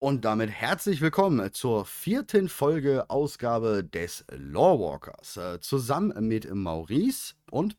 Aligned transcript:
Und 0.00 0.24
damit 0.24 0.50
herzlich 0.50 1.00
willkommen 1.00 1.52
zur 1.52 1.84
vierten 1.84 2.48
Folge 2.48 3.10
Ausgabe 3.10 3.82
des 3.82 4.24
Lawwalkers. 4.30 5.36
Äh, 5.36 5.60
zusammen 5.60 6.14
mit 6.28 6.48
Maurice 6.54 7.34
und 7.50 7.76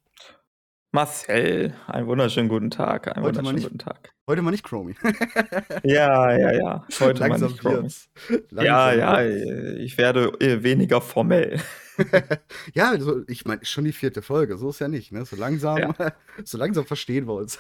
Marcel. 0.92 1.74
Einen 1.88 2.08
wunderschönen 2.08 2.50
guten 2.50 2.72
Tag. 2.72 3.06
Heute 3.08 3.16
Einen 3.16 3.22
mal 3.24 3.28
wunderschönen 3.28 3.56
nicht- 3.56 3.64
guten 3.68 3.78
Tag. 3.80 4.14
heute 4.28 4.42
mal 4.42 4.52
nicht 4.52 4.64
Chromie. 4.66 4.96
Ja, 5.84 6.36
ja, 6.38 6.52
ja. 6.52 6.86
Heute 7.00 7.22
mal 7.22 7.30
Langsam 7.30 7.52
nicht 7.52 7.62
Chrome. 7.62 7.76
wird's. 7.84 8.10
Ja, 8.30 8.92
Langsam 8.92 9.00
ja, 9.00 9.20
wird's. 9.24 9.80
ich 9.80 9.98
werde 9.98 10.26
äh, 10.42 10.62
weniger 10.64 11.00
formell. 11.00 11.62
ja, 12.74 12.90
also, 12.90 13.24
ich 13.28 13.46
meine, 13.46 13.64
schon 13.64 13.86
die 13.86 13.94
vierte 13.94 14.22
Folge, 14.22 14.58
so 14.58 14.70
ist 14.72 14.80
ja 14.80 14.88
nicht, 14.90 15.12
ne? 15.14 15.24
So 15.26 15.38
langsam, 15.38 15.94
so 16.44 16.58
langsam 16.58 16.86
verstehen 16.86 17.28
wir 17.28 17.36
uns. 17.36 17.60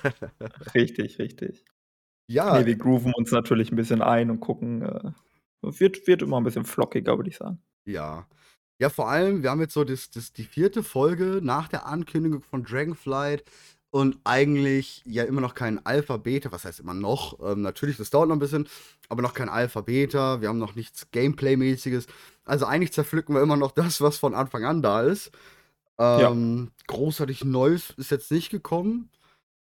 Richtig, 0.75 1.17
richtig. 1.19 1.63
Ja, 2.29 2.59
Nee, 2.59 2.65
wir 2.65 2.77
grooven 2.77 3.13
uns 3.13 3.31
natürlich 3.31 3.71
ein 3.71 3.75
bisschen 3.75 4.01
ein 4.01 4.29
und 4.29 4.39
gucken. 4.39 4.83
Äh, 4.83 5.11
wird, 5.61 6.07
wird 6.07 6.21
immer 6.21 6.39
ein 6.39 6.43
bisschen 6.43 6.63
flockiger, 6.65 7.17
würde 7.17 7.29
ich 7.29 7.37
sagen. 7.37 7.59
Ja. 7.85 8.27
Ja, 8.77 8.89
vor 8.89 9.09
allem, 9.09 9.43
wir 9.43 9.49
haben 9.49 9.59
jetzt 9.59 9.73
so 9.73 9.83
das, 9.83 10.09
das, 10.09 10.31
die 10.31 10.45
vierte 10.45 10.83
Folge 10.83 11.41
nach 11.43 11.67
der 11.67 11.85
Ankündigung 11.85 12.41
von 12.41 12.63
Dragonflight 12.63 13.43
und 13.91 14.17
eigentlich 14.23 15.01
ja 15.05 15.23
immer 15.23 15.41
noch 15.41 15.55
kein 15.55 15.85
Alpha-Beta. 15.85 16.51
Was 16.51 16.63
heißt 16.63 16.79
immer 16.79 16.93
noch? 16.93 17.39
Ähm, 17.41 17.61
natürlich, 17.61 17.97
das 17.97 18.09
dauert 18.09 18.29
noch 18.29 18.35
ein 18.35 18.39
bisschen, 18.39 18.67
aber 19.09 19.21
noch 19.21 19.33
kein 19.33 19.49
Alpha-Beta. 19.49 20.41
Wir 20.41 20.47
haben 20.47 20.59
noch 20.59 20.75
nichts 20.75 21.11
Gameplay-mäßiges. 21.11 22.07
Also 22.45 22.65
eigentlich 22.67 22.93
zerpflücken 22.93 23.35
wir 23.35 23.41
immer 23.41 23.57
noch 23.57 23.71
das, 23.71 24.01
was 24.01 24.17
von 24.17 24.33
Anfang 24.35 24.63
an 24.63 24.81
da 24.81 25.01
ist. 25.01 25.31
Ähm, 25.97 26.71
Großartig 26.87 27.43
Neues 27.43 27.89
ist 27.97 28.11
jetzt 28.11 28.31
nicht 28.31 28.49
gekommen. 28.49 29.09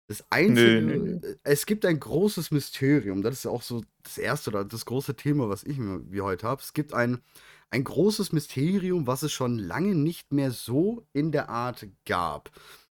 Das 0.09 0.25
Einzige, 0.31 0.83
Nö, 0.83 0.99
nö, 0.99 0.99
nö. 0.99 1.35
es 1.45 1.65
gibt 1.65 1.85
ein 1.87 1.99
großes 1.99 2.51
Mysterium. 2.51 3.23
Das 3.23 3.35
ist 3.37 3.45
ja 3.45 3.51
auch 3.51 3.63
so 3.63 3.83
das 4.03 4.19
erste 4.19 4.51
oder 4.51 4.65
das 4.65 4.85
große 4.85 5.17
Thema, 5.17 5.49
was 5.49 5.63
ich 5.65 5.79
mir 5.79 6.03
wie 6.11 6.21
heute 6.21 6.47
habe. 6.47 6.61
Es 6.61 6.73
gibt 6.73 6.93
ein, 6.93 7.23
ein 7.71 7.85
großes 7.85 8.33
Mysterium, 8.33 9.07
was 9.07 9.23
es 9.23 9.33
schon 9.33 9.59
lange 9.59 9.95
nicht 9.95 10.33
mehr 10.33 10.51
so 10.51 11.07
in 11.13 11.33
der 11.33 11.49
Art 11.49 11.87
gab. 12.05 12.51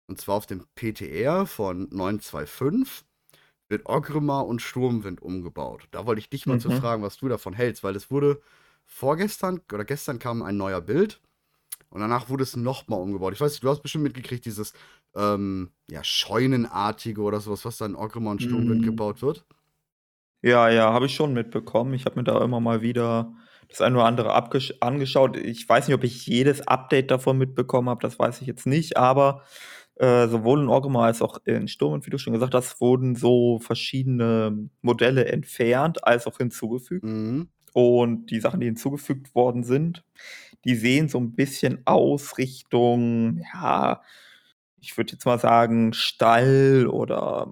Und 0.07 0.19
zwar 0.19 0.35
auf 0.35 0.45
dem 0.45 0.65
PTR 0.75 1.45
von 1.45 1.87
925 1.91 3.05
wird 3.69 3.87
Ogrimmar 3.87 4.45
und 4.47 4.61
Sturmwind 4.61 5.21
umgebaut. 5.21 5.87
Da 5.91 6.05
wollte 6.05 6.19
ich 6.19 6.29
dich 6.29 6.45
mal 6.47 6.59
zu 6.59 6.69
Mhm. 6.69 6.73
fragen, 6.73 7.03
was 7.03 7.17
du 7.17 7.27
davon 7.29 7.53
hältst, 7.53 7.83
weil 7.83 7.95
es 7.95 8.11
wurde 8.11 8.41
vorgestern 8.85 9.61
oder 9.73 9.85
gestern 9.85 10.19
kam 10.19 10.43
ein 10.43 10.57
neuer 10.57 10.81
Bild 10.81 11.21
und 11.89 12.01
danach 12.01 12.29
wurde 12.29 12.43
es 12.43 12.55
nochmal 12.55 13.01
umgebaut. 13.01 13.33
Ich 13.33 13.41
weiß 13.41 13.51
nicht, 13.53 13.63
du 13.63 13.69
hast 13.69 13.81
bestimmt 13.81 14.03
mitgekriegt, 14.03 14.45
dieses 14.45 14.73
ähm, 15.15 15.71
ja, 15.89 16.03
Scheunenartige 16.03 17.21
oder 17.21 17.39
sowas, 17.39 17.65
was 17.65 17.77
da 17.77 17.85
in 17.85 17.95
und 17.95 18.41
Sturmwind 18.41 18.81
Mhm. 18.81 18.85
gebaut 18.85 19.21
wird. 19.21 19.45
Ja, 20.41 20.69
ja, 20.69 20.93
habe 20.93 21.07
ich 21.07 21.15
schon 21.15 21.33
mitbekommen. 21.33 21.93
Ich 21.93 22.05
habe 22.05 22.17
mir 22.19 22.23
da 22.23 22.43
immer 22.43 22.59
mal 22.59 22.81
wieder 22.81 23.33
das 23.67 23.81
eine 23.81 23.95
oder 23.95 24.05
andere 24.05 24.33
angeschaut. 24.81 25.37
Ich 25.37 25.67
weiß 25.67 25.87
nicht, 25.87 25.95
ob 25.95 26.03
ich 26.03 26.27
jedes 26.27 26.67
Update 26.67 27.09
davon 27.09 27.37
mitbekommen 27.37 27.89
habe, 27.89 28.01
das 28.01 28.19
weiß 28.19 28.41
ich 28.41 28.47
jetzt 28.47 28.67
nicht, 28.67 28.95
aber 28.97 29.41
äh, 29.95 30.27
sowohl 30.27 30.61
in 30.61 30.69
Orgrimmar 30.69 31.05
als 31.05 31.21
auch 31.23 31.39
in 31.45 31.67
Sturm, 31.67 32.05
wie 32.05 32.09
du 32.11 32.19
schon 32.19 32.33
gesagt 32.33 32.53
hast, 32.53 32.79
wurden 32.81 33.15
so 33.15 33.59
verschiedene 33.59 34.69
Modelle 34.81 35.25
entfernt 35.25 36.03
als 36.05 36.27
auch 36.27 36.37
hinzugefügt. 36.37 37.05
Mhm. 37.05 37.49
Und 37.73 38.27
die 38.31 38.39
Sachen, 38.39 38.59
die 38.61 38.67
hinzugefügt 38.67 39.35
worden 39.35 39.63
sind, 39.63 40.03
die 40.65 40.75
sehen 40.75 41.09
so 41.09 41.19
ein 41.19 41.35
bisschen 41.35 41.81
aus 41.85 42.37
Richtung, 42.37 43.39
ja, 43.53 44.01
ich 44.85 44.97
würde 44.97 45.13
jetzt 45.13 45.25
mal 45.25 45.39
sagen, 45.39 45.93
Stall 45.93 46.87
oder 46.87 47.47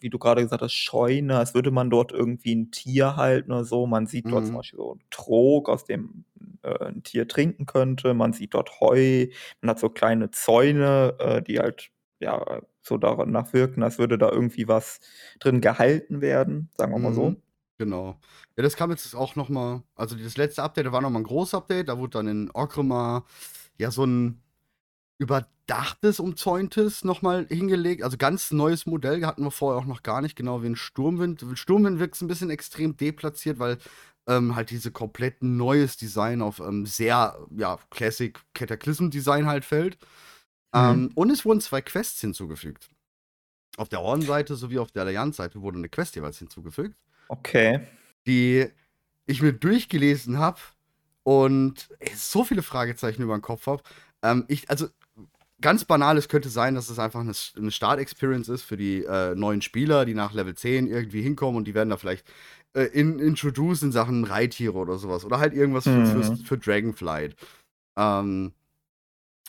wie 0.00 0.10
du 0.10 0.18
gerade 0.18 0.42
gesagt 0.42 0.62
hast, 0.62 0.74
Scheune, 0.74 1.36
als 1.38 1.54
würde 1.54 1.70
man 1.72 1.90
dort 1.90 2.12
irgendwie 2.12 2.54
ein 2.54 2.70
Tier 2.70 3.16
halten 3.16 3.50
oder 3.52 3.64
so. 3.64 3.86
Man 3.86 4.06
sieht 4.06 4.30
dort 4.30 4.46
zum 4.46 4.54
Mhm. 4.54 4.58
Beispiel 4.58 4.78
so 4.78 4.92
einen 4.92 5.02
Trog, 5.10 5.68
aus 5.68 5.84
dem 5.84 6.24
äh, 6.62 6.84
ein 6.86 7.02
Tier 7.02 7.26
trinken 7.28 7.66
könnte. 7.66 8.14
Man 8.14 8.32
sieht 8.32 8.54
dort 8.54 8.80
Heu, 8.80 9.26
man 9.60 9.70
hat 9.70 9.80
so 9.80 9.88
kleine 9.90 10.30
Zäune, 10.30 11.16
äh, 11.18 11.42
die 11.42 11.58
halt 11.58 11.90
ja 12.20 12.60
so 12.82 12.96
danach 12.96 13.52
wirken, 13.52 13.82
als 13.82 13.98
würde 13.98 14.18
da 14.18 14.30
irgendwie 14.30 14.68
was 14.68 15.00
drin 15.40 15.60
gehalten 15.60 16.20
werden, 16.20 16.70
sagen 16.76 16.92
wir 16.92 16.98
mal 17.00 17.12
so. 17.12 17.34
Mhm. 17.34 17.42
Genau. 17.78 18.18
Ja, 18.56 18.62
das 18.64 18.74
kam 18.76 18.90
jetzt 18.90 19.14
auch 19.14 19.36
noch 19.36 19.48
mal, 19.48 19.84
also 19.94 20.16
das 20.16 20.36
letzte 20.36 20.62
Update, 20.64 20.86
da 20.86 20.92
war 20.92 21.00
noch 21.00 21.10
mal 21.10 21.20
ein 21.20 21.24
großes 21.24 21.54
Update, 21.54 21.88
da 21.88 21.98
wurde 21.98 22.10
dann 22.10 22.26
in 22.26 22.50
Orgrimmar 22.50 23.24
ja 23.78 23.90
so 23.92 24.04
ein 24.04 24.42
überdachtes, 25.18 26.20
umzäuntes 26.20 27.04
noch 27.04 27.22
mal 27.22 27.46
hingelegt, 27.48 28.02
also 28.02 28.16
ganz 28.16 28.50
neues 28.52 28.86
Modell, 28.86 29.24
hatten 29.26 29.42
wir 29.42 29.50
vorher 29.50 29.80
auch 29.80 29.86
noch 29.86 30.02
gar 30.02 30.22
nicht, 30.22 30.36
genau 30.36 30.62
wie 30.62 30.68
in 30.68 30.76
Sturmwind. 30.76 31.44
Sturmwind 31.54 31.98
wirkt 31.98 32.20
ein 32.22 32.28
bisschen 32.28 32.50
extrem 32.50 32.96
deplatziert, 32.96 33.58
weil 33.58 33.78
ähm, 34.28 34.54
halt 34.54 34.70
diese 34.70 34.90
komplett 34.92 35.42
neues 35.42 35.96
Design 35.96 36.42
auf 36.42 36.60
ähm, 36.60 36.86
sehr, 36.86 37.38
ja, 37.56 37.78
Classic 37.90 38.38
Cataclysm 38.54 39.10
Design 39.10 39.46
halt 39.46 39.64
fällt. 39.64 39.98
Mhm. 40.72 40.80
Ähm, 40.80 41.10
und 41.14 41.30
es 41.30 41.44
wurden 41.44 41.60
zwei 41.60 41.80
Quests 41.80 42.20
hinzugefügt. 42.20 42.88
Auf 43.76 43.88
der 43.88 44.00
Horn-Seite 44.00 44.56
sowie 44.56 44.78
auf 44.78 44.90
der 44.90 45.04
Allianz-Seite 45.04 45.62
wurde 45.62 45.78
eine 45.78 45.88
Quest 45.88 46.16
jeweils 46.16 46.38
hinzugefügt 46.38 46.96
Okay. 47.28 47.80
die 48.26 48.66
ich 49.26 49.42
mir 49.42 49.52
durchgelesen 49.52 50.38
habe 50.38 50.58
und 51.22 51.88
ey, 52.00 52.14
so 52.14 52.44
viele 52.44 52.62
Fragezeichen 52.62 53.22
über 53.22 53.36
den 53.36 53.42
Kopf 53.42 53.66
habe. 53.66 53.82
Ähm, 54.22 54.44
ich, 54.48 54.68
also 54.70 54.88
ganz 55.60 55.84
banal, 55.84 56.16
es 56.16 56.28
könnte 56.28 56.48
sein, 56.48 56.74
dass 56.74 56.88
es 56.90 56.98
einfach 56.98 57.20
eine, 57.20 57.32
eine 57.56 57.70
Start-Experience 57.70 58.48
ist 58.48 58.62
für 58.62 58.76
die 58.76 59.04
äh, 59.04 59.34
neuen 59.34 59.62
Spieler, 59.62 60.04
die 60.04 60.14
nach 60.14 60.32
Level 60.32 60.54
10 60.54 60.86
irgendwie 60.86 61.22
hinkommen 61.22 61.56
und 61.56 61.64
die 61.66 61.74
werden 61.74 61.90
da 61.90 61.96
vielleicht 61.96 62.26
äh, 62.74 62.82
in, 62.84 63.18
introduced 63.18 63.82
in 63.82 63.92
Sachen 63.92 64.24
Reittiere 64.24 64.74
oder 64.74 64.98
sowas. 64.98 65.24
Oder 65.24 65.38
halt 65.40 65.54
irgendwas 65.54 65.84
für, 65.84 65.90
Mhm. 65.90 66.06
fürs- 66.06 66.42
für 66.42 66.58
Dragonflight. 66.58 67.36
Ähm, 67.98 68.52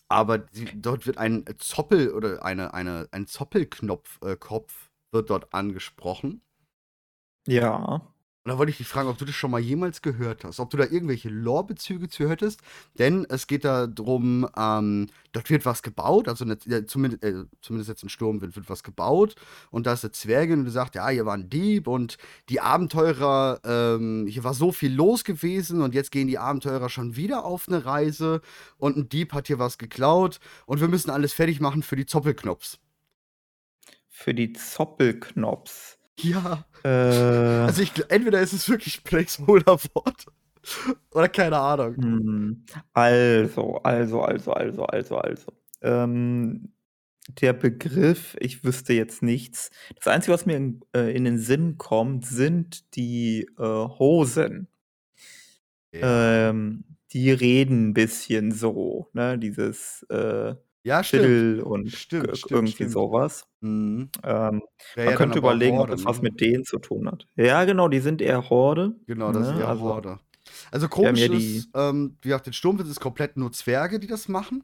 aber 0.08 0.40
die, 0.40 0.66
dort 0.82 1.06
wird 1.06 1.18
ein 1.20 1.46
Zoppel 1.60 2.12
oder 2.14 2.44
eine, 2.44 2.74
eine, 2.74 3.08
ein 3.12 3.28
Zoppelknopf, 3.28 4.20
äh, 4.24 4.36
Kopf 4.36 4.90
wird 5.12 5.30
dort 5.30 5.54
angesprochen. 5.54 6.42
Ja. 7.48 8.02
Und 8.46 8.52
da 8.52 8.58
wollte 8.58 8.70
ich 8.72 8.78
dich 8.78 8.88
fragen, 8.88 9.10
ob 9.10 9.18
du 9.18 9.26
das 9.26 9.36
schon 9.36 9.52
mal 9.52 9.60
jemals 9.60 10.02
gehört 10.02 10.46
hast, 10.46 10.62
ob 10.62 10.70
du 10.70 10.78
da 10.78 10.86
irgendwelche 10.86 11.28
Lore-Bezüge 11.28 12.08
zu 12.08 12.30
hättest. 12.30 12.62
Denn 12.98 13.26
es 13.28 13.48
geht 13.48 13.66
da 13.66 13.86
drum, 13.86 14.48
ähm, 14.58 15.08
dort 15.34 15.50
wird 15.50 15.66
was 15.66 15.84
gebaut, 15.84 16.30
also 16.30 16.46
ne, 16.46 16.58
ja, 16.66 16.86
zumindest, 16.88 17.24
äh, 17.26 17.44
zumindest 17.62 17.90
jetzt 17.90 18.04
in 18.04 18.08
Sturmwind 18.08 18.56
wird 18.56 18.70
was 18.70 18.84
gebaut. 18.84 19.36
Und 19.72 19.86
da 19.86 19.94
ist 19.94 20.06
eine 20.06 20.14
Zwergin 20.14 20.60
und 20.60 20.66
die 20.66 20.72
sagt, 20.72 20.96
ja, 20.96 21.10
hier 21.10 21.26
war 21.26 21.34
ein 21.34 21.50
Dieb 21.50 21.88
und 21.88 22.18
die 22.48 22.62
Abenteurer, 22.62 23.60
ähm, 23.66 24.26
hier 24.26 24.46
war 24.46 24.54
so 24.54 24.72
viel 24.72 24.94
los 24.94 25.26
gewesen 25.26 25.82
und 25.82 25.94
jetzt 25.94 26.12
gehen 26.12 26.28
die 26.28 26.38
Abenteurer 26.38 26.88
schon 26.88 27.18
wieder 27.18 27.44
auf 27.44 27.68
eine 27.68 27.86
Reise 27.86 28.40
und 28.78 28.96
ein 28.96 29.10
Dieb 29.10 29.34
hat 29.34 29.48
hier 29.48 29.60
was 29.60 29.78
geklaut 29.78 30.40
und 30.66 30.80
wir 30.80 30.88
müssen 30.88 31.10
alles 31.10 31.34
fertig 31.34 31.60
machen 31.60 31.84
für 31.84 31.98
die 31.98 32.06
Zoppelknops. 32.06 32.80
Für 34.08 34.34
die 34.34 34.54
Zoppelknops. 34.54 35.98
Ja. 36.22 36.66
Äh, 36.84 36.90
Also 37.68 37.82
ich, 37.82 37.92
entweder 38.10 38.42
ist 38.42 38.54
es 38.54 38.70
wirklich 38.70 39.04
Placeholder-Wort 39.04 40.26
oder 41.12 41.30
keine 41.30 41.58
Ahnung. 41.58 41.96
hm, 41.96 42.66
also, 42.94 43.78
also, 43.84 44.22
also, 44.22 44.52
also, 44.54 44.86
also, 44.86 45.18
also. 45.18 45.54
Ähm, 45.82 46.74
der 47.42 47.54
Begriff, 47.54 48.36
ich 48.40 48.64
wüsste 48.64 48.94
jetzt 48.94 49.22
nichts. 49.22 49.70
Das 49.96 50.08
Einzige, 50.08 50.34
was 50.34 50.46
mir 50.46 50.58
in, 50.58 50.82
äh, 50.96 51.16
in 51.16 51.26
den 51.26 51.38
Sinn 51.38 51.78
kommt, 51.78 52.26
sind 52.26 52.96
die 52.96 53.48
äh, 53.58 53.64
Hosen. 53.64 54.68
Ja, 55.92 56.50
Ähm, 56.50 56.84
die 57.12 57.32
reden 57.32 57.90
ein 57.90 57.94
bisschen 57.94 58.52
so, 58.52 59.10
ne? 59.14 59.38
Dieses 59.40 60.04
äh, 60.10 60.56
ja 60.84 61.04
stimmt. 61.04 61.24
Fiddle 61.24 61.66
und 61.66 61.90
Stimmt, 61.92 62.38
stimmt, 62.38 62.52
irgendwie 62.52 62.74
stimmt. 62.74 62.92
sowas. 62.92 63.46
Mhm. 63.62 64.10
Ähm, 64.24 64.62
man 64.96 65.06
ja 65.06 65.16
könnte 65.16 65.40
überlegen, 65.40 65.76
ob 65.78 65.82
Horde, 65.90 65.92
das 65.94 66.06
was 66.06 66.18
ne? 66.18 66.30
mit 66.30 66.42
denen 66.42 66.64
zu 66.64 66.80
tun 66.80 67.08
hat. 67.08 67.28
Ja, 67.36 67.66
genau, 67.66 67.88
die 67.88 68.00
sind 68.00 68.22
eher 68.22 68.50
Horde. 68.50 68.96
Genau, 69.08 69.32
das 69.32 69.48
ist 69.48 69.54
Ne? 69.56 69.62
eher 69.62 69.70
Also, 69.70 69.82
Horde. 69.84 70.20
Also 70.72 70.88
komisch 70.88 71.28
ja 71.28 71.34
ist, 71.34 71.70
ähm, 71.76 72.18
wie 72.22 72.30
gesagt, 72.30 72.48
den 72.48 72.54
Sturmwind 72.54 72.90
ist 72.90 73.00
komplett 73.00 73.38
nur 73.38 73.52
Zwerge, 73.52 74.00
die 74.00 74.08
das 74.08 74.28
machen. 74.28 74.64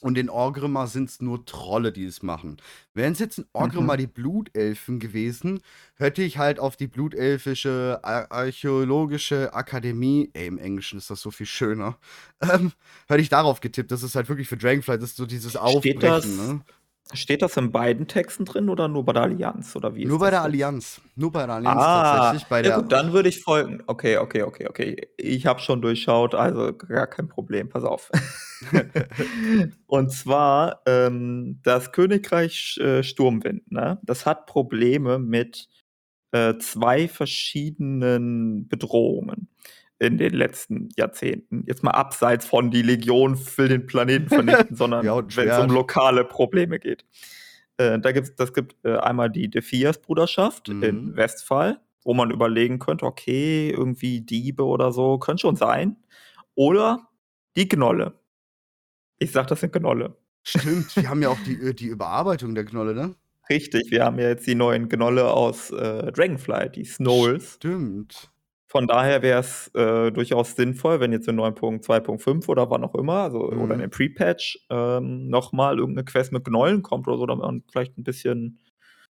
Und 0.00 0.16
in 0.16 0.30
Orgrimmar 0.30 0.86
sind 0.86 1.10
es 1.10 1.20
nur 1.20 1.44
Trolle, 1.44 1.92
die 1.92 2.04
es 2.06 2.22
machen. 2.22 2.56
Wären 2.94 3.12
es 3.12 3.18
jetzt 3.18 3.38
in 3.38 3.44
Orgrimmar 3.52 3.96
Mhm. 3.96 4.00
die 4.00 4.06
Blutelfen 4.06 4.98
gewesen, 4.98 5.60
hätte 5.96 6.22
ich 6.22 6.38
halt 6.38 6.58
auf 6.58 6.76
die 6.76 6.86
blutelfische 6.86 8.00
Ar 8.02 8.30
Archäologische 8.32 9.52
Akademie, 9.52 10.30
ey, 10.32 10.46
im 10.46 10.58
Englischen 10.58 10.98
ist 10.98 11.10
das 11.10 11.20
so 11.20 11.30
viel 11.30 11.46
schöner, 11.46 11.98
ähm, 12.40 12.72
hätte 13.08 13.20
ich 13.20 13.28
darauf 13.28 13.60
getippt. 13.60 13.90
Das 13.90 14.02
ist 14.02 14.14
halt 14.14 14.28
wirklich 14.28 14.48
für 14.48 14.56
Dragonflight, 14.56 15.02
das 15.02 15.10
ist 15.10 15.16
so 15.16 15.26
dieses 15.26 15.52
Steht 15.52 15.60
Aufbrechen, 15.62 16.00
das, 16.00 16.26
ne? 16.26 16.60
Steht 17.12 17.42
das 17.42 17.56
in 17.56 17.72
beiden 17.72 18.06
Texten 18.06 18.44
drin 18.44 18.68
oder 18.68 18.88
nur 18.88 19.04
bei 19.04 19.12
der 19.12 19.22
Allianz? 19.22 19.74
Oder 19.76 19.94
wie 19.94 20.04
Nur 20.04 20.18
bei 20.18 20.30
der? 20.30 20.42
Allianz. 20.42 21.00
Nur 21.16 21.32
bei 21.32 21.46
der 21.46 21.56
Allianz 21.56 21.82
Ah, 21.82 22.12
tatsächlich. 22.12 22.48
Bei 22.48 22.62
ja 22.62 22.78
gut, 22.78 22.92
dann 22.92 23.12
würde 23.12 23.28
ich 23.28 23.40
folgen. 23.40 23.82
Okay, 23.86 24.18
okay, 24.18 24.42
okay, 24.42 24.68
okay. 24.68 25.08
Ich 25.16 25.46
habe 25.46 25.60
schon 25.60 25.82
durchschaut, 25.82 26.34
also 26.34 26.72
gar 26.72 27.06
kein 27.06 27.28
Problem. 27.28 27.68
Pass 27.68 27.84
auf. 27.84 28.10
Und 29.86 30.12
zwar 30.12 30.82
ähm, 30.86 31.60
das 31.62 31.92
Königreich 31.92 32.78
äh, 32.78 33.02
Sturmwind, 33.02 33.70
ne? 33.72 33.98
Das 34.02 34.26
hat 34.26 34.46
Probleme 34.46 35.18
mit 35.18 35.68
äh, 36.32 36.58
zwei 36.58 37.08
verschiedenen 37.08 38.68
Bedrohungen 38.68 39.48
in 40.00 40.16
den 40.18 40.32
letzten 40.32 40.88
Jahrzehnten. 40.96 41.62
Jetzt 41.66 41.84
mal 41.84 41.90
abseits 41.92 42.46
von 42.46 42.70
die 42.70 42.82
Legion 42.82 43.38
will 43.56 43.68
den 43.68 43.86
Planeten 43.86 44.28
vernichten, 44.28 44.74
sondern 44.76 45.04
Ja, 45.04 45.16
wenn 45.36 45.48
es 45.48 45.58
um 45.58 45.70
lokale 45.70 46.24
Probleme 46.24 46.78
geht. 46.80 47.04
Äh, 47.76 47.98
da 48.00 48.10
gibt's, 48.12 48.34
das 48.34 48.52
gibt 48.54 48.76
äh, 48.84 48.96
einmal 48.96 49.30
die 49.30 49.48
Defias-Bruderschaft 49.50 50.68
in 50.70 50.80
Mhm. 50.80 51.16
Westphal, 51.16 51.80
wo 52.02 52.14
man 52.14 52.30
überlegen 52.30 52.78
könnte, 52.78 53.04
okay, 53.04 53.70
irgendwie 53.70 54.22
Diebe 54.22 54.64
oder 54.64 54.90
so, 54.90 55.18
könnte 55.18 55.42
schon 55.42 55.56
sein. 55.56 55.96
Oder 56.54 57.06
die 57.56 57.68
Gnolle. 57.68 58.14
Ich 59.18 59.32
sag, 59.32 59.48
das 59.48 59.60
sind 59.60 59.72
Gnolle. 59.74 60.16
Stimmt, 60.42 60.96
wir 60.96 61.08
haben 61.10 61.20
ja 61.22 61.28
auch 61.28 61.40
die, 61.46 61.54
äh, 61.60 61.74
die 61.74 61.86
Überarbeitung 61.88 62.54
der 62.54 62.64
Gnolle, 62.64 62.94
ne? 62.94 63.14
Richtig, 63.50 63.90
wir 63.90 64.04
haben 64.04 64.18
ja 64.18 64.28
jetzt 64.28 64.46
die 64.46 64.54
neuen 64.54 64.88
Gnolle 64.88 65.30
aus 65.30 65.70
äh, 65.72 66.10
Dragonflight, 66.12 66.76
die 66.76 66.84
Snowls. 66.84 67.54
Stimmt. 67.56 68.29
Von 68.70 68.86
daher 68.86 69.20
wäre 69.22 69.40
es 69.40 69.68
äh, 69.74 70.12
durchaus 70.12 70.54
sinnvoll, 70.54 71.00
wenn 71.00 71.12
jetzt 71.12 71.26
in 71.26 71.34
9.2.5 71.36 72.48
oder 72.48 72.70
wann 72.70 72.84
auch 72.84 72.94
immer, 72.94 73.14
also 73.24 73.40
oder 73.50 73.74
in 73.74 73.80
Mhm. 73.80 73.80
dem 73.80 73.90
Pre-Patch, 73.90 74.60
ähm, 74.70 75.28
nochmal 75.28 75.78
irgendeine 75.78 76.04
Quest 76.04 76.32
mit 76.32 76.44
Gnollen 76.44 76.82
kommt 76.82 77.08
oder 77.08 77.18
so, 77.18 77.26
damit 77.26 77.44
man 77.44 77.64
vielleicht 77.70 77.98
ein 77.98 78.04
bisschen 78.04 78.60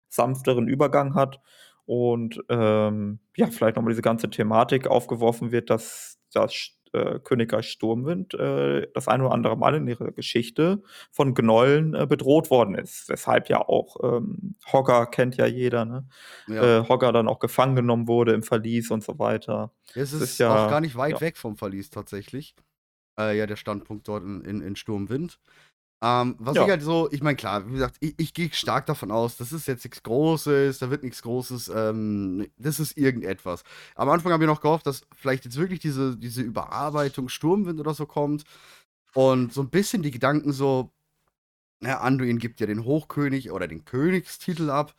sanfteren 0.08 0.68
Übergang 0.68 1.14
hat. 1.14 1.40
Und 1.86 2.40
ähm, 2.50 3.18
ja, 3.36 3.48
vielleicht 3.48 3.76
nochmal 3.76 3.92
diese 3.92 4.02
ganze 4.02 4.30
Thematik 4.30 4.86
aufgeworfen 4.86 5.50
wird, 5.52 5.70
dass 5.70 6.18
das 6.32 6.77
äh, 6.92 7.18
Königreich 7.18 7.70
Sturmwind 7.70 8.34
äh, 8.34 8.88
das 8.94 9.08
ein 9.08 9.20
oder 9.20 9.32
andere 9.32 9.56
Mal 9.56 9.74
in 9.74 9.86
ihrer 9.86 10.12
Geschichte 10.12 10.82
von 11.10 11.34
Gnollen 11.34 11.94
äh, 11.94 12.06
bedroht 12.06 12.50
worden 12.50 12.74
ist. 12.74 13.08
Weshalb 13.08 13.48
ja 13.48 13.60
auch 13.60 13.96
ähm, 14.02 14.56
Hogger 14.72 15.06
kennt 15.06 15.36
ja 15.36 15.46
jeder, 15.46 15.84
ne? 15.84 16.06
Ja. 16.46 16.80
Äh, 16.80 16.88
Hogger 16.88 17.12
dann 17.12 17.28
auch 17.28 17.38
gefangen 17.38 17.76
genommen 17.76 18.08
wurde 18.08 18.32
im 18.32 18.42
Verlies 18.42 18.90
und 18.90 19.02
so 19.04 19.18
weiter. 19.18 19.72
Es 19.94 20.12
ist, 20.12 20.22
ist 20.22 20.38
ja- 20.38 20.66
auch 20.66 20.70
gar 20.70 20.80
nicht 20.80 20.96
weit 20.96 21.14
ja. 21.14 21.20
weg 21.20 21.36
vom 21.36 21.56
Verlies 21.56 21.90
tatsächlich. 21.90 22.54
Äh, 23.18 23.36
ja, 23.36 23.46
der 23.46 23.56
Standpunkt 23.56 24.06
dort 24.06 24.22
in, 24.22 24.42
in, 24.42 24.60
in 24.60 24.76
Sturmwind. 24.76 25.38
Ähm, 26.00 26.36
was 26.38 26.56
Ja. 26.56 26.64
ich 26.64 26.70
halt 26.70 26.82
so, 26.82 27.08
ich 27.10 27.22
meine, 27.22 27.36
klar, 27.36 27.66
wie 27.68 27.72
gesagt, 27.72 27.96
ich, 28.00 28.14
ich 28.18 28.32
gehe 28.32 28.50
stark 28.52 28.86
davon 28.86 29.10
aus, 29.10 29.36
das 29.36 29.52
ist 29.52 29.66
jetzt 29.66 29.84
nichts 29.84 30.02
Großes, 30.04 30.78
da 30.78 30.90
wird 30.90 31.02
nichts 31.02 31.22
Großes, 31.22 31.72
ähm, 31.74 32.46
das 32.56 32.78
ist 32.78 32.96
irgendetwas. 32.96 33.64
Am 33.96 34.08
Anfang 34.08 34.32
habe 34.32 34.44
ich 34.44 34.48
noch 34.48 34.60
gehofft, 34.60 34.86
dass 34.86 35.02
vielleicht 35.16 35.44
jetzt 35.44 35.56
wirklich 35.56 35.80
diese, 35.80 36.16
diese 36.16 36.42
Überarbeitung 36.42 37.28
Sturmwind 37.28 37.80
oder 37.80 37.94
so 37.94 38.06
kommt 38.06 38.44
und 39.14 39.52
so 39.52 39.60
ein 39.62 39.70
bisschen 39.70 40.02
die 40.02 40.12
Gedanken 40.12 40.52
so, 40.52 40.92
na, 41.80 41.98
Anduin 42.00 42.38
gibt 42.38 42.60
ja 42.60 42.66
den 42.66 42.84
Hochkönig 42.84 43.50
oder 43.50 43.68
den 43.68 43.84
Königstitel 43.84 44.70
ab, 44.70 44.94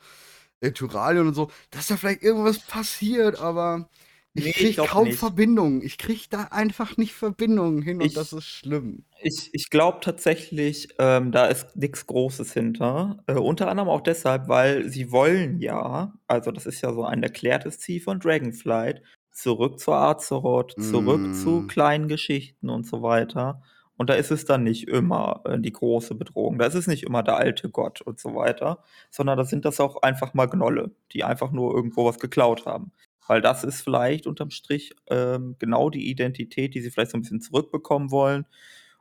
äh, 0.60 0.72
Tyralion 0.72 1.28
und 1.28 1.34
so, 1.34 1.50
dass 1.70 1.88
da 1.88 1.96
vielleicht 1.96 2.22
irgendwas 2.22 2.58
passiert, 2.60 3.38
aber 3.40 3.88
Nee, 4.34 4.50
ich 4.50 4.54
krieg 4.56 4.74
glaub 4.74 4.88
kaum 4.88 5.04
nicht. 5.08 5.18
Verbindungen. 5.18 5.82
Ich 5.82 5.98
krieg 5.98 6.30
da 6.30 6.44
einfach 6.52 6.96
nicht 6.96 7.14
Verbindungen 7.14 7.82
hin 7.82 7.96
und 7.98 8.06
Ich- 8.06 8.14
das 8.14 8.32
ist 8.32 8.44
schlimm. 8.46 9.04
Ich, 9.22 9.50
ich 9.52 9.70
glaube 9.70 9.98
tatsächlich, 10.00 10.88
ähm, 10.98 11.32
da 11.32 11.46
ist 11.46 11.76
nichts 11.76 12.06
Großes 12.06 12.52
hinter. 12.52 13.22
Äh, 13.26 13.34
unter 13.34 13.68
anderem 13.68 13.88
auch 13.88 14.00
deshalb, 14.02 14.48
weil 14.48 14.88
sie 14.88 15.10
wollen 15.10 15.58
ja, 15.60 16.14
also 16.28 16.52
das 16.52 16.66
ist 16.66 16.80
ja 16.80 16.92
so 16.92 17.02
ein 17.04 17.22
erklärtes 17.22 17.80
Ziel 17.80 18.00
von 18.00 18.20
Dragonflight, 18.20 19.02
zurück 19.32 19.78
zu 19.80 19.92
Azeroth, 19.92 20.74
zurück 20.80 21.20
Mm. 21.20 21.34
zu 21.34 21.66
kleinen 21.66 22.08
Geschichten 22.08 22.70
und 22.70 22.86
so 22.86 23.02
weiter. 23.02 23.62
Und 23.96 24.08
da 24.10 24.14
ist 24.14 24.30
es 24.30 24.44
dann 24.46 24.62
nicht 24.62 24.88
immer 24.88 25.42
äh, 25.44 25.58
die 25.58 25.72
große 25.72 26.14
Bedrohung. 26.14 26.58
Da 26.58 26.66
ist 26.66 26.74
es 26.74 26.86
nicht 26.86 27.02
immer 27.02 27.22
der 27.22 27.36
alte 27.36 27.68
Gott 27.68 28.00
und 28.00 28.18
so 28.18 28.34
weiter, 28.34 28.82
sondern 29.10 29.36
da 29.36 29.44
sind 29.44 29.64
das 29.66 29.78
auch 29.80 30.00
einfach 30.02 30.32
mal 30.34 30.46
Gnolle, 30.46 30.92
die 31.12 31.24
einfach 31.24 31.50
nur 31.52 31.74
irgendwo 31.74 32.06
was 32.06 32.18
geklaut 32.18 32.64
haben. 32.64 32.92
Weil 33.30 33.42
das 33.42 33.62
ist 33.62 33.82
vielleicht 33.82 34.26
unterm 34.26 34.50
Strich 34.50 34.92
ähm, 35.08 35.54
genau 35.60 35.88
die 35.88 36.10
Identität, 36.10 36.74
die 36.74 36.80
sie 36.80 36.90
vielleicht 36.90 37.12
so 37.12 37.16
ein 37.16 37.20
bisschen 37.20 37.40
zurückbekommen 37.40 38.10
wollen. 38.10 38.44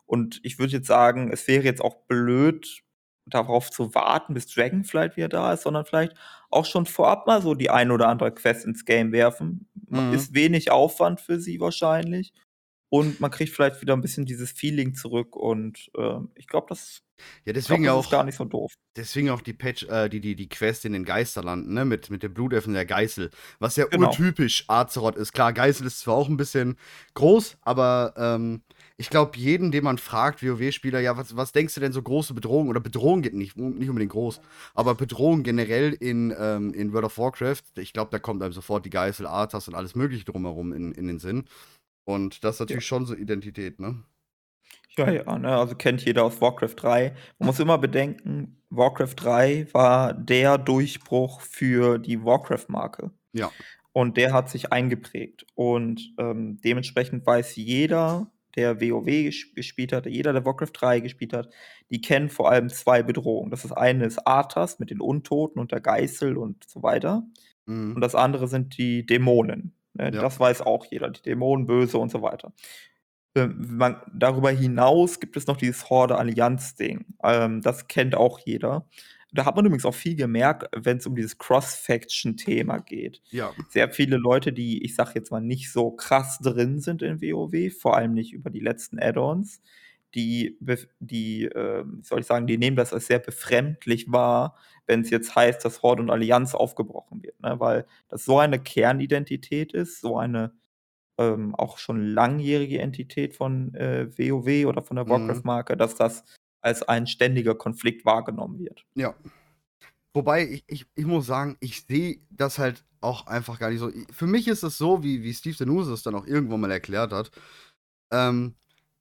Und 0.06 0.40
ich 0.44 0.60
würde 0.60 0.74
jetzt 0.74 0.86
sagen, 0.86 1.32
es 1.34 1.48
wäre 1.48 1.64
jetzt 1.64 1.82
auch 1.82 2.06
blöd, 2.06 2.84
darauf 3.26 3.72
zu 3.72 3.96
warten, 3.96 4.36
bis 4.36 4.46
Dragonflight 4.46 5.18
wieder 5.18 5.30
da 5.30 5.54
ist, 5.54 5.64
sondern 5.64 5.84
vielleicht 5.84 6.14
auch 6.52 6.66
schon 6.66 6.86
vorab 6.86 7.26
mal 7.26 7.42
so 7.42 7.56
die 7.56 7.72
ein 7.72 7.90
oder 7.90 8.08
andere 8.08 8.32
Quest 8.32 8.66
ins 8.66 8.86
Game 8.86 9.12
werfen. 9.12 9.68
Mhm. 9.88 10.14
Ist 10.14 10.36
wenig 10.36 10.70
Aufwand 10.70 11.22
für 11.22 11.40
sie 11.40 11.60
wahrscheinlich. 11.60 12.32
Und 12.90 13.20
man 13.20 13.32
kriegt 13.32 13.54
vielleicht 13.54 13.82
wieder 13.82 13.94
ein 13.96 14.02
bisschen 14.02 14.26
dieses 14.26 14.52
Feeling 14.52 14.96
zurück. 14.96 15.36
Und 15.36 15.90
ähm, 15.98 16.32
ich 16.36 16.48
glaube, 16.48 16.68
das, 16.70 17.04
Ja, 17.46 17.54
ich 17.54 17.66
glaub, 17.66 17.80
deswegen 17.80 17.84
das 17.84 17.94
ja 17.94 18.00
ist 18.00 18.08
auch, 18.08 18.12
gar 18.12 18.24
nicht 18.24 18.36
so 18.38 18.46
doof. 18.46 18.74
deswegen 18.98 19.30
auch 19.30 19.42
die 19.42 19.54
Patch, 19.54 19.84
äh, 19.86 20.10
die, 20.10 20.20
die, 20.22 20.36
die 20.36 20.50
Quest 20.50 20.86
in 20.86 20.94
den 20.94 21.06
Geisterlanden, 21.06 21.74
ne, 21.74 21.86
mit, 21.86 22.10
mit 22.10 22.24
dem 22.24 22.34
Blutöffnen 22.34 22.74
der 22.74 22.86
Geißel. 22.86 23.30
Was 23.60 23.76
ja 23.76 23.86
Genau. 23.92 24.08
urtypisch 24.08 24.66
Azeroth 24.68 25.16
ist. 25.18 25.34
Klar, 25.34 25.54
Geißel 25.54 25.86
ist 25.88 26.00
zwar 26.00 26.16
auch 26.16 26.30
ein 26.30 26.38
bisschen 26.38 26.78
groß, 27.14 27.58
aber 27.62 28.14
ähm, 28.18 28.62
ich 28.98 29.10
glaube, 29.10 29.38
jeden, 29.38 29.72
den 29.72 29.84
man 29.86 29.98
fragt, 29.98 30.44
WoW-Spieler, 30.44 31.00
ja, 31.00 31.16
was, 31.16 31.36
was 31.38 31.52
denkst 31.54 31.74
du 31.76 31.80
denn 31.82 31.94
so 31.94 32.02
große 32.02 32.34
Bedrohungen? 32.34 32.70
Oder 32.70 32.82
Bedrohungen 32.82 33.22
geht 33.22 33.34
nicht, 33.34 33.56
nicht 33.58 33.88
unbedingt 33.90 34.12
groß, 34.12 34.42
aber 34.74 34.96
Bedrohungen 34.96 35.44
generell 35.44 35.94
in, 35.94 36.34
ähm, 36.38 36.74
in 36.74 36.92
World 36.92 37.06
of 37.06 37.18
Warcraft, 37.18 37.62
ich 37.78 37.94
glaube, 37.94 38.12
da 38.12 38.20
kommt 38.20 38.44
einem 38.44 38.52
sofort 38.54 38.86
die 38.86 38.90
Geißel, 38.90 39.26
Arthas 39.26 39.68
und 39.70 39.76
alles 39.76 39.96
Mögliche 39.96 40.26
drumherum 40.26 40.74
in, 40.74 40.92
in 40.92 41.08
den 41.08 41.20
Sinn. 41.20 41.46
Und 42.10 42.44
das 42.44 42.56
ist 42.56 42.62
natürlich 42.62 42.88
schon 42.88 43.06
so 43.06 43.14
Identität, 43.14 43.80
ne? 43.80 44.04
Ja, 44.98 45.12
ja, 45.12 45.38
ne, 45.38 45.56
also 45.56 45.76
kennt 45.76 46.04
jeder 46.04 46.24
aus 46.24 46.42
Warcraft 46.42 46.74
3. 46.76 47.16
Man 47.38 47.46
muss 47.46 47.60
immer 47.60 47.78
bedenken, 47.78 48.64
Warcraft 48.72 49.14
3 49.16 49.68
war 49.74 50.16
der 50.16 50.58
Durchbruch 50.58 51.42
für 51.42 52.00
die 52.00 52.26
Warcraft-Marke. 52.26 53.12
Ja. 53.34 53.52
Und 53.92 54.18
der 54.18 54.34
hat 54.34 54.50
sich 54.50 54.72
eingeprägt. 54.74 55.46
Und 55.54 56.16
ähm, 56.18 56.58
dementsprechend 56.64 57.28
weiß 57.28 57.56
jeder, 57.58 58.32
der 58.56 58.82
WoW 58.82 59.06
ges- 59.06 59.54
gespielt 59.54 59.94
hat, 59.94 60.08
jeder, 60.08 60.34
der 60.34 60.46
Warcraft 60.46 60.74
3 60.74 61.02
gespielt 61.02 61.34
hat, 61.34 61.50
die 61.92 62.02
kennen 62.02 62.30
vor 62.30 62.50
allem 62.50 62.70
zwei 62.70 63.04
Bedrohungen. 63.04 63.52
Das 63.52 63.66
ist 63.66 63.72
eine 63.72 64.06
ist 64.08 64.26
Arthas 64.26 64.80
mit 64.80 64.90
den 64.90 65.00
Untoten 65.00 65.60
und 65.60 65.72
der 65.72 65.80
Geißel 65.82 66.38
und 66.38 66.64
so 66.68 66.82
weiter. 66.82 67.24
Mhm. 67.68 67.94
Und 67.94 68.02
das 68.02 68.16
andere 68.16 68.48
sind 68.48 68.80
die 68.80 69.06
Dämonen. 69.06 69.76
Ne? 69.94 70.12
Ja. 70.14 70.22
Das 70.22 70.40
weiß 70.40 70.62
auch 70.62 70.86
jeder. 70.86 71.10
Die 71.10 71.22
Dämonen, 71.22 71.66
Böse 71.66 71.98
und 71.98 72.12
so 72.12 72.22
weiter. 72.22 72.54
Ähm, 73.36 73.78
man, 73.78 74.02
darüber 74.14 74.52
hinaus 74.52 75.20
gibt 75.20 75.38
es 75.38 75.48
noch 75.48 75.58
dieses 75.58 75.90
Horde-Allianz-Ding. 75.90 77.06
Ähm, 77.24 77.62
das 77.62 77.88
kennt 77.88 78.16
auch 78.16 78.40
jeder. 78.40 78.88
Da 79.32 79.46
hat 79.46 79.56
man 79.56 79.66
übrigens 79.66 79.86
auch 79.86 79.94
viel 79.94 80.16
gemerkt, 80.16 80.66
wenn 80.76 80.98
es 80.98 81.06
um 81.06 81.16
dieses 81.16 81.38
Cross-Faction-Thema 81.38 82.80
geht. 82.80 83.22
Ja. 83.30 83.52
Sehr 83.70 83.92
viele 83.92 84.18
Leute, 84.18 84.52
die, 84.52 84.84
ich 84.84 84.96
sag 84.96 85.14
jetzt 85.14 85.32
mal, 85.32 85.42
nicht 85.42 85.72
so 85.72 85.92
krass 85.92 86.40
drin 86.40 86.80
sind 86.80 87.04
in 87.04 87.22
WoW, 87.22 87.72
vor 87.72 87.96
allem 87.96 88.14
nicht 88.14 88.34
über 88.34 88.50
die 88.50 88.60
letzten 88.60 89.00
Add-ons, 89.00 89.62
die, 90.16 90.58
die 91.00 91.46
äh, 91.46 91.84
wie 91.86 92.04
soll 92.04 92.20
ich 92.22 92.26
sagen, 92.26 92.48
die 92.48 92.58
nehmen 92.58 92.76
das 92.78 92.94
als 92.94 93.08
sehr 93.08 93.20
befremdlich 93.20 94.12
wahr, 94.12 94.58
wenn 94.88 95.02
es 95.02 95.10
jetzt 95.10 95.36
heißt, 95.36 95.64
dass 95.64 95.84
Horde 95.84 96.02
und 96.02 96.10
Allianz 96.10 96.56
aufgebrochen 96.56 97.22
wird. 97.24 97.40
Ne? 97.42 97.60
Weil 97.60 97.86
das 98.08 98.26
so 98.26 98.40
eine 98.40 98.60
Kernidentität 98.60 99.74
ist, 99.74 100.02
so 100.02 100.18
eine 100.18 100.54
ähm, 101.20 101.54
auch 101.56 101.78
schon 101.78 102.14
langjährige 102.14 102.80
Entität 102.80 103.36
von 103.36 103.74
äh, 103.76 104.08
WoW 104.18 104.66
oder 104.68 104.82
von 104.82 104.96
der 104.96 105.06
Mhm. 105.06 105.10
Warcraft-Marke, 105.10 105.78
dass 105.78 105.96
das 105.96 106.24
als 106.62 106.84
ein 106.84 107.08
ständiger 107.08 107.56
Konflikt 107.56 108.06
wahrgenommen 108.06 108.60
wird. 108.60 108.86
Ja. 108.96 109.16
Wobei, 110.14 110.48
ich, 110.48 110.64
ich, 110.68 110.86
ich 110.96 111.06
muss 111.06 111.28
sagen, 111.28 111.58
ich 111.60 111.86
sehe 111.86 112.22
das 112.32 112.58
halt 112.58 112.84
auch 113.02 113.28
einfach 113.28 113.60
gar 113.60 113.70
nicht 113.70 113.80
so. 113.80 113.92
Für 114.12 114.28
mich 114.28 114.48
ist 114.48 114.64
es 114.64 114.78
so, 114.78 115.04
wie, 115.04 115.24
wie 115.24 115.34
Steve 115.34 115.56
Denuse 115.56 115.94
es 115.94 116.04
dann 116.04 116.16
auch 116.16 116.26
irgendwann 116.26 116.62
mal 116.62 116.72
erklärt 116.72 117.14
hat. 117.14 117.32
Ähm, 118.12 118.56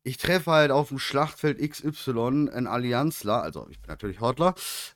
ich 0.09 0.17
treffe 0.17 0.51
halt 0.51 0.71
auf 0.71 0.89
dem 0.89 0.99
Schlachtfeld 0.99 1.59
XY 1.59 2.49
einen 2.51 2.67
Allianzler, 2.67 3.43
also 3.43 3.67
ich 3.71 3.79
bin 3.79 3.89
natürlich 3.89 4.21
Hortler, 4.21 4.55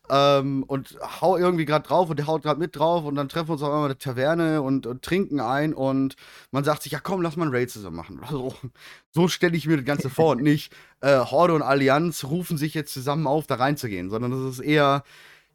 ähm, 0.08 0.62
und 0.62 0.98
hau 1.20 1.36
irgendwie 1.36 1.66
gerade 1.66 1.86
drauf 1.86 2.08
und 2.08 2.18
der 2.18 2.26
haut 2.26 2.42
gerade 2.42 2.58
mit 2.58 2.74
drauf 2.74 3.04
und 3.04 3.14
dann 3.14 3.28
treffen 3.28 3.48
wir 3.48 3.52
uns 3.52 3.62
auf 3.62 3.68
einmal 3.68 3.90
in 3.90 3.96
der 3.96 3.98
Taverne 3.98 4.62
und, 4.62 4.86
und 4.86 5.02
trinken 5.02 5.40
ein 5.40 5.74
und 5.74 6.16
man 6.50 6.64
sagt 6.64 6.82
sich, 6.82 6.92
ja 6.92 7.00
komm, 7.00 7.20
lass 7.20 7.36
mal 7.36 7.46
ein 7.46 7.54
Raid 7.54 7.70
zusammen 7.70 7.96
machen. 7.96 8.20
Also, 8.22 8.54
so 9.10 9.28
stelle 9.28 9.56
ich 9.56 9.66
mir 9.66 9.76
das 9.76 9.84
Ganze 9.84 10.08
vor 10.08 10.32
und 10.32 10.42
nicht 10.42 10.72
äh, 11.00 11.18
Horde 11.18 11.54
und 11.54 11.62
Allianz 11.62 12.24
rufen 12.24 12.56
sich 12.56 12.72
jetzt 12.72 12.94
zusammen 12.94 13.26
auf, 13.26 13.46
da 13.46 13.56
reinzugehen, 13.56 14.08
sondern 14.08 14.30
das 14.30 14.58
ist 14.58 14.60
eher 14.60 15.04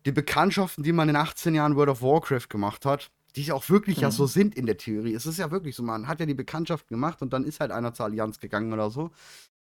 die 0.05 0.11
Bekanntschaften, 0.11 0.83
die 0.83 0.93
man 0.93 1.09
in 1.09 1.15
18 1.15 1.55
Jahren 1.55 1.75
World 1.75 1.89
of 1.89 2.01
Warcraft 2.01 2.47
gemacht 2.49 2.85
hat, 2.85 3.09
die 3.35 3.43
ja 3.43 3.53
auch 3.53 3.69
wirklich 3.69 3.97
ja 3.99 4.07
Mhm. 4.07 4.13
so 4.13 4.25
sind 4.25 4.55
in 4.55 4.65
der 4.65 4.77
Theorie. 4.77 5.13
Es 5.13 5.25
ist 5.25 5.37
ja 5.37 5.51
wirklich 5.51 5.75
so, 5.75 5.83
man 5.83 6.07
hat 6.07 6.19
ja 6.19 6.25
die 6.25 6.33
Bekanntschaften 6.33 6.95
gemacht 6.95 7.21
und 7.21 7.33
dann 7.33 7.43
ist 7.43 7.59
halt 7.59 7.71
einer 7.71 7.93
zur 7.93 8.05
Allianz 8.07 8.39
gegangen 8.39 8.73
oder 8.73 8.89
so. 8.89 9.11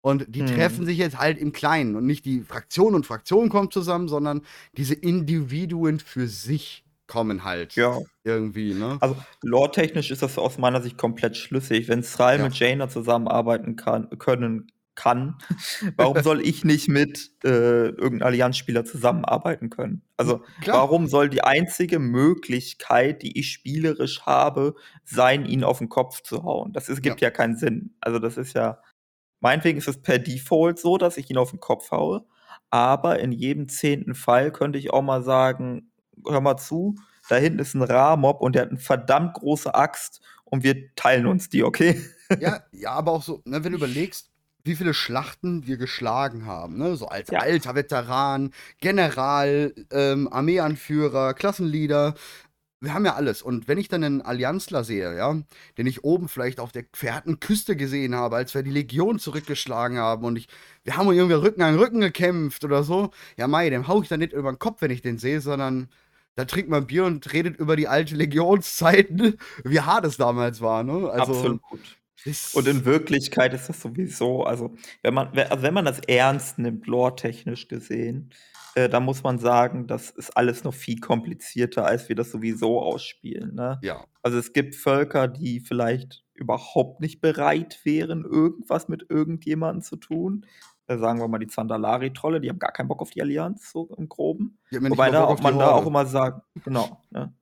Und 0.01 0.25
die 0.33 0.43
Mhm. 0.43 0.47
treffen 0.47 0.85
sich 0.85 0.97
jetzt 0.97 1.17
halt 1.19 1.37
im 1.37 1.51
Kleinen 1.51 1.95
und 1.97 2.05
nicht 2.05 2.23
die 2.25 2.41
Fraktion 2.41 2.95
und 2.95 3.05
Fraktion 3.05 3.49
kommt 3.49 3.73
zusammen, 3.73 4.07
sondern 4.07 4.43
diese 4.77 4.93
Individuen 4.93 5.99
für 5.99 6.27
sich 6.27 6.85
kommen 7.07 7.43
halt 7.43 7.75
Ja. 7.75 7.97
irgendwie, 8.23 8.73
ne? 8.75 8.97
Also 9.01 9.17
lore-technisch 9.41 10.11
ist 10.11 10.21
das 10.21 10.37
aus 10.37 10.57
meiner 10.57 10.81
Sicht 10.81 10.97
komplett 10.97 11.35
schlüssig. 11.35 11.87
Wenn 11.89 12.01
Thrall 12.03 12.37
Ja. 12.37 12.43
mit 12.45 12.53
Jaina 12.55 12.87
zusammenarbeiten 12.87 13.75
kann, 13.75 14.07
können 14.19 14.71
kann, 14.99 15.37
warum 15.95 16.21
soll 16.23 16.45
ich 16.45 16.65
nicht 16.65 16.89
mit 16.89 17.31
äh, 17.45 17.47
irgendeinem 17.87 18.23
Allianz-Spieler 18.23 18.83
zusammenarbeiten 18.83 19.69
können? 19.69 20.01
Also 20.17 20.41
Klar. 20.59 20.79
warum 20.79 21.07
soll 21.07 21.29
die 21.29 21.41
einzige 21.41 21.99
Möglichkeit, 21.99 23.21
die 23.21 23.39
ich 23.39 23.53
spielerisch 23.53 24.23
habe, 24.25 24.75
sein, 25.05 25.45
ihn 25.45 25.63
auf 25.63 25.77
den 25.77 25.87
Kopf 25.87 26.21
zu 26.21 26.43
hauen? 26.43 26.73
Das 26.73 26.89
ist, 26.89 27.01
gibt 27.01 27.21
ja. 27.21 27.27
ja 27.27 27.31
keinen 27.31 27.55
Sinn. 27.55 27.95
Also 28.01 28.19
das 28.19 28.35
ist 28.35 28.53
ja, 28.53 28.81
meinetwegen 29.39 29.77
ist 29.77 29.87
es 29.87 30.01
per 30.01 30.19
Default 30.19 30.79
so, 30.79 30.97
dass 30.97 31.15
ich 31.15 31.29
ihn 31.29 31.37
auf 31.37 31.51
den 31.51 31.61
Kopf 31.61 31.91
haue, 31.91 32.25
aber 32.69 33.19
in 33.19 33.31
jedem 33.31 33.69
zehnten 33.69 34.15
Fall 34.15 34.51
könnte 34.51 34.77
ich 34.77 34.91
auch 34.91 35.01
mal 35.01 35.23
sagen, 35.23 35.91
hör 36.27 36.41
mal 36.41 36.57
zu, 36.57 36.95
da 37.29 37.37
hinten 37.37 37.59
ist 37.59 37.73
ein 37.73 37.83
Ra-Mob 37.83 38.41
und 38.41 38.53
der 38.53 38.63
hat 38.63 38.69
eine 38.69 38.79
verdammt 38.79 39.35
große 39.35 39.73
Axt 39.73 40.19
und 40.43 40.63
wir 40.63 40.93
teilen 40.95 41.25
uns 41.25 41.47
die, 41.47 41.63
okay? 41.63 42.01
Ja, 42.39 42.63
ja, 42.71 42.91
aber 42.91 43.13
auch 43.13 43.23
so, 43.23 43.41
ne, 43.45 43.63
wenn 43.63 43.71
du 43.71 43.77
überlegst, 43.77 44.29
wie 44.63 44.75
viele 44.75 44.93
Schlachten 44.93 45.65
wir 45.67 45.77
geschlagen 45.77 46.45
haben, 46.45 46.77
ne? 46.77 46.95
So 46.95 47.07
als 47.07 47.29
Ja. 47.31 47.39
alter 47.39 47.75
Veteran, 47.75 48.51
General, 48.79 49.73
ähm, 49.91 50.27
Armeeanführer, 50.31 51.33
Klassenleader. 51.33 52.15
Wir 52.81 52.93
haben 52.93 53.05
ja 53.05 53.15
alles. 53.15 53.41
Und 53.41 53.67
wenn 53.67 53.77
ich 53.77 53.89
dann 53.89 54.03
einen 54.03 54.21
Allianzler 54.21 54.83
sehe, 54.85 55.17
ja, 55.17 55.37
den 55.77 55.87
ich 55.87 56.03
oben 56.05 56.29
vielleicht 56.29 56.59
auf 56.61 56.71
der 56.71 56.83
gefährten 56.83 57.39
Küste 57.41 57.75
gesehen 57.75 58.15
habe, 58.15 58.37
als 58.37 58.53
wir 58.53 58.63
die 58.63 58.71
Legion 58.71 59.19
zurückgeschlagen 59.19 59.97
haben 59.97 60.23
und 60.25 60.37
ich, 60.37 60.47
wir 60.85 60.95
haben 60.95 61.11
irgendwie 61.11 61.35
Rücken 61.35 61.61
an 61.61 61.77
Rücken 61.77 61.99
gekämpft 61.99 62.63
oder 62.63 62.83
so, 62.83 63.11
ja, 63.37 63.47
Mai, 63.47 63.69
dem 63.69 63.87
hau 63.87 64.01
ich 64.01 64.07
dann 64.09 64.19
nicht 64.19 64.33
über 64.33 64.51
den 64.51 64.59
Kopf, 64.59 64.81
wenn 64.81 64.91
ich 64.91 65.01
den 65.01 65.17
sehe, 65.17 65.41
sondern 65.41 65.89
da 66.35 66.45
trinkt 66.45 66.69
man 66.69 66.87
Bier 66.87 67.03
und 67.05 67.33
redet 67.33 67.57
über 67.57 67.75
die 67.75 67.89
alte 67.89 68.15
Legionszeiten, 68.15 69.37
wie 69.65 69.81
hart 69.81 70.05
es 70.05 70.15
damals 70.17 70.61
war, 70.61 70.83
ne? 70.83 71.09
Also, 71.09 71.33
Absolut. 71.33 71.59
Und 72.55 72.67
in 72.67 72.85
Wirklichkeit 72.85 73.53
ist 73.53 73.69
das 73.69 73.81
sowieso, 73.81 74.43
also 74.43 74.75
wenn 75.03 75.13
man, 75.13 75.29
also 75.37 75.63
wenn 75.63 75.73
man 75.73 75.85
das 75.85 75.99
ernst 75.99 76.59
nimmt, 76.59 76.87
lore-technisch 76.87 77.67
gesehen, 77.67 78.31
äh, 78.75 78.89
dann 78.89 79.03
muss 79.03 79.23
man 79.23 79.39
sagen, 79.39 79.87
das 79.87 80.09
ist 80.11 80.35
alles 80.35 80.63
noch 80.63 80.73
viel 80.73 80.99
komplizierter, 80.99 81.85
als 81.85 82.09
wir 82.09 82.15
das 82.15 82.31
sowieso 82.31 82.81
ausspielen. 82.81 83.55
Ne? 83.55 83.79
ja. 83.81 84.05
Also 84.21 84.37
es 84.37 84.53
gibt 84.53 84.75
Völker, 84.75 85.27
die 85.27 85.59
vielleicht 85.59 86.23
überhaupt 86.33 87.01
nicht 87.01 87.21
bereit 87.21 87.79
wären, 87.83 88.23
irgendwas 88.23 88.87
mit 88.87 89.05
irgendjemandem 89.09 89.81
zu 89.81 89.95
tun. 89.97 90.45
Äh, 90.87 90.97
sagen 90.97 91.19
wir 91.19 91.27
mal 91.27 91.39
die 91.39 91.47
Zandalari-Trolle, 91.47 92.41
die 92.41 92.49
haben 92.49 92.59
gar 92.59 92.71
keinen 92.71 92.87
Bock 92.87 93.01
auf 93.01 93.11
die 93.11 93.21
Allianz, 93.21 93.71
so 93.71 93.93
im 93.97 94.09
Groben. 94.09 94.57
Wobei 94.71 95.09
da 95.09 95.25
auch, 95.25 95.41
man 95.41 95.57
da 95.57 95.71
auch 95.71 95.85
immer 95.85 96.05
sagt, 96.05 96.41
genau. 96.63 97.01
Ne? 97.11 97.33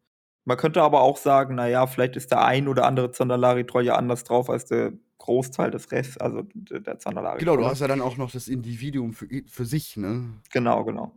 Man 0.48 0.56
könnte 0.56 0.82
aber 0.82 1.02
auch 1.02 1.18
sagen, 1.18 1.56
naja, 1.56 1.88
vielleicht 1.88 2.16
ist 2.16 2.32
der 2.32 2.46
ein 2.46 2.70
oder 2.70 2.86
andere 2.86 3.12
Zandalari-Troll 3.12 3.84
ja 3.84 3.96
anders 3.96 4.24
drauf 4.24 4.50
als 4.50 4.64
der 4.64 4.94
Großteil 5.18 5.72
des 5.72 5.92
Rests, 5.92 6.18
also 6.20 6.44
der 6.54 7.00
Zandalari. 7.00 7.40
Genau, 7.40 7.58
du 7.58 7.66
hast 7.66 7.82
ja 7.82 7.88
dann 7.90 8.00
auch 8.00 8.16
noch 8.16 8.32
das 8.32 8.48
Individuum 8.48 9.12
für, 9.12 9.28
für 9.46 9.66
sich, 9.66 9.98
ne? 9.98 10.24
Genau, 10.54 10.86
genau. 10.86 11.12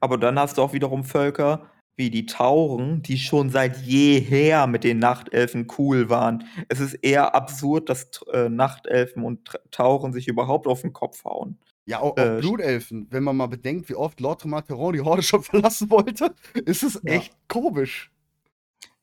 Aber 0.00 0.16
dann 0.16 0.38
hast 0.38 0.56
du 0.56 0.62
auch 0.62 0.72
wiederum 0.72 1.04
Völker 1.04 1.66
wie 1.96 2.08
die 2.08 2.24
Tauren, 2.24 3.02
die 3.02 3.18
schon 3.18 3.50
seit 3.50 3.76
jeher 3.82 4.66
mit 4.66 4.82
den 4.82 4.98
Nachtelfen 4.98 5.66
cool 5.76 6.08
waren. 6.08 6.44
Es 6.68 6.80
ist 6.80 6.94
eher 6.94 7.34
absurd, 7.34 7.90
dass 7.90 8.08
äh, 8.32 8.48
Nachtelfen 8.48 9.24
und 9.24 9.60
Tauren 9.72 10.14
sich 10.14 10.26
überhaupt 10.26 10.66
auf 10.66 10.80
den 10.80 10.94
Kopf 10.94 11.22
hauen. 11.24 11.58
Ja, 11.84 12.00
auch, 12.00 12.12
auch 12.12 12.16
Äh, 12.16 12.38
Blutelfen. 12.40 13.08
Wenn 13.10 13.24
man 13.24 13.36
mal 13.36 13.48
bedenkt, 13.48 13.90
wie 13.90 13.94
oft 13.94 14.20
Lord 14.20 14.40
Tomateron 14.40 14.94
die 14.94 15.02
Horde 15.02 15.22
schon 15.22 15.42
verlassen 15.42 15.90
wollte, 15.90 16.34
ist 16.64 16.82
es 16.82 16.94
Ja. 17.04 17.12
echt 17.12 17.34
komisch. 17.46 18.10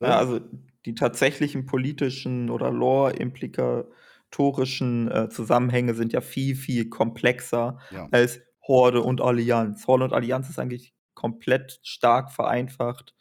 Ja, 0.00 0.16
also 0.18 0.40
die 0.86 0.94
tatsächlichen 0.94 1.66
politischen 1.66 2.50
oder 2.50 2.70
lore-implikatorischen 2.70 5.10
äh, 5.10 5.28
Zusammenhänge 5.28 5.94
sind 5.94 6.12
ja 6.12 6.20
viel, 6.20 6.54
viel 6.56 6.88
komplexer 6.88 7.78
Ja. 7.90 8.08
als 8.10 8.40
Horde 8.66 9.02
und 9.02 9.20
Allianz. 9.20 9.86
Horde 9.86 10.04
und 10.04 10.12
Allianz 10.12 10.48
ist 10.50 10.58
eigentlich 10.58 10.94
komplett 11.14 11.80
stark 11.82 12.30
vereinfacht 12.30 13.14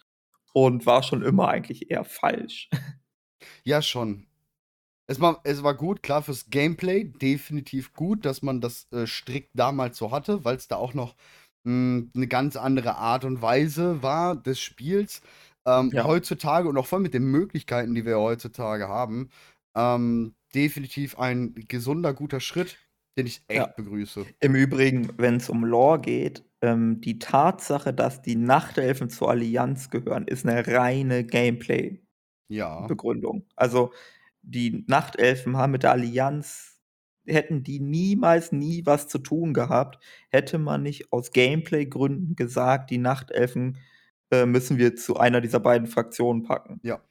und 0.53 0.85
war 0.85 1.03
schon 1.03 1.23
immer 1.23 1.47
eigentlich 1.49 1.89
eher 1.91 2.03
falsch. 2.05 2.69
Ja, 3.63 3.81
schon. 3.81 4.27
Es 5.07 5.21
war, 5.21 5.41
es 5.45 5.63
war 5.63 5.75
gut, 5.75 6.03
klar, 6.03 6.23
fürs 6.23 6.49
Gameplay 6.49 7.05
definitiv 7.05 7.93
gut, 7.93 8.25
dass 8.25 8.43
man 8.43 8.61
das 8.61 8.87
äh, 8.93 9.07
strikt 9.07 9.51
damals 9.55 9.97
so 9.97 10.11
hatte, 10.11 10.45
weil 10.45 10.57
es 10.57 10.67
da 10.69 10.77
auch 10.77 10.95
noch 10.95 11.15
mh, 11.65 12.07
eine 12.15 12.27
ganz 12.27 12.57
andere 12.57 12.97
Art 12.97 13.25
und 13.25 13.41
Weise 13.41 14.03
war 14.03 14.35
des 14.35 14.59
Spiels. 14.61 15.21
Ähm, 15.67 15.91
Ja. 15.93 16.05
Heutzutage 16.05 16.69
und 16.69 16.77
auch 16.77 16.87
voll 16.87 17.01
mit 17.01 17.13
den 17.13 17.25
Möglichkeiten, 17.25 17.93
die 17.95 18.05
wir 18.05 18.19
heutzutage 18.19 18.87
haben, 18.87 19.29
ähm, 19.75 20.35
definitiv 20.55 21.19
ein 21.19 21.53
gesunder, 21.55 22.13
guter 22.15 22.39
Schritt, 22.39 22.79
den 23.17 23.27
ich 23.27 23.43
echt 23.49 23.57
Ja. 23.57 23.73
begrüße. 23.75 24.27
Im 24.39 24.55
Übrigen, 24.55 25.11
wenn 25.17 25.35
es 25.37 25.49
um 25.49 25.63
Lore 25.65 25.99
geht, 26.01 26.43
ähm, 26.61 27.01
die 27.01 27.19
Tatsache, 27.19 27.93
dass 27.93 28.21
die 28.21 28.35
Nachtelfen 28.35 29.09
zur 29.09 29.29
Allianz 29.29 29.89
gehören, 29.89 30.27
ist 30.27 30.45
eine 30.47 30.65
reine 30.67 31.25
Gameplay. 31.25 32.01
Ja. 32.49 32.87
Begründung. 32.87 33.45
Also 33.55 33.91
die 34.41 34.85
Nachtelfen 34.87 35.57
haben 35.57 35.71
mit 35.73 35.83
der 35.83 35.91
Allianz, 35.91 36.79
hätten 37.27 37.63
die 37.63 37.79
niemals 37.79 38.51
nie 38.53 38.85
was 38.85 39.07
zu 39.07 39.19
tun 39.19 39.53
gehabt, 39.53 39.99
hätte 40.29 40.57
man 40.59 40.83
nicht 40.83 41.11
aus 41.13 41.31
Gameplay-Gründen 41.31 42.35
gesagt, 42.35 42.89
die 42.91 42.97
Nachtelfen 42.99 43.77
äh, 44.31 44.45
müssen 44.45 44.77
wir 44.77 44.95
zu 44.95 45.17
einer 45.17 45.41
dieser 45.41 45.59
beiden 45.59 45.87
Fraktionen 45.87 46.43
packen. 46.43 46.79
Ja. 46.83 47.01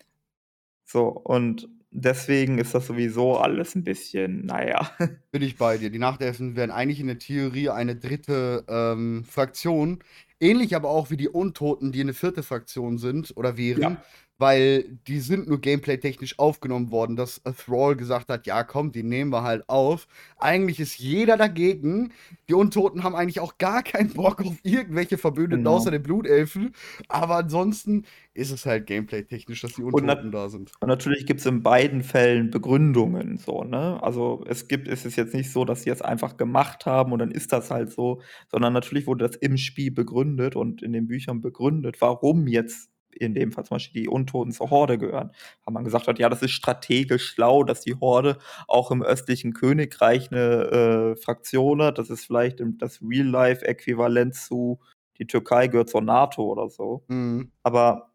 So, 0.85 1.09
und 1.09 1.69
deswegen 1.91 2.59
ist 2.59 2.75
das 2.75 2.87
sowieso 2.87 3.37
alles 3.39 3.75
ein 3.75 3.85
bisschen, 3.85 4.47
naja. 4.47 4.91
Bin 5.31 5.43
ich 5.43 5.57
bei 5.57 5.79
dir. 5.79 5.91
Die 5.91 5.99
Nachtelfen 5.99 6.57
wären 6.57 6.71
eigentlich 6.71 7.01
in 7.01 7.07
der 7.07 7.19
Theorie 7.19 7.71
eine 7.71 7.97
dritte 7.97 8.65
ähm, 8.69 9.25
Fraktion. 9.25 10.01
Ähnlich 10.39 10.77
aber 10.77 10.91
auch 10.91 11.11
wie 11.11 11.17
die 11.17 11.29
Untoten, 11.29 11.93
die 11.93 12.03
eine 12.03 12.13
vierte 12.13 12.43
Fraktion 12.43 12.99
sind 12.99 13.33
oder 13.37 13.57
wären. 13.57 13.83
Ja. 13.83 14.03
Weil 14.39 14.85
die 15.07 15.21
sind 15.21 15.49
nur 15.49 15.61
gameplay-technisch 15.61 16.39
aufgenommen 16.39 16.91
worden, 16.91 17.17
dass 17.17 17.43
Thrall 17.65 17.97
gesagt 17.97 18.29
hat, 18.29 18.47
ja 18.47 18.65
komm, 18.65 18.93
die 18.93 19.03
nehmen 19.03 19.31
wir 19.33 19.43
halt 19.43 19.69
auf. 19.69 20.07
Eigentlich 20.39 20.79
ist 20.81 20.99
jeder 20.99 21.37
dagegen. 21.39 22.13
Die 22.49 22.55
Untoten 22.55 23.03
haben 23.03 23.15
eigentlich 23.15 23.41
auch 23.41 23.57
gar 23.59 23.83
keinen 23.83 24.13
Bock 24.13 24.41
auf 24.45 24.57
irgendwelche 24.63 25.17
Verbündeten 25.19 25.65
Genau. 25.65 25.77
außer 25.77 25.91
den 25.91 26.03
Blutelfen. 26.03 26.73
Aber 27.09 27.37
ansonsten 27.37 28.05
ist 28.35 28.51
es 28.51 28.67
halt 28.67 28.87
gameplay-technisch, 28.87 29.63
dass 29.63 29.75
die 29.75 29.83
Untoten 29.83 30.31
da 30.31 30.49
sind. 30.51 30.73
Und 30.81 30.89
natürlich 30.89 31.25
gibt 31.27 31.41
es 31.41 31.47
in 31.47 31.63
beiden 31.63 32.03
Fällen 32.03 32.51
Begründungen, 32.51 33.39
so, 33.39 33.65
ne? 33.65 34.03
Also 34.03 34.45
es 34.49 34.69
gibt, 34.69 34.89
es 34.89 35.07
ist 35.07 35.17
jetzt 35.17 35.33
nicht 35.35 35.51
so, 35.51 35.65
dass 35.65 35.83
sie 35.85 35.91
es 35.91 36.03
einfach 36.03 36.37
gemacht 36.37 36.85
haben 36.85 37.13
und 37.13 37.19
dann 37.21 37.31
ist 37.31 37.53
das 37.53 37.71
halt 37.71 37.91
so, 37.91 38.21
sondern 38.51 38.75
natürlich 38.75 39.07
wurde 39.07 39.27
das 39.27 39.37
im 39.37 39.57
Spiel 39.57 39.91
begründet 39.91 40.57
und 40.57 40.83
in 40.83 40.93
den 40.93 41.07
Büchern 41.07 41.41
begründet, 41.41 41.97
warum 42.01 42.47
jetzt 42.47 42.91
in 43.17 43.35
dem 43.35 43.53
Fall 43.53 43.65
zum 43.65 43.77
Beispiel 43.77 44.03
die 44.03 44.09
Untoten 44.09 44.53
zur 44.53 44.71
Horde 44.71 44.99
gehören. 44.99 45.31
Haben 45.65 45.75
man 45.75 45.85
gesagt 45.85 46.07
hat, 46.09 46.19
ja, 46.19 46.29
das 46.29 46.43
ist 46.43 46.53
strategisch 46.53 47.31
schlau, 47.33 47.65
dass 47.65 47.81
die 47.81 47.95
Horde 47.95 48.39
auch 48.69 48.91
im 48.91 49.03
östlichen 49.03 49.53
Königreich 49.53 50.31
eine 50.31 51.15
äh, 51.15 51.17
Fraktion 51.17 51.83
hat. 51.83 51.99
Das 51.99 52.11
ist 52.11 52.27
vielleicht 52.27 52.63
das 52.79 53.01
Real-Life-Äquivalent 53.03 54.35
zu 54.35 54.81
die 55.19 55.27
Türkei 55.27 55.69
gehört 55.69 55.89
zur 55.89 56.03
NATO 56.03 56.43
oder 56.45 56.69
so. 56.69 57.05
Mhm. 57.09 57.51
Aber 57.63 58.13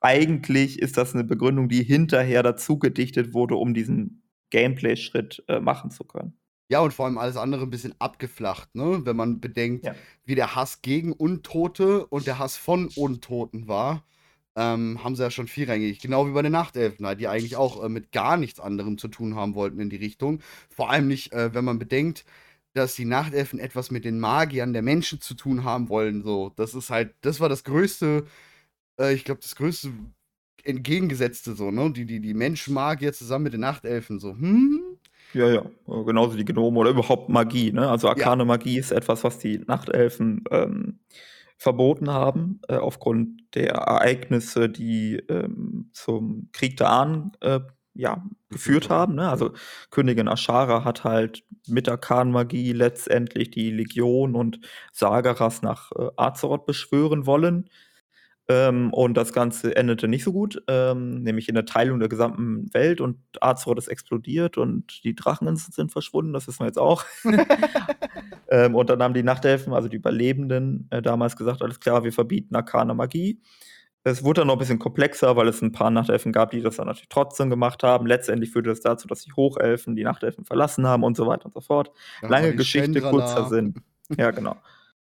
eigentlich 0.00 0.80
ist 0.80 0.96
das 0.96 1.14
eine 1.14 1.24
Begründung, 1.24 1.68
die 1.68 1.82
hinterher 1.82 2.42
dazu 2.42 2.78
gedichtet 2.78 3.34
wurde, 3.34 3.54
um 3.56 3.74
diesen 3.74 4.22
Gameplay-Schritt 4.50 5.44
äh, 5.48 5.60
machen 5.60 5.90
zu 5.90 6.04
können. 6.04 6.34
Ja, 6.68 6.80
und 6.80 6.92
vor 6.92 7.04
allem 7.04 7.18
alles 7.18 7.36
andere 7.36 7.64
ein 7.64 7.70
bisschen 7.70 7.94
abgeflacht, 7.98 8.74
ne? 8.74 9.02
Wenn 9.04 9.16
man 9.16 9.40
bedenkt, 9.40 9.84
Ja. 9.84 9.94
wie 10.24 10.34
der 10.34 10.56
Hass 10.56 10.80
gegen 10.80 11.12
Untote 11.12 12.06
und 12.06 12.26
der 12.26 12.38
Hass 12.38 12.56
von 12.56 12.88
Untoten 12.96 13.68
war, 13.68 14.04
ähm, 14.56 15.02
haben 15.02 15.16
sie 15.16 15.22
ja 15.22 15.30
schon 15.30 15.48
vierrangig. 15.48 16.00
Genau 16.00 16.26
wie 16.26 16.32
bei 16.32 16.42
den 16.42 16.52
Nachtelfen, 16.52 17.06
halt, 17.06 17.20
die 17.20 17.28
eigentlich 17.28 17.56
auch 17.56 17.82
äh, 17.82 17.88
mit 17.88 18.12
gar 18.12 18.36
nichts 18.36 18.60
anderem 18.60 18.98
zu 18.98 19.08
tun 19.08 19.34
haben 19.34 19.54
wollten 19.54 19.80
in 19.80 19.90
die 19.90 19.96
Richtung. 19.96 20.40
Vor 20.70 20.90
allem 20.90 21.08
nicht, 21.08 21.32
äh, 21.32 21.54
wenn 21.54 21.64
man 21.64 21.78
bedenkt, 21.78 22.24
dass 22.74 22.94
die 22.94 23.04
Nachtelfen 23.04 23.58
etwas 23.58 23.90
mit 23.90 24.04
den 24.04 24.18
Magiern 24.20 24.72
der 24.72 24.82
Menschen 24.82 25.20
zu 25.20 25.34
tun 25.34 25.64
haben 25.64 25.88
wollen. 25.88 26.22
So, 26.22 26.52
das 26.56 26.74
ist 26.74 26.90
halt, 26.90 27.14
das 27.22 27.40
war 27.40 27.48
das 27.48 27.64
größte, 27.64 28.26
äh, 29.00 29.14
ich 29.14 29.24
glaube, 29.24 29.40
das 29.42 29.56
größte 29.56 29.92
entgegengesetzte 30.64 31.54
so, 31.54 31.70
ne? 31.70 31.92
Die, 31.92 32.06
die, 32.06 32.20
die 32.20 32.34
Menschenmagier 32.34 33.12
zusammen 33.12 33.44
mit 33.44 33.52
den 33.54 33.60
Nachtelfen, 33.60 34.18
so, 34.20 34.32
hm? 34.32 34.80
Ja, 35.34 35.48
ja. 35.48 35.60
Äh, 35.88 36.04
Genauso 36.04 36.36
die 36.36 36.44
Gnome 36.44 36.78
oder 36.78 36.90
überhaupt 36.90 37.28
Magie. 37.28 37.72
Ne? 37.72 37.88
Also 37.88 38.08
arkane 38.08 38.44
Magie 38.44 38.78
ist 38.78 38.92
etwas, 38.92 39.24
was 39.24 39.38
die 39.38 39.58
Nachtelfen 39.58 40.44
ähm, 40.50 40.98
verboten 41.62 42.10
haben, 42.10 42.60
äh, 42.68 42.74
aufgrund 42.74 43.54
der 43.54 43.70
Ereignisse, 43.74 44.68
die 44.68 45.22
ähm, 45.28 45.90
zum 45.92 46.48
Krieg 46.52 46.76
der 46.76 46.90
Ahnen 46.90 47.32
äh, 47.40 47.60
ja, 47.94 48.24
geführt 48.50 48.90
haben. 48.90 49.14
Ne? 49.14 49.28
Also 49.28 49.52
Königin 49.90 50.26
Ashara 50.26 50.84
hat 50.84 51.04
halt 51.04 51.44
mit 51.68 51.88
Arkanmagie 51.88 52.72
letztendlich 52.72 53.50
die 53.50 53.70
Legion 53.70 54.34
und 54.34 54.58
Sagaras 54.90 55.62
nach 55.62 55.92
äh, 55.92 56.08
Azeroth 56.16 56.66
beschwören 56.66 57.26
wollen. 57.26 57.70
Ähm, 58.48 58.92
und 58.92 59.14
das 59.14 59.32
Ganze 59.32 59.76
endete 59.76 60.08
nicht 60.08 60.24
so 60.24 60.32
gut, 60.32 60.62
ähm, 60.66 61.22
nämlich 61.22 61.48
in 61.48 61.54
der 61.54 61.64
Teilung 61.64 62.00
der 62.00 62.08
gesamten 62.08 62.72
Welt 62.74 63.00
und 63.00 63.18
Azeroth 63.40 63.78
ist 63.78 63.86
explodiert 63.86 64.58
und 64.58 65.04
die 65.04 65.14
Drachen 65.14 65.54
sind 65.56 65.92
verschwunden, 65.92 66.32
das 66.32 66.48
wissen 66.48 66.60
wir 66.60 66.66
jetzt 66.66 66.78
auch. 66.78 67.04
ähm, 68.50 68.74
und 68.74 68.90
dann 68.90 69.00
haben 69.00 69.14
die 69.14 69.22
Nachtelfen, 69.22 69.72
also 69.72 69.88
die 69.88 69.96
Überlebenden, 69.96 70.88
äh, 70.90 71.00
damals 71.00 71.36
gesagt, 71.36 71.62
alles 71.62 71.78
klar, 71.78 72.02
wir 72.02 72.12
verbieten 72.12 72.56
arkane 72.56 72.94
Magie. 72.94 73.40
Es 74.04 74.24
wurde 74.24 74.40
dann 74.40 74.48
noch 74.48 74.56
ein 74.56 74.58
bisschen 74.58 74.80
komplexer, 74.80 75.36
weil 75.36 75.46
es 75.46 75.62
ein 75.62 75.70
paar 75.70 75.90
Nachtelfen 75.90 76.32
gab, 76.32 76.50
die 76.50 76.60
das 76.60 76.76
dann 76.76 76.88
natürlich 76.88 77.08
trotzdem 77.08 77.48
gemacht 77.48 77.84
haben. 77.84 78.06
Letztendlich 78.06 78.50
führte 78.50 78.70
das 78.70 78.80
dazu, 78.80 79.06
dass 79.06 79.22
die 79.22 79.32
Hochelfen 79.32 79.94
die 79.94 80.02
Nachtelfen 80.02 80.44
verlassen 80.44 80.88
haben 80.88 81.04
und 81.04 81.16
so 81.16 81.28
weiter 81.28 81.46
und 81.46 81.54
so 81.54 81.60
fort. 81.60 81.92
Ja, 82.20 82.28
Lange 82.28 82.56
Geschichte, 82.56 83.00
kurzer 83.00 83.48
Sinn. 83.48 83.74
Ja, 84.18 84.32
genau. 84.32 84.56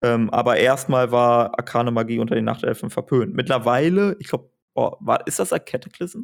Ähm, 0.02 0.30
aber 0.30 0.56
erstmal 0.58 1.10
war 1.10 1.58
arkane 1.58 1.90
Magie 1.90 2.18
unter 2.18 2.34
den 2.34 2.44
Nachtelfen 2.44 2.90
verpönt. 2.90 3.34
Mittlerweile, 3.34 4.16
ich 4.18 4.28
glaube, 4.28 4.50
oh, 4.74 4.92
ist 5.24 5.38
das 5.38 5.52
ein 5.52 5.64
Cataclysm? 5.64 6.22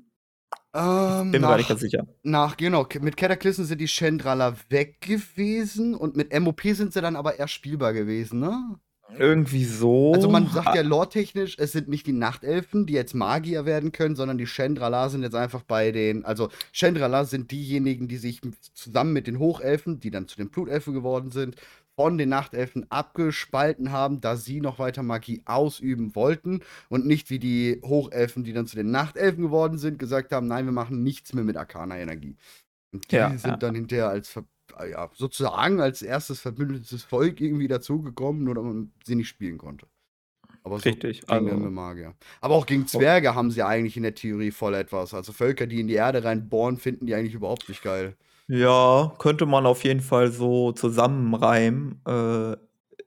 Ähm, 0.75 1.33
Bin 1.33 1.41
mir 1.43 1.49
gar 1.49 1.57
nicht 1.57 1.69
ganz 1.69 1.81
sicher. 1.81 2.07
Nach, 2.23 2.57
genau, 2.57 2.87
mit 3.01 3.17
Cataclysm 3.17 3.65
sind 3.65 3.81
die 3.81 3.89
Chandrala 3.89 4.55
weg 4.71 5.01
gewesen 5.01 5.95
und 5.95 6.17
mit 6.17 6.39
MOP 6.39 6.63
sind 6.63 6.93
sie 6.93 7.01
dann 7.01 7.17
aber 7.17 7.39
eher 7.39 7.49
spielbar 7.49 7.93
gewesen, 7.93 8.41
ne? 8.41 8.79
Irgendwie 9.19 9.65
so. 9.65 10.13
Also 10.15 10.31
man 10.31 10.49
sagt 10.49 10.75
ja 10.75 10.83
lore-technisch, 10.83 11.57
es 11.59 11.73
sind 11.73 11.89
nicht 11.89 12.07
die 12.07 12.13
Nachtelfen, 12.13 12.87
die 12.87 12.95
jetzt 12.95 13.15
Magier 13.15 13.67
werden 13.67 13.93
können, 13.93 14.17
sondern 14.17 14.39
die 14.39 14.47
Chandrala 14.47 15.11
sind 15.11 15.23
jetzt 15.23 15.35
einfach 15.35 15.63
bei 15.63 15.93
den, 15.93 16.25
also 16.25 16.49
Chandrala 16.73 17.25
sind 17.25 17.51
diejenigen, 17.51 18.09
die 18.09 18.17
sich 18.17 18.41
zusammen 18.73 19.13
mit 19.13 19.27
den 19.27 19.39
Hochelfen, 19.39 20.01
die 20.01 20.11
dann 20.11 20.29
zu 20.29 20.37
den 20.37 20.49
Blutelfen 20.49 20.95
geworden 20.95 21.31
sind, 21.31 21.57
von 21.97 22.17
den 22.19 22.31
Nachtelfen 22.31 22.91
abgespalten 22.91 23.93
haben, 23.93 24.21
da 24.21 24.37
sie 24.37 24.61
noch 24.61 24.79
weiter 24.79 25.03
Magie 25.03 25.43
ausüben 25.45 26.15
wollten 26.15 26.61
und 26.89 27.07
nicht 27.07 27.31
wie 27.31 27.39
die 27.39 27.81
Hochelfen, 27.85 28.45
die 28.45 28.53
dann 28.53 28.67
zu 28.67 28.77
den 28.77 28.91
Nachtelfen 28.91 29.43
geworden 29.43 29.79
sind, 29.79 29.99
gesagt 29.99 30.33
haben, 30.33 30.47
nein, 30.47 30.65
wir 30.65 30.73
machen 30.73 31.03
nichts 31.03 31.35
mehr 31.35 31.45
mit 31.45 31.57
arkaner 31.57 31.97
Energie. 31.97 32.37
Und 32.93 33.11
die 33.11 33.17
ja, 33.17 33.31
sind 33.31 33.51
ja. 33.51 33.57
dann 33.57 33.75
hinterher 33.75 34.09
als 34.09 34.35
ja, 34.89 35.11
sozusagen 35.15 35.81
als 35.81 36.03
erstes 36.03 36.41
verbündetes 36.41 37.03
Volk 37.03 37.41
irgendwie 37.41 37.69
dazugekommen, 37.69 38.45
nur 38.45 38.55
damit 38.55 38.75
man 38.75 38.93
sie 39.05 39.15
nicht 39.15 39.29
spielen 39.29 39.59
konnte. 39.59 39.87
Aber 40.65 40.79
so 40.79 40.89
Richtig, 40.89 41.29
also. 41.29 41.57
Magier. 41.57 42.15
Aber 42.41 42.55
auch 42.55 42.67
gegen 42.67 42.87
Zwerge 42.87 43.35
haben 43.35 43.51
sie 43.51 43.63
eigentlich 43.63 43.97
in 43.97 44.05
der 44.05 44.15
Theorie 44.15 44.53
voll 44.53 44.75
etwas. 44.75 45.13
Also 45.13 45.33
Völker, 45.33 45.67
die 45.67 45.81
in 45.81 45.89
die 45.89 45.95
Erde 45.95 46.23
reinbohren, 46.25 46.77
finden 46.77 47.07
die 47.07 47.15
eigentlich 47.15 47.35
überhaupt 47.35 47.69
nicht 47.69 47.83
geil. 47.83 48.17
Ja, 48.49 49.15
könnte 49.19 49.47
man 49.47 49.67
auf 49.67 49.85
jeden 49.85 50.01
Fall 50.01 50.31
so 50.33 50.73
zusammenreimen. 50.73 52.01
Äh, 52.07 52.57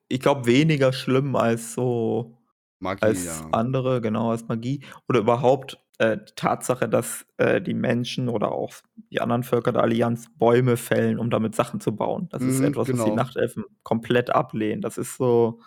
ich 0.07 0.19
glaube, 0.19 0.45
weniger 0.45 0.93
schlimm 0.93 1.35
als 1.35 1.73
so 1.73 2.37
Magie, 2.81 3.21
als 3.21 3.25
ja. 3.25 3.51
andere, 3.51 4.01
genau, 4.01 4.31
als 4.31 4.47
Magie. 4.47 4.81
Oder 5.09 5.19
überhaupt 5.21 5.79
äh, 5.99 6.17
die 6.17 6.33
Tatsache, 6.35 6.89
dass 6.89 7.25
äh, 7.37 7.61
die 7.61 7.73
Menschen 7.73 8.29
oder 8.29 8.51
auch 8.51 8.73
die 9.11 9.21
anderen 9.21 9.43
Völker 9.43 9.71
der 9.73 9.83
Allianz 9.83 10.27
Bäume 10.37 10.77
fällen, 10.77 11.19
um 11.19 11.29
damit 11.29 11.55
Sachen 11.55 11.79
zu 11.81 11.95
bauen. 11.95 12.29
Das 12.31 12.45
ist 12.47 12.59
Mhm, 12.59 12.61
etwas, 12.61 12.91
was 12.93 13.03
die 13.03 13.11
genau. 13.11 13.13
Nachtelfen 13.13 13.65
komplett 13.83 14.29
ablehnen. 14.31 14.81
Das 14.81 14.97
ist 14.97 15.17
so, 15.17 15.59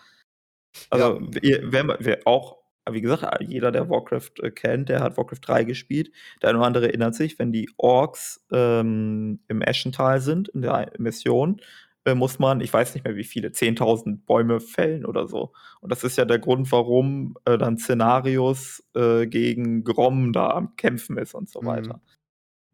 Ja. 0.93 1.13
also, 1.13 1.21
wenn 1.23 1.87
man 1.87 1.97
wer 2.01 2.21
auch 2.27 2.59
wie 2.93 3.01
gesagt, 3.01 3.43
jeder, 3.43 3.71
der 3.71 3.89
Warcraft 3.89 4.41
äh, 4.43 4.51
kennt, 4.51 4.89
der 4.89 5.01
hat 5.01 5.17
Warcraft 5.17 5.41
3 5.43 5.65
gespielt. 5.65 6.11
Der 6.43 6.51
eine 6.51 6.59
oder 6.59 6.67
andere 6.67 6.89
erinnert 6.89 7.15
sich, 7.15 7.39
wenn 7.39 7.53
die 7.53 7.71
Orks 7.77 8.45
ähm, 8.53 9.41
im 9.49 9.63
Eschental 9.63 10.21
sind, 10.21 10.49
in 10.49 10.63
der 10.63 10.93
Mission, 10.99 11.61
äh, 12.05 12.15
muss 12.15 12.39
man, 12.39 12.61
ich 12.61 12.73
weiß 12.73 12.95
nicht 12.95 13.05
mehr 13.05 13.17
wie 13.17 13.25
viele, 13.25 13.49
10.000 13.49 14.25
Bäume 14.27 14.61
fällen 14.61 15.05
oder 15.05 15.29
so. 15.29 15.53
Und 15.81 15.93
das 15.93 16.05
ist 16.05 16.17
ja 16.17 16.25
der 16.25 16.39
Grund, 16.39 16.71
warum 16.73 17.37
äh, 17.45 17.59
dann 17.59 17.79
Szenarios 17.79 18.83
äh, 18.95 19.27
gegen 19.27 19.85
Grom 19.85 20.33
da 20.33 20.51
am 20.51 20.77
Kämpfen 20.77 21.19
ist 21.19 21.35
und 21.35 21.49
so 21.49 21.61
mhm. 21.63 21.67
weiter. 21.67 22.01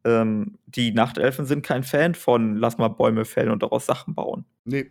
Ähm, 0.05 0.59
die 0.67 0.93
Nachtelfen 0.93 1.47
sind 1.47 1.65
kein 1.65 1.83
Fan 1.83 2.15
von, 2.15 2.57
lass 2.57 2.79
mal 2.79 2.89
Bäume 2.89 3.25
fällen 3.25 3.51
und 3.51 3.63
daraus 3.63 3.87
Sachen 3.87 4.15
bauen. 4.15 4.45
Nee, 4.65 4.91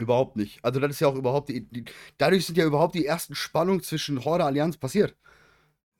Überhaupt 0.00 0.36
nicht. 0.36 0.64
Also 0.64 0.80
das 0.80 0.90
ist 0.92 1.00
ja 1.00 1.08
auch 1.08 1.14
überhaupt 1.14 1.48
die, 1.48 1.68
die 1.68 1.84
dadurch 2.18 2.46
sind 2.46 2.56
ja 2.58 2.64
überhaupt 2.64 2.94
die 2.94 3.06
ersten 3.06 3.34
Spannungen 3.34 3.82
zwischen 3.82 4.24
Horde 4.24 4.44
Allianz 4.44 4.76
passiert. 4.76 5.14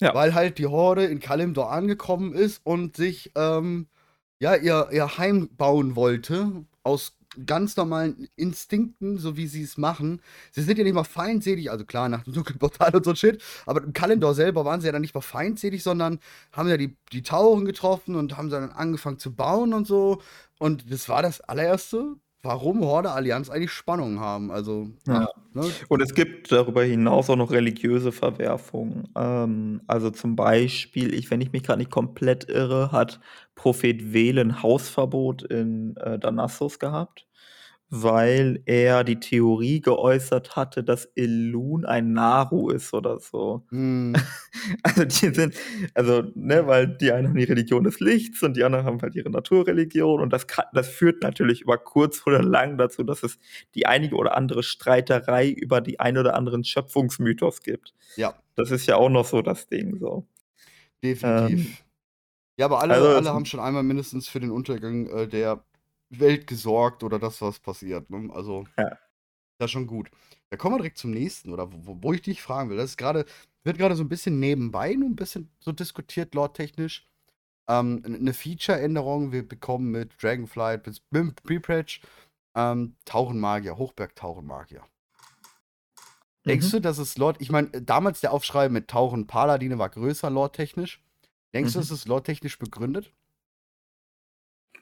Ja. 0.00 0.14
Weil 0.14 0.35
halt 0.35 0.59
die 0.59 0.66
Horde 0.66 1.04
in 1.04 1.21
Kalimdor 1.21 1.71
angekommen 1.71 2.33
ist 2.33 2.61
und 2.64 2.97
sich 2.97 3.33
ähm, 3.37 3.88
ja 4.40 4.57
ihr, 4.57 4.88
ihr 4.92 5.19
Heim 5.19 5.50
bauen 5.57 5.95
wollte 5.97 6.64
aus 6.83 7.16
ganz 7.46 7.77
normalen 7.77 8.29
Instinkten, 8.37 9.18
so 9.18 9.37
wie 9.37 9.46
sie 9.46 9.62
es 9.62 9.77
machen. 9.77 10.20
Sie 10.51 10.62
sind 10.62 10.79
ja 10.79 10.85
nicht 10.85 10.94
mal 10.94 11.05
feindselig, 11.05 11.70
also 11.70 11.85
klar, 11.85 12.09
nach 12.09 12.25
dem 12.25 12.33
Dunkelportal 12.33 12.96
und 12.96 13.05
so 13.05 13.14
Shit, 13.14 13.42
aber 13.66 13.83
im 13.83 13.92
Kalendor 13.92 14.35
selber 14.35 14.64
waren 14.64 14.81
sie 14.81 14.87
ja 14.87 14.92
dann 14.92 15.03
nicht 15.03 15.14
mal 15.14 15.20
feindselig, 15.20 15.83
sondern 15.83 16.18
haben 16.53 16.68
ja 16.68 16.77
die, 16.77 16.96
die 17.12 17.22
Tauren 17.22 17.64
getroffen 17.64 18.16
und 18.16 18.37
haben 18.37 18.51
dann 18.51 18.70
angefangen 18.70 19.18
zu 19.18 19.35
bauen 19.35 19.75
und 19.75 19.87
so. 19.87 20.20
Und 20.59 20.90
das 20.90 21.09
war 21.09 21.22
das 21.22 21.40
allererste, 21.40 22.16
warum 22.42 22.81
Horde 22.81 23.12
Allianz 23.12 23.50
eigentlich 23.50 23.72
Spannungen 23.72 24.20
haben. 24.20 24.50
Also, 24.50 24.88
ja. 25.07 25.29
ne? 25.53 25.70
Und 25.88 26.00
es 26.00 26.14
gibt 26.14 26.50
darüber 26.53 26.83
hinaus 26.83 27.31
auch 27.31 27.37
noch 27.37 27.50
religiöse 27.50 28.12
Verwerfungen. 28.12 29.09
Ähm, 29.16 29.83
also 29.87 30.11
zum 30.11 30.37
Beispiel, 30.37 31.14
ich, 31.14 31.31
wenn 31.31 31.40
ich 31.40 31.53
mich 31.53 31.62
gerade 31.62 31.79
nicht 31.79 31.90
komplett 31.90 32.48
irre, 32.48 32.92
hat 32.92 33.20
Prophet 33.55 34.12
Velen 34.12 34.62
Hausverbot 34.62 35.42
in 35.42 35.96
äh, 35.96 36.18
Danassos 36.18 36.79
gehabt 36.79 37.26
weil 37.92 38.62
er 38.66 39.03
die 39.03 39.18
Theorie 39.18 39.81
geäußert 39.81 40.55
hatte, 40.55 40.85
dass 40.85 41.07
Elun 41.16 41.85
ein 41.85 42.12
Naru 42.12 42.70
ist 42.70 42.94
oder 42.94 43.18
so. 43.18 43.66
Mm. 43.70 44.14
Also 44.83 45.05
die 45.05 45.35
sind, 45.35 45.55
also, 45.94 46.22
ne, 46.35 46.66
weil 46.66 46.87
die 46.87 47.12
einen 47.12 47.29
haben 47.29 47.37
die 47.37 47.44
Religion 47.44 47.85
des 47.85 48.00
Lichts 48.00 48.42
und 48.42 48.57
die 48.57 48.64
anderen 48.64 48.85
haben 48.85 49.00
halt 49.00 49.14
ihre 49.14 49.31
Naturreligion 49.31 50.20
und 50.20 50.33
das, 50.33 50.46
das 50.72 50.88
führt 50.88 51.22
natürlich 51.22 51.62
über 51.62 51.79
kurz 51.79 52.26
oder 52.26 52.42
lang 52.42 52.76
dazu, 52.76 53.03
dass 53.03 53.22
es 53.22 53.38
die 53.74 53.87
einige 53.87 54.16
oder 54.16 54.37
andere 54.37 54.62
Streiterei 54.62 55.48
über 55.48 55.81
die 55.81 55.98
ein 55.98 56.18
oder 56.18 56.35
anderen 56.35 56.64
Schöpfungsmythos 56.64 57.62
gibt. 57.62 57.94
Ja. 58.16 58.35
Das 58.55 58.70
ist 58.70 58.87
ja 58.87 58.96
auch 58.96 59.09
noch 59.09 59.24
so 59.24 59.42
das 59.42 59.68
Ding 59.68 59.98
so. 59.98 60.26
Definitiv. 61.03 61.66
Ähm, 61.66 61.76
ja, 62.59 62.66
aber 62.66 62.81
alle, 62.81 62.94
also, 62.94 63.09
alle 63.09 63.31
haben 63.31 63.46
schon 63.46 63.61
einmal 63.61 63.83
mindestens 63.83 64.29
für 64.29 64.40
den 64.40 64.50
Untergang 64.50 65.07
äh, 65.07 65.26
der 65.26 65.64
Welt 66.11 66.46
gesorgt 66.46 67.03
oder 67.03 67.18
das, 67.18 67.40
was 67.40 67.59
passiert. 67.59 68.11
Ne? 68.11 68.31
Also, 68.33 68.66
ja. 68.77 68.90
das 69.59 69.66
ist 69.66 69.70
schon 69.70 69.87
gut. 69.87 70.11
Da 70.51 70.57
kommen 70.57 70.75
wir 70.75 70.79
direkt 70.79 70.99
zum 70.99 71.12
nächsten, 71.12 71.53
oder 71.53 71.73
wo, 71.73 71.96
wo 72.01 72.12
ich 72.12 72.23
dich 72.23 72.42
fragen 72.42 72.70
will. 72.70 72.77
Das 72.77 72.90
ist 72.90 72.96
gerade, 72.96 73.25
wird 73.64 73.79
gerade 73.79 73.94
so 73.94 74.03
ein 74.03 74.09
bisschen 74.09 74.40
nebenbei, 74.40 74.94
nur 74.94 75.09
ein 75.09 75.16
bisschen 75.16 75.51
so 75.61 75.73
diskutiert, 75.73 76.35
lore-technisch. 76.35 77.09
Ähm, 77.68 78.03
eine 78.05 78.35
Feature-Änderung. 78.35 79.33
Wir 79.33 79.46
bekommen 79.46 79.90
mit 79.90 80.20
Dragonflight, 80.23 80.87
mit 80.87 81.42
Prepratch 81.42 82.01
ähm, 82.55 82.96
Tauchenmagier, 83.05 83.77
Hochberg-Tauchenmagier. 83.77 84.81
Mhm. 84.81 86.49
Denkst 86.49 86.70
du, 86.70 86.81
dass 86.81 86.99
es 86.99 87.18
Lord, 87.18 87.40
ich 87.40 87.51
meine, 87.51 87.68
damals 87.68 88.20
der 88.20 88.33
Aufschrei 88.33 88.68
mit 88.68 88.88
Tauchen 88.88 89.27
Paladine 89.27 89.79
war 89.79 89.90
größer, 89.90 90.31
lore-technisch. 90.31 91.03
Denkst 91.55 91.70
mhm. 91.70 91.75
du, 91.75 91.81
es 91.81 91.90
ist 91.90 92.09
lore-technisch 92.09 92.59
begründet? 92.59 93.12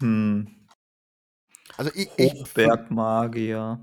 Hm. 0.01 0.58
Also 1.79 1.93
ich, 1.95 2.11
Hochbergmagier. 2.19 3.79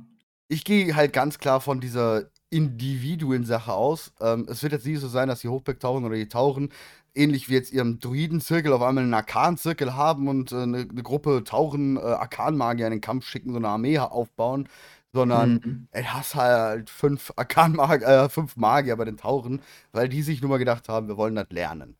Ich, 0.47 0.57
ich 0.57 0.65
gehe 0.65 0.95
halt 0.95 1.13
ganz 1.13 1.39
klar 1.39 1.61
von 1.61 1.79
dieser 1.79 2.25
Individuen-Sache 2.49 3.73
aus. 3.73 4.13
Ähm, 4.19 4.45
es 4.49 4.61
wird 4.61 4.73
jetzt 4.73 4.85
nicht 4.85 4.99
so 4.99 5.07
sein, 5.07 5.29
dass 5.29 5.39
die 5.39 5.47
Hochbergtauchen 5.47 6.05
oder 6.05 6.15
die 6.15 6.27
Tauchen 6.27 6.69
ähnlich 7.15 7.47
wie 7.49 7.53
jetzt 7.53 7.71
ihrem 7.71 7.99
Druiden-Zirkel 7.99 8.73
auf 8.73 8.81
einmal 8.81 9.05
einen 9.05 9.13
Arkan-Zirkel 9.13 9.95
haben 9.95 10.27
und 10.27 10.51
äh, 10.51 10.57
eine, 10.57 10.79
eine, 10.79 11.03
Gruppe 11.03 11.43
Tauchen, 11.45 11.95
äh, 11.95 12.01
Arkan-Magier 12.01 12.87
in 12.87 12.91
den 12.91 13.01
Kampf 13.01 13.25
schicken, 13.25 13.51
so 13.51 13.57
eine 13.57 13.69
Armee 13.69 13.97
aufbauen, 13.97 14.67
sondern 15.13 15.53
mhm. 15.53 15.87
du 15.93 16.03
hast 16.13 16.35
halt 16.35 16.89
fünf 16.89 17.31
Arkan-Magier, 17.37 18.07
äh, 18.07 18.29
fünf 18.29 18.57
Magier 18.57 18.97
bei 18.97 19.05
den 19.05 19.15
Tauchen, 19.15 19.61
weil 19.93 20.09
die 20.09 20.21
sich 20.21 20.41
nur 20.41 20.49
mal 20.49 20.57
gedacht 20.57 20.89
haben, 20.89 21.07
wir 21.07 21.15
wollen 21.15 21.35
das 21.35 21.47
lernen. 21.49 21.95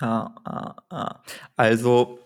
Ja. 0.00 0.76
Also 1.56 2.20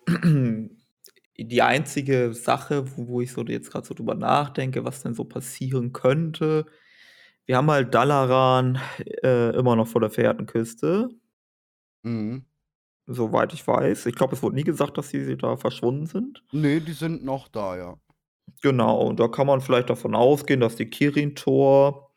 die 1.37 1.63
einzige 1.63 2.33
Sache, 2.35 2.97
wo, 2.97 3.09
wo 3.09 3.21
ich 3.21 3.33
so 3.33 3.43
jetzt 3.43 3.71
gerade 3.71 3.87
so 3.87 3.95
drüber 3.95 4.15
nachdenke, 4.15 4.85
was 4.85 5.03
denn 5.03 5.15
so 5.15 5.25
passieren 5.25 5.93
könnte, 5.93 6.67
wir 7.47 7.57
haben 7.57 7.71
halt 7.71 7.95
Dalaran 7.95 8.81
äh, 9.23 9.55
immer 9.57 9.77
noch 9.77 9.87
vor 9.87 10.01
der 10.01 10.11
Fährtenküste. 10.11 11.11
Mhm. 12.03 12.45
Soweit 13.07 13.53
ich 13.53 13.67
weiß. 13.67 14.07
Ich 14.07 14.15
glaube, 14.15 14.35
es 14.35 14.43
wurde 14.43 14.57
nie 14.57 14.65
gesagt, 14.65 14.97
dass 14.97 15.11
sie 15.11 15.37
da 15.37 15.57
verschwunden 15.57 16.07
sind. 16.07 16.43
Nee, 16.53 16.81
die 16.81 16.93
sind 16.93 17.23
noch 17.23 17.49
da, 17.49 17.77
ja. 17.77 17.97
Genau, 18.63 19.07
und 19.07 19.21
da 19.21 19.29
kann 19.29 19.47
man 19.47 19.61
vielleicht 19.61 19.91
davon 19.91 20.15
ausgehen, 20.15 20.61
dass 20.61 20.77
die 20.77 20.89
Kirin-Tor 20.89 22.15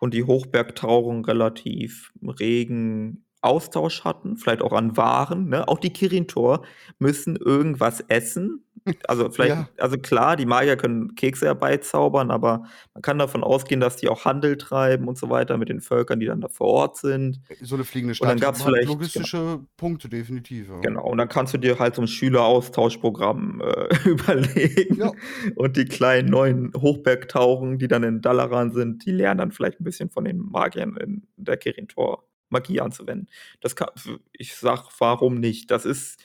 und 0.00 0.14
die 0.14 0.24
Hochbergtauchen 0.24 1.24
relativ 1.24 2.12
regen 2.22 3.26
Austausch 3.42 4.04
hatten, 4.04 4.36
vielleicht 4.36 4.62
auch 4.62 4.72
an 4.72 4.96
Waren. 4.96 5.48
Ne? 5.48 5.68
Auch 5.68 5.78
die 5.78 5.92
Kirin-Tor 5.92 6.62
müssen 6.98 7.36
irgendwas 7.36 8.00
essen, 8.08 8.64
Also, 9.08 9.30
vielleicht 9.32 9.58
Ja. 9.58 9.68
also 9.78 9.96
klar, 9.98 10.36
die 10.36 10.46
Magier 10.46 10.76
können 10.76 11.14
Kekse 11.16 11.46
herbeizaubern, 11.46 12.30
aber 12.32 12.64
man 12.94 13.02
kann 13.02 13.18
davon 13.18 13.44
ausgehen, 13.44 13.80
dass 13.80 13.96
die 13.96 14.08
auch 14.08 14.24
Handel 14.24 14.56
treiben 14.58 15.08
und 15.08 15.18
so 15.18 15.30
weiter 15.30 15.56
mit 15.58 15.68
den 15.68 15.80
Völkern, 15.80 16.20
die 16.20 16.26
dann 16.26 16.40
da 16.40 16.48
vor 16.48 16.68
Ort 16.68 16.96
sind. 16.98 17.40
So 17.60 17.76
'ne 17.76 17.84
fliegende 17.84 18.14
Und 18.18 18.28
dann 18.28 18.40
Stadt 18.40 18.40
gab's 18.40 18.62
hat 18.62 18.62
vielleicht 18.62 19.02
genau. 19.14 19.28
logistische 19.28 19.66
Punkte, 19.76 20.08
definitiv, 20.08 20.68
ja. 20.68 20.84
Genau, 20.84 21.04
und 21.08 21.18
dann 21.18 21.28
kannst 21.28 21.54
du 21.54 21.58
dir 21.58 21.78
halt 21.78 21.94
so 21.94 22.02
'n 22.02 22.08
Schüleraustauschprogramm, 22.08 23.60
äh, 23.62 23.88
überlegen. 24.08 24.96
Ja. 24.96 25.12
Und 25.54 25.76
die 25.76 25.84
kleinen 25.84 26.28
neuen 26.28 26.72
Hochbergtauchen, 26.76 27.78
die 27.78 27.86
dann 27.86 28.02
in 28.02 28.20
Dalaran 28.20 28.72
sind, 28.72 29.06
die 29.06 29.12
lernen 29.12 29.38
dann 29.38 29.52
vielleicht 29.52 29.78
'n 29.80 29.84
bisschen 29.84 30.10
von 30.10 30.24
den 30.24 30.38
Magiern 30.38 30.96
in 30.96 31.22
der 31.36 31.56
Kirin 31.56 31.86
Tor 31.86 32.24
Magie 32.52 32.80
anzuwenden. 32.80 33.28
Das 33.60 33.76
ka 33.76 33.92
f 33.96 34.10
ich 34.32 34.54
sage, 34.56 34.84
warum 34.98 35.36
nicht? 35.40 35.70
Das 35.72 35.84
ist 35.86 36.20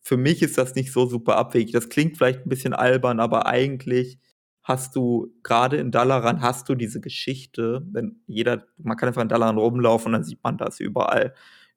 für 0.00 0.16
mich 0.18 0.42
ist 0.42 0.58
das 0.58 0.74
nicht 0.76 0.92
so 0.92 1.06
super 1.06 1.36
abwegig. 1.36 1.72
Das 1.72 1.88
klingt 1.90 2.16
vielleicht 2.18 2.46
'n 2.46 2.48
bisschen 2.50 2.74
albern, 2.74 3.20
aber 3.20 3.46
eigentlich 3.46 4.18
hast 4.64 4.96
du 4.96 5.32
grade 5.44 5.76
in 5.78 5.90
Dalaran 5.92 6.42
hast 6.42 6.68
du 6.68 6.74
diese 6.76 7.00
Geschichte, 7.00 7.82
wenn 7.92 8.20
jeder 8.28 8.66
man 8.78 8.96
kann 8.96 9.08
einfach 9.08 9.22
in 9.22 9.28
Dalaran 9.28 9.58
rumlaufen 9.58 10.08
und 10.08 10.12
dann 10.14 10.24
sieht 10.24 10.42
man 10.44 10.58
das 10.58 10.80
überall. 10.80 11.34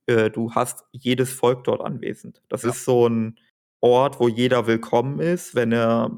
Äh, 0.08 0.30
du 0.32 0.54
hast 0.54 0.86
jedes 0.91 1.34
Volk 1.34 1.63
dort 1.65 1.82
anwesend. 1.82 2.41
Das 2.50 2.63
Ja. 2.63 2.70
ist 2.72 2.86
so 2.86 3.08
'n 3.08 3.38
Ort, 3.82 4.20
wo 4.20 4.28
jeder 4.30 4.68
willkommen 4.68 5.20
ist, 5.20 5.56
wenn 5.56 5.72
er 5.72 6.12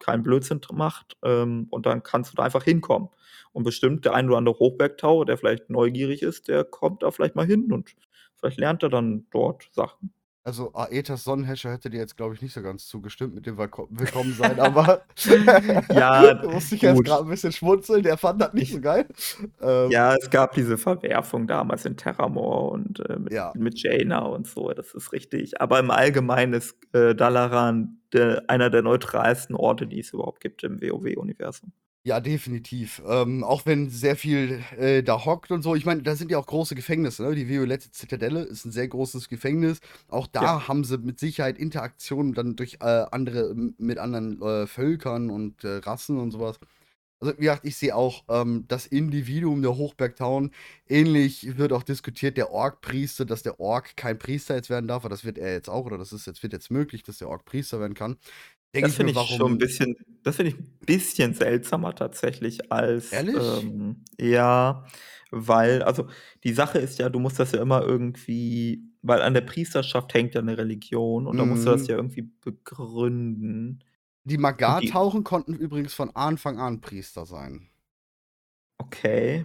keinen 0.00 0.22
Blödsinn 0.22 0.60
macht, 0.72 1.16
ähm, 1.22 1.66
und 1.70 1.86
dann 1.86 2.02
kannst 2.02 2.32
du 2.32 2.36
da 2.36 2.44
einfach 2.44 2.64
hinkommen. 2.64 3.08
Und 3.52 3.64
bestimmt 3.64 4.04
der 4.04 4.14
ein 4.14 4.28
oder 4.28 4.38
andere 4.38 4.58
Hochbergtaucher, 4.58 5.26
der 5.26 5.38
vielleicht 5.38 5.70
neugierig 5.70 6.22
ist, 6.22 6.48
der 6.48 6.64
kommt 6.64 7.02
da 7.02 7.10
vielleicht 7.10 7.36
mal 7.36 7.46
hin 7.46 7.72
und 7.72 7.94
vielleicht 8.36 8.58
lernt 8.58 8.82
er 8.82 8.88
dann 8.90 9.26
dort 9.30 9.68
Sachen. 9.72 10.12
Also, 10.46 10.72
Aetas 10.74 11.24
Sonnenhäscher 11.24 11.72
hätte 11.72 11.88
dir 11.88 11.96
jetzt, 12.00 12.18
glaube 12.18 12.34
ich, 12.34 12.42
nicht 12.42 12.52
so 12.52 12.60
ganz 12.60 12.86
zugestimmt 12.86 13.34
mit 13.34 13.46
dem 13.46 13.56
Willko 13.56 13.88
Willkommensein, 13.90 14.60
aber 14.60 15.06
Ja, 15.88 16.34
da 16.34 16.48
musste 16.50 16.74
ich 16.74 16.82
jetzt 16.82 16.96
gut. 16.96 17.06
grad 17.06 17.22
'n 17.22 17.28
bisschen 17.30 17.50
schmunzeln, 17.52 18.02
der 18.02 18.18
fand 18.18 18.42
das 18.42 18.52
nicht 18.52 18.70
so 18.70 18.80
geil. 18.80 19.06
Ähm 19.62 19.90
Ja, 19.90 20.14
es 20.16 20.30
gab 20.30 20.52
diese 20.54 20.78
Verwerfung 20.78 21.46
damals 21.46 21.84
in 21.86 21.96
Terramor 21.96 22.72
und, 22.72 23.00
äh, 23.08 23.18
mit 23.18 23.32
Ja. 23.32 23.52
mit 23.54 23.82
Jaina 23.82 24.20
und 24.20 24.46
so, 24.46 24.70
das 24.72 24.94
ist 24.94 25.12
richtig. 25.12 25.60
Aber 25.62 25.78
im 25.78 25.90
Allgemeinen 25.90 26.52
ist, 26.54 26.76
äh, 26.94 27.14
Dalaran 27.14 28.00
de 28.12 28.40
einer 28.48 28.70
der 28.70 28.82
neutralsten 28.82 29.54
Orte, 29.56 29.86
die 29.86 30.00
es 30.00 30.12
überhaupt 30.12 30.40
gibt 30.40 30.62
im 30.64 30.80
WoW-Universum. 30.82 31.72
Ja, 32.06 32.20
definitiv. 32.20 33.00
Ähm, 33.08 33.42
auch 33.42 33.64
wenn 33.64 33.88
sehr 33.88 34.14
viel, 34.14 34.62
äh, 34.76 35.02
da 35.02 35.24
hockt 35.24 35.50
und 35.50 35.62
so. 35.62 35.74
Ich 35.74 35.86
meine, 35.86 36.02
da 36.02 36.14
sind 36.16 36.30
ja 36.30 36.36
auch 36.36 36.44
große 36.44 36.74
Gefängnisse, 36.74 37.22
ne? 37.22 37.34
Die 37.34 37.48
violette 37.48 37.90
Zitadelle 37.92 38.42
ist 38.42 38.66
'n 38.66 38.72
sehr 38.72 38.88
großes 38.88 39.30
Gefängnis. 39.30 39.80
Auch 40.08 40.26
da 40.26 40.40
Ja. 40.40 40.68
haben 40.68 40.84
sie 40.84 40.98
mit 40.98 41.18
Sicherheit 41.18 41.56
Interaktionen 41.56 42.34
dann 42.34 42.56
durch, 42.56 42.74
äh, 42.82 43.06
andere 43.10 43.54
mit 43.78 43.96
anderen, 43.96 44.38
äh, 44.42 44.66
Völkern 44.66 45.30
und, 45.30 45.64
äh, 45.64 45.76
Rassen 45.78 46.18
und 46.18 46.30
so 46.32 46.40
was. 46.40 46.58
Also, 47.20 47.34
wie 47.38 47.42
gesagt, 47.42 47.64
ich 47.64 47.76
sehe 47.76 47.96
auch, 47.96 48.24
ähm, 48.28 48.66
das 48.68 48.86
Individuum 48.86 49.62
der 49.62 49.76
Hochbergtauchen 49.76 50.52
ähnlich 50.88 51.56
wird 51.58 51.72
auch 51.72 51.82
diskutiert, 51.84 52.36
der 52.36 52.50
Ork-Priester, 52.50 53.24
dass 53.24 53.42
der 53.42 53.60
Ork 53.60 53.96
kein 53.96 54.18
Priester 54.18 54.56
jetzt 54.56 54.70
werden 54.70 54.88
darf, 54.88 55.04
aber 55.04 55.10
das 55.10 55.24
wird 55.24 55.38
er 55.38 55.52
jetzt 55.54 55.70
auch 55.70 55.86
oder 55.86 55.98
das 55.98 56.12
ist 56.12 56.26
jetzt 56.26 56.42
wird 56.42 56.52
jetzt 56.52 56.70
möglich, 56.70 57.02
dass 57.04 57.18
der 57.18 57.28
Ork 57.30 57.44
Priester 57.46 57.80
werden 57.80 57.94
kann. 57.94 58.18
Denke 58.74 58.90
Das 58.90 58.94
ich 58.96 58.96
finde 58.96 59.12
ich 59.12 59.20
schon 59.20 59.52
'n 59.52 59.58
warum 59.58 59.58
bisschen 59.58 59.94
das 60.24 60.36
finde 60.36 60.50
ich 60.52 60.58
'n 60.58 60.78
bisschen 60.84 61.34
seltsamer 61.34 61.94
tatsächlich 61.94 62.72
als, 62.72 63.26
Ehrlich? 63.32 63.70
ähm 63.72 64.04
ja, 64.20 64.84
weil 65.30 65.82
also, 65.82 66.08
die 66.44 66.52
Sache 66.52 66.78
ist 66.78 66.98
ja, 66.98 67.08
du 67.08 67.18
musst 67.20 67.38
das 67.38 67.52
ja 67.52 67.60
immer 67.62 67.82
irgendwie 67.82 68.84
weil 69.02 69.20
an 69.22 69.34
der 69.34 69.42
Priesterschaft 69.42 70.12
hängt 70.14 70.34
ja 70.34 70.42
'ne 70.42 70.56
Religion 70.58 71.26
und 71.26 71.36
da 71.36 71.44
musst 71.44 71.66
du 71.66 71.70
das 71.70 71.86
Mhm. 71.86 71.88
ja 71.88 71.96
irgendwie 71.96 72.22
begründen. 72.22 73.84
Die 74.26 74.38
Und 74.62 74.80
die 74.80 74.94
Magar-Tauchen 74.94 75.22
konnten 75.22 75.52
übrigens 75.52 75.92
von 75.92 76.10
Anfang 76.16 76.58
an 76.58 76.80
Priester 76.80 77.26
sein. 77.26 77.68
Okay. 78.80 79.44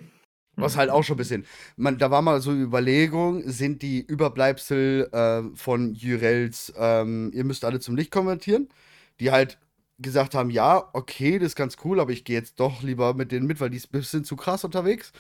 Was 0.58 0.76
halt 0.76 0.90
auch 0.90 1.04
schon 1.04 1.16
'n 1.16 1.18
Mhm. 1.18 1.20
bisschen 1.20 1.46
man 1.78 1.98
da 1.98 2.12
war 2.12 2.22
mal 2.22 2.42
so 2.42 2.54
die 2.54 2.60
Überlegung, 2.62 3.44
sind 3.50 3.82
die 3.82 4.02
Überbleibsel, 4.02 5.10
äh, 5.14 5.44
von 5.56 5.94
Jyrels, 5.94 6.74
ähm, 6.78 7.32
„Ihr 7.34 7.46
müsst 7.46 7.64
alle 7.64 7.80
zum 7.80 7.96
Licht 7.96 8.12
konvertieren“, 8.12 8.68
die 9.20 9.32
halt 9.32 9.60
gesagt 10.00 10.36
haben: 10.36 10.50
„Ja, 10.52 10.90
okay, 10.94 11.40
das 11.40 11.50
ist 11.50 11.56
ganz 11.56 11.78
cool, 11.86 12.00
aber 12.00 12.12
ich 12.12 12.24
gehe 12.26 12.38
jetzt 12.38 12.60
doch 12.60 12.84
lieber 12.84 13.14
mit 13.16 13.32
denen 13.32 13.48
mit, 13.48 13.60
weil 13.62 13.70
die 13.72 13.78
ist 13.78 13.92
bisschen 13.92 14.24
zu 14.26 14.36
krass 14.38 14.64
unterwegs“, 14.66 15.12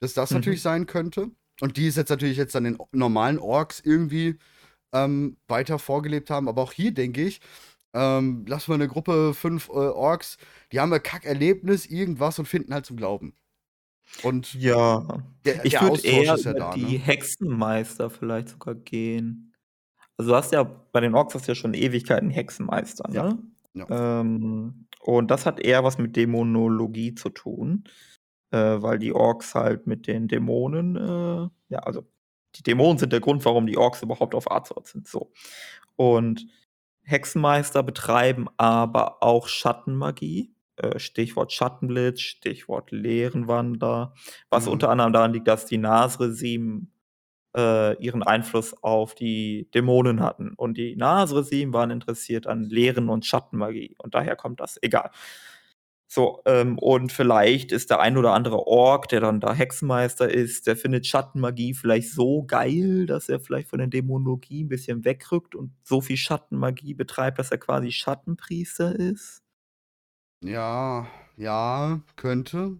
dass 0.00 0.14
das 0.14 0.34
natürlich 0.34 0.60
Mhm. 0.60 0.62
sein 0.62 0.86
könnte. 0.86 1.30
Und 1.60 1.76
die 1.78 1.88
es 1.88 1.96
jetzt 1.96 2.10
natürlich 2.10 2.36
jetzt 2.38 2.56
an 2.56 2.64
den 2.64 2.78
normalen 2.92 3.38
Orks 3.38 3.80
irgendwie, 3.80 4.38
ähm, 4.94 5.38
weiter 5.48 5.78
vorgelebt 5.80 6.30
haben. 6.30 6.48
Aber 6.48 6.62
auch 6.62 6.72
hier 6.72 6.92
denke 6.94 7.22
ich, 7.24 7.40
ähm, 7.94 8.44
lass 8.48 8.68
mal 8.68 8.78
'ne 8.78 8.88
Gruppe 8.88 9.34
5, 9.34 9.68
äh, 9.70 9.72
Orks, 9.72 10.38
die 10.72 10.80
haben 10.80 10.92
'n 10.94 11.02
Kackerlebnis, 11.02 11.86
irgendwas 11.86 12.38
und 12.40 12.46
finden 12.48 12.74
halt 12.74 12.86
zum 12.86 12.96
Glauben. 12.98 13.34
Und 14.22 14.60
Ja, 14.60 15.02
der 15.46 15.64
ich 15.64 15.80
würde 15.80 16.00
eher 16.02 16.34
ist 16.34 16.44
ja 16.44 16.54
da, 16.54 16.76
die 16.76 16.98
ne? 16.98 16.98
Hexenmeister 16.98 18.10
vielleicht 18.10 18.48
sogar 18.50 18.74
gehen. 18.74 19.53
Also, 20.18 20.30
du 20.30 20.36
hast 20.36 20.52
ja 20.52 20.62
bei 20.92 21.00
den 21.00 21.14
Orks 21.14 21.34
hast 21.34 21.46
du 21.48 21.52
ja 21.52 21.54
schon 21.56 21.74
Ewigkeiten 21.74 22.30
Hexenmeister, 22.30 23.10
Ja, 23.12 23.24
ne? 23.24 23.38
ja. 23.74 24.20
Ähm, 24.20 24.86
und 25.00 25.30
das 25.30 25.44
hat 25.46 25.60
eher 25.60 25.82
was 25.84 25.98
mit 25.98 26.16
Dämonologie 26.16 27.14
zu 27.14 27.28
tun, 27.30 27.84
äh, 28.52 28.58
weil 28.58 28.98
die 28.98 29.12
Orks 29.14 29.54
halt 29.54 29.86
mit 29.86 30.06
den 30.06 30.28
Dämonen, 30.28 30.96
äh 30.96 31.48
ja, 31.70 31.80
also, 31.80 32.02
die 32.56 32.62
Dämonen 32.62 32.98
sind 32.98 33.12
der 33.12 33.20
Grund, 33.20 33.44
warum 33.44 33.66
die 33.66 33.78
Orks 33.78 34.02
überhaupt 34.02 34.34
auf 34.34 34.50
Azeroth 34.50 34.86
sind, 34.88 35.08
so. 35.08 35.32
Und 35.96 36.46
Hexenmeister 37.04 37.82
betreiben 37.82 38.48
aber 38.58 39.22
auch 39.22 39.48
Schattenmagie, 39.48 40.54
äh, 40.76 40.98
Stichwort 41.00 41.52
Schattenblitz, 41.52 42.20
Stichwort 42.22 42.90
Leerenwander, 42.92 44.14
was 44.50 44.66
Mhm. 44.66 44.72
unter 44.72 44.90
anderem 44.90 45.12
daran 45.14 45.32
liegt, 45.34 45.48
dass 45.48 45.66
die 45.66 45.78
Nasresim, 45.78 46.90
äh, 47.56 47.94
ihren 48.02 48.22
Einfluss 48.22 48.74
auf 48.82 49.14
die 49.14 49.68
Dämonen 49.74 50.20
hatten. 50.22 50.54
Und 50.56 50.76
die 50.78 50.96
Nasresim 50.96 51.72
waren 51.72 51.90
interessiert 51.90 52.46
an 52.46 52.64
Leeren 52.64 53.08
und 53.08 53.26
Schattenmagie 53.26 53.96
und 53.98 54.14
daher 54.14 54.36
kommt 54.36 54.60
das, 54.60 54.78
egal. 54.82 55.10
So, 56.08 56.42
ähm, 56.46 56.78
und 56.78 57.12
vielleicht 57.12 57.72
ist 57.72 57.90
der 57.90 58.00
ein 58.00 58.16
oder 58.16 58.32
andere 58.34 58.66
Ork, 58.66 59.08
der 59.08 59.20
dann 59.20 59.40
da 59.40 59.52
Hexenmeister 59.54 60.30
ist, 60.32 60.66
der 60.66 60.76
findet 60.76 61.06
Schattenmagie 61.06 61.74
vielleicht 61.74 62.10
so 62.12 62.44
geil, 62.44 63.06
dass 63.06 63.28
er 63.28 63.40
vielleicht 63.40 63.68
von 63.70 63.78
der 63.78 63.88
Dämonologie 63.88 64.62
'n 64.64 64.68
bisschen 64.68 65.04
wegrückt 65.04 65.54
und 65.56 65.72
so 65.82 66.00
viel 66.00 66.16
Schattenmagie 66.16 66.94
betreibt, 66.94 67.38
dass 67.38 67.50
er 67.50 67.58
quasi 67.58 67.90
Schattenpriester 67.90 68.94
ist? 68.98 69.40
Ja, 70.42 71.08
ja, 71.36 72.00
könnte. 72.16 72.78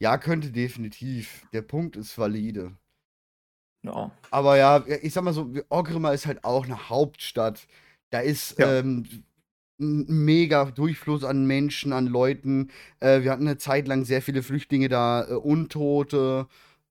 Ja, 0.00 0.16
könnte 0.18 0.50
definitiv. 0.52 1.46
Der 1.52 1.62
Punkt 1.62 1.96
ist 1.96 2.18
valide. 2.18 2.76
Ja. 3.88 4.10
Aber 4.30 4.56
ja, 4.58 4.84
ich 5.02 5.12
sage 5.14 5.24
mal 5.24 5.32
so, 5.32 5.54
w 5.54 5.62
Orgrimmar 5.70 6.14
ist 6.14 6.26
halt 6.26 6.44
auch 6.44 6.66
'ne 6.66 6.88
Hauptstadt. 6.90 7.66
Da 8.10 8.20
ist, 8.20 8.56
Ja. 8.58 8.78
ähm, 8.80 9.04
'n 9.80 10.06
'n 10.08 10.24
mega 10.26 10.66
Durchfluss 10.66 11.24
an 11.24 11.46
Menschen, 11.46 11.92
an 11.92 12.06
Leuten. 12.06 12.70
Äh, 13.00 13.22
wir 13.22 13.30
hatten 13.32 13.44
'ne 13.44 13.58
Zeit 13.58 13.88
lang 13.88 14.04
sehr 14.04 14.22
viele 14.22 14.42
Flüchtlinge 14.42 14.88
da, 14.88 15.24
äh, 15.28 15.34
Untote. 15.34 16.46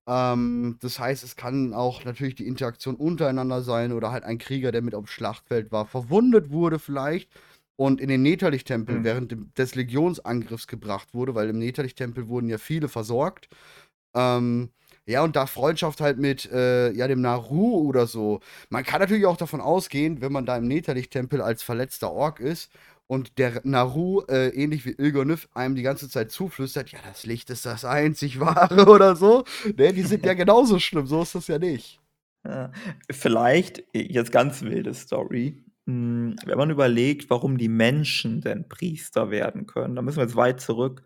Ähm, 0.08 0.78
das 0.82 1.00
heißt, 1.00 1.24
es 1.24 1.36
kann 1.36 1.74
auch 1.74 2.06
natürlich 2.06 2.36
die 2.36 2.48
Interaktion 2.48 2.96
untereinander 2.96 3.62
sein 3.64 3.92
oder 3.94 4.12
halt 4.12 4.24
ein 4.24 4.38
Krieger, 4.40 4.72
der 4.72 4.82
mit 4.82 4.96
aufm 4.96 5.08
Schlachtfeld 5.08 5.72
war, 5.72 5.86
verwundet 5.88 6.50
wurde 6.52 6.80
vielleicht 6.80 7.30
und 7.78 8.02
in 8.02 8.08
den 8.10 8.24
Netherlicht-Tempel 8.24 9.04
Mhm. 9.04 9.04
während 9.04 9.32
dem 9.32 9.54
des 9.56 9.76
Legionsangriffs 9.76 10.68
gebracht 10.68 11.14
wurde, 11.14 11.36
weil 11.36 11.50
im 11.50 11.60
Netherlicht-Tempel 11.60 12.28
wurden 12.30 12.50
ja 12.50 12.58
viele 12.58 12.88
versorgt. 12.90 13.50
Ähm, 14.16 14.72
ja, 15.08 15.24
und 15.24 15.36
da 15.36 15.48
Freundschaft 15.48 16.02
halt 16.02 16.18
mit, 16.20 16.52
äh, 16.52 16.92
ja, 16.92 17.08
dem 17.08 17.22
Naru 17.22 17.78
oder 17.88 18.08
so. 18.08 18.42
Man 18.70 18.84
kann 18.84 19.00
natürlich 19.02 19.26
auch 19.26 19.38
davon 19.38 19.62
ausgehen, 19.62 20.22
wenn 20.22 20.32
man 20.32 20.46
da 20.46 20.58
im 20.58 20.68
Netherlicht-Tempel 20.68 21.42
als 21.42 21.64
verletzter 21.64 22.12
Ork 22.12 22.40
ist 22.40 22.72
und 23.08 23.38
der 23.40 23.62
Naru, 23.64 24.22
äh, 24.30 24.50
ähnlich 24.50 24.86
wie 24.86 24.92
Il'gyonnith 24.92 25.48
einem 25.54 25.76
die 25.76 25.82
ganze 25.84 26.10
Zeit 26.10 26.32
zuflüstert: 26.32 26.92
„Ja, 26.92 27.00
das 27.08 27.26
Licht 27.26 27.50
ist 27.50 27.66
das 27.66 27.86
einzig 27.86 28.40
Wahre“ 28.40 28.86
oder 28.92 29.16
so, 29.16 29.46
ne? 29.78 29.94
Die 29.94 30.04
sind 30.04 30.26
ja 30.26 30.34
genauso 30.36 30.80
schlimm, 30.80 31.08
so 31.08 31.22
ist 31.24 31.36
das 31.36 31.48
ja 31.48 31.58
nicht. 31.60 32.00
Ja, 32.46 32.72
vielleicht 33.12 33.84
jetzt 33.94 34.32
ganz 34.32 34.62
wilde 34.62 34.94
Story, 34.94 35.64
hm, 35.86 36.36
wenn 36.46 36.58
man 36.58 36.70
überlegt, 36.70 37.30
warum 37.30 37.58
die 37.58 37.68
Menschen 37.70 38.42
denn 38.42 38.70
Priester 38.70 39.32
werden 39.32 39.66
können, 39.66 39.96
da 39.96 40.02
müssen 40.02 40.18
wir 40.18 40.24
jetzt 40.24 40.36
weit 40.36 40.62
zurück. 40.62 41.04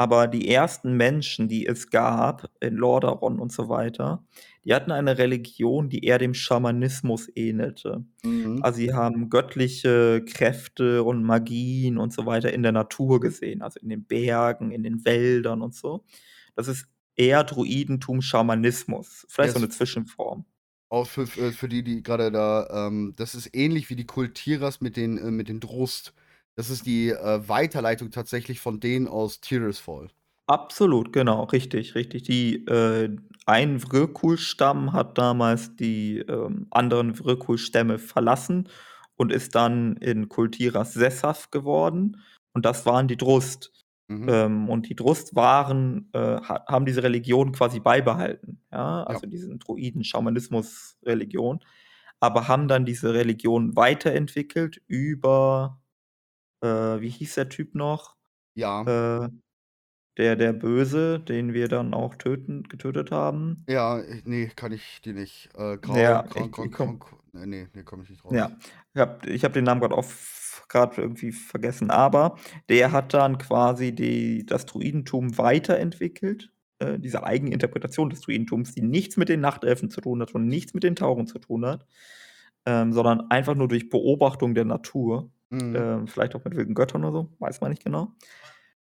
Aber 0.00 0.28
die 0.28 0.48
ersten 0.48 0.92
Menschen, 0.96 1.48
die 1.48 1.66
es 1.66 1.90
gab 1.90 2.50
in 2.60 2.74
Lordaeron 2.76 3.40
und 3.40 3.50
so 3.52 3.68
weiter, 3.68 4.24
die 4.64 4.72
hatten 4.74 4.92
eine 4.92 5.18
Religion, 5.18 5.88
die 5.90 6.04
eher 6.04 6.18
dem 6.18 6.34
Schamanismus 6.34 7.28
ähnelte. 7.34 8.04
Mhm. 8.24 8.62
Also, 8.62 8.78
sie 8.78 8.94
haben 8.94 9.28
göttliche 9.30 10.24
Kräfte 10.24 11.02
und 11.04 11.24
Magien 11.24 11.98
und 11.98 12.12
so 12.12 12.26
weiter 12.26 12.52
in 12.52 12.62
der 12.62 12.72
Natur 12.72 13.20
gesehen, 13.20 13.62
also, 13.62 13.80
in 13.80 13.88
den 13.88 14.04
Bergen, 14.06 14.70
in 14.72 14.82
den 14.84 15.04
Wäldern 15.04 15.62
und 15.62 15.74
so. 15.74 16.04
Das 16.56 16.68
ist 16.68 16.86
eher 17.16 17.44
Druidentum, 17.44 18.22
Schamanismus, 18.22 19.26
vielleicht 19.28 19.54
so 19.54 19.58
'ne 19.60 19.68
es 19.68 19.70
Zwischenform. 19.70 20.44
Auch 20.90 21.06
für, 21.06 21.26
für, 21.26 21.52
für 21.52 21.68
die, 21.68 21.82
die 21.84 22.02
gerade 22.02 22.30
da, 22.32 22.86
ähm, 22.88 23.12
das 23.16 23.34
ist 23.34 23.54
ähnlich 23.54 23.90
wie 23.90 23.96
die 23.96 24.06
Kultiras 24.06 24.80
mit 24.80 24.96
den, 24.96 25.18
äh, 25.18 25.30
mit 25.30 25.48
den 25.48 25.60
Drust. 25.60 26.14
Das 26.58 26.68
ist 26.70 26.86
die 26.86 27.10
äh, 27.10 27.48
Weiterleitung 27.48 28.10
tatsächlich 28.10 28.58
von 28.58 28.80
denen 28.80 29.06
aus 29.06 29.40
Tirisfall. 29.40 30.08
Absolut, 30.48 31.12
genau, 31.12 31.44
richtig, 31.44 31.94
richtig. 31.94 32.24
Die, 32.24 32.66
äh, 32.66 33.16
ein 33.46 33.78
Vrökul-Stamm 33.78 34.92
hat 34.92 35.16
damals 35.18 35.76
die 35.76 36.18
ähm, 36.18 36.66
anderen 36.70 37.14
Vrökul-Stämme 37.14 38.00
verlassen 38.00 38.68
und 39.14 39.30
ist 39.30 39.54
dann 39.54 39.98
in 39.98 40.28
Kultiras 40.28 40.94
sesshaft 40.94 41.52
geworden. 41.52 42.20
Und 42.54 42.66
das 42.66 42.86
waren 42.86 43.06
die 43.06 43.16
Drust. 43.16 43.70
Mhm. 44.08 44.28
Ähm, 44.28 44.68
und 44.68 44.88
die 44.88 44.96
Drust 44.96 45.36
waren, 45.36 46.08
äh, 46.12 46.40
haben 46.40 46.86
diese 46.86 47.04
Religion 47.04 47.52
quasi 47.52 47.78
beibehalten, 47.78 48.60
ja, 48.72 49.04
also 49.04 49.26
ja. 49.26 49.30
diesen 49.30 49.60
Druiden-Schamanismus-Religion, 49.60 51.60
aber 52.18 52.48
haben 52.48 52.66
dann 52.66 52.84
diese 52.84 53.14
Religion 53.14 53.76
weiterentwickelt 53.76 54.82
über, 54.88 55.77
äh, 56.62 57.00
wie 57.00 57.10
hieß 57.10 57.34
der 57.34 57.48
Typ 57.48 57.74
noch? 57.74 58.16
Ja. 58.54 59.24
Äh, 59.24 59.28
der, 60.18 60.34
der 60.34 60.52
Böse, 60.52 61.20
den 61.20 61.54
wir 61.54 61.68
dann 61.68 61.94
auch 61.94 62.16
töten, 62.16 62.64
getötet 62.64 63.12
haben. 63.12 63.64
Ja, 63.68 64.02
nee, 64.24 64.50
kann 64.54 64.72
ich 64.72 65.00
die 65.04 65.12
nicht. 65.12 65.48
Äh, 65.54 65.78
Grau, 65.78 65.96
ja, 65.96 66.22
Grau, 66.22 66.48
Grau, 66.48 66.68
Grau, 66.68 66.98
nee, 67.32 67.68
nee, 67.72 67.82
komme 67.84 68.02
ich 68.02 68.10
nicht 68.10 68.24
drauf. 68.24 68.32
Ja, 68.32 68.50
ich 68.94 69.00
habe 69.00 69.30
ich 69.30 69.44
hab 69.44 69.52
den 69.52 69.64
Namen 69.64 69.80
gerade 69.80 69.94
auch 69.94 70.04
gerade 70.68 71.00
irgendwie 71.00 71.32
vergessen, 71.32 71.90
aber 71.90 72.36
der 72.68 72.92
hat 72.92 73.14
dann 73.14 73.38
quasi 73.38 73.94
die, 73.94 74.44
das 74.44 74.66
Druidentum 74.66 75.38
weiterentwickelt, 75.38 76.52
äh, 76.78 76.98
diese 76.98 77.24
Eigeninterpretation 77.24 78.10
des 78.10 78.20
Druidentums, 78.20 78.74
die 78.74 78.82
nichts 78.82 79.16
mit 79.16 79.28
den 79.28 79.40
Nachtelfen 79.40 79.90
zu 79.90 80.00
tun 80.00 80.20
hat 80.20 80.34
und 80.34 80.46
nichts 80.46 80.74
mit 80.74 80.82
den 80.82 80.96
Tauren 80.96 81.26
zu 81.26 81.38
tun 81.38 81.64
hat, 81.64 81.86
ähm, 82.66 82.92
sondern 82.92 83.30
einfach 83.30 83.54
nur 83.54 83.68
durch 83.68 83.88
Beobachtung 83.88 84.54
der 84.54 84.64
Natur, 84.64 85.30
mhm. 85.50 85.74
äh, 85.76 86.06
vielleicht 86.06 86.34
auch 86.34 86.44
mit 86.44 86.56
wilden 86.56 86.74
Göttern 86.74 87.04
oder 87.04 87.12
so, 87.12 87.32
weiß 87.38 87.60
man 87.60 87.70
nicht 87.70 87.84
genau, 87.84 88.12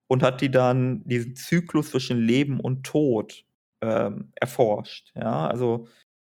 und 0.07 0.23
hat 0.23 0.41
die 0.41 0.51
dann 0.51 1.03
diesen 1.05 1.35
Zyklus 1.35 1.91
zwischen 1.91 2.19
Leben 2.19 2.59
und 2.59 2.83
Tod 2.83 3.45
ähm, 3.81 4.31
erforscht. 4.35 5.11
Ja, 5.15 5.47
also 5.47 5.87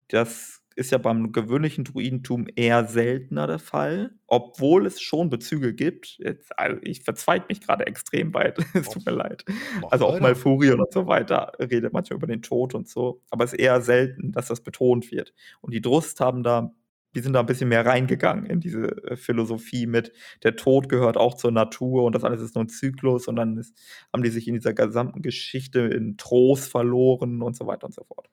das 0.08 0.62
ist 0.76 0.92
ja 0.92 0.98
beim 0.98 1.32
gewöhnlichen 1.32 1.84
Druidentum 1.84 2.46
eher 2.54 2.84
seltener 2.84 3.46
der 3.46 3.58
Fall, 3.58 4.10
obwohl 4.26 4.86
es 4.86 5.00
schon 5.00 5.30
Bezüge 5.30 5.74
gibt. 5.74 6.18
Jetzt, 6.18 6.56
also 6.58 6.78
ich 6.82 7.02
verzweige 7.02 7.46
mich 7.48 7.62
gerade 7.62 7.86
extrem 7.86 8.34
weit, 8.34 8.58
es 8.74 8.90
tut 8.90 9.06
mir 9.06 9.12
leid. 9.12 9.44
Also 9.90 10.06
auch 10.06 10.20
Malfurion 10.20 10.80
und 10.80 10.92
so 10.92 11.06
weiter 11.06 11.52
redet 11.58 11.94
manchmal 11.94 12.18
über 12.18 12.26
den 12.26 12.42
Tod 12.42 12.74
und 12.74 12.88
so, 12.88 13.22
aber 13.30 13.44
es 13.44 13.54
ist 13.54 13.58
eher 13.58 13.80
selten, 13.80 14.32
dass 14.32 14.48
das 14.48 14.60
betont 14.60 15.10
wird. 15.10 15.32
Und 15.62 15.72
die 15.72 15.80
Drust 15.80 16.20
haben 16.20 16.42
da, 16.42 16.74
die 17.16 17.20
sind 17.20 17.32
da 17.32 17.40
ein 17.40 17.46
bisschen 17.46 17.70
mehr 17.70 17.86
reingegangen 17.86 18.44
in 18.44 18.60
diese 18.60 18.88
äh, 19.04 19.16
Philosophie 19.16 19.86
mit, 19.86 20.12
der 20.42 20.54
Tod 20.54 20.88
gehört 20.88 21.16
auch 21.16 21.34
zur 21.34 21.50
Natur 21.50 22.04
und 22.04 22.14
das 22.14 22.24
alles 22.24 22.42
ist 22.42 22.54
nur 22.54 22.64
ein 22.64 22.68
Zyklus 22.68 23.26
und 23.26 23.36
dann 23.36 23.56
ist, 23.56 23.74
haben 24.12 24.22
die 24.22 24.30
sich 24.30 24.46
in 24.46 24.54
dieser 24.54 24.74
gesamten 24.74 25.22
Geschichte 25.22 25.80
in 25.80 26.18
Trost 26.18 26.70
verloren 26.70 27.42
und 27.42 27.56
so 27.56 27.66
weiter 27.66 27.86
und 27.86 27.94
so 27.94 28.04
fort. 28.04 28.28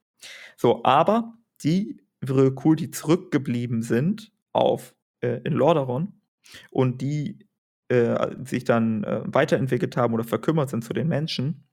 So, 0.58 0.84
aber 0.84 1.34
die 1.64 2.02
Vrökul, 2.24 2.76
die 2.76 2.92
zurückgeblieben 2.92 3.82
sind 3.82 4.34
auf, 4.52 4.94
äh, 5.22 5.40
in 5.46 5.54
Lordaeron 5.54 6.22
und 6.70 7.02
die 7.02 7.40
äh, 7.88 8.36
sich 8.44 8.66
dann 8.66 9.06
äh, 9.06 9.22
weiterentwickelt 9.26 9.96
haben 9.96 10.14
oder 10.14 10.26
verkümmert 10.26 10.70
sind 10.70 10.84
zu 10.84 10.94
den 10.94 11.08
Menschen, 11.08 11.68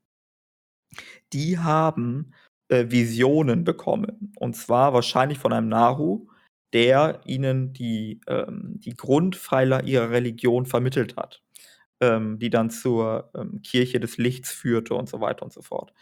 die 1.32 1.58
haben 1.58 2.32
äh, 2.68 2.86
Visionen 2.88 3.64
bekommen. 3.64 4.32
Und 4.38 4.54
zwar 4.54 4.92
wahrscheinlich 4.94 5.38
von 5.38 5.52
einem 5.52 5.68
Nahu, 5.68 6.29
der 6.72 7.20
ihnen 7.24 7.72
die, 7.72 8.20
ähm, 8.26 8.74
die 8.78 8.94
Grundpfeiler 8.94 9.84
ihrer 9.84 10.10
Religion 10.10 10.66
vermittelt 10.66 11.16
hat, 11.16 11.42
ähm, 12.00 12.38
die 12.38 12.50
dann 12.50 12.70
zur 12.70 13.30
ähm, 13.34 13.62
Kirche 13.62 14.00
des 14.00 14.18
Lichts 14.18 14.52
führte 14.52 14.94
und 14.94 15.08
so 15.08 15.20
weiter 15.20 15.42
und 15.42 15.52
so 15.52 15.62
fort. 15.62 15.92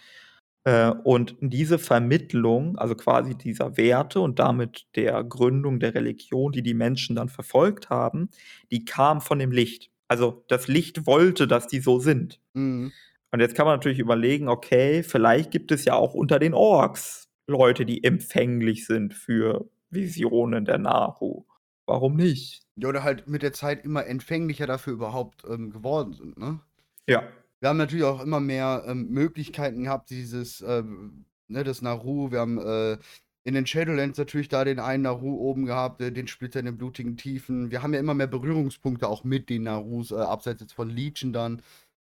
Äh, 0.64 0.90
und 1.04 1.36
diese 1.40 1.78
Vermittlung, 1.78 2.76
also 2.76 2.94
quasi 2.94 3.36
dieser 3.36 3.76
Werte 3.76 4.20
und 4.20 4.38
damit 4.38 4.86
der 4.96 5.24
Gründung 5.24 5.80
der 5.80 5.94
Religion, 5.94 6.52
die 6.52 6.62
die 6.62 6.74
Menschen 6.74 7.16
dann 7.16 7.28
verfolgt 7.28 7.88
haben, 7.90 8.28
die 8.70 8.84
kam 8.84 9.20
von 9.20 9.38
dem 9.38 9.52
Licht. 9.52 9.90
Also 10.08 10.44
das 10.48 10.68
Licht 10.68 11.06
wollte, 11.06 11.46
dass 11.46 11.68
die 11.68 11.80
so 11.80 11.98
sind. 11.98 12.40
Mhm. 12.54 12.92
Und 13.30 13.40
jetzt 13.40 13.54
kann 13.54 13.66
man 13.66 13.76
natürlich 13.76 13.98
überlegen, 13.98 14.48
okay, 14.48 15.02
vielleicht 15.02 15.50
gibt 15.50 15.70
es 15.70 15.84
ja 15.84 15.94
auch 15.94 16.14
unter 16.14 16.38
den 16.38 16.54
Orks 16.54 17.28
Leute, 17.46 17.86
die 17.86 18.04
empfänglich 18.04 18.86
sind 18.86 19.14
für 19.14 19.68
Visionen 19.90 20.64
der 20.64 20.78
Nahu. 20.78 21.44
Warum 21.86 22.16
nicht? 22.16 22.62
Ja, 22.76 22.88
oder 22.88 23.02
halt 23.02 23.28
mit 23.28 23.42
der 23.42 23.52
Zeit 23.52 23.84
immer 23.84 24.06
empfänglicher 24.06 24.66
dafür 24.66 24.92
überhaupt 24.92 25.44
ähm, 25.48 25.70
geworden 25.70 26.12
sind, 26.12 26.38
ne? 26.38 26.60
Ja, 27.06 27.22
wir 27.60 27.68
haben 27.68 27.78
natürlich 27.78 28.04
auch 28.04 28.22
immer 28.22 28.40
mehr 28.40 28.84
ähm, 28.86 29.08
Möglichkeiten 29.08 29.84
gehabt, 29.84 30.10
dieses, 30.10 30.60
ähm, 30.60 31.24
ne, 31.48 31.64
das 31.64 31.82
Naru. 31.82 32.30
Wir 32.30 32.40
haben 32.40 32.58
äh, 32.58 32.98
in 33.44 33.54
den 33.54 33.66
Shadowlands 33.66 34.18
natürlich 34.18 34.48
da 34.48 34.64
den 34.64 34.78
einen 34.78 35.02
Naru 35.02 35.34
oben 35.36 35.64
gehabt, 35.66 36.00
äh, 36.00 36.12
den 36.12 36.28
Splitter 36.28 36.60
in 36.60 36.66
den 36.66 36.78
blutigen 36.78 37.16
Tiefen. 37.16 37.70
Wir 37.70 37.82
haben 37.82 37.94
ja 37.94 38.00
immer 38.00 38.14
mehr 38.14 38.26
Berührungspunkte 38.28 39.08
auch 39.08 39.24
mit 39.24 39.48
den 39.48 39.64
Narus, 39.64 40.12
äh, 40.12 40.16
abseits 40.16 40.60
jetzt 40.60 40.74
von 40.74 40.88
Legion 40.88 41.32
dann, 41.32 41.62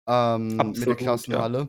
ähm, 0.06 0.56
mit 0.56 0.86
der 0.86 0.96
Klassenhalle. 0.96 1.58
Ja. 1.58 1.68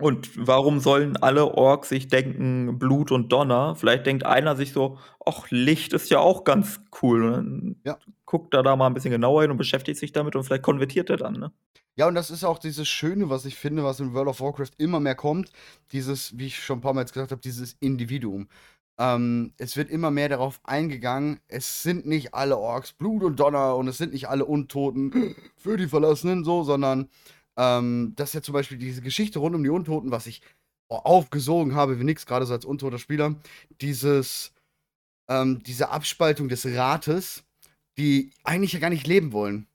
Und 0.00 0.30
warum 0.46 0.78
sollen 0.78 1.16
alle 1.16 1.54
Orks 1.54 1.88
sich 1.88 2.06
denken, 2.08 2.78
Blut 2.78 3.10
und 3.10 3.32
Donner? 3.32 3.74
Vielleicht 3.74 4.06
denkt 4.06 4.24
einer 4.24 4.54
sich 4.54 4.72
so, 4.72 4.98
ach, 5.24 5.46
Licht 5.50 5.92
ist 5.92 6.08
ja 6.10 6.20
auch 6.20 6.44
ganz 6.44 6.80
cool. 7.02 7.24
Und 7.24 7.32
dann 7.32 7.76
ja. 7.84 7.98
guckt 8.24 8.54
er 8.54 8.62
da 8.62 8.76
mal 8.76 8.86
ein 8.86 8.94
bisschen 8.94 9.10
genauer 9.10 9.42
hin 9.42 9.50
und 9.50 9.56
beschäftigt 9.56 9.98
sich 9.98 10.12
damit 10.12 10.36
und 10.36 10.44
vielleicht 10.44 10.62
konvertiert 10.62 11.10
er 11.10 11.16
dann, 11.16 11.34
ne? 11.34 11.52
Ja, 11.96 12.06
und 12.06 12.14
das 12.14 12.30
ist 12.30 12.44
auch 12.44 12.60
dieses 12.60 12.86
Schöne, 12.86 13.28
was 13.28 13.44
ich 13.44 13.56
finde, 13.56 13.82
was 13.82 13.98
in 13.98 14.14
World 14.14 14.28
of 14.28 14.40
Warcraft 14.40 14.70
immer 14.76 15.00
mehr 15.00 15.16
kommt. 15.16 15.50
Dieses, 15.90 16.38
wie 16.38 16.46
ich 16.46 16.62
schon 16.62 16.78
ein 16.78 16.80
paar 16.80 16.94
Mal 16.94 17.00
jetzt 17.00 17.12
gesagt 17.12 17.32
habe, 17.32 17.40
dieses 17.40 17.72
Individuum. 17.80 18.46
Ähm, 18.98 19.52
es 19.58 19.76
wird 19.76 19.90
immer 19.90 20.12
mehr 20.12 20.28
darauf 20.28 20.60
eingegangen, 20.62 21.40
es 21.48 21.82
sind 21.82 22.06
nicht 22.06 22.34
alle 22.34 22.56
Orks 22.56 22.92
Blut 22.92 23.24
und 23.24 23.40
Donner 23.40 23.76
und 23.76 23.88
es 23.88 23.98
sind 23.98 24.12
nicht 24.12 24.28
alle 24.28 24.44
Untoten 24.44 25.36
für 25.56 25.76
die 25.76 25.88
Verlassenen 25.88 26.44
so, 26.44 26.62
sondern 26.62 27.08
ähm, 27.58 28.14
das 28.16 28.30
ist 28.30 28.34
ja 28.34 28.42
zum 28.42 28.54
Beispiel 28.54 28.78
diese 28.78 29.02
Geschichte 29.02 29.38
rund 29.38 29.54
um 29.54 29.62
die 29.62 29.70
Untoten, 29.70 30.10
was 30.10 30.26
ich 30.26 30.40
aufgesogen 30.88 31.74
habe, 31.74 32.00
wie 32.00 32.04
nix, 32.04 32.24
gerade 32.24 32.46
so 32.46 32.54
als 32.54 32.64
untoter 32.64 32.98
Spieler. 32.98 33.34
Dieses, 33.82 34.52
ähm, 35.28 35.62
diese 35.62 35.90
Abspaltung 35.90 36.48
des 36.48 36.64
Rates, 36.64 37.44
die 37.98 38.30
eigentlich 38.42 38.72
ja 38.72 38.78
gar 38.78 38.88
nicht 38.88 39.06
leben 39.06 39.32
wollen 39.32 39.66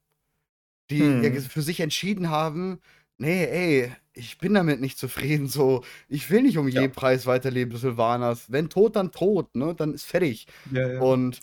die 0.90 1.00
hm. 1.00 1.22
ja 1.22 1.40
für 1.40 1.62
sich 1.62 1.80
entschieden 1.80 2.30
haben, 2.30 2.80
nee, 3.18 3.44
ey, 3.44 3.92
ich 4.12 4.38
bin 4.38 4.54
damit 4.54 4.80
nicht 4.80 4.98
zufrieden, 4.98 5.48
so, 5.48 5.84
ich 6.08 6.30
will 6.30 6.42
nicht 6.42 6.58
um 6.58 6.68
ja. 6.68 6.82
jeden 6.82 6.92
Preis 6.92 7.26
weiterleben, 7.26 7.76
Silvanas. 7.76 8.50
Wenn 8.52 8.68
tot, 8.68 8.96
dann 8.96 9.10
tot, 9.10 9.54
ne, 9.56 9.74
dann 9.74 9.94
ist 9.94 10.04
fertig. 10.04 10.46
Ja, 10.70 10.88
ja. 10.88 11.00
Und 11.00 11.40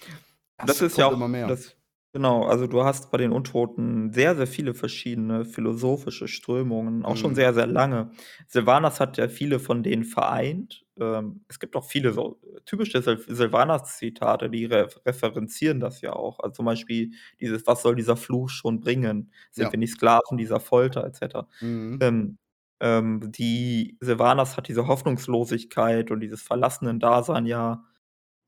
das, 0.58 0.78
das 0.78 0.82
ist 0.82 0.98
ja 0.98 1.08
auch 1.08 1.14
immer 1.14 1.28
mehr. 1.28 1.48
Das, 1.48 1.76
genau, 2.14 2.44
also 2.44 2.68
du 2.68 2.84
hast 2.84 3.12
bei 3.12 3.18
den 3.18 3.32
Untoten 3.32 4.12
sehr, 4.14 4.36
sehr 4.36 4.48
viele 4.48 4.74
verschiedene 4.74 5.46
philosophische 5.46 6.28
Strömungen, 6.28 7.06
auch 7.06 7.18
schon 7.18 7.36
sehr, 7.36 7.54
sehr 7.54 7.68
lange. 7.68 8.12
Silvanas 8.48 9.00
hat 9.00 9.18
ja 9.18 9.28
viele 9.28 9.60
von 9.60 9.84
denen 9.84 10.04
vereint 10.04 10.86
ähm, 11.02 11.44
es 11.48 11.60
gibt 11.60 11.76
auch 11.76 11.84
viele 11.86 12.14
so 12.14 12.40
typische 12.66 13.02
Sil 13.02 13.18
Silvanas-Zitate, 13.28 14.50
die 14.50 14.66
re 14.66 14.88
referenzieren 15.06 15.80
das 15.80 16.02
ja 16.02 16.14
auch. 16.14 16.40
Also 16.40 16.54
zum 16.54 16.66
Beispiel 16.66 17.12
dieses, 17.40 17.66
was 17.66 17.82
soll 17.82 17.96
dieser 17.96 18.16
Fluch 18.16 18.50
schon 18.50 18.80
bringen? 18.80 19.32
Sind 19.52 19.66
ja. 19.66 19.72
wir 19.72 19.80
nicht 19.80 19.94
Sklaven 19.94 20.38
dieser 20.38 20.60
Folter, 20.60 21.06
etc. 21.06 21.48
Mhm. 21.62 22.00
Ähm, 22.02 22.38
ähm, 22.80 23.32
die 23.32 23.98
Silvanas 24.00 24.58
hat 24.58 24.68
diese 24.68 24.88
Hoffnungslosigkeit 24.88 26.12
und 26.12 26.20
dieses 26.20 26.42
verlassenen 26.42 27.00
Dasein 27.00 27.46
ja 27.46 27.84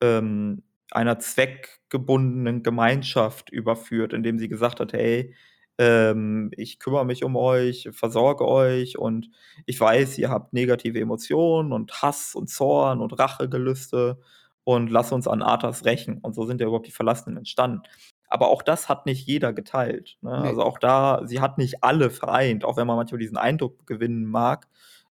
ähm, 0.02 0.64
einer 0.96 1.20
zweckgebundenen 1.20 2.64
Gemeinschaft 2.64 3.50
überführt, 3.50 4.14
indem 4.14 4.40
sie 4.40 4.48
gesagt 4.48 4.80
hat, 4.80 4.94
hey, 4.94 5.36
ähm, 5.78 6.52
ich 6.56 6.80
kümmere 6.80 7.06
mich 7.06 7.24
um 7.24 7.36
euch, 7.36 7.90
versorge 7.92 8.48
euch 8.48 8.98
und 8.98 9.30
ich 9.66 9.80
weiß, 9.80 10.18
ihr 10.20 10.30
habt 10.30 10.54
negative 10.54 11.00
Emotionen 11.00 11.72
und 11.72 12.02
Hass 12.02 12.36
und 12.36 12.50
Zorn 12.50 13.02
und 13.02 13.18
Rachegelüste 13.18 14.20
und 14.64 14.90
lass 14.90 15.12
uns 15.12 15.28
an 15.28 15.42
Arthas 15.42 15.86
rächen. 15.86 16.20
Und 16.20 16.36
so 16.36 16.46
sind 16.46 16.62
ja 16.62 16.68
überhaupt 16.68 16.88
die 16.88 16.92
Verlassenen 16.92 17.38
entstanden. 17.38 17.82
Aber 18.28 18.48
auch 18.48 18.62
das 18.62 18.90
hat 18.90 19.06
nicht 19.06 19.28
jeder 19.28 19.54
geteilt. 19.54 20.18
Ne? 20.22 20.40
Nee. 20.42 20.48
Also 20.48 20.64
auch 20.64 20.80
da, 20.80 21.22
sie 21.26 21.42
hat 21.42 21.58
nicht 21.58 21.84
alle 21.84 22.10
vereint, 22.10 22.66
auch 22.66 22.78
wenn 22.78 22.88
man 22.88 22.96
manchmal 22.96 23.20
diesen 23.20 23.38
Eindruck 23.38 23.86
gewinnen 23.86 24.26
mag. 24.26 24.68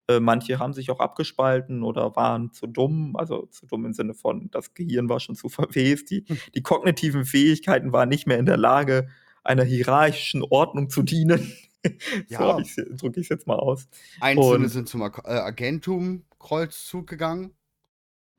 Äh, 0.08 0.20
manche 0.20 0.58
haben 0.58 0.72
sich 0.72 0.90
auch 0.90 1.00
abgespalten 1.00 1.82
oder 1.82 2.16
waren 2.16 2.52
zu 2.52 2.66
dumm, 2.66 3.14
also 3.16 3.46
zu 3.46 3.66
dumm 3.66 3.84
im 3.86 3.92
Sinne 3.92 4.14
von, 4.14 4.50
das 4.50 4.74
Gehirn 4.74 5.08
war 5.08 5.20
schon 5.20 5.36
zu 5.36 5.48
verwest, 5.48 6.10
die, 6.10 6.24
hm. 6.26 6.38
die 6.54 6.62
kognitiven 6.62 7.24
Fähigkeiten 7.24 7.92
waren 7.92 8.08
nicht 8.08 8.26
mehr 8.26 8.38
in 8.38 8.46
der 8.46 8.56
Lage, 8.56 9.08
einer 9.44 9.64
hierarchischen 9.64 10.42
Ordnung 10.42 10.90
zu 10.90 11.02
dienen. 11.02 11.52
Ja. 12.28 12.62
so 12.62 12.82
drücke 12.96 13.18
ich 13.18 13.26
es 13.26 13.28
jetzt 13.28 13.48
mal 13.48 13.56
aus. 13.56 13.88
Einzelne 14.20 14.66
und, 14.66 14.68
sind 14.68 14.88
zum 14.88 15.02
Ag 15.02 15.18
äh, 15.24 15.30
Agentum-Kreuzzug 15.30 17.08
gegangen. 17.08 17.56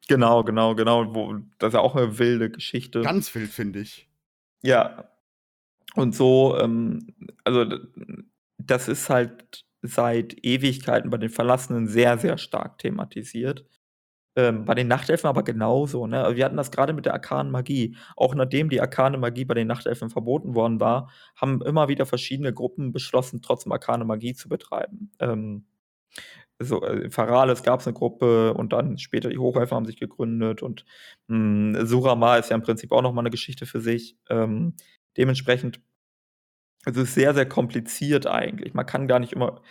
Genau, 0.08 0.45
genau, 0.45 0.76
genau, 0.76 1.13
wo 1.13 1.36
das 1.60 1.69
ist 1.69 1.73
ja 1.73 1.82
auch 1.82 1.95
'ne 1.95 2.19
wilde 2.19 2.49
Geschichte. 2.49 3.02
Ganz 3.02 3.36
wild, 3.36 3.49
finde 3.49 3.80
ich. 3.80 4.08
Ja. 4.62 5.10
Und 5.95 6.15
so, 6.15 6.58
ähm 6.58 7.13
also, 7.43 7.65
das 8.60 8.88
ist 8.88 9.10
halt 9.10 9.65
seit 9.84 10.36
Ewigkeiten 10.46 11.12
bei 11.12 11.17
den 11.19 11.30
Verlassenen 11.32 11.88
sehr, 11.88 12.17
sehr 12.19 12.39
stark 12.39 12.80
thematisiert. 12.80 13.65
Ähm, 14.38 14.65
bei 14.65 14.76
den 14.76 14.88
Nachtelfen 14.89 15.28
aber 15.28 15.43
genauso, 15.43 16.08
ne? 16.08 16.32
Wir 16.36 16.46
hatten 16.46 16.58
das 16.58 16.72
grade 16.72 16.93
mit 16.93 17.06
der 17.06 17.13
arkanen 17.13 17.52
Magie. 17.52 17.98
Auch 18.17 18.36
nachdem 18.36 18.69
die 18.69 18.82
arkane 18.82 19.17
Magie 19.19 19.46
bei 19.46 19.56
den 19.56 19.67
Nachtelfen 19.67 20.10
verboten 20.12 20.56
worden 20.56 20.80
war, 20.82 21.12
haben 21.38 21.62
immer 21.63 21.88
wieder 21.89 22.06
verschiedene 22.08 22.54
Gruppen 22.54 22.93
beschlossen, 22.93 23.41
trotzdem 23.43 23.72
arkane 23.74 24.06
Magie 24.06 24.34
zu 24.36 24.50
betreiben. 24.50 25.12
Ähm, 25.19 25.65
so, 26.60 26.84
äh, 26.86 27.10
Feralis 27.12 27.63
gab's 27.63 27.86
'ne 27.88 27.93
Gruppe 27.93 28.54
und 28.56 28.74
dann 28.74 28.98
später 29.00 29.30
die 29.30 29.38
Hochelfen 29.39 29.76
haben 29.78 29.86
sich 29.88 30.00
gegründet 30.00 30.63
und, 30.63 30.86
hm, 31.30 31.78
Suramar 31.86 32.39
ist 32.39 32.50
ja 32.52 32.56
im 32.58 32.63
Prinzip 32.63 32.91
auch 32.93 33.02
noch 33.04 33.13
mal 33.13 33.24
'ne 33.24 33.32
Geschichte 33.32 33.65
für 33.67 33.82
sich. 33.82 34.17
Ähm, 34.30 34.76
dementsprechend 35.17 35.82
es 36.86 36.98
ist 36.98 37.13
sehr, 37.15 37.34
sehr 37.34 37.48
kompliziert 37.48 38.28
eigentlich. 38.28 38.74
Man 38.74 38.86
kann 38.86 39.08
gar 39.08 39.19
nicht 39.19 39.34
immer 39.34 39.62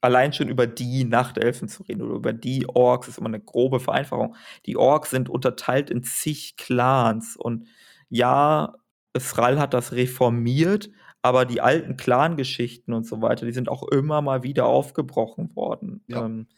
allein 0.00 0.32
schon 0.32 0.48
über 0.48 0.66
die 0.66 1.04
Nachtelfen 1.04 1.68
zu 1.68 1.82
reden 1.84 2.02
oder 2.02 2.14
über 2.16 2.32
die 2.32 2.68
Orks 2.68 3.08
ist 3.08 3.18
immer 3.18 3.28
'ne 3.30 3.40
grobe 3.40 3.80
Vereinfachung. 3.80 4.36
Die 4.66 4.76
Orks 4.76 5.10
sind 5.10 5.28
unterteilt 5.28 5.90
in 5.90 6.02
zig 6.04 6.56
Clans 6.56 7.36
und 7.36 7.66
ja, 8.08 8.74
Thrall 9.18 9.58
hat 9.58 9.74
das 9.74 9.92
reformiert, 9.92 10.90
aber 11.22 11.44
die 11.46 11.60
alten 11.60 11.96
Clangeschichten 11.96 12.94
und 12.94 13.06
so 13.06 13.22
weiter, 13.22 13.46
die 13.46 13.52
sind 13.52 13.68
auch 13.68 13.82
immer 13.88 14.22
mal 14.22 14.42
wieder 14.42 14.66
aufgebrochen 14.66 15.54
worden. 15.56 16.04
Ja. 16.08 16.24
Ähm, 16.26 16.48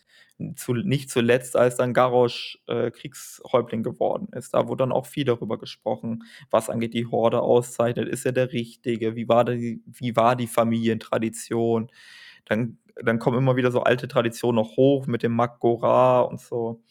zu 0.57 0.75
nicht 0.75 1.11
zuletzt, 1.11 1.57
als 1.57 1.77
dann 1.77 1.95
Garrosh, 1.95 2.59
äh, 2.69 2.91
Kriegshäuptling 2.91 3.83
geworden 3.83 4.29
ist. 4.33 4.55
Da 4.55 4.69
wurde 4.69 4.83
dann 4.85 4.93
auch 4.93 5.07
viel 5.07 5.25
darüber 5.25 5.59
gesprochen, 5.59 6.25
was 6.51 6.71
angeht 6.71 6.95
die 6.95 7.07
Horde 7.07 7.41
auszeichnet. 7.43 8.09
Ist 8.09 8.25
er 8.27 8.33
der 8.33 8.53
Richtige? 8.53 9.17
Wie 9.17 9.29
war 9.29 9.45
die 9.45 9.83
wie 9.87 10.15
war 10.17 10.37
die 10.37 10.47
Familientradition? 10.47 11.91
Dann 12.47 12.79
dann 12.97 13.19
kommen 13.21 13.39
immer 13.39 13.57
wieder 13.57 13.71
so 13.73 13.83
alte 13.83 14.09
Traditionen 14.09 14.57
noch 14.63 14.77
hoch 14.77 15.07
mit 15.07 15.23
dem 15.23 15.33
Mag 15.33 15.61
Gorar 15.61 16.29
und 16.29 16.41
so. 16.41 16.83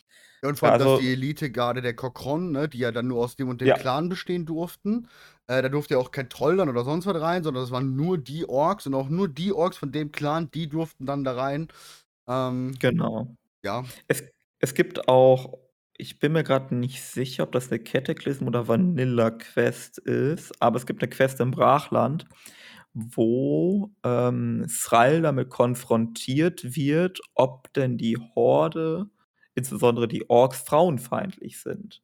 Ja, 0.44 0.50
und 0.50 0.60
vor 0.60 0.68
allem, 0.68 0.78
dass 0.78 0.94
also 0.94 1.00
die 1.00 1.12
Elitegarde 1.12 1.82
der 1.82 1.96
Kokron, 1.96 2.52
ne, 2.52 2.70
die 2.70 2.78
ja 2.78 2.92
dann 2.92 3.08
nur 3.08 3.24
aus 3.24 3.36
dem 3.36 3.50
und 3.50 3.60
dem 3.60 3.74
Ja. 3.74 3.76
Clan 3.76 4.08
bestehen 4.08 4.46
durften 4.46 5.08
äh, 5.48 5.62
da 5.64 5.70
durfte 5.70 5.96
ja 5.96 6.00
auch 6.00 6.12
kein 6.12 6.30
Troll 6.30 6.58
dann 6.58 6.70
oder 6.70 6.84
sonst 6.84 7.06
was 7.08 7.20
rein, 7.20 7.44
sondern 7.44 7.64
das 7.64 7.72
waren 7.72 7.96
nur 7.96 8.18
die 8.20 8.48
Orks 8.48 8.86
und 8.86 8.94
auch 8.94 9.10
nur 9.10 9.28
die 9.30 9.52
Orks 9.54 9.78
von 9.78 9.92
dem 9.92 10.12
Clan, 10.12 10.52
die 10.52 10.68
durften 10.70 11.06
dann 11.08 11.24
da 11.24 11.34
rein. 11.36 11.70
Ähm, 12.28 12.74
Genau. 12.80 13.36
ja. 13.64 13.84
Es 14.08 14.24
es 14.60 14.74
gibt 14.74 15.08
auch 15.10 15.60
ich 16.00 16.20
bin 16.20 16.34
mir 16.34 16.44
grad 16.44 16.72
nicht 16.72 17.04
sicher, 17.04 17.44
ob 17.44 17.52
das 17.54 17.72
'ne 17.72 17.80
Cataclysm 17.80 18.48
oder 18.48 18.68
Vanilla-Quest 18.68 20.00
ist, 20.00 20.62
aber 20.62 20.78
es 20.78 20.86
gibt 20.88 21.02
'ne 21.02 21.08
Quest 21.10 21.40
im 21.42 21.52
Brachland, 21.52 22.26
wo, 22.94 23.92
ähm, 24.04 24.66
Thrall 24.70 25.22
damit 25.24 25.50
konfrontiert 25.50 26.76
wird, 26.78 27.22
ob 27.36 27.74
denn 27.74 27.98
die 27.98 28.18
Horde, 28.36 29.08
insbesondere 29.56 30.08
die 30.10 30.30
Orks, 30.30 30.62
frauenfeindlich 30.62 31.60
sind. 31.62 32.04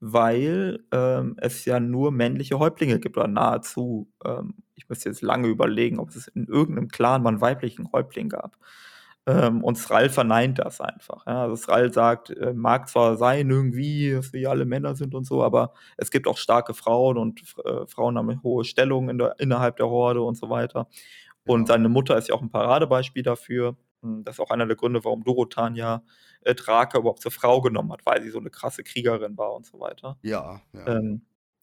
Weil, 0.00 0.84
ähm, 0.92 1.36
es 1.40 1.64
ja 1.66 1.80
nur 1.80 2.12
männliche 2.12 2.58
Häuptlinge 2.60 3.00
gibt 3.00 3.16
oder 3.18 3.28
nahezu. 3.28 4.10
Ähm, 4.24 4.54
ich 4.76 4.88
müsste 4.88 5.08
jetzt 5.10 5.22
lange 5.22 5.48
überlegen, 5.48 5.98
ob 6.00 6.10
es 6.10 6.28
in 6.28 6.46
irgend 6.48 6.76
'nem 6.76 6.88
Clan 6.88 7.22
mal 7.24 7.32
'n 7.34 7.40
weiblichen 7.42 7.92
Häuptling 7.92 8.28
gab. 8.30 8.58
Ähm, 9.26 9.64
und 9.64 9.76
Thrall 9.82 10.10
verneint 10.10 10.58
das 10.58 10.80
einfach, 10.82 11.26
ja? 11.26 11.44
Also, 11.44 11.56
Thrall 11.64 11.90
sagt, 11.92 12.28
äh, 12.30 12.52
mag 12.52 12.88
zwar 12.90 13.16
sein 13.16 13.48
irgendwie, 13.48 14.12
dass 14.12 14.32
wir 14.34 14.50
alle 14.50 14.66
Männer 14.66 14.94
sind 14.96 15.14
und 15.14 15.24
so, 15.24 15.42
aber 15.42 15.72
es 15.96 16.10
gibt 16.10 16.26
auch 16.28 16.36
starke 16.36 16.74
Frauen 16.74 17.16
und 17.16 17.40
äh, 17.64 17.86
Frauen 17.86 18.18
haben 18.18 18.26
'ne 18.28 18.40
hohe 18.42 18.64
Stellung 18.66 19.08
in 19.08 19.16
der 19.18 19.36
innerhalb 19.40 19.76
der 19.78 19.88
Horde 19.88 20.20
und 20.22 20.36
so 20.36 20.50
weiter. 20.50 20.88
Und 21.46 21.68
Ja. 21.68 21.68
seine 21.68 21.88
Mutter 21.88 22.18
ist 22.18 22.28
ja 22.28 22.34
auch 22.34 22.42
'n 22.42 22.50
Paradebeispiel 22.50 23.22
dafür. 23.22 23.76
Hm, 24.02 24.24
das 24.24 24.36
ist 24.36 24.40
auch 24.40 24.50
einer 24.50 24.66
der 24.66 24.76
Gründe, 24.76 25.04
warum 25.04 25.24
Dorothea 25.24 25.70
ja, 25.74 26.02
äh, 26.42 26.54
Draka 26.54 26.98
überhaupt 26.98 27.22
zur 27.22 27.32
Frau 27.32 27.60
genommen 27.62 27.92
hat, 27.92 28.04
weil 28.06 28.22
sie 28.22 28.30
so 28.30 28.40
'ne 28.40 28.50
krasse 28.50 28.84
Kriegerin 28.84 29.38
war 29.38 29.54
und 29.54 29.66
so 29.66 29.80
weiter. 29.80 30.18
Ja, 30.24 30.62
ja. 30.72 30.94
Ähm, 31.00 31.22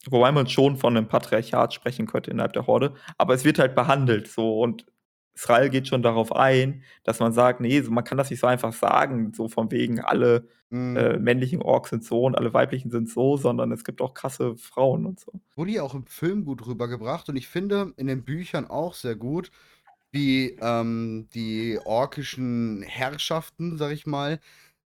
wobei 0.10 0.32
man 0.34 0.47
schon 0.47 0.78
von 0.78 0.93
'nem 0.95 1.08
Patriarchat 1.10 1.74
sprechen 1.76 2.08
könnte 2.08 2.32
innerhalb 2.32 2.54
der 2.54 2.67
Horde, 2.67 2.95
aber 3.19 3.34
es 3.36 3.45
wird 3.45 3.60
halt 3.60 3.76
behandelt 3.76 4.28
so 4.30 4.62
und 4.62 4.86
Thrall 5.35 5.69
geht 5.69 5.87
schon 5.87 6.01
darauf 6.03 6.33
ein, 6.35 6.83
dass 7.03 7.19
man 7.19 7.33
sagt: 7.33 7.61
„Ne, 7.61 7.81
so 7.81 7.91
man 7.91 8.03
kann 8.03 8.17
das 8.17 8.29
nicht 8.29 8.39
so 8.39 8.47
einfach 8.47 8.73
sagen, 8.73 9.33
so 9.33 9.47
von 9.49 9.71
wegen 9.71 9.99
alle, 10.01 10.47
Mhm. 10.71 11.11
äh, 11.13 11.17
männlichen 11.19 11.61
Orks 11.61 11.89
sind 11.91 12.03
so 12.03 12.23
und 12.25 12.35
alle 12.37 12.53
weiblichen 12.53 12.91
sind 12.91 13.09
so, 13.09 13.37
sondern 13.37 13.71
es 13.71 13.83
gibt 13.83 14.01
auch 14.01 14.13
krasse 14.13 14.55
Frauen 14.57 15.05
und 15.05 15.19
so.“ 15.19 15.41
Wurde 15.55 15.71
ja 15.71 15.83
auch 15.83 15.93
im 15.93 16.05
Film 16.07 16.45
gut 16.45 16.65
rübergebracht 16.65 17.27
und 17.29 17.35
ich 17.35 17.47
finde 17.47 17.93
in 17.97 18.07
den 18.07 18.23
Büchern 18.23 18.65
auch 18.67 18.93
sehr 18.93 19.15
gut, 19.15 19.51
wie, 20.11 20.57
ähm, 20.61 21.29
die 21.33 21.79
orkischen 21.85 22.81
Herrschaften, 22.83 23.77
sage 23.77 23.93
ich 23.93 24.05
mal, 24.07 24.39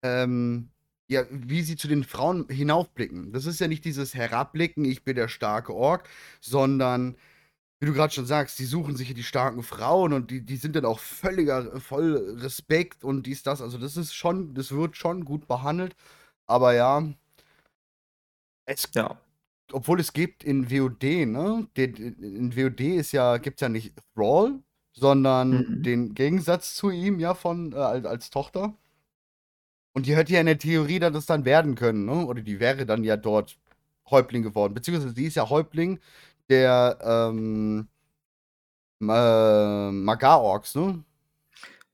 ähm, 0.02 0.70
ja, 1.08 1.24
wie 1.30 1.62
sie 1.62 1.76
zu 1.76 1.88
den 1.88 2.04
Frauen 2.04 2.48
hinaufblicken. 2.50 3.32
Das 3.32 3.46
ist 3.46 3.60
ja 3.60 3.68
nicht 3.68 3.84
dieses 3.86 4.14
Herabblicken: 4.14 4.84
„Ich 4.86 5.04
bin 5.04 5.16
der 5.16 5.28
starke 5.28 5.74
Ork“, 5.74 6.08
sondern 6.40 7.16
wie 7.82 7.86
du 7.86 7.94
grad 7.94 8.14
schon 8.14 8.26
sagst, 8.26 8.60
die 8.60 8.64
suchen 8.66 8.96
sich 8.96 9.12
die 9.14 9.24
starken 9.24 9.64
Frauen 9.64 10.12
und 10.14 10.30
die 10.30 10.42
die 10.46 10.56
sind 10.56 10.76
dann 10.76 10.84
auch 10.86 11.00
völliger 11.00 11.80
voll 11.80 12.36
Respekt 12.40 13.04
und 13.04 13.24
dies, 13.26 13.42
das. 13.42 13.60
Also, 13.62 13.78
das 13.78 13.96
ist 13.98 14.14
schon 14.14 14.54
das 14.54 14.72
wird 14.72 14.96
schon 14.96 15.24
gut 15.26 15.48
behandelt, 15.48 15.96
aber 16.46 16.74
ja 16.74 17.04
es 18.66 18.88
Ja. 18.94 19.20
obwohl 19.72 20.00
es 20.00 20.12
gibt 20.12 20.44
in 20.44 20.70
WoD, 20.70 21.26
ne? 21.26 21.68
In 21.76 22.56
WoD 22.56 22.80
ist 22.96 23.12
ja 23.12 23.38
gibt's 23.38 23.60
ja 23.62 23.68
nicht 23.68 23.94
Thrall, 24.14 24.60
sondern 24.94 25.66
Mhm. 25.68 25.82
den 25.82 26.14
Gegensatz 26.14 26.74
zu 26.76 26.90
ihm, 26.90 27.20
ja, 27.20 27.34
von 27.34 27.72
äh, 27.72 27.76
al 27.76 28.06
als 28.06 28.30
Tochter. 28.30 28.74
Und 29.94 30.06
die 30.06 30.16
hätte 30.16 30.32
ja 30.32 30.40
in 30.40 30.46
der 30.46 30.58
Theorie 30.58 30.98
dann 30.98 31.12
das 31.12 31.26
dann 31.26 31.44
werden 31.44 31.74
können, 31.74 32.06
ne? 32.06 32.24
Oder 32.26 32.40
die 32.42 32.60
wäre 32.60 32.86
dann 32.86 33.04
ja 33.04 33.16
dort 33.16 33.58
Häuptling 34.10 34.42
geworden, 34.42 34.74
beziehungsweise 34.74 35.14
sie 35.14 35.26
ist 35.26 35.36
ja 35.36 35.48
Häuptling 35.48 36.00
der, 36.48 36.98
ähm 37.02 37.88
äh, 39.00 39.90
Magar-Orks, 39.90 40.74
ne? 40.76 41.04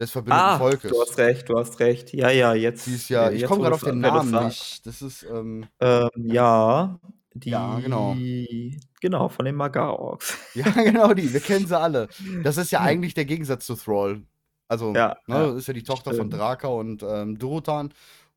Des 0.00 0.10
verbündeten 0.12 0.44
Ah, 0.46 0.58
Volkes. 0.58 0.90
du 0.90 1.00
hast 1.00 1.18
recht, 1.18 1.48
du 1.48 1.58
hast 1.58 1.80
recht. 1.80 2.12
Ja, 2.14 2.30
ja, 2.30 2.54
jetzt 2.54 2.86
Die 2.86 2.94
ist 2.94 3.08
ja 3.08 3.30
äh, 3.30 3.34
ich 3.34 3.44
komme 3.44 3.64
du's 3.64 3.74
auf 3.74 3.80
den 3.84 4.00
Namen 4.00 4.44
nicht. 4.46 4.86
Das 4.86 5.02
ist, 5.02 5.24
ähm 5.24 5.66
Ähm, 5.80 6.08
ja, 6.16 6.98
Ja, 7.42 7.80
genau. 7.80 8.14
die 8.14 8.78
genau, 9.00 9.28
von 9.28 9.44
den 9.44 9.56
Magar-Orks. 9.56 10.36
Ja, 10.54 10.70
genau 10.70 11.14
die, 11.14 11.32
wir 11.32 11.40
kennen 11.40 11.66
sie 11.66 11.78
alle. 11.80 12.08
Das 12.44 12.56
ist 12.58 12.70
ja 12.70 12.80
eigentlich 12.80 13.14
der 13.14 13.24
Gegensatz 13.24 13.66
zu 13.66 13.74
Thrall. 13.74 14.22
Also, 14.68 14.94
Ja, 14.94 15.16
ne, 15.26 15.34
ja, 15.36 15.56
ist 15.56 15.66
ja 15.66 15.74
die 15.74 15.82
Tochter 15.82 16.10
von 16.12 16.28
stimmt. 16.28 16.34
Draka 16.34 16.68
und, 16.68 17.02
ähm, 17.02 17.38
Durotan 17.38 17.92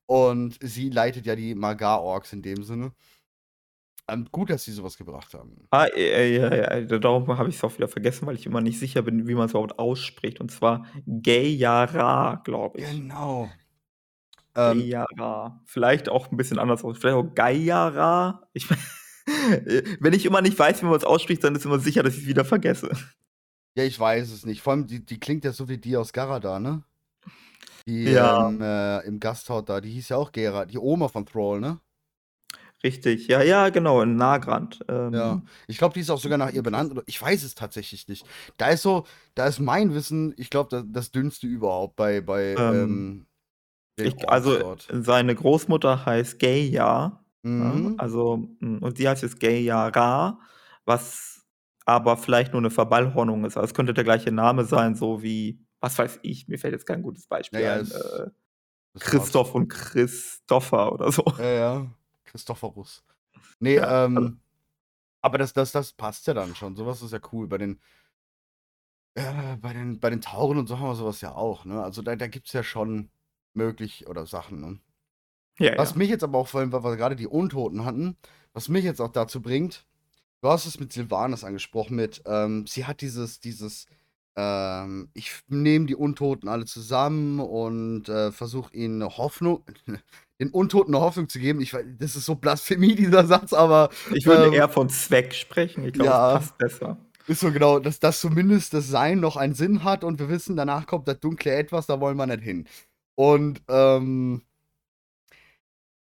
und 0.08 0.58
sie 0.62 0.90
leitet 0.90 1.26
ja 1.28 1.36
die 1.36 1.54
Magar-Orks 1.56 2.34
in 2.34 2.42
dem 2.42 2.64
Sinne. 2.64 2.92
Ähm, 4.10 4.28
gut, 4.32 4.50
dass 4.50 4.64
sie 4.64 4.72
so 4.72 4.84
was 4.84 4.98
gebracht 4.98 5.34
haben. 5.34 5.68
Ah, 5.72 5.86
äh, 5.86 6.36
ja, 6.36 6.54
ja, 6.54 6.82
da 6.82 6.98
darum 6.98 7.28
habe 7.38 7.50
ich's 7.50 7.64
auch 7.64 7.74
wieder 7.78 7.88
vergessen, 7.88 8.26
weil 8.28 8.36
ich 8.36 8.46
immer 8.46 8.62
nicht 8.62 8.80
sicher 8.80 9.02
bin, 9.04 9.28
wie 9.28 9.36
man's 9.36 9.52
überhaupt 9.52 9.80
ausspricht, 9.80 10.40
und 10.42 10.52
zwar 10.52 10.86
Geyara, 11.06 12.42
glaube 12.44 12.80
ich. 12.80 12.88
Genau. 12.92 13.50
Ähm 14.56 14.90
Geyara. 14.90 15.62
Vielleicht 15.66 16.10
auch 16.10 16.32
'n 16.32 16.38
bisschen 16.38 16.60
anders 16.60 16.84
aus. 16.84 16.98
Vielleicht 16.98 17.16
auch 17.16 17.34
Gayara? 17.36 18.48
Ich 18.54 18.70
äh, 19.66 19.84
wenn 20.00 20.14
ich 20.14 20.26
immer 20.26 20.42
nicht 20.42 20.58
weiß, 20.58 20.82
wie 20.82 20.88
man's 20.88 21.04
ausspricht, 21.06 21.44
dann 21.44 21.56
ist 21.56 21.66
immer 21.66 21.80
sicher, 21.80 22.04
dass 22.04 22.18
ich's 22.18 22.28
wieder 22.28 22.46
vergesse. 22.46 22.92
Ja, 23.78 23.86
ich 23.86 23.98
weiß 23.98 24.32
es 24.32 24.46
nicht. 24.46 24.62
Vor 24.62 24.74
allem, 24.74 24.88
die 24.88 25.06
die 25.06 25.18
klingt 25.20 25.46
ja 25.46 25.54
so 25.54 25.70
wie 25.70 25.78
die 25.78 25.96
aus 25.96 26.12
Garadar, 26.12 26.60
ne? 26.60 26.84
Die, 27.88 28.12
Ja. 28.12 28.50
ähm, 28.50 28.62
äh, 28.62 29.00
im 29.08 29.20
Gasthaus 29.20 29.66
da, 29.66 29.82
die 29.82 29.90
hieß 29.92 30.10
ja 30.10 30.18
auch 30.18 30.32
Gera, 30.32 30.66
die 30.66 30.78
Oma 30.78 31.08
von 31.08 31.26
Thrall, 31.26 31.60
ne? 31.60 31.82
Richtig, 32.84 33.28
ja, 33.28 33.42
ja, 33.44 33.70
genau, 33.70 34.02
in 34.02 34.16
Nagrand. 34.16 34.84
Ja. 35.14 35.44
Ähm 35.44 35.48
Ich 35.68 35.78
glaube, 35.78 35.94
die 35.94 36.00
ist 36.00 36.10
auch 36.10 36.20
sogar 36.20 36.38
nach 36.38 36.52
ihr 36.52 36.64
benannt 36.64 36.92
oder 36.92 37.04
ich 37.06 37.22
weiß 37.22 37.44
es 37.44 37.54
tatsächlich 37.54 38.08
nicht. 38.08 38.26
Da 38.58 38.70
ist 38.70 38.82
so 38.82 39.06
da 39.36 39.46
ist 39.48 39.60
mein 39.60 39.94
Wissen, 39.94 40.34
ich 40.38 40.50
glaube, 40.50 40.70
da 40.70 40.84
das 40.86 41.12
dünnste 41.12 41.48
überhaupt 41.48 41.96
bei 41.96 42.22
bei, 42.22 42.58
Ähm, 42.58 43.08
ähm, 43.08 43.28
ich 43.98 44.16
also, 44.30 44.58
dort. 44.58 44.92
seine 44.92 45.36
Großmutter 45.36 46.06
heißt 46.06 46.40
Geya, 46.40 47.24
ja, 47.58 47.82
Mhm. 47.82 47.98
also 47.98 48.50
hm, 48.62 48.80
und 48.84 48.98
sie 48.98 49.10
heißt 49.10 49.24
jetzt 49.24 49.40
Geyara, 49.40 50.40
was 50.86 51.46
aber 51.86 52.18
vielleicht 52.18 52.54
nur 52.54 52.62
'ne 52.64 52.72
Verballhornung 52.72 53.46
ist. 53.46 53.58
Also, 53.58 53.68
es 53.68 53.74
könnte 53.76 53.94
der 53.94 54.04
gleiche 54.06 54.32
Name 54.32 54.66
sein, 54.66 54.96
so 54.96 55.24
wie 55.24 55.66
was 55.82 55.98
weiß 56.00 56.20
ich, 56.24 56.48
mir 56.48 56.60
fällt 56.60 56.74
jetzt 56.74 56.86
kein 56.88 57.04
gutes 57.04 57.28
Ja, 57.54 57.60
Beispiel 57.60 57.66
ja, 57.66 57.80
ein, 57.80 57.92
äh, 57.92 58.32
das. 59.12 59.34
Christoph 59.34 59.56
und 59.56 59.70
Christopher 59.70 60.92
oder 60.94 61.12
so. 61.12 61.24
Ja, 61.38 61.46
ja, 61.46 61.98
Christophorus. 62.32 63.04
Ne, 63.60 63.76
Ja, 63.76 63.90
also 64.16 64.32
ähm, 64.32 64.42
aber 65.22 65.38
das 65.38 65.54
das 65.54 65.72
das 65.72 65.94
passt 65.94 66.28
ja 66.28 66.34
dann 66.34 66.56
schon. 66.56 66.76
So 66.76 66.86
was 66.86 67.02
ist 67.02 67.14
ja 67.14 67.20
cool. 67.34 67.48
Bei 67.48 67.58
den 67.58 67.80
äh, 69.16 69.58
bei 69.58 69.74
den 69.74 70.00
bei 70.00 70.10
den 70.10 70.22
Tauren 70.22 70.58
und 70.58 70.68
so 70.68 70.80
haben 70.80 70.88
wir 70.88 70.96
so 70.96 71.06
was 71.06 71.22
ja 71.22 71.34
auch, 71.36 71.66
ne? 71.66 71.84
Also, 71.84 72.02
da 72.02 72.16
da 72.16 72.28
gibt's 72.28 72.54
ja 72.54 72.64
schon 72.64 73.10
möglich 73.54 74.08
oder 74.08 74.26
Sachen, 74.26 74.62
ne? 74.62 74.80
Ja, 75.60 75.78
Was 75.78 75.92
ja. 75.92 75.98
mich 75.98 76.10
jetzt 76.10 76.24
aber 76.24 76.38
auch 76.40 76.48
vorhin, 76.48 76.72
weil 76.72 76.84
wir 76.84 76.98
gerade 76.98 77.16
die 77.16 77.28
Untoten 77.28 77.86
hatten, 77.86 78.18
was 78.54 78.70
mich 78.70 78.84
jetzt 78.86 79.02
auch 79.02 79.12
dazu 79.12 79.42
bringt, 79.42 79.86
du 80.42 80.50
hast 80.50 80.66
es 80.68 80.80
mit 80.80 80.94
Sylvanas 80.94 81.44
angesprochen, 81.46 81.96
mit, 81.98 82.24
ähm, 82.26 82.68
sie 82.68 82.86
hat 82.86 83.02
dieses, 83.02 83.40
dieses, 83.42 83.88
ähm, 84.36 85.10
ich 85.14 85.32
nehme 85.50 85.88
die 85.88 85.96
Untoten 85.96 86.50
alle 86.50 86.66
zusammen 86.66 87.40
und 87.42 88.10
äh, 88.10 88.32
versuche 88.32 88.76
ihnen 88.76 89.02
eine 89.04 89.18
Hoffnung, 89.18 89.66
den 90.42 90.50
Untoten 90.50 90.94
eine 90.94 91.04
Hoffnung 91.04 91.30
zu 91.30 91.40
geben. 91.40 91.62
Ich 91.62 91.74
weiß, 91.74 91.86
das 92.00 92.16
ist 92.16 92.26
so 92.26 92.36
Blasphemie, 92.36 92.96
dieser 92.96 93.26
Satz, 93.26 93.54
aber. 93.54 93.90
Ich 94.14 94.26
würde 94.26 94.48
ähm, 94.48 94.54
eher 94.54 94.68
von 94.68 94.90
Zweck 94.90 95.34
sprechen. 95.34 95.86
Ich 95.86 95.94
glaube, 95.94 96.10
Ja. 96.10 96.34
das 96.34 96.48
passt 96.48 96.58
besser. 96.58 96.98
Ist 97.28 97.40
so 97.42 97.52
genau, 97.52 97.80
dass 97.80 98.00
das 98.00 98.20
zumindest 98.20 98.74
das 98.74 98.88
Sein 98.88 99.20
noch 99.20 99.38
einen 99.38 99.54
Sinn 99.54 99.84
hat 99.84 100.04
und 100.04 100.20
wir 100.20 100.28
wissen, 100.28 100.56
danach 100.58 100.88
kommt 100.88 101.08
das 101.08 101.20
dunkle 101.20 101.54
Etwas, 101.54 101.86
da 101.86 102.00
wollen 102.02 102.18
wir 102.18 102.26
nicht 102.26 102.42
hin. 102.44 102.68
Und, 103.16 103.62
ähm, 103.70 104.42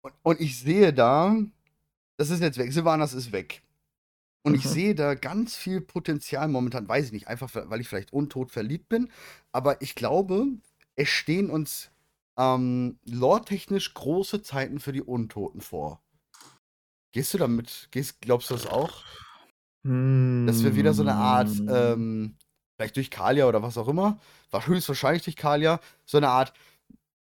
und, 0.02 0.14
und 0.22 0.40
ich 0.40 0.58
sehe 0.60 0.92
da, 0.92 1.36
das 2.16 2.30
ist 2.30 2.40
jetzt 2.40 2.56
weg, 2.58 2.72
Sylvanas 2.72 3.14
ist 3.14 3.32
weg. 3.32 3.62
Und 4.44 4.54
ich 4.54 4.64
Mhm. 4.64 4.68
sehe 4.68 4.94
da 4.94 5.14
ganz 5.14 5.56
viel 5.56 5.80
Potenzial 5.80 6.46
momentan, 6.48 6.88
weiß 6.88 7.06
ich 7.06 7.12
nicht, 7.12 7.28
einfach 7.28 7.50
weil 7.52 7.80
ich 7.80 7.88
vielleicht 7.88 8.12
untot 8.12 8.52
verliebt 8.52 8.88
bin, 8.88 9.10
aber 9.50 9.82
ich 9.82 9.96
glaube, 9.96 10.46
es 10.94 11.08
stehen 11.08 11.50
uns 11.50 11.90
ähm, 12.38 12.98
lore-technisch 13.04 13.94
große 13.94 14.42
Zeiten 14.42 14.80
für 14.80 14.92
die 14.92 15.02
Untoten 15.02 15.60
vor. 15.60 16.00
Gehst 17.12 17.34
du 17.34 17.38
damit, 17.38 17.88
gehst, 17.90 18.20
glaubst 18.20 18.50
du 18.50 18.54
das 18.54 18.66
auch? 18.66 19.04
Dass 20.46 20.62
wir 20.62 20.76
wieder 20.76 20.94
so 20.94 21.02
eine 21.02 21.14
Art, 21.14 21.48
Hm. 21.48 21.68
ähm, 21.70 22.36
vielleicht 22.76 22.96
durch 22.96 23.10
Kalia 23.10 23.46
oder 23.46 23.62
was 23.62 23.76
auch 23.76 23.88
immer, 23.88 24.18
war 24.50 24.66
höchstwahrscheinlich 24.66 25.24
durch 25.24 25.36
Kalia, 25.36 25.80
so 26.06 26.18
eine 26.18 26.28
Art, 26.28 26.52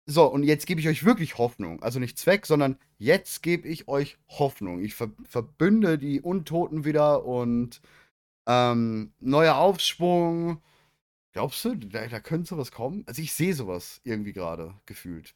so, 0.06 0.26
und 0.26 0.42
jetzt 0.42 0.66
gebe 0.66 0.80
ich 0.80 0.88
euch 0.88 1.04
wirklich 1.04 1.38
Hoffnung. 1.38 1.82
Also 1.82 2.00
nicht 2.00 2.18
Zweck, 2.18 2.46
sondern 2.46 2.76
jetzt 2.98 3.42
gebe 3.42 3.68
ich 3.68 3.86
euch 3.88 4.18
Hoffnung. 4.28 4.80
Ich 4.82 4.94
ver 4.94 5.10
verbünde 5.24 5.98
die 5.98 6.20
Untoten 6.20 6.84
wieder 6.84 7.24
und 7.24 7.80
ähm, 8.48 9.12
neuer 9.20 9.54
Aufschwung. 9.56 10.60
Glaubst 11.32 11.64
du, 11.64 11.74
da, 11.74 12.06
da 12.06 12.20
könnte 12.20 12.48
sowas 12.50 12.70
kommen? 12.72 13.02
Also 13.06 13.20
ich 13.22 13.32
sehe 13.32 13.54
sowas 13.54 14.00
irgendwie 14.04 14.32
gerade 14.32 14.74
gefühlt. 14.86 15.34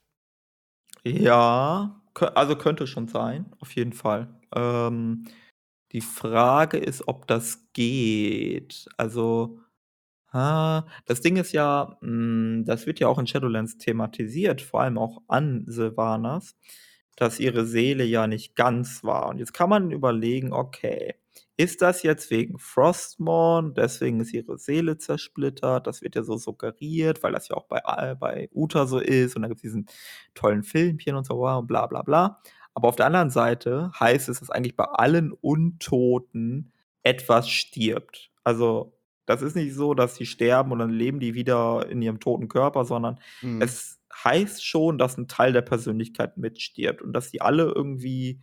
Ja, 1.05 2.01
also 2.34 2.57
könnte 2.57 2.86
schon 2.86 3.09
sein, 3.09 3.53
auf 3.61 3.72
jeden 3.72 3.92
Fall. 3.92 4.28
Ähm, 4.55 5.26
die 5.92 6.01
Frage 6.01 6.78
ist, 6.78 7.09
ob 7.09 7.26
das 7.26 7.66
geht. 7.72 8.86
Also, 8.97 9.61
ah, 10.32 10.84
das 11.07 11.20
Ding 11.22 11.36
ist 11.36 11.53
ja, 11.53 11.99
hm, 12.03 12.64
das 12.66 12.86
wird 12.86 13.01
ja 13.01 13.09
auch 13.09 13.18
in 13.18 13.26
Shadowlands 13.26 13.78
thematisiert, 13.78 14.62
vor 14.62 14.82
allem 14.82 14.99
auch 14.99 15.22
an 15.28 15.64
Sylvanas, 15.68 16.57
dass 17.16 17.40
ihre 17.40 17.66
Seele 17.66 18.05
ja 18.05 18.26
nicht 18.26 18.57
ganz 18.57 19.05
war. 19.05 19.28
Und 19.28 19.38
jetzt 19.38 19.55
kann 19.55 19.70
man 19.70 19.90
überlegen, 19.92 20.53
okay, 20.53 21.14
ist 21.57 21.82
das 21.82 22.02
jetzt 22.02 22.30
wegen 22.30 22.59
Frostmourne, 22.59 23.72
deswegen 23.76 24.20
ist 24.20 24.32
ihre 24.34 24.59
Seele 24.59 24.98
zersplittert? 24.98 25.86
Das 25.86 26.02
wird 26.02 26.16
ja 26.16 26.22
so 26.24 26.36
suggeriert, 26.36 27.22
weil 27.22 27.32
das 27.32 27.48
ja 27.48 27.57
auch 27.57 27.66
bei, 27.66 27.80
äh, 27.86 28.14
bei 28.16 28.48
Uta 28.52 28.86
so 28.86 28.98
ist 28.98 29.36
und 29.36 29.42
da 29.42 29.48
gibt 29.48 29.59
es 29.59 29.62
diesen 29.62 29.86
tollen 30.34 30.62
Filmchen 30.64 31.14
und 31.16 31.24
so, 31.26 31.38
wow, 31.38 31.64
bla 31.64 31.86
bla 31.86 32.02
bla. 32.02 32.40
Aber 32.74 32.88
auf 32.88 32.96
der 32.96 33.07
anderen 33.07 33.30
Seite 33.30 33.92
heißt 33.98 34.28
es, 34.28 34.40
dass 34.40 34.50
eigentlich 34.50 34.76
bei 34.76 34.84
allen 34.84 35.32
Untoten 35.32 36.72
etwas 37.02 37.48
stirbt. 37.48 38.30
Also, 38.42 38.98
das 39.26 39.40
ist 39.42 39.57
nicht 39.57 39.74
so, 39.74 39.94
dass 39.94 40.16
sie 40.16 40.26
sterben 40.26 40.72
und 40.72 40.80
dann 40.80 40.90
leben 40.90 41.20
die 41.20 41.34
wieder 41.34 41.88
in 41.88 42.02
ihrem 42.02 42.20
toten 42.20 42.48
Körper, 42.48 42.84
sondern 42.84 43.20
Mhm. 43.42 43.61
es 43.62 44.00
heißt 44.24 44.64
schon, 44.64 44.98
dass 44.98 45.16
ein 45.18 45.28
Teil 45.28 45.52
der 45.52 45.62
Persönlichkeit 45.62 46.36
mitstirbt 46.36 47.02
und 47.02 47.12
dass 47.12 47.30
die 47.30 47.40
alle 47.40 47.64
irgendwie 47.74 48.40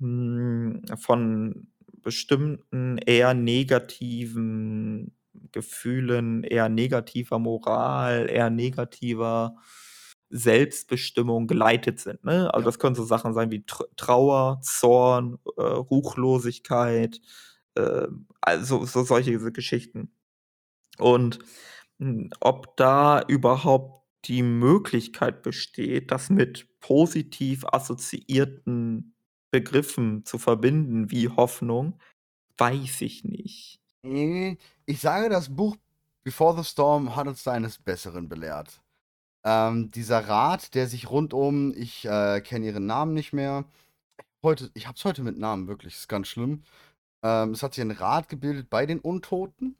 hm, 0.00 0.82
von 0.98 1.68
bestimmten 2.06 2.98
eher 2.98 3.34
negativen 3.34 5.16
Gefühlen, 5.52 6.44
eher 6.44 6.70
negativer 6.70 7.40
Moral, 7.40 8.30
eher 8.30 8.50
negativer 8.50 9.56
Selbstbestimmung 10.30 11.48
geleitet 11.48 12.00
sind, 12.00 12.24
ne? 12.24 12.52
Also, 12.54 12.64
Ja. 12.64 12.68
das 12.70 12.78
können 12.80 12.96
so 12.96 13.04
Sachen 13.04 13.34
sein 13.34 13.50
wie 13.52 13.64
Tr 13.66 13.86
Trauer, 13.96 14.60
Zorn, 14.62 15.38
äh, 15.58 15.62
Ruchlosigkeit, 15.62 17.20
ähm, 17.76 18.28
also 18.42 18.86
so 18.86 19.04
solche 19.04 19.38
Geschichten. 19.52 20.12
Und, 20.98 21.38
hm, 22.00 22.30
ob 22.40 22.76
da 22.76 23.22
überhaupt 23.28 24.06
die 24.26 24.42
Möglichkeit 24.42 25.42
besteht, 25.42 26.10
das 26.12 26.30
mit 26.30 26.68
positiv 26.80 27.64
assoziierten 27.66 29.15
Begriffen 29.56 30.22
zu 30.26 30.36
verbinden 30.36 31.10
wie 31.10 31.30
Hoffnung, 31.30 31.98
weiß 32.58 33.00
ich 33.00 33.24
nicht. 33.24 33.80
Ich 34.84 35.00
sage, 35.00 35.30
das 35.30 35.56
Buch 35.56 35.78
Before 36.24 36.62
the 36.62 36.68
Storm 36.68 37.16
hat 37.16 37.26
uns 37.26 37.42
da 37.42 37.52
eines 37.52 37.78
Besseren 37.78 38.28
belehrt. 38.28 38.82
Ähm, 39.44 39.90
dieser 39.92 40.28
Rat, 40.28 40.74
der 40.74 40.88
sich 40.88 41.08
rundum, 41.08 41.72
ich 41.74 42.04
äh, 42.04 42.42
kenne 42.42 42.66
ihren 42.66 42.84
Namen 42.84 43.14
nicht 43.14 43.32
mehr. 43.32 43.64
Heute, 44.42 44.70
ich 44.74 44.86
hab's 44.88 45.06
heute 45.06 45.22
mit 45.22 45.38
Namen, 45.38 45.68
wirklich, 45.68 45.94
ist 45.94 46.08
ganz 46.08 46.28
schlimm. 46.28 46.62
Ähm, 47.22 47.52
es 47.52 47.62
hat 47.62 47.72
sich 47.72 47.82
ein 47.82 47.92
Rat 47.92 48.28
gebildet 48.28 48.68
bei 48.68 48.84
den 48.84 48.98
Untoten, 48.98 49.74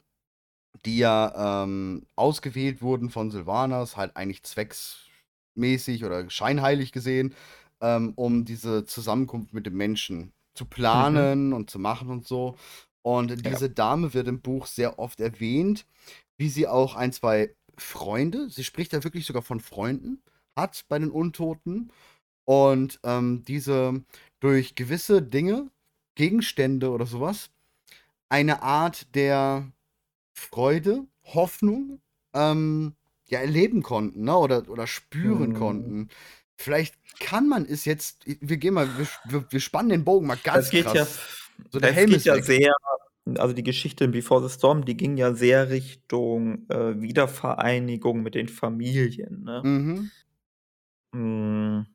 die 0.87 0.97
ja 0.97 1.65
ähm, 1.65 2.07
ausgewählt 2.17 2.81
wurden 2.81 3.11
von 3.11 3.31
Sylvanas, 3.31 3.99
halt 3.99 4.17
eigentlich 4.17 4.43
zwecksmäßig 4.43 6.07
oder 6.07 6.31
scheinheilig 6.31 6.93
gesehen, 6.93 7.35
ähm, 7.81 8.13
um 8.17 8.45
diese 8.45 8.85
Zusammenkunft 8.87 9.53
mit 9.53 9.67
dem 9.67 9.77
Menschen 9.77 10.33
zu 10.55 10.65
Mhm. 10.65 10.71
planen 10.71 11.53
und 11.53 11.71
zu 11.71 11.79
machen 11.79 12.11
und 12.11 12.27
so. 12.27 12.57
Und 13.03 13.45
Ja. 13.45 13.51
diese 13.51 13.71
Dame 13.71 14.15
wird 14.15 14.29
im 14.29 14.41
Buch 14.41 14.67
sehr 14.67 14.99
oft 14.99 15.21
erwähnt, 15.21 15.87
wie 16.39 16.49
sie 16.49 16.67
auch 16.69 16.97
ein, 16.97 17.13
zwei 17.13 17.55
Freunde, 17.79 18.51
sie 18.51 18.65
spricht 18.65 18.93
ja 18.93 19.05
wirklich 19.05 19.27
sogar 19.27 19.43
von 19.43 19.61
Freunden, 19.61 20.23
hat 20.57 20.85
bei 20.89 20.99
den 20.99 21.11
Untoten. 21.11 21.93
Und 22.47 23.01
ähm, 23.05 23.45
diese 23.47 24.05
durch 24.41 24.75
gewisse 24.77 25.23
Dinge, 25.23 25.71
Gegenstände 26.17 26.91
oder 26.91 27.07
sowas, 27.07 27.51
eine 28.29 28.63
Art 28.63 29.15
der 29.15 29.71
Freude, 30.35 31.07
Hoffnung, 31.25 32.01
ähm, 32.35 32.95
ja, 33.29 33.41
erleben 33.41 33.83
konnten, 33.83 34.25
ne? 34.25 34.37
Oder, 34.37 34.69
oder 34.69 34.87
spüren 34.87 35.53
Mhm. 35.53 35.55
konnten. 35.55 36.09
Vielleicht 36.57 36.95
kann 37.21 37.49
man 37.49 37.65
es 37.67 37.85
jetzt, 37.85 38.25
wir 38.25 38.57
gehen 38.57 38.75
mal, 38.75 38.89
wir, 39.25 39.47
wir, 39.51 39.61
spannen 39.61 39.91
den 39.91 40.05
Bogen 40.05 40.27
mal 40.27 40.39
ganz 40.43 40.57
Das 40.57 40.71
geht 40.71 40.87
ja 40.87 40.93
krass. 40.93 41.19
So, 41.71 41.79
der 41.79 41.91
das 41.91 41.97
Helm 41.97 42.11
geht 42.11 42.19
ist 42.19 42.27
ja 42.27 42.37
weg. 42.37 42.45
sehr 42.45 42.75
also 43.39 43.53
die 43.53 43.63
Geschichte 43.63 44.05
in 44.05 44.13
Before 44.13 44.47
the 44.47 44.55
Storm, 44.55 44.85
die 44.85 44.97
ging 44.97 45.17
ja 45.17 45.35
sehr 45.35 45.69
Richtung, 45.69 46.69
äh, 46.69 47.01
Wiedervereinigung 47.01 48.23
mit 48.23 48.35
den 48.35 48.49
Familien, 48.49 49.43
ne? 49.43 49.63
Mhm. 49.65 50.11
Hm, 51.13 51.87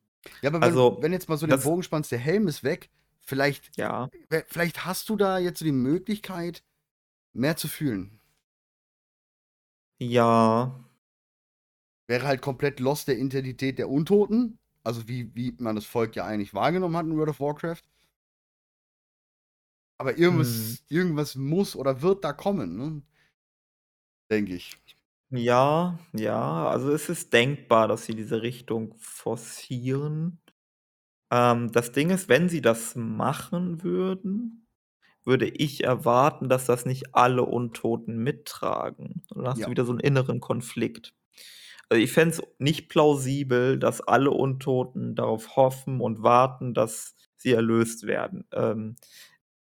Ja, 0.41 0.49
aber 0.49 0.59
wenn, 0.59 0.63
also, 0.63 0.97
wenn 1.01 1.13
jetzt 1.13 1.29
mal 1.29 1.37
so 1.37 1.47
den 1.47 1.59
Bogen 1.59 1.83
spannst, 1.83 2.11
der 2.11 2.19
Helm 2.19 2.47
ist 2.47 2.63
weg, 2.63 2.89
vielleicht, 3.21 3.77
ja. 3.77 4.09
vielleicht 4.47 4.85
hast 4.85 5.09
du 5.09 5.15
da 5.15 5.39
jetzt 5.39 5.59
so 5.59 5.65
die 5.65 5.71
Möglichkeit, 5.71 6.63
mehr 7.33 7.55
zu 7.55 7.67
fühlen. 7.67 8.19
Ja. 9.99 10.83
Wäre 12.11 12.27
halt 12.27 12.41
komplett 12.43 12.79
lost 12.79 13.07
der 13.07 13.17
Identität 13.17 13.79
der 13.79 13.89
Untoten. 13.89 14.59
Also 14.83 15.07
wie, 15.07 15.33
wie 15.35 15.55
man 15.59 15.75
das 15.75 15.85
Volk 15.85 16.15
ja 16.15 16.25
eigentlich 16.25 16.53
wahrgenommen 16.53 16.97
hat 16.97 17.05
in 17.07 17.17
World 17.17 17.29
of 17.29 17.39
Warcraft. 17.39 17.81
Aber 19.99 20.17
irgendwas, 20.17 20.79
Mhm. 20.79 20.79
irgendwas 20.89 21.35
muss 21.35 21.75
oder 21.75 22.01
wird 22.01 22.23
da 22.23 22.33
kommen, 22.33 22.75
ne? 22.77 23.01
Denke 24.31 24.55
ich. 24.55 24.81
Ja, 25.33 25.97
ja, 26.13 26.67
also 26.69 26.91
es 26.91 27.07
ist 27.07 27.31
denkbar, 27.31 27.87
dass 27.87 28.05
sie 28.05 28.15
diese 28.15 28.41
Richtung 28.41 28.93
forcieren. 28.97 30.41
Ähm, 31.31 31.71
das 31.71 31.91
Ding 31.93 32.11
ist, 32.11 32.29
wenn 32.29 32.49
sie 32.49 32.61
das 32.61 32.95
machen 32.95 33.83
würden, 33.83 34.67
würde 35.25 35.47
ich 35.47 35.83
erwarten, 35.83 36.49
dass 36.49 36.65
das 36.67 36.85
nicht 36.85 37.15
alle 37.15 37.43
Untoten 37.45 38.17
mittragen. 38.23 39.23
Dann 39.29 39.47
hast 39.47 39.65
Ja. 39.65 39.67
du 39.67 39.71
wieder 39.71 39.85
so 39.85 39.93
'n 39.93 39.99
inneren 40.01 40.39
Konflikt. 40.41 41.13
Also, 41.91 42.03
ich 42.03 42.13
fände 42.13 42.35
es 42.35 42.43
nicht 42.59 42.89
plausibel, 42.89 43.77
dass 43.79 44.01
alle 44.01 44.31
Untoten 44.31 45.15
darauf 45.15 45.57
hoffen 45.57 46.01
und 46.01 46.23
warten, 46.23 46.73
dass 46.73 47.15
sie 47.37 47.51
erlöst 47.53 48.07
werden. 48.07 48.45
Ähm, 48.53 48.95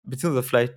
beziehungsweise 0.05 0.47
vielleicht 0.49 0.74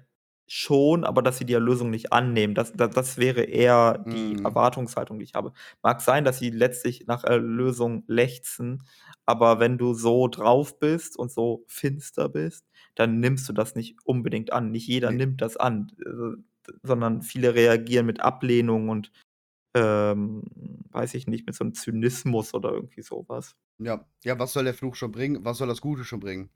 schon, 0.48 1.06
aber 1.06 1.22
dass 1.24 1.38
sie 1.40 1.46
die 1.46 1.54
Erlösung 1.54 1.90
nicht 1.92 2.14
annehmen. 2.14 2.56
Das 2.56 2.74
da 2.74 2.88
das 2.88 3.18
wäre 3.18 3.44
eher 3.44 4.06
die 4.12 4.38
Mhm. 4.38 4.46
Erwartungshaltung, 4.46 5.20
die 5.20 5.26
ich 5.26 5.34
habe. 5.36 5.54
Mag 5.84 6.02
sein, 6.02 6.26
dass 6.26 6.40
sie 6.40 6.52
letztlich 6.52 7.06
nach 7.08 7.24
Erlösung 7.26 8.04
lechzen, 8.08 8.84
aber 9.26 9.60
wenn 9.62 9.78
du 9.78 9.94
so 9.94 10.28
drauf 10.30 10.80
bist 10.80 11.18
und 11.18 11.32
so 11.32 11.66
finster 11.68 12.30
bist, 12.30 12.66
dann 12.96 13.20
nimmst 13.22 13.50
du 13.50 13.54
das 13.54 13.76
nicht 13.76 13.98
unbedingt 14.06 14.54
an. 14.54 14.72
Nicht 14.72 14.88
jeder 14.88 15.12
Ne. 15.12 15.14
nimmt 15.14 15.42
das 15.42 15.58
an, 15.58 15.92
äh, 16.06 16.38
sondern 16.84 17.22
viele 17.24 17.56
reagieren 17.56 18.06
mit 18.06 18.22
Ablehnung 18.22 18.90
und 18.90 19.12
ähm, 19.76 20.44
weiß 20.92 21.14
ich 21.16 21.28
nicht, 21.28 21.46
mit 21.48 21.56
so 21.56 21.64
'nem 21.64 21.74
Zynismus 21.76 22.54
oder 22.54 22.72
irgendwie 22.74 23.02
so 23.04 23.26
was. 23.30 23.56
Ja. 23.80 24.06
Ja, 24.24 24.40
was 24.40 24.54
soll 24.54 24.66
der 24.66 24.74
Fluch 24.76 24.96
schon 24.96 25.12
bringen? 25.12 25.46
Was 25.46 25.58
soll 25.60 25.68
das 25.68 25.82
Gute 25.82 26.04
schon 26.06 26.20
bringen? 26.20 26.50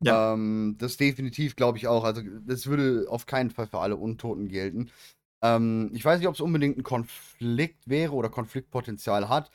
Ja. 0.00 0.34
Ähm, 0.34 0.76
das 0.78 0.96
definitiv, 0.98 1.56
glaube 1.56 1.78
ich 1.78 1.88
auch. 1.88 2.04
Also, 2.04 2.22
das 2.46 2.66
würde 2.66 3.06
auf 3.08 3.26
keinen 3.26 3.50
Fall 3.50 3.66
für 3.68 3.80
alle 3.80 3.96
Untoten 3.96 4.48
gelten. 4.48 4.90
Ähm, 5.42 5.90
ich 5.94 6.04
weiß 6.04 6.20
nicht, 6.20 6.28
ob's 6.28 6.40
unbedingt 6.42 6.78
'n 6.78 6.84
Konflikt 6.84 7.88
wäre 7.88 8.12
oder 8.14 8.30
Konfliktpotenzial 8.30 9.28
hat. 9.30 9.50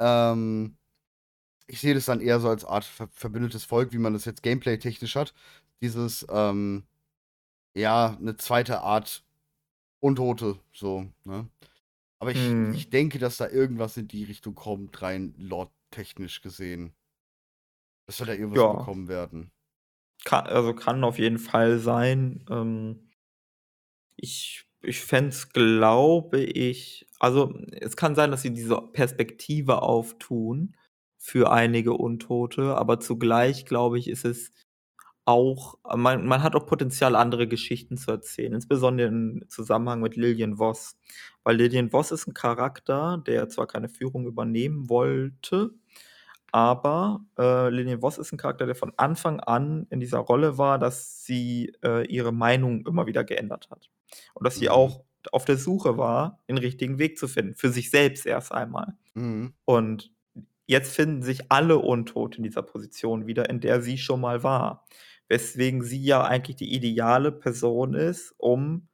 Ähm, 0.00 0.78
ich 1.68 1.80
sehe 1.80 1.94
das 1.94 2.06
dann 2.06 2.20
eher 2.20 2.40
so 2.40 2.48
als 2.50 2.64
Art 2.66 2.84
ver 2.86 3.08
verbündetes 3.12 3.64
Volk, 3.64 3.92
wie 3.92 3.98
man 3.98 4.14
das 4.14 4.24
jetzt 4.26 4.42
gameplay-technisch 4.44 5.16
hat. 5.16 5.34
Dieses, 5.82 6.26
ähm, 6.30 6.84
ja, 7.76 8.16
'ne 8.20 8.36
zweite 8.38 8.82
Art 8.82 9.24
Untote, 10.00 10.58
so, 10.74 11.06
ne? 11.24 11.48
Aber 12.22 12.30
ich 12.32 12.56
Mhm. 12.68 12.70
ich 12.70 12.88
denke, 12.90 13.18
dass 13.18 13.36
da 13.36 13.48
irgendwas 13.48 13.96
in 13.96 14.08
die 14.08 14.24
Richtung 14.24 14.54
kommt, 14.54 15.00
rein 15.02 15.34
lore-technisch 15.38 16.40
gesehen. 16.42 16.94
Dass 18.08 18.20
wir 18.20 18.26
da 18.26 18.34
irgendwas 18.34 18.64
Ja. 18.64 18.66
bekommen 18.66 19.08
werden. 19.08 19.50
Ka 20.24 20.40
also, 20.40 20.74
kann 20.74 21.04
auf 21.04 21.18
jeden 21.18 21.38
Fall 21.38 21.78
sein. 21.78 22.44
Ähm 22.50 23.08
ich 24.18 24.64
ich 24.82 25.00
fände 25.00 25.30
es, 25.30 25.48
glaube 25.52 26.40
ich 26.42 27.06
also, 27.18 27.54
es 27.72 27.96
kann 27.96 28.14
sein, 28.14 28.30
dass 28.30 28.42
sie 28.42 28.52
diese 28.52 28.76
Perspektive 28.92 29.80
auftun 29.82 30.76
für 31.18 31.50
einige 31.50 31.94
Untote, 31.94 32.76
aber 32.76 33.00
zugleich, 33.00 33.64
glaube 33.64 33.98
ich, 33.98 34.08
ist 34.08 34.24
es 34.26 34.50
auch 35.26 35.76
man 35.96 36.26
man 36.26 36.42
hat 36.42 36.56
auch 36.56 36.66
Potenzial, 36.66 37.16
andere 37.16 37.48
Geschichten 37.48 37.98
zu 37.98 38.12
erzählen, 38.12 38.54
insbesondere 38.54 39.08
im 39.08 39.44
Zusammenhang 39.48 40.00
mit 40.02 40.16
Lillian 40.16 40.58
Voss. 40.58 40.98
Weil 41.44 41.56
Lillian 41.58 41.90
Voss 41.92 42.12
ist 42.12 42.28
'n 42.28 42.34
Charakter, 42.34 43.22
der 43.26 43.48
zwar 43.50 43.66
keine 43.68 43.88
Führung 43.90 44.26
übernehmen 44.26 44.88
wollte, 44.90 45.72
aber, 46.52 47.24
äh, 47.38 47.70
Lillian 47.70 48.00
Voss 48.02 48.18
ist 48.18 48.32
'n 48.32 48.38
Charakter, 48.38 48.66
der 48.66 48.76
von 48.76 48.92
Anfang 48.98 49.40
an 49.40 49.86
in 49.90 50.00
dieser 50.00 50.18
Rolle 50.20 50.58
war, 50.58 50.78
dass 50.78 51.24
sie, 51.24 51.72
äh, 51.84 52.06
ihre 52.08 52.32
Meinung 52.32 52.86
immer 52.86 53.06
wieder 53.06 53.24
geändert 53.24 53.68
hat. 53.70 53.90
Und 54.34 54.46
dass 54.46 54.58
sie 54.58 54.68
Mhm. 54.68 54.70
auch 54.70 55.04
auf 55.32 55.44
der 55.46 55.58
Suche 55.58 55.98
war, 55.98 56.40
den 56.48 56.58
richtigen 56.58 56.98
Weg 57.00 57.18
zu 57.18 57.28
finden, 57.28 57.54
für 57.56 57.70
sich 57.70 57.90
selbst 57.90 58.26
erst 58.26 58.52
einmal. 58.52 58.96
Mhm. 59.16 59.56
Und 59.66 60.12
jetzt 60.66 60.94
finden 60.96 61.22
sich 61.22 61.52
alle 61.52 61.78
Untote 61.78 62.38
in 62.38 62.44
dieser 62.44 62.62
Position 62.62 63.26
wieder, 63.28 63.50
in 63.50 63.60
der 63.60 63.82
sie 63.82 63.98
schon 63.98 64.20
mal 64.22 64.42
war. 64.44 64.86
Weswegen 65.30 65.82
sie 65.82 66.02
ja 66.04 66.24
eigentlich 66.24 66.56
die 66.56 66.72
ideale 66.74 67.32
Person 67.32 67.94
ist, 67.94 68.34
um 68.38 68.88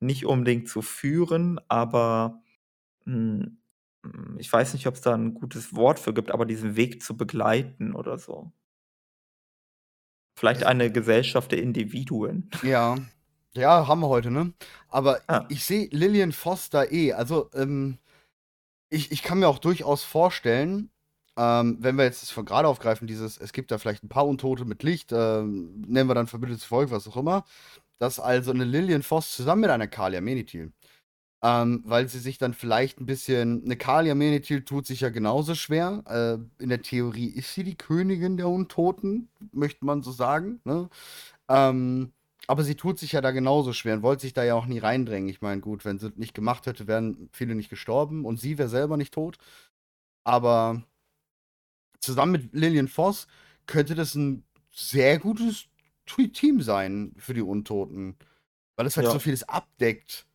nicht 0.00 0.26
unbedingt 0.26 0.68
zu 0.68 0.82
führen, 0.82 1.60
aber, 1.68 2.42
hm, 3.06 3.58
hm, 4.04 4.36
ich 4.38 4.52
weiß 4.52 4.74
nicht, 4.74 4.86
ob's 4.88 5.02
da 5.02 5.14
'n 5.14 5.34
gutes 5.34 5.74
Wort 5.76 5.98
für 6.00 6.14
gibt, 6.14 6.30
aber 6.32 6.46
diesen 6.46 6.76
Weg 6.76 7.02
zu 7.02 7.16
begleiten 7.16 7.94
oder 7.94 8.18
so. 8.18 8.52
Vielleicht 10.38 10.64
Äh 10.64 10.64
eine 10.64 10.90
Gesellschaft 10.90 11.52
der 11.52 11.62
Individuen. 11.62 12.50
Ja. 12.62 12.96
Ja, 13.56 13.86
haben 13.86 14.00
wir 14.00 14.08
heute, 14.08 14.30
ne? 14.30 14.52
Aber 14.88 15.20
Ja. 15.28 15.48
ich 15.48 15.64
sehe 15.64 15.88
Lillian 15.92 16.32
da 16.70 16.84
eh. 16.84 17.12
Also, 17.12 17.50
ähm, 17.54 17.98
ich 18.90 19.12
ich 19.12 19.22
kann 19.22 19.40
mir 19.40 19.48
auch 19.48 19.58
durchaus 19.60 20.04
vorstellen, 20.04 20.90
ähm, 21.38 21.78
wenn 21.80 21.96
wir 21.96 22.04
jetzt 22.04 22.22
das 22.22 22.30
von 22.30 22.44
grade 22.46 22.68
aufgreifen, 22.68 23.06
dieses 23.08 23.38
es 23.38 23.52
gibt 23.52 23.70
da 23.70 23.78
vielleicht 23.78 24.04
'n 24.04 24.08
paar 24.10 24.26
Untote 24.26 24.64
mit 24.64 24.82
Licht, 24.82 25.12
ähm, 25.12 25.82
nennen 25.86 26.08
wir 26.08 26.14
dann 26.14 26.26
verbündetes 26.28 26.64
Volk, 26.64 26.90
was 26.90 27.08
auch 27.08 27.16
immer, 27.16 27.44
dass 27.98 28.20
also 28.20 28.52
'ne 28.54 28.64
Lillian 28.64 29.02
Voss 29.04 29.32
zusammen 29.36 29.62
mit 29.62 29.70
einer 29.70 29.88
Kalia 29.88 30.20
Menethil 30.22 30.72
ähm, 31.44 31.82
weil 31.86 32.08
sie 32.08 32.20
sich 32.20 32.38
dann 32.38 32.54
vielleicht 32.54 33.00
'n 33.00 33.06
bisschen 33.06 33.64
'ne 33.64 33.76
Kalia 33.76 34.14
Menethil 34.16 34.62
tut 34.64 34.86
sich 34.86 35.00
ja 35.02 35.10
genauso 35.10 35.54
schwer. 35.56 36.02
Äh, 36.08 36.62
in 36.64 36.70
der 36.70 36.82
Theorie 36.82 37.28
ist 37.28 37.54
sie 37.54 37.64
die 37.64 37.76
Königin 37.76 38.36
der 38.38 38.48
Untoten, 38.48 39.28
möchte 39.52 39.84
man 39.86 40.02
so 40.02 40.12
sagen, 40.12 40.60
ne? 40.64 40.88
Ähm, 41.50 42.12
aber 42.48 42.64
sie 42.64 42.76
tut 42.76 42.98
sich 43.00 43.12
ja 43.12 43.20
da 43.22 43.30
genauso 43.32 43.72
schwer 43.74 43.94
und 43.96 44.02
wollte 44.04 44.22
sich 44.22 44.34
da 44.34 44.44
ja 44.44 44.54
auch 44.56 44.66
nie 44.66 44.78
reindrängen. 44.80 45.28
Ich 45.30 45.42
meine, 45.42 45.60
gut, 45.62 45.84
wenn 45.86 45.98
sie 46.00 46.12
nicht 46.16 46.34
gemacht 46.34 46.66
hätte, 46.66 46.86
wären 46.88 47.30
viele 47.32 47.54
nicht 47.56 47.70
gestorben 47.70 48.24
und 48.26 48.40
sie 48.40 48.58
wäre 48.58 48.68
selber 48.70 48.96
nicht 48.98 49.14
tot. 49.14 49.38
Aber 50.24 50.82
zusammen 52.04 52.32
mit 52.32 52.52
Lillian 52.54 52.88
Voss 52.88 53.26
könnte 53.66 53.94
das 53.94 54.14
'n 54.14 54.44
sehr 54.70 55.18
gutes 55.18 55.66
Team 56.34 56.60
sein 56.62 57.14
für 57.18 57.34
die 57.34 57.42
Untoten, 57.42 58.16
weil 58.76 58.86
es 58.86 58.96
halt 58.96 59.08
so 59.08 59.18
Ja. 59.18 59.20
vieles 59.20 59.44
abdeckt. 59.44 60.26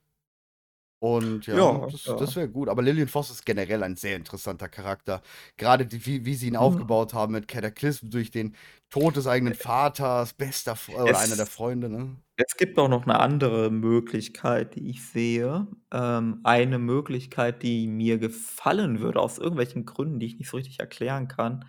Und 1.04 1.48
ja, 1.48 1.66
Ja, 1.68 1.88
das 1.90 2.14
das 2.18 2.36
ja. 2.36 2.36
wäre 2.36 2.50
gut. 2.50 2.68
Aber 2.68 2.82
Lillian 2.82 3.08
Voss 3.08 3.30
ist 3.32 3.46
generell 3.46 3.84
ein 3.84 3.96
sehr 3.96 4.18
interessanter 4.18 4.68
Charakter. 4.68 5.22
Grade 5.58 5.86
die 5.86 6.06
wie 6.06 6.26
wie 6.26 6.36
sie 6.36 6.48
ihn 6.48 6.58
Mhm. 6.60 6.90
aufgebaut 6.98 7.14
haben 7.14 7.32
mit 7.34 7.48
Cataclysm 7.48 8.10
durch 8.10 8.32
den 8.32 8.54
Tod 8.92 9.16
des 9.18 9.28
eigenen 9.28 9.54
Vaters, 9.54 10.34
bester 10.34 10.72
F 10.74 10.90
oder 10.90 11.18
einer 11.20 11.36
der 11.36 11.46
Es 11.46 11.48
Freunde, 11.48 11.90
ne? 11.90 12.18
es 12.38 12.58
gibt 12.58 12.80
auch 12.80 12.90
noch 12.90 13.06
'ne 13.08 13.20
andere 13.20 13.72
Möglichkeit, 13.72 14.76
die 14.76 14.90
ich 14.92 15.06
sehe. 15.08 15.68
Ähm, 15.92 16.42
eine 16.44 16.80
Möglichkeit, 16.80 17.64
die 17.64 17.88
mir 17.88 18.20
gefallen 18.20 19.00
würde 19.02 19.20
aus 19.22 19.38
irgendwelchen 19.40 19.86
Gründen, 19.86 20.20
die 20.20 20.28
ich 20.28 20.40
nicht 20.40 20.50
so 20.50 20.58
richtig 20.58 20.80
erklären 20.80 21.28
kann. 21.30 21.66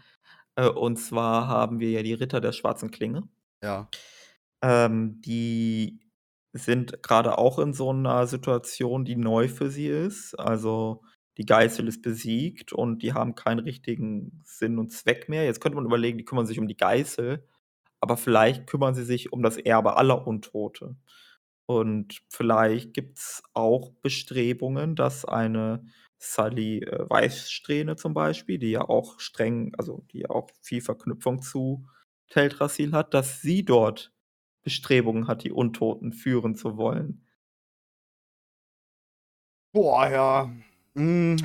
Äh, 0.57 0.69
und 0.69 0.99
zwar 0.99 1.49
haben 1.49 1.81
wir 1.81 1.91
ja 1.93 2.03
die 2.05 2.15
Ritter 2.15 2.41
der 2.43 2.53
Schwarzen 2.53 2.91
Klinge. 2.93 3.29
Ja. 3.63 3.91
Ähm, 4.63 5.21
die 5.23 6.01
sind 6.53 7.03
grade 7.03 7.39
auch 7.39 7.59
in 7.59 7.73
so 7.73 7.93
'ner 7.93 8.27
Situation, 8.27 9.05
die 9.05 9.17
neu 9.17 9.49
für 9.49 9.71
sie 9.71 9.87
ist. 9.89 10.35
Also, 10.39 11.03
die 11.41 11.47
Geißel 11.47 11.89
ist 11.89 12.03
besiegt 12.03 12.75
und 12.75 13.03
die 13.03 13.15
haben 13.15 13.35
keinen 13.35 13.61
richtigen 13.61 14.43
Sinn 14.45 14.79
und 14.79 14.93
Zweck 14.93 15.31
mehr. 15.31 15.47
Jetzt 15.47 15.63
könnte 15.63 15.77
man 15.77 15.87
überlegen, 15.87 16.19
die 16.19 16.27
kümmern 16.27 16.45
sich 16.45 16.59
um 16.59 16.69
die 16.69 16.77
Geißel, 16.77 17.49
aber 17.99 18.19
vielleicht 18.19 18.67
kümmern 18.67 18.95
sie 18.95 19.05
sich 19.05 19.33
um 19.33 19.43
das 19.43 19.57
Erbe 19.57 19.97
aller 19.97 20.27
Untote. 20.27 20.97
Und 21.65 22.21
vielleicht 22.29 22.93
gibt's 22.93 23.43
auch 23.55 23.93
Bestrebungen, 24.03 24.97
dass 24.97 25.25
eine 25.25 25.87
Sully, 26.19 26.81
äh, 26.81 27.09
Weißsträhne 27.09 27.97
zum 27.97 28.13
Beispiel, 28.13 28.59
die 28.59 28.73
ja 28.73 28.87
auch 28.87 29.19
streng 29.19 29.73
also, 29.79 30.05
die 30.13 30.19
ja 30.21 30.29
auch 30.29 30.51
viel 30.61 30.83
Verknüpfung 30.83 31.41
zu 31.41 31.87
Teldrassil 32.29 32.93
hat, 32.93 33.15
dass 33.15 33.41
sie 33.41 33.65
dort 33.65 34.13
Bestrebungen 34.63 35.27
hat, 35.27 35.43
die 35.45 35.53
Untoten 35.53 36.13
führen 36.13 36.55
zu 36.55 36.77
wollen. 36.77 37.25
Boah, 39.73 40.07
ja. 40.11 40.51
Hm, 40.97 41.37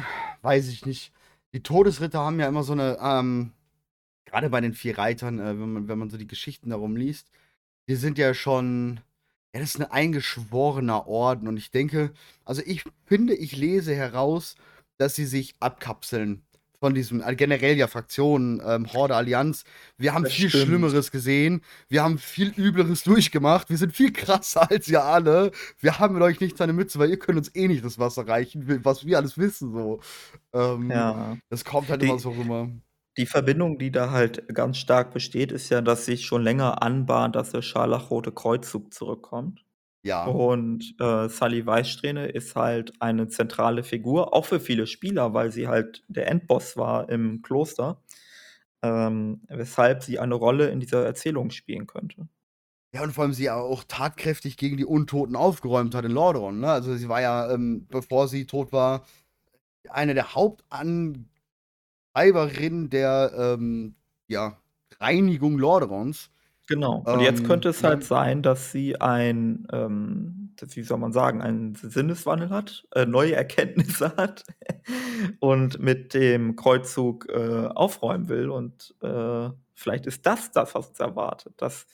weiß 0.41 0.67
ich 0.69 0.85
nicht. 0.85 1.11
Die 1.53 1.61
Todesritter 1.61 2.19
haben 2.19 2.39
ja 2.39 2.47
immer 2.47 2.63
so 2.63 2.73
'ne, 2.73 2.97
ähm 3.01 3.51
grade 4.25 4.49
bei 4.49 4.61
den 4.61 4.73
4 4.73 4.97
Reitern, 4.97 5.39
äh, 5.39 5.59
wenn 5.59 5.73
man 5.73 5.87
wenn 5.89 5.99
man 5.99 6.09
so 6.11 6.17
die 6.17 6.27
Geschichten 6.27 6.69
darum 6.71 6.95
liest, 6.97 7.29
die 7.89 7.95
sind 7.95 8.17
ja 8.19 8.33
schon 8.35 9.01
ja, 9.55 9.61
das 9.61 9.71
ist 9.75 9.81
'n 9.81 9.85
eingeschworener 9.91 11.07
Orden 11.07 11.47
und 11.49 11.57
ich 11.57 11.71
denke 11.71 12.13
also, 12.45 12.61
ich 12.65 12.83
finde, 13.05 13.35
ich 13.35 13.55
lese 13.57 13.95
heraus, 13.95 14.55
dass 14.99 15.15
sie 15.15 15.25
sich 15.25 15.55
abkapseln 15.61 16.43
von 16.79 16.93
diesem 16.93 17.21
äh, 17.21 17.35
generell 17.35 17.77
ja 17.77 17.87
Fraktionen, 17.87 18.61
ähm, 18.65 18.91
Horde, 18.93 19.15
Allianz. 19.15 19.63
Wir 19.97 20.13
haben 20.13 20.23
Das 20.23 20.33
viel 20.33 20.49
stimmt. 20.49 20.65
Schlimmeres 20.65 21.11
gesehen. 21.11 21.61
Wir 21.87 22.03
haben 22.03 22.17
viel 22.17 22.49
Übleres 22.55 23.03
durchgemacht. 23.03 23.69
Wir 23.69 23.77
sind 23.77 23.93
viel 23.93 24.11
krasser 24.13 24.69
als 24.71 24.87
ihr 24.87 25.03
alle. 25.03 25.51
Wir 25.79 25.99
haben 25.99 26.13
mit 26.15 26.23
euch 26.23 26.39
nichts 26.39 26.59
an 26.61 26.67
der 26.67 26.75
Mütze, 26.75 26.99
weil 26.99 27.09
ihr 27.09 27.19
könnt 27.19 27.37
uns 27.37 27.53
eh 27.55 27.67
nicht 27.67 27.83
das 27.85 27.99
Wasser 27.99 28.27
reichen, 28.27 28.83
was 28.83 29.05
wir 29.05 29.17
alles 29.17 29.37
wissen 29.37 29.71
so. 29.73 29.99
Ähm, 30.53 30.89
Ja. 30.91 31.37
das 31.49 31.65
kommt 31.65 31.89
halt 31.89 32.01
immer 32.03 32.15
Die 32.15 32.19
so 32.19 32.31
rüber. 32.31 32.69
die 33.17 33.25
Verbindung, 33.25 33.77
die 33.79 33.91
da 33.91 34.11
halt 34.11 34.47
ganz 34.53 34.77
stark 34.77 35.11
besteht, 35.13 35.51
ist 35.51 35.69
ja, 35.69 35.81
dass 35.81 36.05
sich 36.05 36.25
schon 36.25 36.43
länger 36.43 36.81
anbahnt, 36.81 37.35
dass 37.35 37.51
der 37.51 37.61
Scharlachrote 37.61 38.31
Kreuzzug 38.31 38.93
zurückkommt. 38.93 39.63
Ja. 40.05 40.27
Und, 40.27 40.95
äh, 40.99 41.29
Sully 41.29 41.65
Weißsträhne 41.65 42.27
ist 42.27 42.55
halt 42.55 42.93
eine 43.01 43.27
zentrale 43.29 43.83
Figur, 43.83 44.33
auch 44.33 44.45
für 44.45 44.59
viele 44.59 44.87
Spieler, 44.87 45.33
weil 45.33 45.51
sie 45.51 45.67
halt 45.67 46.03
der 46.07 46.27
Endboss 46.29 46.77
war 46.77 47.09
im 47.09 47.41
Kloster, 47.43 48.01
ähm, 48.83 49.41
weshalb 49.49 50.03
sie 50.03 50.19
eine 50.19 50.35
Rolle 50.35 50.69
in 50.69 50.79
dieser 50.81 51.05
Erzählung 51.05 51.51
spielen 51.51 51.87
könnte. 51.87 52.27
Ja, 52.93 53.03
und 53.03 53.13
vor 53.13 53.23
allem 53.25 53.33
sie 53.33 53.45
ja 53.45 53.55
auch 53.57 53.83
tatkräftig 53.85 54.57
gegen 54.57 54.77
die 54.77 54.85
Untoten 54.85 55.35
aufgeräumt 55.35 55.95
hat 55.95 56.05
in 56.05 56.11
Lordaeron, 56.11 56.59
ne? 56.61 56.71
Also, 56.71 56.95
sie 56.95 57.09
war 57.09 57.21
ja, 57.21 57.51
ähm, 57.53 57.87
bevor 57.89 58.27
sie 58.29 58.45
tot 58.47 58.71
war, 58.73 59.05
eine 59.89 60.13
der 60.15 60.35
Hauptantreiberinnen 60.35 61.29
der, 62.89 63.31
ähm, 63.37 63.95
ja, 64.27 64.57
Reinigung 64.99 65.57
Lordaerons. 65.57 66.29
Genau. 66.67 67.07
Und 67.11 67.19
jetzt 67.19 67.43
Ähm, 67.43 67.43
könnte 67.43 67.69
es 67.69 67.83
halt 67.83 68.03
ne? 68.03 68.03
sein, 68.03 68.41
dass 68.41 68.71
sie 68.71 68.99
ein, 68.99 69.67
ähm, 69.71 70.55
wie 70.59 70.81
soll 70.81 70.97
man 70.97 71.13
sagen, 71.13 71.41
einen 71.43 71.75
Sinneswandel 71.75 72.49
hat, 72.49 72.87
äh, 72.95 73.05
neue 73.05 73.35
Erkenntnisse 73.35 74.15
hat 74.17 74.43
und 75.39 75.79
mit 75.79 76.13
dem 76.15 76.55
Kreuzzug, 76.55 77.27
äh, 77.29 77.67
aufräumen 77.67 78.29
will. 78.29 78.49
Und, 78.49 78.95
äh, 79.01 79.49
vielleicht 79.75 80.07
ist 80.07 80.25
das 80.25 80.51
das, 80.51 80.73
was 80.73 80.87
uns 80.89 80.99
erwartet, 80.99 81.53
dass 81.57 81.85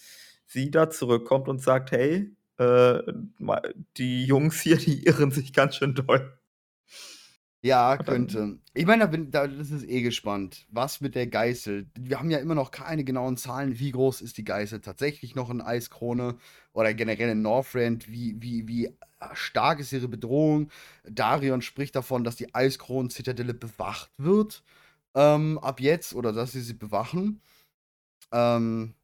sie 0.45 0.72
da 0.72 0.89
zurückkommt 0.89 1.49
und 1.49 1.59
sagt: 1.61 1.91
„Hey, 1.91 2.34
äh, 2.57 2.99
die 3.97 4.26
Jungs 4.26 4.61
hier, 4.61 4.78
die 4.78 5.03
irren 5.05 5.32
sich 5.32 5.51
ganz 5.53 5.76
schön 5.76 5.95
doll.“ 5.95 6.38
Ja, 7.64 7.97
könnte. 7.97 8.57
Ich 8.74 8.88
meine, 8.88 9.03
da 9.03 9.07
bin 9.07 9.30
da 9.30 9.47
das 9.47 9.70
ist 9.70 9.88
eh 9.88 10.01
gespannt, 10.01 10.66
was 10.72 10.99
mit 10.99 11.14
der 11.14 11.28
Geißel 11.28 11.88
wir 11.95 12.18
haben 12.18 12.32
ja 12.32 12.39
immer 12.39 12.55
noch 12.55 12.72
keine 12.72 13.03
genauen 13.03 13.38
Zahlen, 13.38 13.78
wie 13.78 13.91
groß 13.91 14.22
ist 14.22 14.38
die 14.39 14.43
Geißel 14.43 14.82
tatsächlich 14.82 15.36
noch 15.36 15.51
in 15.51 15.62
Eiskrone 15.62 16.38
oder 16.74 16.93
generell 16.95 17.30
in 17.30 17.43
Northrend, 17.43 18.09
wie 18.12 18.36
wie 18.41 18.68
wie, 18.68 18.89
stark 19.34 19.80
ist 19.80 19.93
ihre 19.93 20.07
Bedrohung? 20.07 20.72
Darion 21.03 21.62
spricht 21.62 21.95
davon, 21.95 22.24
dass 22.24 22.36
die 22.36 22.53
Eiskronen-Zitadelle 22.55 23.53
bewacht 23.53 24.09
wird, 24.18 24.64
ähm, 25.16 25.59
ab 25.59 25.80
jetzt 25.80 26.16
oder 26.16 26.34
dass 26.34 26.53
sie 26.53 26.62
sie 26.62 26.74
bewachen. 26.74 27.41
Ähm 28.32 28.95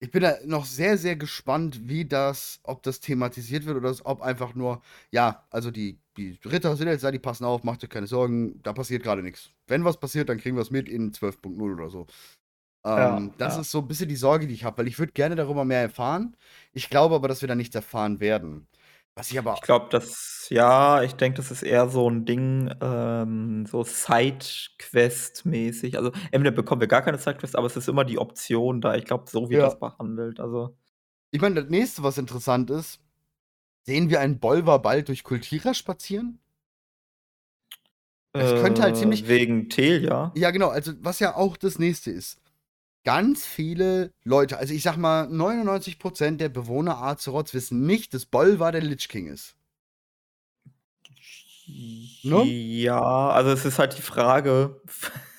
ich 0.00 0.10
bin 0.10 0.22
da 0.22 0.36
noch 0.46 0.64
sehr, 0.64 0.96
sehr 0.98 1.16
gespannt, 1.16 1.88
wie 1.88 2.06
das 2.06 2.60
ob 2.64 2.82
das 2.82 3.00
thematisiert 3.00 3.66
wird 3.66 3.76
oder 3.76 3.94
ob 4.04 4.22
einfach 4.22 4.54
nur 4.54 4.82
ja, 5.10 5.46
also 5.50 5.70
die 5.70 6.00
die 6.16 6.38
Ritter 6.44 6.74
sind 6.76 6.88
jetzt 6.88 7.04
da, 7.04 7.10
die 7.12 7.18
passen 7.20 7.44
auf, 7.44 7.64
macht 7.64 7.84
euch 7.84 7.90
keine 7.90 8.06
Sorgen, 8.06 8.62
da 8.62 8.72
passiert 8.72 9.02
gerade 9.02 9.22
nichts. 9.22 9.50
Wenn 9.68 9.84
was 9.84 10.00
passiert, 10.00 10.28
dann 10.28 10.38
kriegen 10.38 10.56
wir 10.56 10.62
es 10.62 10.70
mit 10.70 10.88
in 10.88 11.12
12.0 11.14 11.72
oder 11.74 11.88
so. 11.90 12.06
Ja, 12.96 13.18
Ähm, 13.18 13.34
das 13.38 13.56
ja. 13.56 13.58
ist 13.58 13.70
so 13.72 13.80
'n 13.80 13.88
bisschen 13.88 14.08
die 14.08 14.16
Sorge, 14.16 14.46
die 14.48 14.54
ich 14.54 14.64
habe, 14.64 14.78
weil 14.78 14.88
ich 14.88 14.98
würde 14.98 15.12
gerne 15.12 15.36
darüber 15.36 15.64
mehr 15.66 15.82
erfahren. 15.82 16.36
Ich 16.72 16.90
glaube 16.90 17.14
aber, 17.16 17.28
dass 17.28 17.42
wir 17.42 17.48
da 17.48 17.54
nichts 17.56 17.74
erfahren 17.76 18.20
werden. 18.20 18.68
Was 19.20 19.30
ich 19.30 19.36
Ich 19.36 19.38
aber 19.38 19.60
glaube, 19.62 19.86
das 19.90 20.46
ja, 20.50 21.02
ich 21.02 21.12
denke, 21.14 21.36
das 21.36 21.50
ist 21.52 21.62
eher 21.62 21.88
so 21.88 22.08
'n 22.08 22.24
Ding, 22.24 22.72
ähm, 22.80 23.66
so 23.66 23.84
Sidequest-mäßig. 23.84 25.96
Also, 25.96 26.10
entweder 26.32 26.50
bekommen 26.52 26.80
wir 26.80 26.88
gar 26.88 27.02
keine 27.02 27.18
Sidequests, 27.18 27.54
aber 27.54 27.66
es 27.66 27.76
ist 27.76 27.88
immer 27.88 28.04
die 28.04 28.18
Option 28.18 28.80
da. 28.80 28.94
Ich 28.96 29.04
glaube, 29.04 29.30
so 29.30 29.48
wird 29.50 29.62
das 29.62 29.72
Ja. 29.72 29.78
behandelt, 29.78 30.40
also 30.40 30.76
Ich 31.34 31.40
meine, 31.40 31.54
das 31.62 31.70
Nächste, 31.70 32.02
was 32.02 32.18
interessant 32.18 32.68
ist, 32.70 33.00
sehen 33.86 34.10
wir 34.10 34.20
einen 34.20 34.40
Bolvar 34.40 34.82
bald 34.82 35.08
durch 35.08 35.24
Kultira 35.24 35.74
spazieren? 35.74 36.38
Es 38.38 38.54
könnte 38.54 38.82
halt 38.82 38.96
Äh, 38.96 38.98
ziemlich 38.98 39.28
wegen 39.28 39.68
Telia? 39.68 40.32
Ja, 40.34 40.50
genau, 40.50 40.68
also, 40.68 40.92
was 41.00 41.18
ja 41.18 41.36
auch 41.36 41.56
das 41.56 41.78
Nächste 41.78 42.10
ist. 42.10 42.38
Ganz 43.04 43.46
viele 43.46 44.12
Leute, 44.24 44.58
also, 44.58 44.74
ich 44.74 44.82
sage 44.82 44.98
mal, 45.00 45.26
99 45.28 45.98
% 45.98 46.38
der 46.38 46.48
Bewohner 46.50 46.98
Azeroths 46.98 47.54
wissen 47.54 47.86
nicht, 47.86 48.12
dass 48.12 48.26
Bolvar 48.26 48.72
der 48.72 48.82
Lich 48.82 49.08
King 49.08 49.26
ist. 49.26 49.56
Ne? 52.22 52.44
Ja, 52.44 53.30
also, 53.30 53.50
es 53.50 53.64
ist 53.64 53.78
halt 53.78 53.96
die 53.96 54.02
Frage 54.02 54.80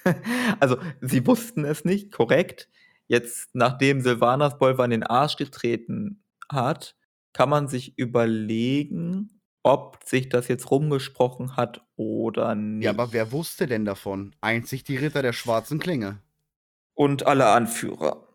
also, 0.59 0.77
sie 1.01 1.25
wussten 1.25 1.65
es 1.65 1.85
nicht, 1.85 2.11
korrekt. 2.11 2.69
Jetzt, 3.07 3.49
nachdem 3.53 4.01
Sylvanas 4.01 4.57
Bolvar 4.57 4.85
in 4.85 4.91
den 4.91 5.03
Arsch 5.03 5.35
getreten 5.35 6.23
hat, 6.49 6.95
kann 7.33 7.49
man 7.49 7.67
sich 7.67 7.97
überlegen, 7.97 9.41
ob 9.63 9.99
sich 10.03 10.29
das 10.29 10.47
jetzt 10.47 10.71
rumgesprochen 10.71 11.55
hat 11.55 11.85
oder 11.95 12.55
Ja, 12.79 12.91
aber 12.91 13.03
nicht. 13.03 13.13
wer 13.13 13.31
wusste 13.31 13.67
denn 13.67 13.85
davon? 13.85 14.35
Einzig 14.41 14.83
die 14.83 14.97
Ritter 14.97 15.21
der 15.21 15.33
Schwarzen 15.33 15.79
Klinge. 15.79 16.19
Und 16.97 17.25
alle 17.25 17.47
Anführer. 17.47 18.27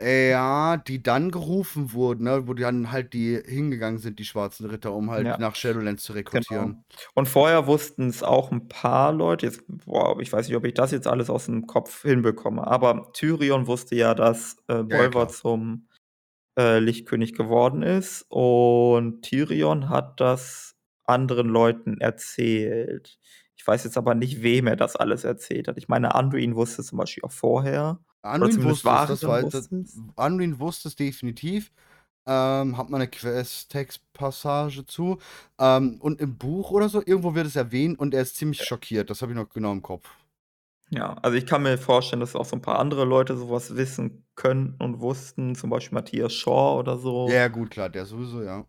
Ja, 0.00 0.76
die 0.76 1.02
dann 1.02 1.32
gerufen 1.32 1.92
wurden, 1.92 2.22
ne, 2.24 2.46
wo 2.46 2.54
dann 2.54 2.92
halt 2.92 3.12
die 3.14 3.36
hingegangen 3.44 3.98
sind, 3.98 4.20
die 4.20 4.24
Schwarzen 4.24 4.66
Ritter, 4.70 4.92
um 4.94 5.10
halt 5.10 5.26
Ja. 5.26 5.38
nach 5.38 5.56
Shadowlands 5.56 6.04
zu 6.04 6.12
rekrutieren. 6.12 6.76
Genau. 6.76 6.84
Und 7.14 7.28
vorher 7.28 7.66
wussten's 7.66 8.22
auch 8.22 8.52
'n 8.52 8.68
paar 8.68 9.12
Leute, 9.12 9.46
jetzt 9.46 9.62
boah, 9.68 10.20
ich 10.20 10.32
weiß 10.32 10.48
nicht, 10.48 10.56
ob 10.56 10.64
ich 10.66 10.74
das 10.74 10.92
jetzt 10.92 11.06
alles 11.08 11.30
aus'm 11.30 11.66
Kopf 11.66 12.02
hinbekomme, 12.02 12.66
aber 12.66 13.12
Tyrion 13.14 13.66
wusste 13.66 13.96
ja, 13.96 14.14
dass, 14.14 14.56
äh, 14.68 14.84
Ja, 14.90 14.98
ja, 15.14 15.28
zum, 15.28 15.88
äh, 16.58 16.78
Lichtkönig 16.80 17.34
geworden 17.34 17.82
ist 17.82 18.26
und 18.30 19.22
Tyrion 19.22 19.88
hat 19.90 20.20
das 20.20 20.76
anderen 21.04 21.48
Leuten 21.48 22.00
erzählt. 22.00 23.18
Ich 23.68 23.72
weiß 23.74 23.84
jetzt 23.84 23.98
aber 23.98 24.14
nicht, 24.14 24.42
wem 24.42 24.66
er 24.66 24.76
das 24.76 24.96
alles 24.96 25.24
erzählt 25.24 25.68
hat. 25.68 25.76
Ich 25.76 25.88
meine, 25.88 26.14
Anduin 26.14 26.56
wusste 26.56 26.80
es 26.80 26.88
zum 26.88 26.96
Beispiel 26.98 27.22
auch 27.24 27.32
vorher 27.32 28.00
Anduin 28.24 28.62
wusste 28.62 28.94
es, 28.94 29.04
das 29.06 29.26
war 29.26 29.44
das. 29.44 29.70
Anduin 30.16 30.58
wusste 30.58 30.88
es 30.88 30.96
definitiv. 30.96 31.70
Ähm, 32.26 32.76
hat 32.78 32.90
man 32.90 33.00
'ne 33.00 33.08
Quest-Text-Passage 33.08 34.86
zu. 34.86 35.18
Ähm, 35.58 35.98
und 36.00 36.20
im 36.20 36.36
Buch 36.38 36.70
oder 36.70 36.88
so, 36.90 37.02
irgendwo 37.04 37.34
wird 37.34 37.46
es 37.48 37.56
erwähnt 37.56 37.98
und 37.98 38.14
er 38.14 38.22
ist 38.22 38.36
ziemlich 38.36 38.62
schockiert. 38.62 39.10
Das 39.10 39.22
habe 39.22 39.32
ich 39.32 39.38
noch 39.38 39.48
genau 39.50 39.72
im 39.72 39.82
Kopf. 39.82 40.08
Ja, 40.90 41.14
also, 41.22 41.36
ich 41.36 41.44
kann 41.46 41.62
mir 41.62 41.76
vorstellen, 41.76 42.20
dass 42.20 42.34
auch 42.34 42.46
so 42.46 42.56
'n 42.56 42.62
paar 42.62 42.78
andere 42.78 43.04
Leute 43.04 43.36
so 43.36 43.50
was 43.50 43.76
wissen 43.76 44.24
könnten 44.36 44.82
und 44.82 45.00
wussten, 45.00 45.54
zum 45.54 45.68
Beispiel 45.68 45.94
Matthias 45.96 46.32
Shaw 46.32 46.78
oder 46.78 46.96
so. 46.96 47.34
Ja, 47.34 47.48
gut, 47.48 47.70
klar, 47.70 47.88
der 47.90 48.06
sowieso, 48.06 48.42
ja. 48.42 48.68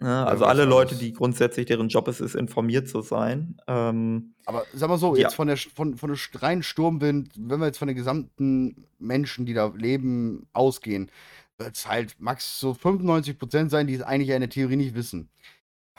Ne, 0.00 0.08
Der 0.08 0.26
also, 0.26 0.44
alle 0.44 0.64
Leute, 0.64 0.96
die 0.96 1.12
grundsätzlich 1.12 1.66
deren 1.66 1.88
Job 1.88 2.08
es 2.08 2.20
ist, 2.20 2.34
informiert 2.34 2.88
zu 2.88 3.00
sein. 3.00 3.56
Ähm, 3.68 4.34
Aber 4.44 4.64
sage 4.72 4.90
mal 4.90 4.98
so, 4.98 5.14
ja. 5.14 5.22
jetzt 5.22 5.34
von 5.34 5.46
der 5.46 5.56
von 5.56 5.96
von 5.96 6.10
der 6.12 6.42
reinen 6.42 6.62
Sturmwind, 6.62 7.30
wenn 7.36 7.60
wir 7.60 7.66
jetzt 7.66 7.78
von 7.78 7.88
den 7.88 7.96
gesamten 7.96 8.86
Menschen, 8.98 9.46
die 9.46 9.54
da 9.54 9.66
leben, 9.76 10.46
ausgehen, 10.52 11.10
wird's 11.58 11.86
halt 11.86 12.16
max 12.18 12.58
so 12.58 12.74
95 12.74 13.38
% 13.38 13.70
sein, 13.70 13.86
die 13.86 13.94
es 13.94 14.02
eigentlich 14.02 14.28
ja 14.28 14.34
in 14.34 14.40
der 14.40 14.50
Theorie 14.50 14.76
nicht 14.76 14.94
wissen. 14.94 15.28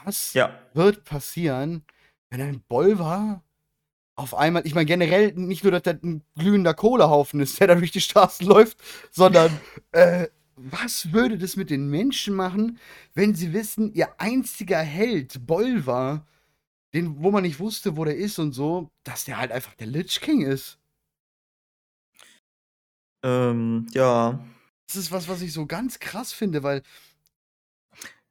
Was 0.04 0.34
Ja. 0.34 0.58
wird 0.74 1.04
passieren, 1.04 1.84
wenn 2.30 2.40
ein 2.42 2.62
Bolvar 2.68 3.42
auf 4.16 4.34
einmal 4.34 4.66
ich 4.66 4.74
meine 4.74 4.86
generell 4.86 5.32
nicht 5.34 5.64
nur, 5.64 5.72
dass 5.72 5.82
das 5.82 5.96
'n 6.02 6.22
glühender 6.38 6.74
Kohlehaufen 6.74 7.40
ist, 7.40 7.60
der 7.60 7.68
da 7.68 7.74
durch 7.76 7.92
die 7.92 8.00
Straßen 8.02 8.46
läuft, 8.48 8.78
sondern, 9.12 9.60
äh, 9.92 10.28
was 10.56 11.12
würde 11.12 11.38
das 11.38 11.56
mit 11.56 11.70
den 11.70 11.88
Menschen 11.88 12.34
machen, 12.34 12.78
wenn 13.14 13.34
sie 13.34 13.52
wissen, 13.52 13.92
ihr 13.94 14.20
einziger 14.20 14.78
Held, 14.80 15.46
Bolvar, 15.46 16.26
den 16.94 17.22
wo 17.22 17.30
man 17.30 17.42
nicht 17.42 17.60
wusste, 17.60 17.96
wo 17.96 18.04
der 18.04 18.16
ist 18.16 18.38
und 18.38 18.52
so, 18.52 18.90
dass 19.04 19.24
der 19.24 19.38
halt 19.38 19.52
einfach 19.52 19.74
der 19.74 19.86
Lich 19.86 20.20
King 20.20 20.42
ist? 20.42 20.78
Ähm, 23.22 23.86
ja. 23.92 24.40
Das 24.86 24.96
ist 24.96 25.10
was, 25.12 25.28
was 25.28 25.42
ich 25.42 25.52
so 25.52 25.66
ganz 25.66 25.98
krass 25.98 26.32
finde, 26.32 26.62
weil 26.62 26.82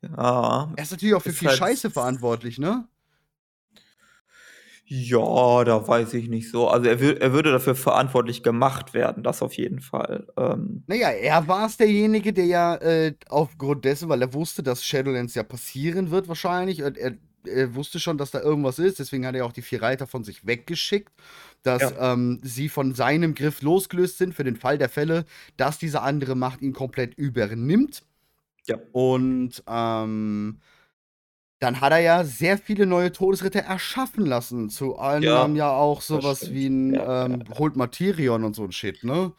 Ja, 0.02 0.72
er 0.76 0.84
ist 0.84 0.92
natürlich 0.92 1.16
auch 1.16 1.22
für 1.22 1.34
viel 1.34 1.50
halt 1.50 1.58
Scheiße 1.58 1.90
verantwortlich, 1.92 2.58
ne? 2.60 2.88
Ja, 4.88 5.64
da 5.64 5.88
weiß 5.88 6.14
ich 6.14 6.28
nicht 6.30 6.50
so. 6.52 6.68
Also, 6.68 6.88
er 6.88 7.00
wür 7.00 7.20
er 7.20 7.34
würde 7.34 7.52
dafür 7.52 7.74
verantwortlich 7.76 8.44
gemacht 8.44 8.94
werden, 8.94 9.24
das 9.24 9.42
auf 9.42 9.54
jeden 9.54 9.80
Fall. 9.82 10.28
Ähm 10.38 10.86
Na 10.88 10.96
ja, 10.96 11.10
er 11.10 11.48
war's 11.48 11.78
derjenige, 11.78 12.32
der 12.32 12.46
ja, 12.46 12.76
äh, 12.76 13.16
aufgrund 13.28 13.86
dessen 13.86 14.08
weil 14.08 14.22
er 14.22 14.34
wusste, 14.34 14.62
dass 14.62 14.86
Shadowlands 14.86 15.34
ja 15.34 15.42
passieren 15.44 16.12
wird 16.12 16.28
wahrscheinlich 16.28 16.84
und 16.84 16.98
er 16.98 17.18
er 17.48 17.76
wusste 17.76 18.00
schon, 18.00 18.18
dass 18.18 18.32
da 18.32 18.42
irgendwas 18.42 18.80
ist, 18.80 18.98
deswegen 18.98 19.24
hat 19.28 19.36
er 19.36 19.46
auch 19.46 19.52
die 19.54 19.62
4 19.62 19.80
Reiter 19.80 20.08
von 20.08 20.24
sich 20.24 20.48
weggeschickt, 20.48 21.12
dass, 21.62 21.92
Ja. 21.92 22.00
ähm, 22.00 22.40
sie 22.44 22.70
von 22.70 22.96
seinem 22.96 23.36
Griff 23.36 23.62
losgelöst 23.62 24.18
sind 24.18 24.34
für 24.34 24.44
den 24.44 24.56
Fall 24.56 24.80
der 24.80 24.90
Fälle, 24.90 25.26
dass 25.56 25.78
diese 25.78 26.02
andere 26.02 26.34
Macht 26.36 26.64
ihn 26.64 26.74
komplett 26.74 27.14
übernimmt. 27.16 28.02
Ja. 28.68 28.80
Und, 28.92 29.64
ähm, 29.68 30.60
dann 31.60 31.82
hat 31.82 31.92
er 31.94 32.00
ja 32.00 32.24
sehr 32.24 32.58
viele 32.58 32.86
neue 32.86 33.12
Todesritter 33.12 33.62
erschaffen 33.62 34.26
lassen. 34.26 34.70
Zu 34.70 34.98
anderem 34.98 35.56
Ja, 35.56 35.58
ja 35.58 35.72
auch 35.72 36.02
das 36.12 36.24
so 36.24 36.24
was 36.24 36.50
stimmt. 36.50 36.52
wie 36.52 36.68
'n, 36.68 36.96
Ja, 36.96 37.06
ähm, 37.06 37.46
ja. 37.50 37.56
holt 37.58 37.76
mal 37.78 37.88
Tirion 37.88 38.44
und 38.44 38.56
so 38.56 38.64
'n 38.66 38.72
Shit, 38.72 39.04
ne? 39.04 39.34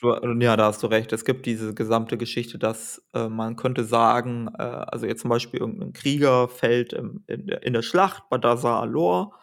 Du 0.00 0.12
ja, 0.42 0.56
da 0.56 0.66
hast 0.66 0.82
du 0.82 0.88
recht. 0.88 1.12
Es 1.14 1.24
gibt 1.24 1.46
diese 1.46 1.72
gesamte 1.74 2.18
Geschichte, 2.18 2.58
dass, 2.58 3.02
äh, 3.14 3.28
man 3.28 3.56
könnte 3.56 3.82
sagen, 3.84 4.48
äh, 4.58 4.62
also, 4.62 5.06
jetzt 5.06 5.22
zum 5.22 5.30
Beispiel 5.30 5.58
irgend 5.60 5.82
'n 5.82 5.92
Krieger 5.94 6.48
fällt, 6.48 6.92
ähm, 6.92 7.24
in 7.26 7.46
der 7.46 7.62
in 7.62 7.72
der 7.72 7.80
Schlacht 7.82 8.24
bei 8.28 8.36
Dazar-Alor 8.36 9.38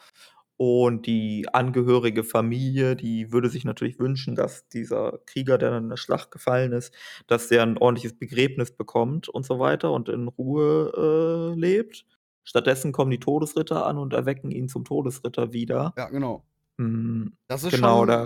und 0.63 1.05
die 1.07 1.47
angehörige 1.53 2.23
Familie, 2.23 2.95
die 2.95 3.31
würde 3.31 3.49
sich 3.49 3.65
natürlich 3.65 3.99
wünschen, 3.99 4.35
dass 4.35 4.67
dieser 4.69 5.19
Krieger, 5.25 5.57
der 5.57 5.71
dann 5.71 5.83
in 5.85 5.89
der 5.89 5.97
Schlacht 5.97 6.31
gefallen 6.31 6.71
ist, 6.73 6.93
dass 7.27 7.47
der 7.49 7.63
'n 7.63 7.77
ordentliches 7.77 8.17
Begräbnis 8.17 8.71
bekommt 8.75 9.29
und 9.29 9.45
so 9.45 9.59
weiter 9.59 9.91
und 9.91 10.09
in 10.09 10.27
Ruhe, 10.27 11.53
äh, 11.55 11.59
lebt. 11.59 12.05
Stattdessen 12.43 12.91
kommen 12.91 13.11
die 13.11 13.19
Todesritter 13.19 13.85
an 13.85 13.97
und 13.97 14.13
erwecken 14.13 14.51
ihn 14.51 14.69
zum 14.69 14.85
Todesritter 14.85 15.53
wieder. 15.53 15.97
Ja, 15.97 16.09
genau. 16.09 16.45
Hm, 16.79 17.37
Das 17.49 17.63
ist 17.63 17.73
genau, 17.73 18.05
schon 18.05 18.17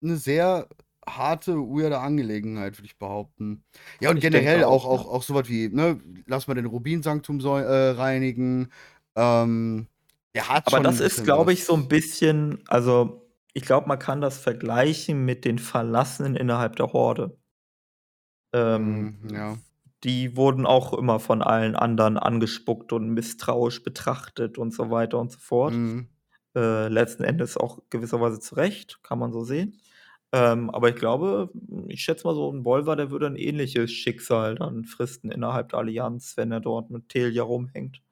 'ne 0.00 0.16
sehr 0.16 0.68
harte, 1.06 1.54
weirde 1.56 1.98
Angelegenheit, 2.00 2.78
würde 2.78 2.86
ich 2.86 2.98
behaupten. 2.98 3.64
Ja, 4.00 4.10
und 4.10 4.20
Ich 4.20 4.20
generell 4.20 4.64
auch 4.64 4.64
auch, 4.64 4.86
auch 4.86 5.06
ja. 5.06 5.06
auch 5.06 5.22
so 5.22 5.34
was 5.34 5.48
wie, 5.48 5.68
ne, 5.68 6.00
lass 6.26 6.46
mal 6.48 6.54
den 6.54 6.66
Rubinsanktum 6.66 7.40
säu 7.40 7.60
äh, 7.62 7.90
reinigen. 7.90 8.70
Ähm, 9.16 9.88
der 10.34 10.48
hat 10.48 10.66
Aber 10.66 10.80
das 10.80 11.00
ist, 11.00 11.24
glaube 11.24 11.52
ich, 11.52 11.64
so 11.64 11.74
'n 11.74 11.88
was. 11.88 11.88
bisschen 11.88 12.64
also, 12.68 13.28
ich 13.54 13.64
glaube, 13.64 13.88
man 13.88 13.98
kann 13.98 14.20
das 14.20 14.38
vergleichen 14.38 15.24
mit 15.24 15.44
den 15.44 15.58
Verlassenen 15.58 16.36
innerhalb 16.36 16.76
der 16.76 16.92
Horde. 16.92 17.38
Ähm, 18.54 19.10
Mhm, 19.12 19.28
ja. 19.30 19.64
die 20.04 20.36
wurden 20.36 20.66
auch 20.66 20.94
immer 20.94 21.20
von 21.20 21.42
allen 21.42 21.76
anderen 21.76 22.18
angespuckt 22.18 22.92
und 22.92 23.10
misstrauisch 23.10 23.82
betrachtet 23.84 24.58
und 24.58 24.72
so 24.74 24.90
weiter 24.90 25.18
und 25.20 25.32
so 25.32 25.38
fort. 25.40 25.80
Mhm. 25.82 26.14
Äh, 26.56 26.88
letzten 26.88 27.24
Endes 27.24 27.56
auch 27.58 27.80
gewisserweise 27.90 28.40
zu 28.40 28.56
Recht, 28.56 29.00
kann 29.04 29.18
man 29.20 29.32
so 29.32 29.44
sehen. 29.44 29.80
Ähm, 30.32 30.70
aber 30.70 30.90
ich 30.90 30.96
glaube 30.96 31.50
ich 31.88 32.02
schätze 32.02 32.26
mal 32.26 32.34
so 32.36 32.50
'n 32.52 32.62
Bolvar, 32.64 32.96
der 32.96 33.10
würde 33.12 33.26
'n 33.28 33.36
ähnliches 33.36 33.92
Schicksal 33.92 34.56
dann 34.56 34.84
fristen 34.86 35.30
innerhalb 35.32 35.70
der 35.70 35.80
Allianz, 35.80 36.36
wenn 36.38 36.52
er 36.52 36.60
dort 36.60 36.90
mit 36.90 37.08
Telia 37.10 37.44
rumhängt. 37.44 38.02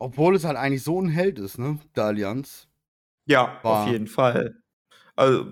Obwohl 0.00 0.34
es 0.36 0.44
halt 0.44 0.56
eigentlich 0.56 0.82
so 0.82 1.00
ein 1.00 1.08
Held 1.08 1.38
ist, 1.38 1.58
ne, 1.58 1.78
der 1.96 2.04
Allianz. 2.04 2.68
Ja, 3.26 3.62
auf 3.66 3.84
War 3.84 3.86
jeden 3.86 4.06
Fall. 4.06 4.62
Also, 5.16 5.46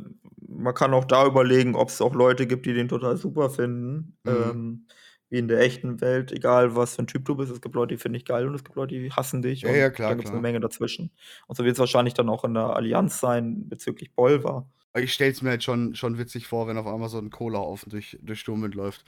man 0.49 0.75
kann 0.75 0.95
auch 0.95 1.05
da 1.07 1.27
überlegen, 1.27 1.77
ob 1.77 1.89
es 1.91 2.01
auch 2.03 2.15
Leute 2.15 2.47
gibt, 2.47 2.67
die 2.67 2.75
den 2.75 2.89
total 2.89 3.17
super 3.17 3.51
finden, 3.51 4.19
Mhm. 4.25 4.57
ähm, 4.57 4.89
wie 5.31 5.39
in 5.39 5.49
der 5.49 5.61
echten 5.61 6.01
Welt, 6.01 6.33
egal 6.33 6.77
was 6.77 6.97
für 6.97 7.03
ein 7.03 7.09
Typ 7.09 7.25
du 7.27 7.37
bist. 7.37 7.53
Es 7.53 7.61
gibt 7.63 7.75
Leute, 7.77 7.95
die 7.97 8.01
finden 8.03 8.15
dich 8.15 8.27
geil 8.27 8.47
und 8.49 8.55
es 8.55 8.65
gibt 8.65 8.77
Leute, 8.77 8.95
die 8.97 9.11
hassen 9.13 9.43
dich 9.43 9.65
Ja, 9.65 9.73
ja, 9.75 9.91
klar, 9.91 10.15
dann 10.15 10.19
gibt's 10.19 10.33
'ne 10.33 10.39
klar. 10.39 10.43
Menge 10.43 10.61
dazwischen. 10.61 11.13
Und 11.49 11.57
so 11.57 11.65
wird's 11.65 11.79
wahrscheinlich 11.81 12.15
dann 12.15 12.29
auch 12.31 12.45
in 12.45 12.55
der 12.55 12.77
Allianz 12.77 13.21
sein 13.21 13.69
bezüglich 13.69 14.15
Bolvar. 14.15 14.69
Ich 14.95 15.13
stelle 15.13 15.31
es 15.33 15.43
mir 15.43 15.51
halt 15.51 15.63
schon 15.65 15.95
schon 15.95 16.17
witzig 16.19 16.47
vor, 16.47 16.67
wenn 16.69 16.79
auf 16.79 16.87
einmal 16.87 17.09
so 17.11 17.19
'n 17.19 17.31
Cola-Haufen 17.31 17.91
durch 17.91 18.19
durch 18.23 18.41
Sturmwind 18.41 18.75
läuft. 18.75 19.05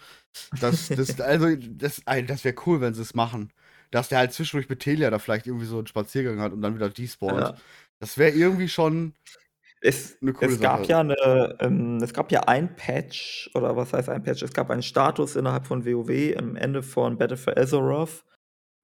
Das 0.59 0.93
das 0.93 1.18
also, 1.20 1.47
das 1.57 2.03
das 2.05 2.45
wäre 2.45 2.57
cool, 2.66 2.80
wenn 2.80 2.95
sie's 2.95 3.14
machen. 3.14 3.53
Dass 3.93 4.09
der 4.11 4.18
halt 4.18 4.32
zwischendurch 4.32 4.68
mit 4.68 4.80
Telia 4.80 5.11
da 5.11 5.18
vielleicht 5.18 5.47
irgendwie 5.47 5.64
so 5.66 5.78
'n 5.78 5.86
Spaziergang 5.86 6.41
hat 6.41 6.53
und 6.53 6.61
dann 6.61 6.74
wieder 6.74 6.91
despawnt. 6.91 7.53
Ja. 7.53 7.61
Das 8.01 8.18
wäre 8.18 8.30
irgendwie 8.36 8.68
schon 8.68 9.14
Es 9.82 10.18
'ne 10.22 10.32
coole 10.32 10.57
es 10.57 10.61
gab 10.61 10.86
Sache. 10.86 10.89
ja 10.89 11.03
'ne 11.03 11.57
ähm, 11.61 11.99
es 12.03 12.12
gab 12.12 12.30
ja 12.32 12.41
ein 12.43 12.74
Patch 12.76 13.51
oder 13.55 13.76
was 13.76 13.93
heißt 13.93 14.09
ein 14.09 14.22
Patch? 14.22 14.43
Es 14.43 14.53
gab 14.53 14.70
einen 14.70 14.82
Status 14.82 15.36
innerhalb 15.36 15.66
von 15.66 15.84
WoW 15.84 16.36
am 16.36 16.57
Ende 16.57 16.82
von 16.82 17.16
Battle 17.18 17.36
for 17.36 17.57
Azeroth, 17.57 18.24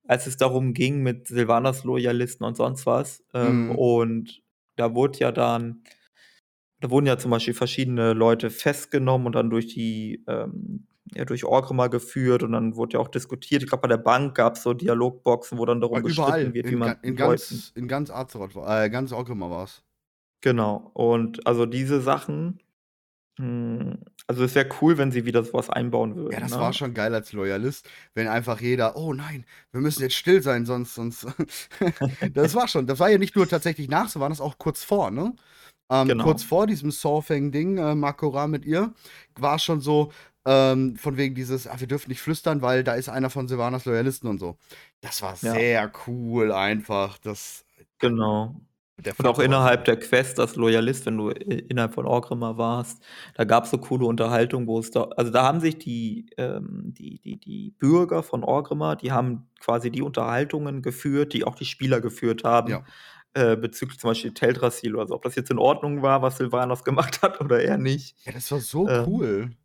als 0.08 0.26
es 0.26 0.36
darum 0.38 0.74
ging 0.74 1.02
mit 1.02 1.28
Sylvanas-Loyalisten 1.28 2.44
und 2.46 2.56
sonst 2.56 2.86
was. 2.86 3.24
Ähm, 3.34 3.62
Mhm. 3.62 3.76
und 3.76 4.42
da 4.76 4.94
wurde 4.94 5.20
ja 5.20 5.32
dann 5.32 5.84
da 6.80 6.90
wurden 6.90 7.06
ja 7.06 7.18
zum 7.18 7.30
Beispiel 7.30 7.54
verschiedene 7.54 8.12
Leute 8.14 8.50
festgenommen 8.50 9.26
und 9.26 9.34
dann 9.34 9.50
durch 9.50 9.68
die 9.68 10.24
ähm, 10.28 10.88
ja, 11.14 11.24
durch 11.24 11.44
Orgrimmar 11.44 11.88
geführt 11.90 12.42
und 12.42 12.52
dann 12.52 12.76
wurde 12.76 12.94
ja 12.94 13.00
auch 13.00 13.08
diskutiert. 13.08 13.62
Ich 13.62 13.68
glaube, 13.68 13.82
bei 13.82 13.88
der 13.88 13.98
Bank 13.98 14.34
gab's 14.36 14.62
so 14.62 14.74
Dialogboxen, 14.74 15.58
wo 15.58 15.66
dann 15.66 15.80
darum 15.80 16.02
überall. 16.02 16.02
gestritten 16.02 16.54
wird, 16.54 16.70
wie 16.70 16.76
In 16.76 16.76
man 16.76 16.96
in 17.02 17.16
ganz 17.16 17.72
in 17.74 17.88
ganz 17.88 18.10
Azeroth 18.10 18.54
war 18.54 18.84
äh, 18.84 18.90
ganz 18.90 19.12
Orgrimmar 19.12 19.50
war's. 19.50 19.82
Genau. 20.42 20.90
Und 20.94 21.46
also 21.46 21.66
diese 21.66 22.00
Sachen 22.00 22.60
hm, 23.38 24.00
also 24.28 24.44
es 24.44 24.54
wäre 24.54 24.68
cool, 24.82 24.98
wenn 24.98 25.12
sie 25.12 25.26
wieder 25.26 25.44
so 25.44 25.54
was 25.54 25.70
einbauen 25.70 26.16
Ja, 26.30 26.40
würden, 26.40 26.40
das 26.40 26.56
ne? 26.56 26.58
war 26.58 26.72
schon 26.72 26.94
geil 26.94 27.14
als 27.14 27.32
Loyalist, 27.32 27.88
wenn 28.14 28.28
einfach 28.28 28.60
jeder: 28.60 28.96
„Oh 28.96 29.12
nein, 29.12 29.44
wir 29.72 29.80
müssen 29.80 30.02
jetzt 30.02 30.14
still 30.16 30.42
sein, 30.42 30.64
sonst 30.66 30.94
sonst“ 30.94 31.26
Das 32.34 32.54
war 32.54 32.66
schon 32.68 32.86
das 32.86 32.98
war 32.98 33.10
ja 33.10 33.18
nicht 33.18 33.36
nur 33.36 33.46
tatsächlich 33.48 33.88
nach 33.88 34.08
Sylvanas, 34.08 34.40
auch 34.40 34.58
kurz 34.58 34.82
vor, 34.84 35.10
ne? 35.10 35.34
Ähm, 35.90 36.16
kurz 36.18 36.42
Genau. 36.42 36.44
vor 36.44 36.66
diesem 36.66 36.90
Saurfang-Ding, 36.90 37.78
äh, 37.78 37.94
Makora 37.96 38.48
mit 38.48 38.64
ihr, 38.66 38.94
war's 39.38 39.64
schon 39.64 39.80
so, 39.82 40.12
ähm, 40.46 40.96
von 40.96 41.16
wegen 41.16 41.34
dieses: 41.34 41.66
„Ah, 41.66 41.80
wir 41.80 41.86
dürfen 41.88 42.10
nicht 42.10 42.20
flüstern, 42.22 42.62
weil 42.62 42.84
da 42.84 42.94
ist 42.94 43.08
einer 43.08 43.30
von 43.30 43.48
Sylvanas 43.48 43.84
Loyalisten“ 43.86 44.28
und 44.28 44.38
so. 44.38 44.58
Das 45.00 45.22
war 45.22 45.36
Ja. 45.42 45.60
sehr 45.60 45.92
cool 46.06 46.50
einfach. 46.52 47.18
Das 47.18 47.64
Genau. 47.98 48.60
Und 49.18 49.26
auch 49.28 49.38
innerhalb 49.38 49.84
der 49.84 49.96
Quest 49.98 50.40
als 50.40 50.56
Loyalist, 50.56 51.06
wenn 51.06 51.16
du 51.16 51.28
innerhalb 51.30 51.94
von 51.94 52.06
Orgrimmar 52.06 52.58
warst, 52.58 53.02
da 53.34 53.44
gab's 53.44 53.70
so 53.70 53.78
coole 53.78 54.06
Unterhaltungen, 54.06 54.66
wo 54.66 54.78
es 54.80 54.90
da 54.90 55.04
also 55.04 55.30
da 55.30 55.44
haben 55.44 55.60
sich 55.60 55.78
die 55.78 56.26
ähm, 56.36 56.92
die 56.96 57.20
die 57.20 57.38
die 57.38 57.70
Bürger 57.78 58.22
von 58.24 58.42
Orgrimmar, 58.42 58.96
die 58.96 59.12
haben 59.12 59.48
quasi 59.60 59.90
die 59.90 60.02
Unterhaltungen 60.02 60.82
geführt, 60.82 61.32
die 61.32 61.44
auch 61.44 61.54
die 61.54 61.64
Spieler 61.64 62.00
geführt 62.00 62.42
haben, 62.44 62.80
Ja. 62.80 62.94
äh, 63.34 63.56
bezüglich 63.56 63.98
zum 64.00 64.10
Beispiel 64.10 64.34
Teldrassil 64.34 64.94
oder 64.96 65.06
so. 65.08 65.14
Ob 65.14 65.22
das 65.22 65.36
jetzt 65.36 65.50
in 65.50 65.58
Ordnung 65.58 66.02
war, 66.02 66.22
was 66.22 66.36
Sylvanas 66.38 66.84
gemacht 66.84 67.22
hat 67.22 67.40
oder 67.40 67.60
eher 67.62 67.78
nicht. 67.78 68.16
Ja, 68.26 68.32
das 68.32 68.50
war 68.50 68.60
so 68.60 68.88
Ähm, 68.88 69.06
cool. 69.06 69.56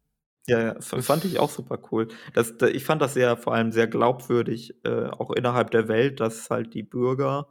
Ja, 0.47 0.59
ja, 0.61 0.71
f 0.77 0.95
fand 1.05 1.25
ich 1.25 1.39
auch 1.39 1.49
super 1.49 1.79
cool. 1.91 2.07
Das 2.33 2.57
da 2.57 2.67
ich 2.67 2.83
fand 2.85 3.01
das 3.01 3.13
sehr 3.13 3.37
vor 3.37 3.53
allem 3.53 3.71
sehr 3.71 3.87
glaubwürdig, 3.87 4.75
äh, 4.85 5.05
auch 5.07 5.31
innerhalb 5.31 5.71
der 5.71 5.87
Welt, 5.87 6.19
dass 6.19 6.49
halt 6.49 6.73
die 6.73 6.83
Bürger 6.83 7.47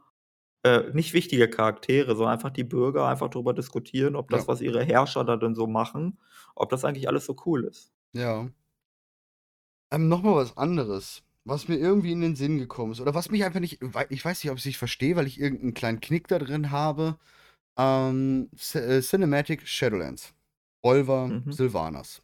äh, 0.63 0.91
nicht 0.93 1.13
wichtige 1.13 1.49
Charaktere, 1.49 2.15
sondern 2.15 2.33
einfach 2.35 2.51
die 2.51 2.63
Bürger 2.65 3.07
einfach 3.07 3.29
drüber 3.29 3.53
diskutieren, 3.53 4.15
ob 4.17 4.29
das, 4.31 4.47
Ja. 4.47 4.49
was 4.49 4.61
ihre 4.61 4.83
Herrscher 4.83 5.25
da 5.25 5.37
denn 5.37 5.55
so 5.55 5.67
machen 5.67 6.19
ob 6.55 6.69
das 6.71 6.85
eigentlich 6.85 7.07
alles 7.09 7.25
so 7.25 7.35
cool 7.45 7.65
ist. 7.65 7.89
Ja. 8.13 8.49
Ähm, 9.91 10.07
noch 10.07 10.21
mal 10.21 10.35
was 10.35 10.55
anderes, 10.57 11.23
was 11.45 11.67
mir 11.67 11.77
irgendwie 11.77 12.11
in 12.11 12.21
den 12.21 12.35
Sinn 12.35 12.59
gekommen 12.59 12.91
ist 12.91 13.01
oder 13.01 13.15
was 13.15 13.31
mich 13.31 13.43
einfach 13.43 13.59
nicht 13.59 13.79
wei 13.81 14.05
ich 14.09 14.23
weiß 14.23 14.43
nicht, 14.43 14.51
ob 14.51 14.57
ich's 14.57 14.65
nicht 14.65 14.77
verstehe, 14.77 15.15
weil 15.15 15.25
ich 15.27 15.39
irgend 15.39 15.63
'n 15.63 15.73
kleinen 15.73 15.99
Knick 15.99 16.27
da 16.27 16.37
drin 16.39 16.69
habe. 16.71 17.17
Ähm, 17.77 18.49
C 18.57 18.79
äh, 18.79 19.01
Cinematic 19.01 19.67
Shadowlands. 19.67 20.33
Bolvar, 20.83 21.35
Mhm. 21.35 21.49
Sylvanas. 21.49 22.21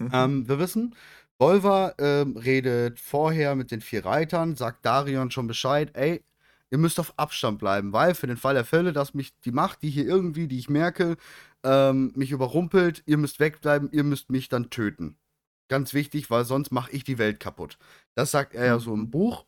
Mhm. 0.00 0.10
Ähm, 0.12 0.48
wir 0.48 0.58
wissen, 0.58 0.94
Bolvar, 1.38 1.94
ähm, 1.98 2.36
redet 2.36 3.00
vorher 3.00 3.54
mit 3.56 3.70
den 3.70 3.80
4 3.80 4.04
Reitern, 4.04 4.54
sagt 4.56 4.84
Darion 4.86 5.30
schon 5.30 5.46
Bescheid: 5.46 5.90
„Ey, 5.96 6.22
ihr 6.70 6.78
müsst 6.78 7.00
auf 7.00 7.14
Abstand 7.18 7.58
bleiben, 7.58 7.92
weil 7.92 8.14
für 8.14 8.26
den 8.26 8.36
Fall 8.36 8.54
der 8.54 8.64
Fälle, 8.64 8.92
dass 8.92 9.14
mich 9.14 9.32
die 9.40 9.52
Macht, 9.52 9.82
die 9.82 9.90
hier 9.90 10.06
irgendwie 10.06 10.48
die 10.48 10.58
ich 10.58 10.68
merke, 10.70 11.16
ähm, 11.64 12.12
mich 12.16 12.30
überrumpelt, 12.30 13.02
ihr 13.06 13.16
müsst 13.18 13.40
wegbleiben, 13.40 13.90
ihr 13.92 14.04
müsst 14.04 14.30
mich 14.30 14.48
dann 14.48 14.70
töten. 14.70 15.16
Ganz 15.68 15.94
wichtig, 15.94 16.30
weil 16.30 16.44
sonst 16.44 16.70
mache 16.72 16.92
ich 16.92 17.04
die 17.04 17.18
Welt 17.18 17.40
kaputt.“ 17.40 17.78
Das 18.14 18.30
sagt 18.30 18.54
er 18.54 18.66
ja 18.66 18.78
so 18.78 18.94
im 18.94 19.00
Mhm. 19.02 19.10
Buch. 19.10 19.44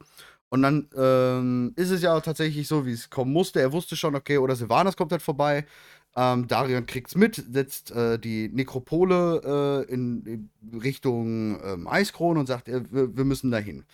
Und 0.48 0.62
dann, 0.62 0.88
ähm, 0.96 1.72
ist 1.76 1.90
es 1.90 2.02
ja 2.02 2.14
auch 2.16 2.22
tatsächlich 2.22 2.68
so, 2.68 2.86
wie's 2.86 3.10
kommen 3.10 3.32
musste. 3.32 3.60
Er 3.60 3.72
wusste 3.72 3.96
schon, 3.96 4.14
okay, 4.14 4.38
oder 4.38 4.54
Sylvanas 4.56 4.96
kommt 4.96 5.12
halt 5.12 5.22
vorbei. 5.22 5.66
Ähm, 6.16 6.48
Darion 6.48 6.86
kriegt's 6.86 7.14
mit, 7.14 7.36
setzt, 7.52 7.90
äh, 7.90 8.18
die 8.18 8.48
Nekropole, 8.48 9.84
äh, 9.86 9.92
in 9.92 10.24
in 10.24 10.78
Richtung, 10.80 11.60
ähm, 11.62 11.86
Eiskrone 11.86 12.40
und 12.40 12.46
sagt: 12.46 12.68
„Äh, 12.68 12.90
wir 12.90 13.16
wir 13.16 13.24
müssen 13.24 13.50
dahin.“ 13.50 13.84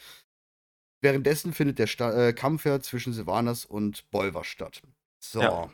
Währenddessen 1.05 1.53
findet 1.53 1.81
der 1.81 1.89
Sta 1.89 2.29
äh, 2.29 2.33
Kampf 2.33 2.65
ja 2.65 2.79
zwischen 2.81 3.13
Sylvanas 3.13 3.65
und 3.65 4.09
Bolvar 4.13 4.45
statt. 4.45 4.83
So. 5.19 5.41
Ja. 5.43 5.69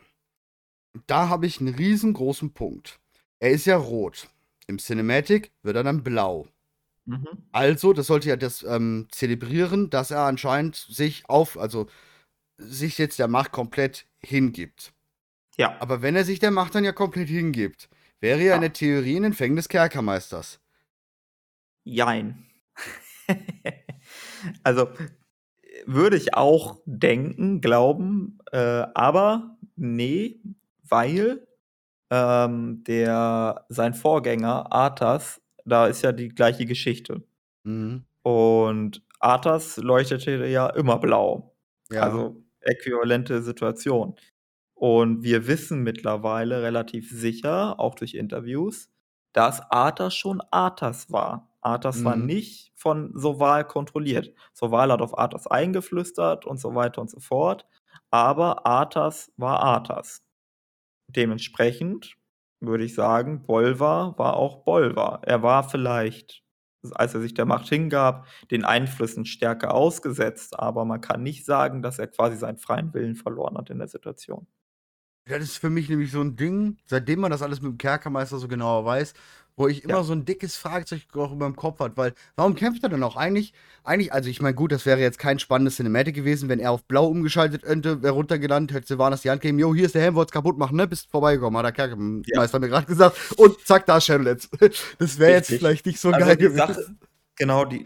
Da 1.06 1.28
habe 1.28 1.46
ich 1.46 1.60
'n 1.60 1.68
riesengroßen 1.68 2.52
Punkt. 2.52 3.00
Er 3.40 3.50
ist 3.50 3.66
ja 3.66 3.76
rot. 3.76 4.28
Im 4.66 4.78
Cinematic 4.78 5.52
wird 5.62 5.76
er 5.76 5.84
dann 5.84 6.04
blau. 6.04 6.48
Mhm. 7.06 7.26
Also, 7.52 7.92
das 7.94 8.06
sollte 8.08 8.28
ja 8.28 8.36
das, 8.36 8.62
ähm, 8.62 9.08
zelebrieren, 9.10 9.90
dass 9.90 10.10
er 10.10 10.22
anscheinend 10.22 10.76
sich 10.76 11.28
auf 11.28 11.58
also, 11.58 11.88
sich 12.58 12.98
jetzt 12.98 13.18
der 13.18 13.28
Macht 13.28 13.52
komplett 13.52 14.06
hingibt. 14.20 14.92
Ja. 15.58 15.76
Aber 15.80 16.02
wenn 16.02 16.14
er 16.16 16.24
sich 16.24 16.38
der 16.38 16.50
Macht 16.52 16.74
dann 16.74 16.84
ja 16.84 16.92
komplett 16.92 17.28
hingibt, 17.28 17.88
wäre 18.20 18.40
ja 18.40 18.54
Ja. 18.54 18.58
der 18.58 18.72
Theorie 18.72 19.16
'n 19.16 19.24
Empfängnis 19.24 19.68
Kerkermeisters. 19.68 20.58
Jein. 21.86 22.44
Also, 24.64 24.88
würde 25.86 26.16
ich 26.16 26.34
auch 26.34 26.80
denken, 26.86 27.60
glauben, 27.62 28.38
äh, 28.52 28.58
aber 28.94 29.56
ne, 29.76 30.40
weil, 30.88 31.46
ähm, 32.10 32.84
der 32.84 33.66
sein 33.70 33.94
Vorgänger 33.94 34.72
Arthas, 34.72 35.40
da 35.66 35.86
ist 35.88 36.02
ja 36.02 36.12
die 36.12 36.28
gleiche 36.30 36.66
Geschichte. 36.66 37.22
Mhm. 37.64 38.04
Und 38.22 39.04
Arthas 39.20 39.78
leuchtete 39.78 40.46
ja 40.48 40.68
immer 40.70 40.98
blau. 40.98 41.56
Ja. 41.90 42.02
Also, 42.04 42.42
äquivalente 42.62 43.42
Situation. 43.42 44.16
Und 44.78 45.22
wir 45.24 45.46
wissen 45.48 45.82
mittlerweile 45.82 46.62
relativ 46.62 47.10
sicher, 47.10 47.80
auch 47.80 47.94
durch 47.96 48.14
Interviews, 48.14 48.90
dass 49.32 49.60
Arthas 49.70 50.14
schon 50.14 50.40
Arthas 50.50 51.10
war. 51.10 51.50
Arthas 51.60 52.04
war 52.04 52.16
Mhm. 52.16 52.26
nicht 52.26 52.72
von 52.76 53.12
Soval 53.18 53.64
kontrolliert. 53.66 54.32
Soval 54.52 54.92
hat 54.92 55.02
auf 55.02 55.18
Arthas 55.18 55.46
eingeflüstert 55.48 56.46
und 56.46 56.58
so 56.60 56.74
weiter 56.74 57.00
und 57.00 57.10
so 57.10 57.18
fort, 57.20 57.66
aber 58.10 58.66
Arthas 58.66 59.32
war 59.36 59.60
Arthas. 59.60 60.22
Dementsprechend 61.08 62.16
würde 62.60 62.84
ich 62.84 62.94
sagen, 62.94 63.42
Bolvar 63.42 64.18
war 64.18 64.36
auch 64.36 64.64
Bolvar. 64.64 65.20
Er 65.24 65.42
war 65.42 65.68
vielleicht, 65.68 66.42
als 66.92 67.14
er 67.14 67.20
sich 67.20 67.34
der 67.34 67.46
Macht 67.46 67.68
hingab, 67.68 68.26
den 68.50 68.64
Einflüssen 68.64 69.24
stärker 69.26 69.74
ausgesetzt, 69.74 70.58
aber 70.58 70.84
man 70.84 71.00
kann 71.00 71.22
nicht 71.22 71.44
sagen, 71.46 71.82
dass 71.82 71.98
er 71.98 72.08
quasi 72.08 72.36
seinen 72.36 72.58
freien 72.58 72.92
Willen 72.94 73.16
verloren 73.16 73.56
hat 73.58 73.70
in 73.70 73.78
der 73.78 73.88
Situation. 73.88 74.46
Ja, 75.28 75.38
das 75.38 75.48
ist 75.50 75.58
für 75.58 75.68
mich 75.68 75.90
nämlich 75.90 76.10
so 76.10 76.20
'n 76.22 76.36
Ding, 76.36 76.78
seitdem 76.86 77.20
man 77.20 77.30
das 77.30 77.42
alles 77.42 77.60
mit 77.60 77.70
dem 77.72 77.76
Kerkermeister 77.76 78.38
so 78.38 78.48
genauer 78.48 78.86
weiß, 78.86 79.12
wo 79.56 79.68
ich 79.68 79.84
immer 79.84 80.02
Ja. 80.02 80.02
so 80.02 80.14
'n 80.14 80.24
dickes 80.24 80.56
Fragezeichen 80.56 81.06
auch 81.20 81.32
überm 81.32 81.54
Kopf 81.54 81.80
hatte, 81.80 81.98
weil 81.98 82.14
warum 82.36 82.54
kämpft 82.54 82.82
er 82.82 82.88
denn 82.88 83.00
noch? 83.00 83.14
Eigentlich 83.16 83.52
eigentlich 83.84 84.10
also, 84.14 84.30
ich 84.30 84.40
meine, 84.40 84.54
gut, 84.54 84.72
das 84.72 84.86
wäre 84.86 85.00
jetzt 85.00 85.18
kein 85.18 85.38
spannendes 85.38 85.76
Cinematic 85.76 86.14
gewesen, 86.14 86.48
wenn 86.48 86.60
er 86.60 86.70
auf 86.70 86.84
blau 86.84 87.06
umgeschaltet 87.08 87.62
ente 87.62 88.02
wäre 88.02 88.14
runtergelandet, 88.14 88.74
hätte 88.74 88.86
Sylvanas 88.86 89.20
die 89.20 89.28
Hand 89.28 89.42
gegeben: 89.42 89.58
„Jo, 89.58 89.74
hier 89.74 89.84
ist 89.84 89.94
der 89.94 90.00
Helm, 90.00 90.14
wollt's 90.14 90.32
kaputt 90.32 90.56
machen, 90.56 90.76
ne? 90.78 90.86
Bist 90.88 91.10
vorbeigekommen, 91.10 91.58
hat 91.58 91.66
der 91.66 91.72
Ja. 92.26 92.40
Kerkermeister 92.40 92.58
mir 92.58 92.68
grad 92.70 92.86
gesagt.“ 92.86 93.18
Und 93.36 93.60
zack, 93.66 93.84
da 93.84 94.00
Shadowlands. 94.00 94.48
Das 94.98 95.18
wäre 95.18 95.32
jetzt 95.32 95.52
vielleicht 95.52 95.84
nicht 95.86 96.00
so 96.00 96.14
Also, 96.14 96.14
geil 96.14 96.36
die 96.36 96.48
Sache 96.48 96.80
gewesen. 96.80 96.98
genau, 97.36 97.64
die 97.64 97.84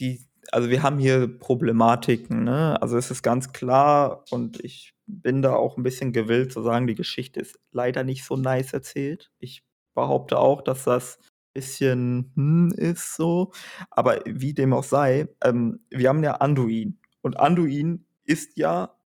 die 0.00 0.26
also, 0.50 0.68
wir 0.70 0.82
haben 0.82 0.98
hier 0.98 1.26
Problematiken, 1.38 2.44
ne? 2.44 2.80
Also, 2.82 2.96
es 2.96 3.10
ist 3.10 3.22
ganz 3.22 3.52
klar 3.52 4.24
und 4.30 4.62
ich 4.64 4.94
bin 5.06 5.42
da 5.42 5.54
auch 5.54 5.76
'n 5.78 5.82
bisschen 5.82 6.12
gewillt 6.12 6.52
zu 6.52 6.62
sagen, 6.62 6.86
die 6.86 6.94
Geschichte 6.94 7.40
ist 7.40 7.58
leider 7.72 8.04
nicht 8.04 8.24
so 8.24 8.36
nice 8.36 8.72
erzählt. 8.72 9.30
Ich 9.38 9.62
behaupte 9.94 10.38
auch, 10.38 10.62
dass 10.62 10.84
das 10.84 11.18
bisschen, 11.54 12.32
hm, 12.34 12.72
ist 12.76 13.14
so. 13.14 13.52
Aber 13.90 14.20
wie 14.26 14.54
dem 14.54 14.72
auch 14.72 14.84
sei, 14.84 15.28
ähm, 15.44 15.80
wir 15.90 16.08
haben 16.08 16.22
ja 16.24 16.36
Anduin 16.36 16.98
und 17.20 17.38
Anduin 17.38 18.06
ist 18.24 18.56
ja 18.56 18.96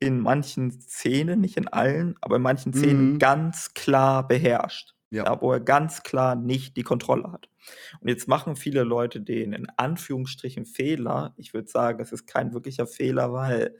in 0.00 0.18
manchen 0.20 0.70
Szenen, 0.80 1.40
nicht 1.42 1.56
in 1.58 1.68
allen, 1.68 2.16
aber 2.22 2.36
in 2.36 2.42
manchen 2.42 2.72
Szenen 2.74 3.12
Mhm. 3.12 3.18
ganz 3.18 3.74
klar 3.74 4.26
beherrscht. 4.26 4.92
Ja. 5.10 5.24
Ja, 5.24 5.42
wo 5.42 5.52
er 5.52 5.60
ganz 5.60 6.02
klar 6.04 6.36
nicht 6.36 6.76
die 6.76 6.82
Kontrolle 6.84 7.32
hat. 7.32 7.48
Und 8.00 8.08
jetzt 8.08 8.28
machen 8.28 8.54
viele 8.56 8.84
Leute 8.84 9.20
den 9.20 9.52
in 9.52 9.68
Anführungsstrichen 9.76 10.66
Fehler. 10.66 11.34
Ich 11.36 11.52
würde 11.52 11.68
sagen, 11.68 12.00
es 12.00 12.12
ist 12.12 12.26
kein 12.26 12.54
wirklicher 12.54 12.86
Fehler, 12.86 13.32
weil 13.32 13.76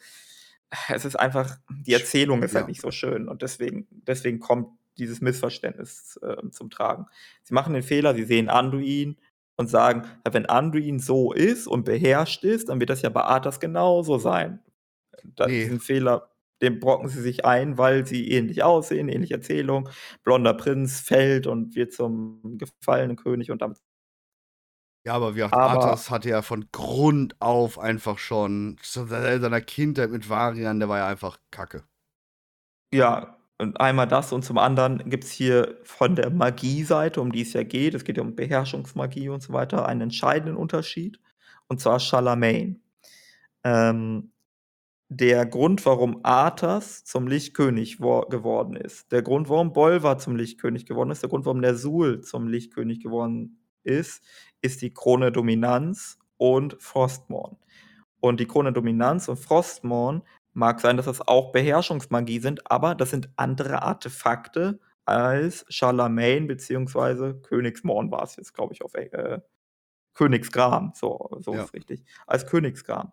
es 0.88 1.04
ist 1.04 1.16
einfach, 1.16 1.56
die 1.70 1.92
Erzählung 1.92 2.42
ist 2.42 2.54
halt 2.54 2.64
Ja. 2.64 2.68
nicht 2.68 2.80
so 2.80 2.90
schön 2.90 3.28
und 3.28 3.42
deswegen, 3.42 3.86
deswegen 3.90 4.38
kommt 4.40 4.68
dieses 4.98 5.20
Missverständnis 5.20 6.18
äh, 6.22 6.36
zum 6.50 6.70
Tragen. 6.70 7.06
Sie 7.44 7.54
machen 7.54 7.74
den 7.74 7.82
Fehler, 7.82 8.14
sie 8.14 8.24
sehen 8.24 8.48
Anduin 8.48 9.16
und 9.56 9.68
sagen, 9.68 10.02
ja, 10.26 10.32
wenn 10.34 10.46
Anduin 10.46 10.98
so 10.98 11.32
ist 11.32 11.66
und 11.66 11.84
beherrscht 11.84 12.44
ist, 12.44 12.68
dann 12.68 12.80
wird 12.80 12.90
das 12.90 13.02
ja 13.02 13.08
bei 13.08 13.22
Arthas 13.22 13.60
genauso 13.60 14.18
sein. 14.18 14.60
Da, 15.36 15.46
Nee. 15.46 15.64
Diesen 15.64 15.80
Fehler, 15.80 16.29
den 16.62 16.80
brocken 16.80 17.08
sie 17.08 17.20
sich 17.20 17.44
ein, 17.44 17.78
weil 17.78 18.06
sie 18.06 18.30
ähnlich 18.30 18.62
aussehen, 18.62 19.08
ähnliche 19.08 19.34
Erzählung. 19.34 19.88
Blonder 20.24 20.54
Prinz 20.54 21.00
fällt 21.00 21.46
und 21.46 21.74
wird 21.74 21.92
zum 21.92 22.58
gefallenen 22.58 23.16
König 23.16 23.50
und 23.50 23.62
damit 23.62 23.78
Ja, 25.06 25.14
aber 25.14 25.34
wie 25.34 25.44
auch 25.44 25.52
Arthas 25.52 26.10
hatte 26.10 26.28
ja 26.28 26.42
von 26.42 26.66
Grund 26.72 27.40
auf 27.40 27.78
einfach 27.78 28.18
schon, 28.18 28.76
seiner 28.82 29.60
Kindheit 29.60 30.10
mit 30.10 30.28
Varian, 30.28 30.78
der 30.78 30.88
war 30.88 30.98
ja 30.98 31.06
einfach 31.06 31.38
kacke. 31.50 31.84
Ja, 32.92 33.36
und 33.58 33.78
einmal 33.80 34.08
das 34.08 34.32
und 34.32 34.42
zum 34.44 34.58
anderen 34.58 35.10
gibt 35.10 35.24
es 35.24 35.30
hier 35.30 35.78
von 35.84 36.16
der 36.16 36.30
Magie-Seite, 36.30 37.20
um 37.20 37.30
die 37.30 37.42
es 37.42 37.52
ja 37.52 37.62
geht, 37.62 37.94
es 37.94 38.04
geht 38.04 38.16
ja 38.16 38.22
um 38.22 38.34
Beherrschungsmagie 38.34 39.28
und 39.28 39.42
so 39.42 39.52
weiter, 39.52 39.86
einen 39.86 40.00
entscheidenden 40.02 40.56
Unterschied. 40.56 41.20
Und 41.68 41.80
zwar 41.80 42.00
Charlemagne. 42.00 42.80
Ähm, 43.64 44.32
der 45.12 45.44
Grund, 45.44 45.84
warum 45.86 46.20
Arthas 46.22 47.04
zum 47.04 47.26
Lichtkönig 47.26 48.00
wo- 48.00 48.20
geworden 48.22 48.76
ist, 48.76 49.10
der 49.10 49.22
Grund, 49.22 49.48
warum 49.48 49.72
Bolvar 49.72 50.18
zum 50.18 50.36
Lichtkönig 50.36 50.86
geworden 50.86 51.10
ist, 51.10 51.22
der 51.22 51.28
Grund, 51.28 51.44
warum 51.46 51.58
Nersul 51.58 52.20
zum 52.22 52.46
Lichtkönig 52.46 53.00
geworden 53.00 53.58
ist, 53.82 54.22
ist 54.62 54.82
die 54.82 54.94
Krone 54.94 55.32
Dominanz 55.32 56.18
und 56.36 56.76
Frostmorn. 56.80 57.56
Und 58.20 58.38
die 58.38 58.46
Krone 58.46 58.72
Dominanz 58.72 59.28
und 59.28 59.38
Frostmorn 59.38 60.22
mag 60.52 60.80
sein, 60.80 60.96
dass 60.96 61.06
das 61.06 61.26
auch 61.26 61.50
Beherrschungsmagie 61.52 62.38
sind, 62.38 62.70
aber 62.70 62.94
das 62.94 63.10
sind 63.10 63.30
andere 63.36 63.82
Artefakte 63.82 64.78
als 65.06 65.64
Charlemagne 65.70 66.46
beziehungsweise 66.46 67.34
Königsmorn 67.40 68.12
war 68.12 68.22
es 68.22 68.36
jetzt, 68.36 68.54
glaube 68.54 68.74
ich, 68.74 68.82
auf 68.84 68.94
äh, 68.94 69.40
Königsgram. 70.14 70.92
So, 70.94 71.30
so 71.40 71.54
Ja. 71.54 71.64
ist 71.64 71.74
richtig. 71.74 72.04
Als 72.28 72.46
Königsgram. 72.46 73.12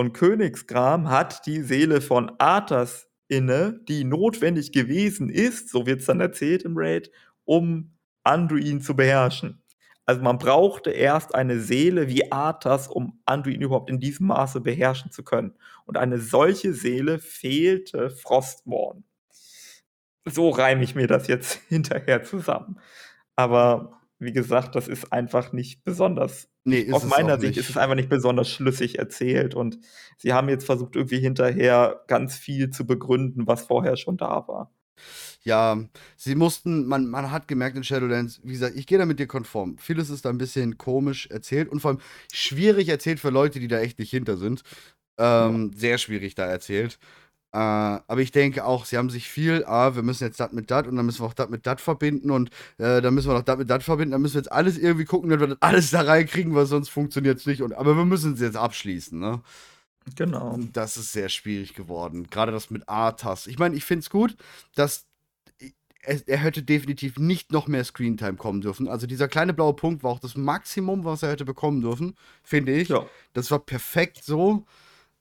Und 0.00 0.14
Königsgram 0.14 1.10
hat 1.10 1.44
die 1.44 1.60
Seele 1.60 2.00
von 2.00 2.32
Arthas 2.38 3.10
inne, 3.28 3.80
die 3.86 4.04
notwendig 4.04 4.72
gewesen 4.72 5.28
ist, 5.28 5.68
so 5.68 5.84
wird 5.84 6.00
es 6.00 6.06
dann 6.06 6.22
erzählt 6.22 6.62
im 6.62 6.72
Raid, 6.74 7.10
um 7.44 7.92
Anduin 8.24 8.80
zu 8.80 8.96
beherrschen. 8.96 9.62
Also 10.06 10.22
man 10.22 10.38
brauchte 10.38 10.90
erst 10.90 11.34
eine 11.34 11.60
Seele 11.60 12.08
wie 12.08 12.32
Arthas, 12.32 12.88
um 12.88 13.20
Anduin 13.26 13.60
überhaupt 13.60 13.90
in 13.90 14.00
diesem 14.00 14.28
Maße 14.28 14.62
beherrschen 14.62 15.10
zu 15.10 15.22
können. 15.22 15.52
Und 15.84 15.98
eine 15.98 16.18
solche 16.18 16.72
Seele 16.72 17.18
fehlte 17.18 18.08
Frostmorn. 18.08 19.04
So 20.24 20.48
reime 20.48 20.82
ich 20.82 20.94
mir 20.94 21.08
das 21.08 21.26
jetzt 21.26 21.60
hinterher 21.68 22.22
zusammen. 22.22 22.80
Aber 23.36 24.00
wie 24.18 24.32
gesagt, 24.32 24.76
das 24.76 24.88
ist 24.88 25.12
einfach 25.12 25.52
nicht 25.52 25.84
besonders 25.84 26.49
Nee, 26.64 26.92
aus 26.92 27.04
meiner 27.04 27.40
Sicht 27.40 27.56
ist 27.56 27.70
es 27.70 27.76
einfach 27.76 27.94
nicht 27.94 28.10
besonders 28.10 28.50
schlüssig 28.50 28.98
erzählt 28.98 29.54
und 29.54 29.78
sie 30.18 30.32
haben 30.32 30.48
jetzt 30.48 30.66
versucht, 30.66 30.94
irgendwie 30.94 31.18
hinterher 31.18 32.02
ganz 32.06 32.36
viel 32.36 32.70
zu 32.70 32.86
begründen, 32.86 33.46
was 33.46 33.62
vorher 33.62 33.96
schon 33.96 34.16
da 34.18 34.46
war. 34.46 34.70
Ja, 35.42 35.82
sie 36.16 36.34
mussten, 36.34 36.86
man, 36.86 37.06
man 37.06 37.30
hat 37.30 37.48
gemerkt 37.48 37.76
in 37.76 37.84
Shadowlands, 37.84 38.40
wie 38.44 38.52
gesagt, 38.52 38.76
ich 38.76 38.86
gehe 38.86 38.98
da 38.98 39.06
mit 39.06 39.18
dir 39.18 39.26
konform. 39.26 39.78
Vieles 39.78 40.10
ist 40.10 40.26
da 40.26 40.28
ein 40.28 40.38
bisschen 40.38 40.76
komisch 40.76 41.28
erzählt 41.28 41.70
und 41.70 41.80
vor 41.80 41.92
allem 41.92 42.00
schwierig 42.30 42.88
erzählt 42.88 43.20
für 43.20 43.30
Leute, 43.30 43.58
die 43.58 43.68
da 43.68 43.80
echt 43.80 43.98
nicht 43.98 44.10
hinter 44.10 44.36
sind. 44.36 44.62
Ähm, 45.18 45.72
Sehr 45.74 45.96
schwierig 45.96 46.34
da 46.34 46.44
erzählt. 46.44 46.98
Äh, 47.52 47.58
aber 47.58 48.18
ich 48.18 48.30
denke 48.30 48.64
auch, 48.64 48.84
sie 48.84 48.96
haben 48.96 49.10
sich 49.10 49.28
viel, 49.28 49.64
ah, 49.64 49.96
wir 49.96 50.02
müssen 50.02 50.24
jetzt 50.24 50.38
das 50.38 50.52
mit 50.52 50.70
das 50.70 50.86
und 50.86 50.96
dann 50.96 51.06
müssen 51.06 51.20
wir 51.20 51.26
auch 51.26 51.34
das 51.34 51.48
mit 51.48 51.66
das 51.66 51.82
verbinden 51.82 52.30
und 52.30 52.50
äh, 52.78 53.00
dann 53.00 53.12
müssen 53.12 53.28
wir 53.28 53.34
noch 53.34 53.42
das 53.42 53.58
mit 53.58 53.68
das 53.68 53.84
verbinden, 53.84 54.12
dann 54.12 54.22
müssen 54.22 54.34
wir 54.34 54.40
jetzt 54.42 54.52
alles 54.52 54.78
irgendwie 54.78 55.04
gucken, 55.04 55.30
dass 55.30 55.40
wir 55.40 55.48
das 55.48 55.58
alles 55.60 55.90
da 55.90 56.02
reinkriegen, 56.02 56.54
weil 56.54 56.66
sonst 56.66 56.90
funktioniert 56.90 57.38
es 57.38 57.46
nicht. 57.46 57.62
Und, 57.62 57.74
aber 57.74 57.96
wir 57.96 58.04
müssen 58.04 58.34
es 58.34 58.40
jetzt 58.40 58.56
abschließen, 58.56 59.18
ne? 59.18 59.40
Genau. 60.16 60.50
Und 60.50 60.76
das 60.76 60.96
ist 60.96 61.12
sehr 61.12 61.28
schwierig 61.28 61.74
geworden. 61.74 62.28
Gerade 62.30 62.52
das 62.52 62.70
mit 62.70 62.88
Arthas. 62.88 63.46
Ich 63.46 63.58
meine, 63.58 63.76
ich 63.76 63.84
finde 63.84 64.00
es 64.00 64.10
gut, 64.10 64.36
dass 64.74 65.06
er, 66.02 66.20
er 66.26 66.38
hätte 66.38 66.62
definitiv 66.62 67.18
nicht 67.18 67.52
noch 67.52 67.68
mehr 67.68 67.84
Screentime 67.84 68.36
kommen 68.36 68.60
dürfen. 68.60 68.88
Also 68.88 69.06
dieser 69.06 69.28
kleine 69.28 69.52
blaue 69.52 69.74
Punkt 69.74 70.02
war 70.02 70.12
auch 70.12 70.20
das 70.20 70.36
Maximum, 70.36 71.04
was 71.04 71.22
er 71.22 71.30
hätte 71.30 71.44
bekommen 71.44 71.80
dürfen, 71.80 72.16
finde 72.42 72.72
ich. 72.72 72.88
Ja. 72.88 73.06
Das 73.32 73.50
war 73.50 73.58
perfekt 73.58 74.24
so. 74.24 74.66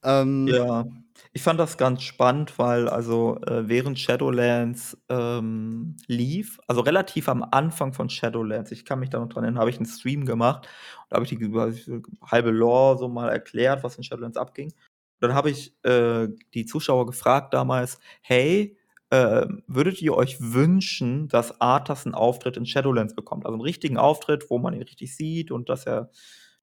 Ähm, 0.03 0.47
Ja, 0.47 0.85
ich 1.33 1.43
fand 1.43 1.59
das 1.59 1.77
ganz 1.77 2.01
spannend, 2.03 2.57
weil 2.57 2.87
also 2.87 3.37
äh, 3.41 3.67
während 3.67 3.99
Shadowlands 3.99 4.97
ähm, 5.09 5.97
lief, 6.07 6.59
also 6.67 6.81
relativ 6.81 7.27
am 7.29 7.43
Anfang 7.43 7.93
von 7.93 8.09
Shadowlands, 8.09 8.71
ich 8.71 8.85
kann 8.85 8.99
mich 8.99 9.09
da 9.09 9.19
noch 9.19 9.27
dran 9.29 9.43
erinnern, 9.43 9.59
habe 9.59 9.69
ich 9.69 9.77
einen 9.77 9.85
Stream 9.85 10.25
gemacht 10.25 10.67
und 11.03 11.05
da 11.11 11.15
habe 11.17 11.25
ich 11.25 11.31
die 11.31 12.01
halbe 12.25 12.51
Lore 12.51 12.97
so 12.97 13.07
mal 13.09 13.29
erklärt, 13.29 13.83
was 13.83 13.97
in 13.97 14.03
Shadowlands 14.03 14.37
abging. 14.37 14.67
Und 14.69 15.27
dann 15.27 15.33
habe 15.33 15.49
ich 15.49 15.75
äh, 15.83 16.29
die 16.53 16.65
Zuschauer 16.65 17.05
gefragt 17.05 17.53
damals, 17.53 17.99
hey, 18.21 18.77
äh, 19.09 19.45
würdet 19.67 20.01
ihr 20.01 20.15
euch 20.15 20.37
wünschen, 20.39 21.27
dass 21.27 21.59
Arthas 21.59 22.05
einen 22.05 22.15
Auftritt 22.15 22.57
in 22.57 22.65
Shadowlands 22.65 23.15
bekommt? 23.15 23.45
Also 23.45 23.55
einen 23.55 23.61
richtigen 23.63 23.97
Auftritt, 23.97 24.49
wo 24.49 24.59
man 24.59 24.73
ihn 24.73 24.83
richtig 24.83 25.15
sieht 25.15 25.51
und 25.51 25.67
dass 25.69 25.85
er 25.85 26.09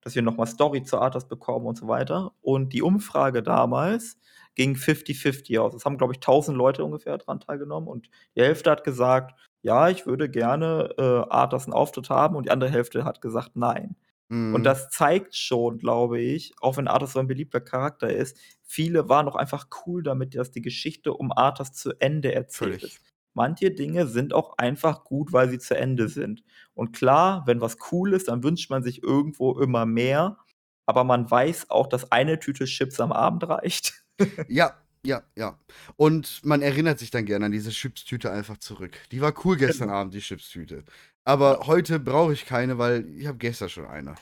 dass 0.07 0.15
wir 0.15 0.23
nochmal 0.23 0.47
Story 0.47 0.85
zu 0.85 1.01
Arthas 1.01 1.27
bekommen 1.27 1.67
und 1.67 1.77
so 1.77 1.89
weiter. 1.89 2.31
Und 2.41 2.73
die 2.73 2.81
Umfrage 2.81 3.43
damals 3.43 4.17
ging 4.55 4.77
50-50 4.77 5.59
aus. 5.59 5.75
Es 5.75 5.85
haben, 5.85 5.99
glaube 5.99 6.13
ich, 6.13 6.19
1000 6.19 6.57
Leute 6.57 6.85
ungefähr 6.85 7.19
daran 7.19 7.41
teilgenommen 7.41 7.89
und 7.89 8.09
die 8.37 8.43
Hälfte 8.43 8.71
hat 8.71 8.85
gesagt, 8.85 9.35
ja, 9.63 9.89
ich 9.89 10.07
würde 10.07 10.31
gerne 10.31 10.95
äh, 10.97 11.03
Arthas 11.03 11.65
einen 11.65 11.73
Auftritt 11.73 12.09
haben 12.09 12.37
und 12.37 12.47
die 12.47 12.53
andere 12.53 12.71
Hälfte 12.71 13.05
hat 13.05 13.21
gesagt, 13.21 13.57
nein. 13.57 13.97
mhm. 14.29 14.55
Und 14.55 14.63
das 14.63 14.91
zeigt 14.91 15.35
schon, 15.35 15.79
glaube 15.79 16.21
ich, 16.21 16.55
auch 16.61 16.77
wenn 16.77 16.87
Arthas 16.87 17.15
so 17.15 17.19
ein 17.19 17.27
beliebter 17.27 17.61
Charakter 17.61 18.09
ist, 18.09 18.39
viele 18.63 19.09
waren 19.09 19.27
auch 19.27 19.35
einfach 19.35 19.67
cool 19.87 20.05
damit, 20.05 20.37
dass 20.37 20.53
die 20.53 20.63
Geschichte 20.63 21.15
um 21.15 21.33
Arthas 21.33 21.73
zu 21.73 21.91
Ende 21.99 22.33
erzählt 22.33 22.81
Völlig. 22.81 22.85
ist. 22.85 23.16
Manche 23.37 23.71
Dinge 23.71 24.07
sind 24.09 24.35
auch 24.35 24.59
einfach 24.59 25.05
gut, 25.05 25.33
weil 25.33 25.51
sie 25.51 25.59
zu 25.59 25.77
Ende 25.77 26.09
sind. 26.09 26.43
Und 26.75 26.93
klar, 26.97 27.45
wenn 27.47 27.61
was 27.61 27.77
cool 27.93 28.15
ist, 28.15 28.29
dann 28.29 28.43
wünscht 28.43 28.71
man 28.71 28.83
sich 28.83 29.03
irgendwo 29.03 29.61
immer 29.61 29.87
mehr. 29.87 30.39
Aber 30.87 31.05
man 31.05 31.31
weiß 31.31 31.71
auch, 31.71 31.87
dass 31.89 32.11
eine 32.13 32.39
Tüte 32.41 32.65
Chips 32.65 32.99
am 33.01 33.13
Abend 33.13 33.49
reicht. 33.49 34.03
Ja, 34.49 34.73
ja, 35.05 35.23
ja. 35.37 35.59
Und 35.97 36.41
man 36.45 36.63
erinnert 36.63 36.99
sich 36.99 37.11
dann 37.11 37.27
gerne 37.27 37.47
an 37.47 37.53
diese 37.53 37.71
Chipstüte 37.71 38.31
einfach 38.31 38.57
zurück. 38.59 38.99
Die 39.13 39.21
war 39.21 39.35
cool 39.45 39.57
gestern 39.59 39.89
Genau. 39.89 40.01
Abend, 40.01 40.15
die 40.15 40.21
Chipstüte. 40.21 40.85
Aber 41.25 41.67
heute 41.67 42.01
brauche 42.01 42.33
ich 42.33 42.47
keine, 42.47 42.79
weil 42.79 43.07
ich 43.19 43.27
habe 43.27 43.39
gestern 43.39 43.69
schon 43.69 43.87
eine. 43.87 44.15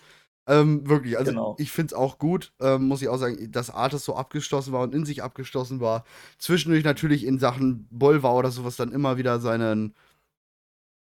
Ähm, 0.46 0.86
wirklich, 0.88 1.16
also 1.18 1.30
Genau. 1.32 1.56
ich 1.58 1.70
finde 1.72 1.88
es 1.88 1.94
auch 1.94 2.18
gut, 2.18 2.52
ähm, 2.60 2.84
muss 2.88 3.00
ich 3.02 3.08
auch 3.08 3.16
sagen, 3.16 3.50
dass 3.50 3.70
Artis 3.70 4.04
so 4.04 4.14
abgeschlossen 4.16 4.72
war 4.72 4.82
und 4.82 4.94
in 4.94 5.06
sich 5.06 5.22
abgeschlossen 5.22 5.80
war. 5.80 6.04
Zwischendurch 6.38 6.84
natürlich 6.84 7.24
in 7.24 7.38
Sachen 7.38 7.86
Bolvar 7.90 8.34
oder 8.34 8.50
sowas 8.50 8.76
dann 8.76 8.92
immer 8.92 9.16
wieder 9.16 9.40
seinen 9.40 9.94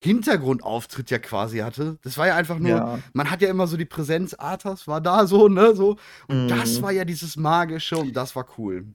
Hintergrundauftritt 0.03 1.11
ja 1.11 1.19
quasi 1.19 1.59
hatte. 1.59 1.99
Das 2.01 2.17
war 2.17 2.25
ja 2.27 2.35
einfach 2.35 2.57
nur, 2.57 2.69
Ja. 2.77 2.99
man 3.13 3.29
hat 3.29 3.41
ja 3.41 3.49
immer 3.49 3.67
so 3.67 3.77
die 3.77 3.85
Präsenz, 3.85 4.33
Arthas 4.33 4.87
war 4.87 4.99
da 4.99 5.27
so, 5.27 5.47
ne, 5.47 5.75
so. 5.75 5.97
Und 6.27 6.49
das 6.49 6.79
Mhm. 6.79 6.81
war 6.81 6.91
ja 6.91 7.05
dieses 7.05 7.37
Magische 7.37 7.99
und 7.99 8.13
das 8.13 8.35
war 8.35 8.47
cool. 8.57 8.85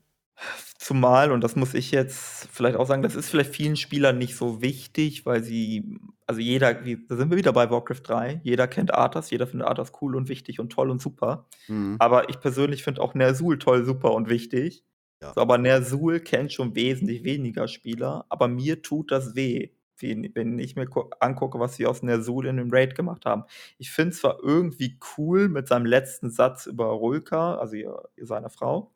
Zumal, 0.79 1.33
und 1.33 1.43
das 1.43 1.57
muss 1.57 1.75
ich 1.75 1.91
jetzt 1.91 2.49
vielleicht 2.53 2.77
auch 2.77 2.87
sagen, 2.87 3.03
das 3.03 3.17
ist 3.17 3.31
vielleicht 3.31 3.55
vielen 3.55 3.77
Spielern 3.77 4.19
nicht 4.19 4.37
so 4.37 4.61
wichtig, 4.63 5.27
weil 5.27 5.43
sie, 5.43 5.99
also 6.27 6.41
jeder, 6.41 6.75
da 6.75 7.17
sind 7.17 7.31
wir 7.31 7.37
wieder 7.39 7.53
bei 7.53 7.71
Warcraft 7.71 8.03
3, 8.05 8.41
jeder 8.45 8.69
kennt 8.69 8.95
Arthas, 8.95 9.31
jeder 9.31 9.47
findet 9.47 9.67
Arthas 9.67 9.93
cool 10.01 10.15
und 10.15 10.29
wichtig 10.29 10.61
und 10.61 10.71
toll 10.71 10.91
und 10.91 11.01
super. 11.01 11.47
Mhm. 11.69 11.97
Aber 11.99 12.29
ich 12.29 12.41
persönlich 12.41 12.85
finde 12.85 13.01
auch 13.01 13.15
Nersul 13.15 13.59
toll, 13.59 13.85
super 13.85 14.13
und 14.13 14.29
wichtig. 14.29 14.85
Ja. 15.23 15.33
So, 15.35 15.41
aber 15.41 15.59
Nersul 15.59 16.21
kennt 16.21 16.53
schon 16.53 16.75
wesentlich 16.75 17.25
weniger 17.25 17.69
Spieler, 17.69 18.27
aber 18.29 18.47
mir 18.49 18.83
tut 18.83 19.11
das 19.11 19.35
weh, 19.35 19.71
wenn, 19.99 20.59
ich 20.59 20.77
mir 20.77 20.87
gu- 20.87 21.09
angucke, 21.21 21.59
was 21.59 21.77
sie 21.77 21.87
aus 21.87 22.03
Nersul 22.03 22.47
in 22.47 22.59
dem 22.59 22.71
Raid 22.71 22.95
gemacht 22.95 23.25
haben. 23.25 23.45
Ich 23.79 23.91
finde 23.91 24.11
es 24.11 24.21
zwar 24.21 24.39
irgendwie 24.43 24.99
cool 25.17 25.49
mit 25.49 25.69
seinem 25.69 25.87
letzten 25.87 26.31
Satz 26.31 26.67
über 26.67 26.85
Rulka, 26.89 27.57
also 27.57 27.77
seine 28.21 28.51
Frau, 28.51 28.93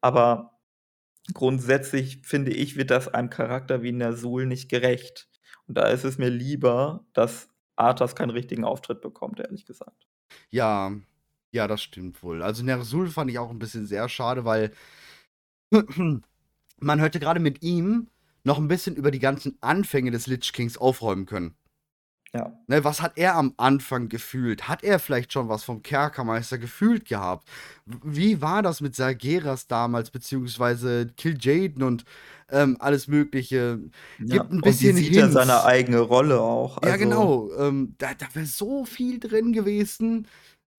aber 0.00 0.55
grundsätzlich 1.34 2.20
finde 2.22 2.52
ich, 2.52 2.76
wird 2.76 2.90
das 2.90 3.08
einem 3.08 3.30
Charakter 3.30 3.82
wie 3.82 3.92
Nersul 3.92 4.46
nicht 4.46 4.68
gerecht. 4.68 5.28
Und 5.66 5.76
da 5.76 5.88
ist 5.88 6.04
es 6.04 6.18
mir 6.18 6.30
lieber, 6.30 7.04
dass 7.12 7.48
Arthas 7.76 8.14
keinen 8.14 8.30
richtigen 8.30 8.64
Auftritt 8.64 9.00
bekommt, 9.00 9.40
ehrlich 9.40 9.66
gesagt. 9.66 10.06
Ja, 10.50 10.92
ja, 11.50 11.66
das 11.66 11.82
stimmt 11.82 12.22
wohl. 12.22 12.42
Also 12.42 12.62
Nersul 12.64 13.08
fand 13.08 13.30
ich 13.30 13.38
auch 13.38 13.50
ein 13.50 13.58
bisschen 13.58 13.86
sehr 13.86 14.08
schade, 14.08 14.44
weil 14.44 14.72
man 16.78 17.00
hätte 17.00 17.20
gerade 17.20 17.40
mit 17.40 17.62
ihm 17.62 18.08
noch 18.44 18.58
ein 18.58 18.68
bisschen 18.68 18.94
über 18.94 19.10
die 19.10 19.18
ganzen 19.18 19.58
Anfänge 19.60 20.10
des 20.10 20.26
Lich 20.26 20.52
Kings 20.52 20.78
aufräumen 20.78 21.26
können. 21.26 21.56
Ja. 22.34 22.52
Ne, 22.66 22.84
was 22.84 23.00
hat 23.00 23.12
er 23.16 23.34
am 23.36 23.54
Anfang 23.56 24.08
gefühlt? 24.08 24.68
Hat 24.68 24.82
er 24.82 24.98
vielleicht 24.98 25.32
schon 25.32 25.48
was 25.48 25.64
vom 25.64 25.82
Kerkermeister 25.82 26.58
gefühlt 26.58 27.06
gehabt? 27.06 27.48
Wie 27.86 28.42
war 28.42 28.62
das 28.62 28.80
mit 28.80 28.94
Sargeras 28.94 29.68
damals, 29.68 30.10
beziehungsweise 30.10 31.10
Kil'jaeden 31.16 31.82
und 31.82 32.04
ähm, 32.50 32.76
alles 32.80 33.08
Mögliche? 33.08 33.78
Gibt 34.18 34.32
ja. 34.32 34.42
ein 34.42 34.60
bisschen 34.60 34.96
und 34.96 35.02
sieht 35.02 35.16
er 35.16 35.30
seine 35.30 35.64
eigene 35.64 36.00
Rolle 36.00 36.40
auch. 36.40 36.78
Also, 36.78 36.88
ja, 36.88 36.96
genau. 36.96 37.50
Ähm, 37.58 37.94
da 37.98 38.12
da 38.14 38.26
wäre 38.34 38.46
so 38.46 38.84
viel 38.84 39.18
drin 39.18 39.52
gewesen, 39.52 40.26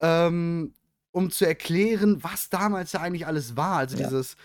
ähm, 0.01 0.73
um 1.11 1.31
zu 1.31 1.45
erklären, 1.45 2.23
was 2.23 2.49
damals 2.49 2.91
ja 2.91 3.01
eigentlich 3.01 3.25
alles 3.25 3.57
war. 3.57 3.77
Also 3.77 3.97
ja. 3.97 4.05
dieses. 4.05 4.35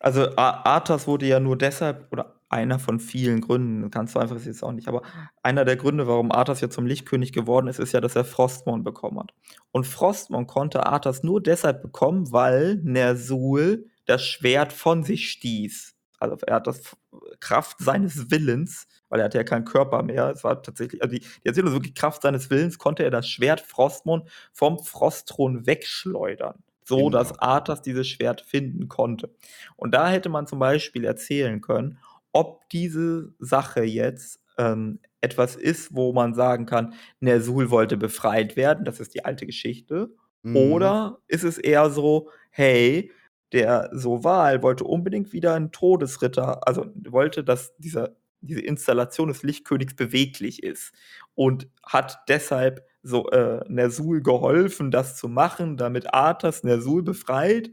Also 0.00 0.34
Arthas 0.34 1.06
wurde 1.06 1.26
ja 1.26 1.38
nur 1.38 1.56
deshalb, 1.56 2.10
oder 2.10 2.34
einer 2.52 2.78
von 2.78 3.00
vielen 3.00 3.40
Gründen, 3.40 3.90
ganz 3.90 4.12
so 4.12 4.18
einfach 4.18 4.36
ist 4.36 4.42
es 4.42 4.46
jetzt 4.46 4.62
auch 4.62 4.72
nicht, 4.72 4.88
aber 4.88 5.02
einer 5.42 5.64
der 5.64 5.76
Gründe, 5.76 6.06
warum 6.06 6.30
Arthas 6.30 6.60
ja 6.60 6.68
zum 6.68 6.86
Lichtkönig 6.86 7.32
geworden 7.32 7.66
ist, 7.66 7.78
ist 7.78 7.92
ja, 7.92 8.00
dass 8.00 8.14
er 8.14 8.24
Frostmon 8.24 8.84
bekommen 8.84 9.18
hat. 9.18 9.32
Und 9.70 9.86
Frostmon 9.86 10.46
konnte 10.46 10.86
Arthas 10.86 11.22
nur 11.22 11.42
deshalb 11.42 11.82
bekommen, 11.82 12.30
weil 12.30 12.76
Nersul 12.82 13.86
das 14.06 14.22
Schwert 14.24 14.72
von 14.72 15.02
sich 15.02 15.30
stieß. 15.30 15.94
Also 16.18 16.36
er 16.46 16.56
hat 16.56 16.66
das 16.66 16.96
Kraft 17.40 17.78
seines 17.80 18.30
Willens, 18.30 18.86
weil 19.08 19.20
er 19.20 19.24
hatte 19.24 19.38
ja 19.38 19.44
keinen 19.44 19.64
Körper 19.64 20.02
mehr. 20.02 20.30
Es 20.30 20.44
war 20.44 20.62
tatsächlich, 20.62 21.02
also 21.02 21.16
die, 21.16 21.20
die 21.20 21.48
Erzählung 21.48 21.72
wirklich 21.72 21.94
Kraft 21.94 22.22
seines 22.22 22.50
Willens, 22.50 22.78
konnte 22.78 23.02
er 23.02 23.10
das 23.10 23.28
Schwert 23.28 23.60
Frostmon 23.60 24.22
vom 24.52 24.78
Frostthron 24.78 25.66
wegschleudern 25.66 26.62
so 26.84 26.96
genau. 26.96 27.10
dass 27.10 27.38
Arthas 27.38 27.82
dieses 27.82 28.08
Schwert 28.08 28.40
finden 28.40 28.88
konnte. 28.88 29.30
Und 29.76 29.94
da 29.94 30.08
hätte 30.08 30.28
man 30.28 30.46
zum 30.46 30.58
Beispiel 30.58 31.04
erzählen 31.04 31.60
können, 31.60 31.98
ob 32.32 32.68
diese 32.70 33.34
Sache 33.38 33.84
jetzt 33.84 34.40
ähm, 34.58 35.00
etwas 35.20 35.56
ist, 35.56 35.94
wo 35.94 36.12
man 36.12 36.34
sagen 36.34 36.66
kann, 36.66 36.94
Nersul 37.20 37.70
wollte 37.70 37.96
befreit 37.96 38.56
werden, 38.56 38.84
das 38.84 39.00
ist 39.00 39.14
die 39.14 39.24
alte 39.24 39.46
Geschichte. 39.46 40.10
Mhm. 40.42 40.56
Oder 40.56 41.18
ist 41.28 41.44
es 41.44 41.58
eher 41.58 41.90
so, 41.90 42.30
hey, 42.50 43.12
der 43.52 43.90
Soval 43.92 44.62
wollte 44.62 44.84
unbedingt 44.84 45.32
wieder 45.32 45.54
einen 45.54 45.72
Todesritter, 45.72 46.66
also 46.66 46.86
wollte, 47.08 47.44
dass 47.44 47.76
dieser, 47.76 48.16
diese 48.40 48.60
Installation 48.60 49.28
des 49.28 49.42
Lichtkönigs 49.42 49.94
beweglich 49.94 50.62
ist 50.62 50.92
und 51.34 51.68
hat 51.84 52.18
deshalb 52.28 52.84
so 53.02 53.30
äh, 53.30 53.60
Nersul 53.68 54.22
geholfen, 54.22 54.90
das 54.90 55.16
zu 55.16 55.28
machen, 55.28 55.76
damit 55.76 56.14
Arthas 56.14 56.64
Nersul 56.64 57.02
befreit. 57.02 57.70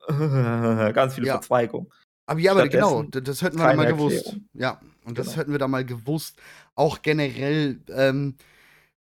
Ganz 0.08 1.14
viele 1.14 1.26
ja. 1.26 1.34
Verzweigungen. 1.34 1.88
Aber 2.28 2.40
ja, 2.40 2.52
aber 2.52 2.68
genau, 2.68 3.04
das 3.04 3.40
hätten 3.40 3.56
wir 3.58 3.68
da 3.68 3.74
mal 3.74 3.86
gewusst. 3.86 4.16
Erklärung. 4.16 4.48
Ja, 4.52 4.80
und 5.06 5.18
das 5.18 5.28
genau. 5.28 5.38
hätten 5.38 5.52
wir 5.52 5.58
da 5.58 5.66
mal 5.66 5.84
gewusst. 5.86 6.36
Auch 6.74 7.00
generell, 7.00 7.80
ähm, 7.88 8.34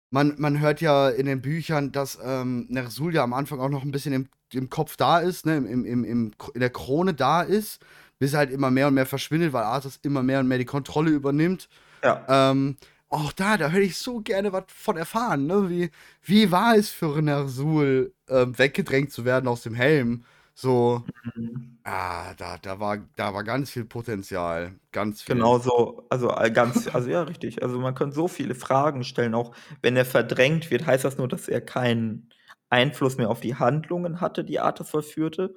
man, 0.10 0.36
man 0.38 0.62
hört 0.62 0.80
ja 0.80 1.10
in 1.10 1.26
den 1.26 1.42
Büchern, 1.42 1.92
dass 1.92 2.18
ähm, 2.24 2.68
Nersul 2.70 3.14
ja 3.14 3.24
am 3.24 3.34
Anfang 3.34 3.60
auch 3.60 3.68
noch 3.68 3.84
ein 3.84 3.92
bisschen 3.92 4.14
im, 4.14 4.30
im 4.54 4.70
Kopf 4.70 4.96
da 4.96 5.20
ist, 5.20 5.46
ne, 5.46 5.58
im, 5.58 5.66
im, 5.84 6.06
im, 6.06 6.32
in 6.54 6.60
der 6.62 6.70
Krone 6.70 7.14
da 7.14 7.42
ist, 7.42 7.82
bis 8.18 8.32
er 8.32 8.40
halt 8.40 8.52
immer 8.52 8.72
mehr 8.72 8.88
und 8.88 8.94
mehr 8.94 9.06
verschwindet, 9.06 9.52
weil 9.52 9.64
Arthas 9.64 10.00
immer 10.04 10.24
mehr 10.24 10.40
und 10.40 10.48
mehr 10.48 10.58
die 10.58 10.64
Kontrolle 10.64 11.12
übernimmt. 11.12 11.68
Ja. 12.06 12.24
Ähm, 12.30 12.78
auch 13.10 13.34
da, 13.34 13.58
da 13.58 13.68
hätte 13.68 13.84
ich 13.84 13.98
so 13.98 14.22
gerne 14.22 14.54
was 14.54 14.64
von 14.68 14.96
erfahren, 14.96 15.48
ne? 15.48 15.70
Wie, 15.70 15.92
wie 16.24 16.50
war 16.50 16.78
es 16.78 16.92
für 16.92 17.22
Nersul, 17.22 18.14
ähm, 18.30 18.58
weggedrängt 18.58 19.12
zu 19.12 19.26
werden 19.26 19.50
aus 19.50 19.64
dem 19.64 19.76
Helm? 19.76 20.24
So, 20.60 21.04
mhm. 21.36 21.78
ah, 21.84 22.34
da, 22.34 22.58
da, 22.58 22.80
war, 22.80 22.98
da 23.16 23.32
war 23.32 23.44
ganz 23.44 23.70
viel 23.70 23.86
Potenzial. 23.86 24.74
Ganz 24.92 25.22
viel. 25.22 25.36
Genau 25.36 25.60
so, 25.60 26.08
also 26.10 26.30
ganz, 26.52 26.88
also 26.96 27.08
ja, 27.12 27.22
richtig. 27.22 27.62
Also 27.62 27.78
man 27.78 27.94
kann 27.94 28.12
so 28.12 28.28
viele 28.28 28.56
Fragen 28.56 29.04
stellen, 29.04 29.36
auch 29.36 29.54
wenn 29.84 29.96
er 29.96 30.04
verdrängt 30.04 30.72
wird, 30.72 30.88
heißt 30.88 31.06
das 31.06 31.20
nur, 31.20 31.28
dass 31.28 31.48
er 31.48 31.62
keinen 31.62 32.32
Einfluss 32.72 33.18
mehr 33.18 33.30
auf 33.30 33.40
die 33.40 33.54
Handlungen 33.54 34.20
hatte, 34.20 34.44
die 34.44 34.60
Arthas 34.60 34.90
vollführte, 34.90 35.54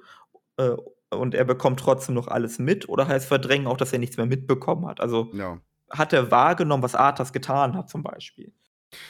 äh, 0.57 0.75
und 1.09 1.33
er 1.33 1.45
bekommt 1.45 1.79
trotzdem 1.79 2.13
noch 2.13 2.27
alles 2.27 2.59
mit, 2.59 2.87
oder 2.87 3.07
heißt 3.07 3.27
verdrängen 3.27 3.65
auch, 3.65 3.77
dass 3.77 3.93
er 3.93 3.99
nichts 3.99 4.17
mehr 4.17 4.27
mitbekommen 4.27 4.85
hat? 4.85 5.01
Also 5.01 5.31
ja. 5.33 5.59
hat 5.89 6.13
er 6.13 6.29
wahrgenommen, 6.29 6.83
was 6.83 6.93
Arthas 6.93 7.33
getan 7.33 7.75
hat, 7.75 7.89
zum 7.89 8.03
Beispiel? 8.03 8.53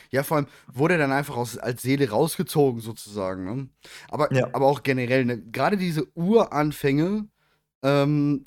Ja, 0.09 0.23
vor 0.23 0.37
allem 0.37 0.47
wurde 0.71 0.95
er 0.95 0.99
dann 0.99 1.11
einfach 1.11 1.35
aus, 1.37 1.57
als 1.57 1.81
Seele 1.81 2.09
rausgezogen, 2.09 2.81
sozusagen. 2.81 3.43
Ne? 3.45 3.69
Aber, 4.09 4.33
ja. 4.33 4.47
aber 4.53 4.67
auch 4.67 4.83
generell, 4.83 5.25
ne? 5.25 5.41
gerade 5.41 5.77
diese 5.77 6.07
Uranfänge, 6.15 7.27
ähm, 7.83 8.45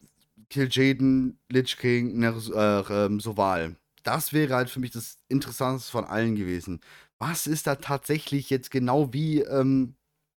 Kil'jaeden, 0.50 1.38
Lich 1.50 1.76
King, 1.78 2.18
ne, 2.18 2.34
äh, 2.54 3.06
ähm, 3.06 3.20
Soval, 3.20 3.76
das 4.02 4.32
wäre 4.32 4.54
halt 4.54 4.70
für 4.70 4.80
mich 4.80 4.90
das 4.90 5.18
Interessanteste 5.28 5.90
von 5.90 6.04
allen 6.04 6.36
gewesen. 6.36 6.80
Was 7.18 7.46
ist 7.46 7.66
da 7.66 7.76
tatsächlich 7.76 8.50
jetzt 8.50 8.70
genau 8.70 9.12
wie 9.12 9.40
ähm, 9.40 9.94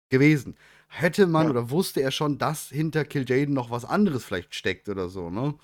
gewesen? 0.09 0.55
Hätte 0.87 1.27
man 1.27 1.45
ja. 1.45 1.49
oder 1.49 1.69
wusste 1.71 2.01
er 2.01 2.11
schon, 2.11 2.37
dass 2.37 2.69
hinter 2.69 3.01
Kil'jaeden 3.01 3.53
noch 3.53 3.71
was 3.71 3.85
anderes 3.85 4.23
vielleicht 4.23 4.55
steckt 4.55 4.87
oder 4.87 5.09
so, 5.09 5.29
ne? 5.29 5.55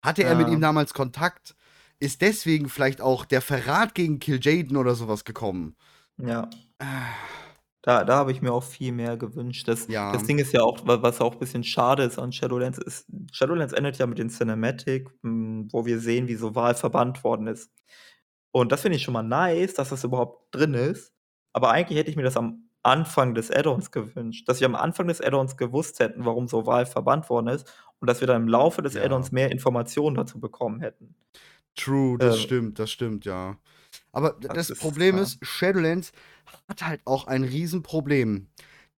Hatte 0.00 0.22
er 0.22 0.36
mit 0.36 0.48
ihm 0.48 0.60
damals 0.60 0.94
Kontakt? 0.94 1.56
Ist 2.00 2.22
deswegen 2.22 2.68
vielleicht 2.68 3.00
auch 3.00 3.24
der 3.24 3.40
Verrat 3.40 3.94
gegen 3.94 4.18
Kil'jaeden 4.18 4.76
oder 4.76 4.94
sowas 4.94 5.24
gekommen. 5.24 5.76
Ja. 6.18 6.48
Da, 7.82 8.04
da 8.04 8.16
habe 8.16 8.32
ich 8.32 8.42
mir 8.42 8.52
auch 8.52 8.62
viel 8.62 8.92
mehr 8.92 9.16
gewünscht. 9.16 9.66
Das, 9.66 9.88
ja. 9.88 10.12
das 10.12 10.24
Ding 10.24 10.38
ist 10.38 10.52
ja 10.52 10.62
auch, 10.62 10.80
was 10.84 11.20
auch 11.20 11.32
ein 11.32 11.38
bisschen 11.38 11.64
schade 11.64 12.02
ist 12.02 12.18
an 12.18 12.32
Shadowlands, 12.32 12.78
ist, 12.78 13.06
Shadowlands 13.32 13.72
endet 13.72 13.98
ja 13.98 14.06
mit 14.06 14.18
den 14.18 14.30
Cinematic, 14.30 15.08
hm, 15.22 15.68
wo 15.72 15.86
wir 15.86 16.00
sehen, 16.00 16.28
wie 16.28 16.34
so 16.34 16.54
Wahl 16.54 16.74
verbannt 16.74 17.24
worden 17.24 17.46
ist. 17.46 17.70
Und 18.50 18.72
das 18.72 18.82
finde 18.82 18.96
ich 18.96 19.02
schon 19.02 19.14
mal 19.14 19.22
nice, 19.22 19.74
dass 19.74 19.90
das 19.90 20.04
überhaupt 20.04 20.54
drin 20.54 20.74
ist. 20.74 21.12
Aber 21.52 21.70
eigentlich 21.70 21.98
hätte 21.98 22.10
ich 22.10 22.16
mir 22.16 22.22
das 22.22 22.36
am 22.36 22.68
Anfang 22.82 23.34
des 23.34 23.50
Add-ons 23.50 23.90
gewünscht, 23.90 24.48
dass 24.48 24.60
wir 24.60 24.66
am 24.66 24.74
Anfang 24.74 25.08
des 25.08 25.20
Add-ons 25.20 25.56
gewusst 25.56 25.98
hätten, 26.00 26.24
warum 26.24 26.48
so 26.48 26.66
Wahl 26.66 26.86
verbannt 26.86 27.28
worden 27.28 27.48
ist 27.48 27.72
und 27.98 28.08
dass 28.08 28.20
wir 28.20 28.26
dann 28.26 28.42
im 28.42 28.48
Laufe 28.48 28.82
des 28.82 28.94
ja. 28.94 29.02
Add-ons 29.02 29.32
mehr 29.32 29.50
Informationen 29.50 30.16
dazu 30.16 30.40
bekommen 30.40 30.80
hätten. 30.80 31.14
True, 31.78 32.18
das 32.18 32.36
ähm, 32.36 32.42
stimmt, 32.42 32.78
das 32.78 32.90
stimmt, 32.90 33.24
ja. 33.24 33.56
Aber 34.12 34.36
das, 34.40 34.68
das 34.68 34.78
Problem 34.78 35.16
ist, 35.16 35.40
ist, 35.40 35.46
Shadowlands 35.46 36.12
hat 36.68 36.84
halt 36.84 37.00
auch 37.04 37.26
ein 37.26 37.44
Riesenproblem. 37.44 38.48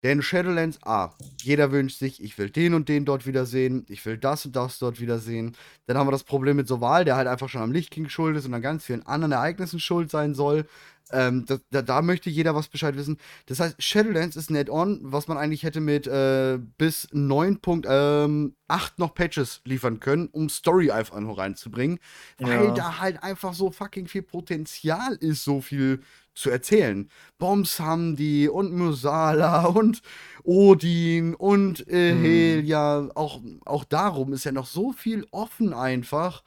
Denn 0.03 0.21
Shadowlands, 0.21 0.79
ah, 0.83 1.11
jeder 1.41 1.71
wünscht 1.71 1.99
sich, 1.99 2.23
ich 2.23 2.37
will 2.37 2.49
den 2.49 2.73
und 2.73 2.89
den 2.89 3.05
dort 3.05 3.27
wiedersehen, 3.27 3.85
ich 3.87 4.03
will 4.05 4.17
das 4.17 4.45
und 4.45 4.55
das 4.55 4.79
dort 4.79 4.99
wiedersehen. 4.99 5.55
Dann 5.85 5.97
haben 5.97 6.07
wir 6.07 6.11
das 6.11 6.23
Problem 6.23 6.55
mit 6.57 6.67
Soval, 6.67 7.05
der 7.05 7.15
halt 7.15 7.27
einfach 7.27 7.49
schon 7.49 7.61
am 7.61 7.71
Lichtking 7.71 8.09
schuld 8.09 8.35
ist 8.35 8.45
und 8.45 8.53
an 8.53 8.61
ganz 8.61 8.83
vielen 8.83 9.05
anderen 9.05 9.33
Ereignissen 9.33 9.79
schuld 9.79 10.09
sein 10.09 10.33
soll. 10.33 10.65
Ähm, 11.13 11.45
da, 11.45 11.57
da, 11.71 11.81
da, 11.81 12.01
möchte 12.01 12.29
jeder 12.29 12.55
was 12.55 12.67
Bescheid 12.67 12.95
wissen. 12.95 13.17
Das 13.47 13.59
heißt, 13.59 13.81
Shadowlands 13.83 14.35
ist 14.35 14.49
ein 14.49 14.55
Add-on, 14.55 14.99
was 15.03 15.27
man 15.27 15.37
eigentlich 15.37 15.63
hätte 15.63 15.81
mit 15.81 16.07
äh, 16.07 16.57
bis 16.77 17.09
9.8 17.09 17.85
ähm, 17.89 18.55
noch 18.97 19.13
Patches 19.13 19.61
liefern 19.65 19.99
können, 19.99 20.29
um 20.31 20.47
Story 20.49 20.91
einfach 20.91 21.19
noch 21.19 21.37
reinzubringen. 21.37 21.99
Weil 22.37 22.65
ja. 22.65 22.71
da 22.71 22.99
halt 22.99 23.21
einfach 23.23 23.53
so 23.53 23.71
fucking 23.71 24.07
viel 24.07 24.21
Potenzial 24.21 25.15
ist, 25.15 25.43
so 25.43 25.59
viel 25.59 26.01
zu 26.33 26.49
erzählen. 26.49 27.09
Bombs 27.37 27.79
haben 27.79 28.15
die 28.15 28.47
und 28.47 28.73
Musala 28.73 29.65
und 29.65 30.01
Odin 30.43 31.35
und 31.35 31.87
äh, 31.87 32.11
hm. 32.11 32.21
Helia. 32.21 33.09
Auch, 33.15 33.41
auch 33.65 33.83
darum 33.83 34.33
ist 34.33 34.45
ja 34.45 34.51
noch 34.51 34.67
so 34.67 34.91
viel 34.93 35.25
offen 35.31 35.73
einfach. 35.73 36.43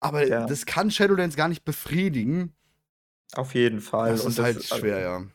Aber 0.00 0.26
ja. 0.26 0.46
das 0.46 0.66
kann 0.66 0.90
Shadowlands 0.90 1.36
gar 1.36 1.48
nicht 1.48 1.64
befriedigen. 1.64 2.54
Auf 3.34 3.54
jeden 3.54 3.80
Fall. 3.80 4.12
Das 4.12 4.24
ist 4.24 4.38
und 4.38 4.44
halt 4.44 4.56
das, 4.56 4.68
schwer, 4.68 4.96
also, 4.96 5.08
ja. 5.08 5.26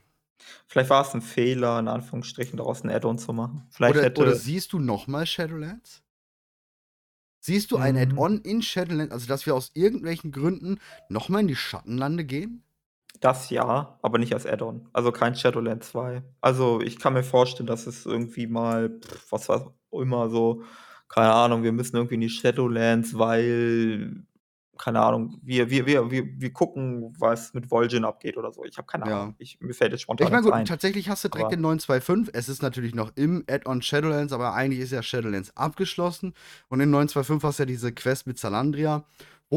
Vielleicht 0.67 0.89
war 0.89 1.05
es 1.05 1.13
ein 1.13 1.21
Fehler, 1.21 1.79
in 1.79 1.87
Anführungsstrichen, 1.87 2.57
daraus 2.57 2.83
ein 2.83 2.89
Add-on 2.89 3.17
zu 3.17 3.33
machen. 3.33 3.67
Vielleicht 3.69 3.95
oder, 3.95 4.03
hätte 4.03 4.21
oder 4.21 4.35
siehst 4.35 4.73
du 4.73 4.79
nochmal 4.79 5.25
Shadowlands? 5.25 6.01
Siehst 7.39 7.71
du 7.71 7.77
ein 7.77 7.95
mhm. 7.95 8.01
Add-on 8.01 8.41
in 8.41 8.61
Shadowlands, 8.61 9.13
also 9.13 9.27
dass 9.27 9.45
wir 9.45 9.53
aus 9.53 9.71
irgendwelchen 9.73 10.31
Gründen 10.31 10.79
nochmal 11.09 11.41
in 11.41 11.47
die 11.47 11.55
Schattenlande 11.55 12.23
gehen? 12.23 12.62
Das 13.23 13.49
ja, 13.49 13.97
aber 14.01 14.17
nicht 14.17 14.33
als 14.33 14.45
Add-on. 14.45 14.89
Also 14.91 15.13
kein 15.13 15.33
Shadowlands 15.33 15.91
2. 15.91 16.21
Also 16.41 16.81
ich 16.81 16.99
kann 16.99 17.13
mir 17.13 17.23
vorstellen, 17.23 17.67
dass 17.67 17.87
es 17.87 18.05
irgendwie 18.05 18.47
mal, 18.47 18.99
pff, 18.99 19.31
was 19.31 19.47
war 19.47 19.73
immer 19.93 20.29
so, 20.29 20.63
keine 21.07 21.31
Ahnung, 21.31 21.63
wir 21.63 21.71
müssen 21.71 21.95
irgendwie 21.95 22.15
in 22.15 22.21
die 22.21 22.29
Shadowlands, 22.29 23.17
weil 23.17 24.25
keine 24.77 24.99
Ahnung, 24.99 25.39
wir, 25.41 25.69
wir, 25.69 25.85
wir, 25.85 26.11
wir, 26.11 26.25
wir 26.25 26.51
gucken, 26.51 27.15
was 27.17 27.53
mit 27.53 27.67
Vol'jin 27.67 28.03
abgeht 28.03 28.35
oder 28.35 28.51
so. 28.51 28.65
Ich 28.65 28.77
habe 28.77 28.87
keine 28.87 29.05
Ahnung. 29.05 29.35
Ich, 29.37 29.57
mir 29.61 29.73
fällt 29.73 29.93
jetzt 29.93 30.01
spontan 30.01 30.27
Ich 30.27 30.31
meine, 30.31 30.43
gut, 30.43 30.51
ein. 30.51 30.65
tatsächlich 30.65 31.07
hast 31.07 31.23
du 31.23 31.29
direkt 31.29 31.45
aber 31.45 31.55
den 31.55 31.61
925. 31.61 32.33
Es 32.35 32.49
ist 32.49 32.61
natürlich 32.61 32.93
noch 32.93 33.11
im 33.15 33.45
Add-on 33.49 33.81
Shadowlands, 33.81 34.33
aber 34.33 34.53
eigentlich 34.53 34.81
ist 34.81 34.91
ja 34.91 35.01
Shadowlands 35.01 35.55
abgeschlossen. 35.55 36.33
Und 36.67 36.81
in 36.81 36.89
925 36.89 37.47
hast 37.47 37.59
du 37.59 37.63
ja 37.63 37.67
diese 37.67 37.93
Quest 37.93 38.27
mit 38.27 38.37
Salandria, 38.39 39.05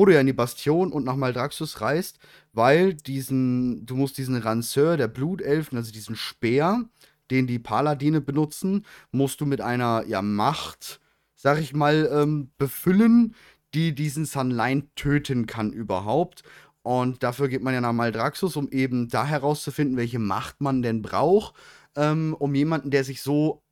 du 0.04 0.12
ja 0.12 0.20
in 0.20 0.26
die 0.26 0.32
Bastion 0.32 0.92
und 0.92 1.04
nach 1.04 1.16
Maldraxxus 1.16 1.80
reist, 1.80 2.18
weil 2.52 2.94
diesen, 2.94 3.86
du 3.86 3.96
musst 3.96 4.18
diesen 4.18 4.36
Ranceur 4.36 4.96
der 4.96 5.08
Blutelfen, 5.08 5.78
also 5.78 5.92
diesen 5.92 6.16
Speer, 6.16 6.84
den 7.30 7.46
die 7.46 7.58
Paladine 7.58 8.20
benutzen, 8.20 8.84
musst 9.10 9.40
du 9.40 9.46
mit 9.46 9.60
einer 9.60 10.04
ja, 10.06 10.22
Macht 10.22 11.00
sag 11.36 11.60
ich 11.60 11.74
mal, 11.74 12.10
ähm, 12.12 12.50
befüllen, 12.58 13.34
die 13.74 13.94
diesen 13.94 14.24
Sunline 14.24 14.88
töten 14.96 15.46
kann 15.46 15.72
überhaupt. 15.72 16.42
Und 16.82 17.22
dafür 17.22 17.48
geht 17.48 17.62
man 17.62 17.74
ja 17.74 17.80
nach 17.80 17.92
Maldraxus, 17.92 18.56
um 18.56 18.68
eben 18.70 19.08
da 19.08 19.26
herauszufinden, 19.26 19.96
welche 19.96 20.18
Macht 20.18 20.60
man 20.60 20.82
denn 20.82 21.02
braucht, 21.02 21.54
ähm, 21.94 22.34
um 22.38 22.54
jemanden, 22.54 22.90
der 22.90 23.04
sich 23.04 23.22
so 23.22 23.62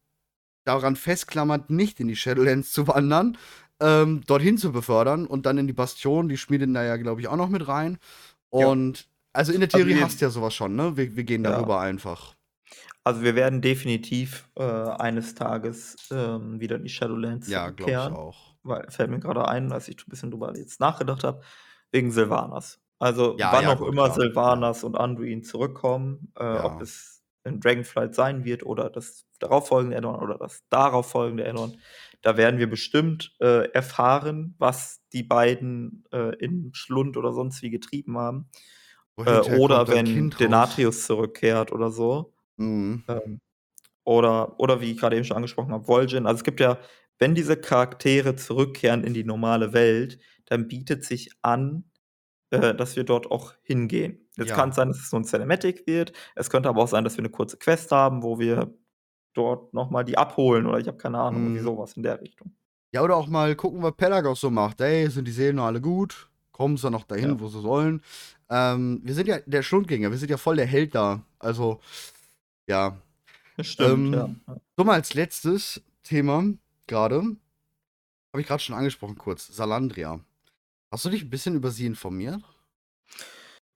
daran 0.65 0.97
festklammert, 0.97 1.71
nicht 1.71 2.01
in 2.01 2.09
die 2.09 2.17
Shadowlands 2.17 2.73
zu 2.73 2.87
wandern, 2.89 3.37
ähm, 3.85 4.23
dorthin 4.27 4.57
zu 4.57 4.73
befördern 4.73 5.27
und 5.27 5.45
dann 5.47 5.59
in 5.59 5.67
die 5.67 5.73
Bastion, 5.73 6.29
die 6.29 6.39
schmieden 6.39 6.73
da 6.73 6.83
ja, 6.83 6.97
glaube 6.97 7.21
ich, 7.21 7.29
auch 7.29 7.37
noch 7.37 7.51
mit 7.51 7.69
rein. 7.69 7.99
Und 8.49 9.01
ja. 9.01 9.05
also 9.35 9.53
in 9.53 9.61
der 9.61 9.69
also 9.69 9.85
Theorie 9.85 10.01
hast 10.03 10.21
du 10.21 10.25
ja 10.25 10.31
sowas 10.31 10.55
schon, 10.55 10.75
ne? 10.75 10.97
Wir, 10.97 11.15
wir 11.17 11.25
gehen 11.25 11.43
darüber 11.43 11.75
ja. 11.75 11.81
einfach. 11.81 12.35
Also 13.05 13.21
wir 13.21 13.35
werden 13.35 13.61
definitiv 13.61 14.49
äh, 14.57 14.63
eines 14.63 15.35
Tages 15.35 15.97
ähm, 16.11 16.59
wieder 16.59 16.77
in 16.77 16.85
die 16.85 16.89
Shadowlands 16.89 17.49
ja, 17.49 17.69
glaube 17.69 17.91
ich 17.91 17.97
auch. 17.99 18.55
Weil 18.63 18.91
fällt 18.91 19.11
mir 19.11 19.21
gerade 19.21 19.47
ein, 19.47 19.71
als 19.73 19.89
ich 19.89 19.99
ein 19.99 20.09
bisschen 20.09 20.31
drüber 20.31 20.57
jetzt 20.57 20.81
nachgedacht 20.81 21.23
habe, 21.23 21.43
wegen 21.93 22.11
Silvanas. 22.11 22.81
Also 22.99 23.37
ja, 23.39 23.53
wann 23.53 23.65
ja, 23.65 23.75
auch 23.75 23.79
gut, 23.79 23.89
immer 23.93 24.11
Silvanas 24.11 24.85
und 24.85 24.97
Anduin 24.97 25.43
zurückkommen, 25.43 26.33
äh, 26.39 26.57
ob 26.61 26.81
es 26.81 27.23
in 27.45 27.61
Dragonflight 27.61 28.15
sein 28.15 28.47
wird 28.47 28.65
oder 28.65 28.89
das 28.89 29.27
darauffolgende 29.39 29.99
Addon 29.99 30.17
oder 30.17 30.39
das 30.39 30.63
darauf 30.71 31.11
folgende 31.11 31.47
Addon, 31.47 31.77
da 32.25 32.39
werden 32.39 32.59
wir 32.59 32.71
bestimmt 32.71 33.37
äh, 33.39 33.71
erfahren, 33.73 34.55
was 34.59 35.03
die 35.13 35.23
beiden 35.23 36.05
äh, 36.11 36.35
in 36.37 36.71
Schlund 36.73 37.19
oder 37.19 37.33
sonst 37.33 37.61
wie 37.61 37.69
getrieben 37.69 38.17
haben. 38.17 38.49
Äh, 39.19 39.59
oder 39.59 39.87
wenn 39.89 40.31
Denatrius 40.31 41.05
zurückkehrt 41.05 41.71
oder 41.71 41.91
so. 41.91 42.33
Mhm. 42.57 43.05
Ähm, 43.09 43.41
oder, 44.05 44.59
oder 44.59 44.81
wie 44.81 44.93
ich 44.93 44.99
gerade 44.99 45.17
eben 45.17 45.27
schon 45.27 45.37
angesprochen 45.37 45.73
habe, 45.73 45.87
Vol'jin. 45.87 46.27
Also 46.27 46.39
es 46.39 46.45
gibt 46.45 46.61
ja, 46.61 46.79
wenn 47.19 47.35
diese 47.35 47.59
Charaktere 47.59 48.37
zurückkehren 48.37 49.05
in 49.05 49.13
die 49.13 49.25
normale 49.25 49.75
Welt, 49.75 50.19
dann 50.47 50.67
bietet 50.67 51.05
sich 51.05 51.31
an, 51.43 51.85
äh, 52.51 52.75
dass 52.75 52.97
wir 52.97 53.05
dort 53.05 53.31
auch 53.31 53.53
hingehen. 53.63 54.27
Jetzt 54.39 54.49
ja. 54.49 54.57
kann 54.57 54.71
es 54.71 54.77
sein, 54.77 54.89
dass 54.89 54.99
es 54.99 55.11
so 55.11 55.19
ein 55.19 55.25
Cinematic 55.25 55.87
wird. 55.87 56.15
Es 56.37 56.49
könnte 56.49 56.71
aber 56.71 56.83
auch 56.83 56.89
sein, 56.89 57.05
dass 57.05 57.19
wir 57.19 57.23
eine 57.23 57.31
kurze 57.31 57.59
Quest 57.59 57.93
haben, 57.93 58.23
wo 58.23 58.39
wir 58.39 58.75
dort 59.35 59.75
nochmal 59.75 60.05
die 60.05 60.17
abholen 60.17 60.67
oder 60.67 60.79
ich 60.79 60.87
habe 60.87 60.99
keine 60.99 61.19
Ahnung, 61.19 61.53
mhm. 61.53 61.63
sowas 61.63 61.97
in 61.97 62.03
der 62.03 62.21
Richtung. 62.21 62.53
Ja, 62.93 63.03
oder 63.03 63.17
auch 63.17 63.27
mal 63.27 63.55
gucken, 63.57 63.83
was 63.83 63.97
Pelagos 63.97 64.41
so 64.41 64.51
macht. 64.51 64.81
Ey, 64.81 65.11
sind 65.11 65.27
die 65.27 65.33
Seelen 65.33 65.57
noch 65.57 65.65
alle 65.65 65.81
gut? 65.81 66.29
Kommen 66.53 66.77
sie 66.77 66.91
noch 66.91 67.05
dahin, 67.05 67.31
ja. 67.31 67.41
wo 67.41 67.49
sie 67.49 67.61
sollen? 67.61 68.01
Ähm, 68.49 69.01
wir 69.03 69.15
sind 69.15 69.27
ja 69.27 69.39
der 69.47 69.63
Schlundgänger, 69.63 70.11
wir 70.11 70.19
sind 70.19 70.31
ja 70.31 70.37
voll 70.37 70.57
der 70.57 70.67
Held 70.67 70.95
da. 70.95 71.23
Also, 71.41 71.81
ja. 72.67 72.97
Stimmt, 73.61 74.15
ähm, 74.15 74.41
ja. 74.47 74.57
So 74.77 74.85
mal 74.85 74.95
als 74.95 75.15
letztes 75.15 75.83
Thema 76.05 76.45
gerade. 76.87 77.17
Habe 78.33 78.41
ich 78.41 78.47
gerade 78.47 78.63
schon 78.63 78.77
angesprochen 78.77 79.17
kurz. 79.17 79.49
Salandria. 79.49 80.21
Hast 80.91 81.05
du 81.05 81.11
dich 81.11 81.23
ein 81.23 81.31
bisschen 81.31 81.57
über 81.57 81.71
sie 81.71 81.87
informiert? 81.87 82.43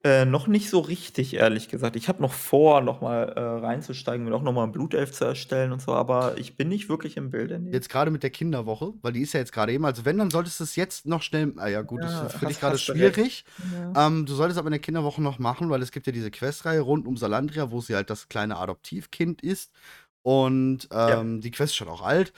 Äh, 0.08 0.24
noch 0.24 0.46
nicht 0.46 0.70
so 0.70 0.78
richtig, 0.80 1.34
ehrlich 1.34 1.68
gesagt. 1.68 1.94
Ich 1.96 2.08
habe 2.08 2.22
noch 2.22 2.32
vor, 2.32 2.80
noch 2.80 3.00
mal, 3.02 3.24
äh, 3.30 3.40
reinzusteigen 3.40 4.26
und 4.26 4.32
auch 4.32 4.42
noch 4.42 4.52
mal 4.52 4.64
'n 4.64 4.72
Blutelf 4.72 5.12
zu 5.12 5.24
erstellen 5.26 5.72
und 5.72 5.82
so, 5.82 5.92
aber 5.92 6.38
ich 6.38 6.56
bin 6.56 6.68
nicht 6.68 6.88
wirklich 6.88 7.16
im 7.18 7.30
Bilde, 7.30 7.58
ne. 7.58 7.70
Jetzt 7.72 7.90
gerade 7.90 8.10
mit 8.10 8.22
der 8.22 8.30
Kinderwoche, 8.30 8.94
weil 9.02 9.12
die 9.12 9.20
ist 9.20 9.34
ja 9.34 9.40
jetzt 9.40 9.52
gerade 9.52 9.72
eben 9.72 9.84
also, 9.84 10.06
wenn, 10.06 10.16
dann 10.16 10.30
solltest 10.30 10.58
du 10.60 10.64
es 10.64 10.74
jetzt 10.76 11.04
noch 11.04 11.20
schnell 11.22 11.52
ah 11.58 11.68
ja 11.68 11.82
gut, 11.82 12.02
das 12.04 12.22
ist 12.22 12.34
für 12.34 12.46
dich 12.46 12.60
gerade 12.60 12.78
schwierig. 12.78 13.44
Ja. 13.58 13.94
Ähm, 13.94 14.24
du 14.24 14.34
solltest 14.34 14.58
aber 14.58 14.68
in 14.68 14.72
der 14.72 14.80
Kinderwoche 14.80 15.20
noch 15.22 15.38
machen, 15.38 15.68
weil 15.68 15.82
es 15.82 15.92
gibt 15.92 16.06
ja 16.06 16.12
diese 16.12 16.30
Questreihe 16.30 16.80
rund 16.80 17.06
um 17.06 17.16
Salandria, 17.18 17.70
wo 17.70 17.80
sie 17.82 17.94
halt 17.94 18.08
das 18.08 18.28
kleine 18.28 18.56
Adoptivkind 18.56 19.42
ist 19.42 19.70
und, 20.22 20.88
Ja. 21.06 21.20
ähm, 21.20 21.40
die 21.42 21.50
Quest 21.50 21.72
ist 21.72 21.76
schon 21.76 21.88
auch 21.88 22.02
alt. 22.02 22.32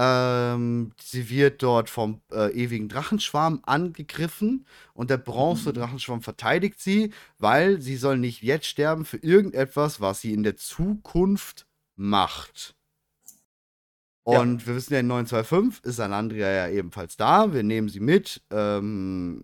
Ähm, 0.00 0.92
sie 1.00 1.28
wird 1.28 1.60
dort 1.60 1.90
vom 1.90 2.20
äh, 2.30 2.52
ewigen 2.52 2.88
Drachenschwarm 2.88 3.62
angegriffen 3.64 4.64
und 4.94 5.10
der 5.10 5.16
Bronze-Drachenschwarm 5.16 6.22
verteidigt 6.22 6.78
sie, 6.78 7.12
weil 7.38 7.80
sie 7.80 7.96
soll 7.96 8.16
nicht 8.16 8.40
jetzt 8.42 8.66
sterben 8.66 9.04
für 9.04 9.16
irgendetwas, 9.16 10.00
was 10.00 10.20
sie 10.20 10.32
in 10.32 10.44
der 10.44 10.56
Zukunft 10.56 11.66
macht. 11.96 12.76
Und 14.22 14.60
ja. 14.60 14.66
wir 14.68 14.76
wissen 14.76 14.94
ja, 14.94 15.00
in 15.00 15.08
925 15.08 15.84
ist 15.84 15.98
Alandria 15.98 16.48
ja 16.48 16.68
ebenfalls 16.68 17.16
da. 17.16 17.52
Wir 17.52 17.64
nehmen 17.64 17.88
sie 17.88 17.98
mit. 17.98 18.40
Ähm, 18.52 19.42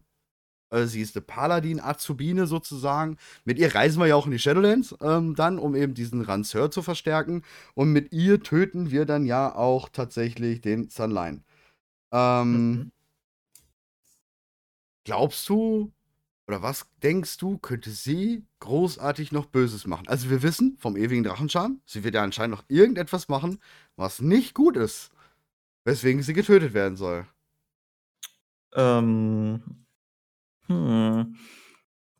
äh, 0.74 0.86
sie 0.86 1.00
ist 1.00 1.16
eine 1.16 1.24
Paladin-Azubine 1.24 2.46
sozusagen. 2.46 3.16
Mit 3.44 3.58
ihr 3.58 3.74
reisen 3.74 4.00
wir 4.00 4.06
ja 4.06 4.16
auch 4.16 4.26
in 4.26 4.32
die 4.32 4.38
Shadowlands 4.38 4.94
ähm, 5.00 5.34
dann, 5.34 5.58
um 5.58 5.74
eben 5.74 5.94
diesen 5.94 6.22
Ranseur 6.22 6.70
zu 6.70 6.82
verstärken. 6.82 7.42
Und 7.74 7.92
mit 7.92 8.12
ihr 8.12 8.42
töten 8.42 8.90
wir 8.90 9.06
dann 9.06 9.24
ja 9.24 9.54
auch 9.54 9.88
tatsächlich 9.88 10.60
den 10.60 10.90
Sunline. 10.90 11.42
Ähm, 12.12 12.70
mhm. 12.70 12.92
Glaubst 15.04 15.48
du, 15.48 15.92
oder 16.46 16.62
was 16.62 16.86
denkst 17.02 17.38
du, 17.38 17.58
könnte 17.58 17.90
sie 17.90 18.44
großartig 18.60 19.32
noch 19.32 19.46
Böses 19.46 19.86
machen? 19.86 20.08
Also 20.08 20.30
wir 20.30 20.42
wissen 20.42 20.76
vom 20.78 20.96
ewigen 20.96 21.24
Drachenscham, 21.24 21.80
sie 21.86 22.04
wird 22.04 22.14
ja 22.14 22.22
anscheinend 22.22 22.56
noch 22.56 22.64
irgendetwas 22.68 23.28
machen, 23.28 23.58
was 23.96 24.20
nicht 24.20 24.54
gut 24.54 24.76
ist. 24.76 25.10
Weswegen 25.84 26.22
sie 26.22 26.32
getötet 26.32 26.72
werden 26.72 26.96
soll. 26.96 27.26
Ähm, 28.74 29.83
hm. 30.66 31.36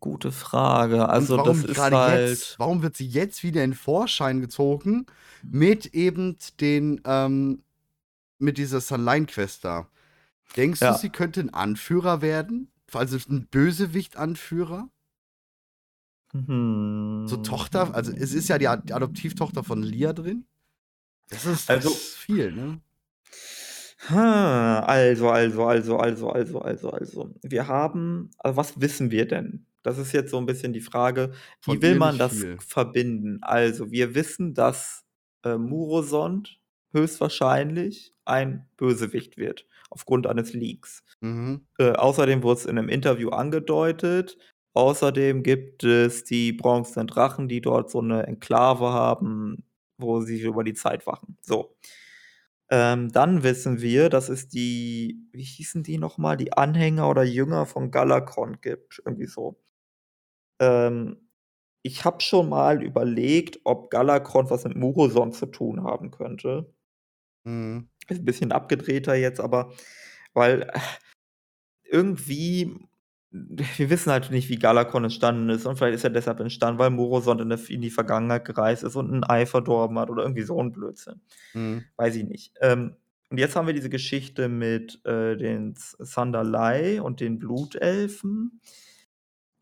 Gute 0.00 0.32
Frage. 0.32 1.08
Also, 1.08 1.38
warum 1.38 1.62
das 1.62 1.70
ist 1.70 1.78
halt 1.78 2.28
jetzt, 2.30 2.58
warum 2.58 2.82
wird 2.82 2.96
sie 2.96 3.06
jetzt 3.06 3.42
wieder 3.42 3.64
in 3.64 3.72
Vorschein 3.72 4.40
gezogen 4.40 5.06
mit 5.42 5.86
eben 5.94 6.36
den, 6.60 7.00
ähm, 7.06 7.62
mit 8.38 8.58
dieser 8.58 8.80
Sunline-Quest 8.80 9.64
da? 9.64 9.88
Denkst 10.56 10.80
du, 10.80 10.94
sie 10.94 11.08
könnte 11.08 11.40
ein 11.40 11.54
Anführer 11.54 12.20
werden? 12.20 12.70
Also 12.92 13.16
ein 13.28 13.46
Bösewicht-Anführer? 13.50 14.88
So 17.28 17.36
Tochter, 17.38 17.94
also 17.94 18.12
es 18.12 18.34
ist 18.34 18.48
ja 18.48 18.58
die 18.58 18.68
Adoptivtochter 18.68 19.62
von 19.64 19.82
Lia 19.82 20.12
drin. 20.12 20.46
Das 21.30 21.46
ist, 21.46 21.68
das 21.68 21.76
Also 21.76 21.90
ist 21.90 22.16
viel, 22.16 22.52
ne? 22.52 22.80
Also, 24.08 25.30
also, 25.30 25.64
also, 25.64 25.96
also, 25.98 26.28
also, 26.30 26.60
also, 26.60 26.90
also. 26.90 27.30
Wir 27.42 27.68
haben 27.68 28.30
also, 28.38 28.56
was 28.56 28.80
wissen 28.80 29.10
wir 29.10 29.26
denn? 29.26 29.66
Das 29.82 29.98
ist 29.98 30.12
jetzt 30.12 30.30
so 30.30 30.38
ein 30.38 30.46
bisschen 30.46 30.72
die 30.72 30.80
Frage, 30.80 31.32
wie 31.66 31.80
will 31.82 31.96
man 31.96 32.18
das 32.18 32.32
viel. 32.40 32.58
verbinden? 32.58 33.38
Also, 33.42 33.90
wir 33.90 34.14
wissen, 34.14 34.54
dass, 34.54 35.04
äh, 35.44 35.56
Murosond 35.56 36.58
höchstwahrscheinlich 36.92 38.14
ein 38.24 38.68
Bösewicht 38.76 39.36
wird 39.36 39.66
aufgrund 39.90 40.26
eines 40.26 40.52
Leaks. 40.52 41.02
Mhm. 41.20 41.66
Äh, 41.78 41.92
außerdem 41.92 42.42
wurde 42.42 42.60
es 42.60 42.66
in 42.66 42.78
einem 42.78 42.88
Interview 42.88 43.30
angedeutet. 43.30 44.38
Außerdem 44.74 45.42
gibt 45.42 45.84
es 45.84 46.24
die 46.24 46.52
bronzenen 46.52 47.06
Drachen, 47.06 47.48
die 47.48 47.60
dort 47.60 47.90
so 47.90 48.00
eine 48.00 48.26
Enklave 48.26 48.92
haben, 48.92 49.64
wo 49.98 50.20
sie 50.20 50.40
über 50.40 50.64
die 50.64 50.74
Zeit 50.74 51.06
wachen. 51.06 51.36
So. 51.42 51.76
Ähm, 52.76 53.12
dann 53.12 53.44
wissen 53.44 53.80
wir, 53.80 54.08
dass 54.08 54.28
es 54.28 54.48
die 54.48 55.28
wie 55.30 55.44
hießen 55.44 55.84
die 55.84 55.96
nochmal, 55.96 56.36
Die 56.36 56.54
Anhänger 56.54 57.08
oder 57.08 57.22
Jünger 57.22 57.66
von 57.66 57.92
Galakrond 57.92 58.62
gibt, 58.62 59.00
irgendwie 59.06 59.26
so. 59.26 59.62
Ähm, 60.60 61.28
ich 61.82 62.04
habe 62.04 62.20
schon 62.20 62.48
mal 62.48 62.82
überlegt, 62.82 63.60
ob 63.62 63.90
Galakrond 63.90 64.50
was 64.50 64.64
mit 64.64 64.76
Muroson 64.76 65.32
zu 65.32 65.46
tun 65.46 65.84
haben 65.84 66.10
könnte. 66.10 66.74
Mhm. 67.44 67.90
Ist 68.08 68.22
ein 68.22 68.24
bisschen 68.24 68.50
abgedrehter 68.50 69.14
jetzt, 69.14 69.38
aber 69.38 69.72
weil 70.32 70.62
äh, 70.62 70.80
irgendwie 71.84 72.76
wir 73.34 73.90
wissen 73.90 74.12
halt 74.12 74.30
nicht, 74.30 74.48
wie 74.48 74.58
Galakon 74.58 75.02
entstanden 75.02 75.48
ist 75.48 75.66
und 75.66 75.76
vielleicht 75.76 75.96
ist 75.96 76.04
er 76.04 76.10
deshalb 76.10 76.38
entstanden, 76.38 76.78
weil 76.78 76.90
Morosond 76.90 77.40
in, 77.40 77.50
in 77.50 77.80
die 77.80 77.90
Vergangenheit 77.90 78.44
gereist 78.44 78.84
ist 78.84 78.94
und 78.94 79.12
ein 79.12 79.24
Ei 79.24 79.44
verdorben 79.44 79.98
hat 79.98 80.08
oder 80.08 80.22
irgendwie 80.22 80.42
so 80.42 80.62
ein 80.62 80.70
Blödsinn. 80.70 81.20
Mhm. 81.52 81.84
Weiß 81.96 82.14
ich 82.14 82.24
nicht. 82.24 82.54
Ähm, 82.60 82.94
und 83.30 83.38
jetzt 83.38 83.56
haben 83.56 83.66
wir 83.66 83.74
diese 83.74 83.90
Geschichte 83.90 84.48
mit 84.48 85.04
äh, 85.04 85.36
den 85.36 85.74
Sanderlei 85.76 87.02
und 87.02 87.18
den 87.18 87.40
Blutelfen. 87.40 88.60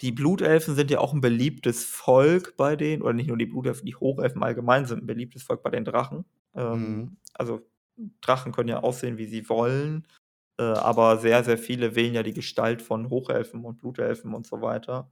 Die 0.02 0.12
Blutelfen 0.12 0.74
sind 0.74 0.90
ja 0.90 0.98
auch 0.98 1.14
ein 1.14 1.22
beliebtes 1.22 1.82
Volk 1.82 2.54
bei 2.58 2.76
denen, 2.76 3.00
oder 3.00 3.14
nicht 3.14 3.28
nur 3.28 3.38
die 3.38 3.46
Blutelfen, 3.46 3.86
die 3.86 3.94
Hochelfen 3.94 4.42
allgemein 4.42 4.84
sind 4.84 5.04
ein 5.04 5.06
beliebtes 5.06 5.44
Volk 5.44 5.62
bei 5.62 5.70
den 5.70 5.86
Drachen. 5.86 6.26
Ähm, 6.54 6.96
mhm. 6.96 7.16
Also 7.32 7.62
Drachen 8.20 8.52
können 8.52 8.68
ja 8.68 8.80
aussehen, 8.80 9.16
wie 9.16 9.26
sie 9.26 9.48
wollen. 9.48 10.06
Äh, 10.58 10.62
aber 10.64 11.18
sehr, 11.18 11.44
sehr 11.44 11.58
viele 11.58 11.94
wählen 11.96 12.14
ja 12.14 12.22
die 12.22 12.32
Gestalt 12.34 12.82
von 12.82 13.10
Hochelfen 13.10 13.64
und 13.64 13.78
Blutelfen 13.78 14.34
und 14.34 14.46
so 14.46 14.60
weiter. 14.62 15.10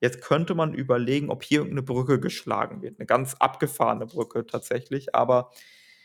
Jetzt 0.00 0.22
könnte 0.22 0.54
man 0.54 0.74
überlegen, 0.74 1.30
ob 1.30 1.42
hier 1.44 1.58
irgendeine 1.60 1.82
Brücke 1.84 2.20
geschlagen 2.20 2.82
wird. 2.82 2.98
Eine 2.98 3.06
ganz 3.06 3.34
abgefahrene 3.34 4.06
Brücke 4.06 4.46
tatsächlich, 4.46 5.14
aber 5.14 5.50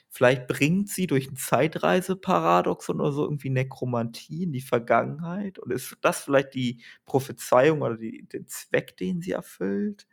vielleicht 0.10 0.48
bringt 0.48 0.90
sie 0.90 1.08
durch 1.08 1.30
ein 1.32 1.36
Zeitreiseparadoxon 1.38 3.02
oder 3.02 3.12
so 3.14 3.24
irgendwie 3.26 3.50
Nekromantie 3.52 4.44
in 4.44 4.54
die 4.54 4.62
Vergangenheit 4.62 5.60
und 5.60 5.72
ist 5.74 5.98
das 6.02 6.22
vielleicht 6.24 6.54
die 6.56 6.84
Prophezeiung 7.06 7.82
oder 7.84 7.98
die 7.98 8.28
den 8.28 8.48
Zweck, 8.48 8.98
den 8.98 9.22
sie 9.22 9.32
erfüllt? 9.34 10.08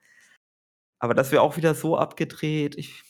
Aber 0.98 1.14
das 1.14 1.32
wäre 1.32 1.42
auch 1.42 1.56
wieder 1.56 1.74
so 1.74 1.96
abgedreht. 1.96 2.76
Ich 2.76 3.02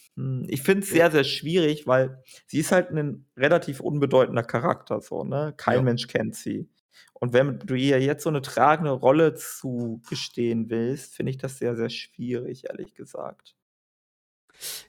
ich 0.49 0.63
finde 0.63 0.85
es 0.85 0.91
sehr, 0.91 1.11
sehr 1.11 1.25
schwierig, 1.25 1.87
weil 1.87 2.23
sie 2.47 2.59
ist 2.61 2.73
halt 2.73 2.91
ein 2.91 3.27
relativ 3.37 3.81
unbedeutender 3.81 4.43
Charakter 4.43 5.01
so, 5.01 5.25
ne? 5.25 5.55
Kein 5.57 5.77
Ja. 5.79 5.83
Mensch 5.85 6.07
kennt 6.09 6.35
sie. 6.37 6.69
Und 7.15 7.33
wenn 7.35 7.59
du 7.61 7.75
ihr 7.75 8.01
jetzt 8.01 8.23
so 8.25 8.31
eine 8.31 8.43
tragende 8.43 8.93
Rolle 8.93 9.35
zugestehen 9.35 10.71
willst, 10.71 11.15
finde 11.17 11.31
ich 11.31 11.39
das 11.39 11.59
sehr, 11.59 11.77
sehr 11.77 11.91
schwierig, 11.91 12.65
ehrlich 12.69 12.95
gesagt. 12.95 13.56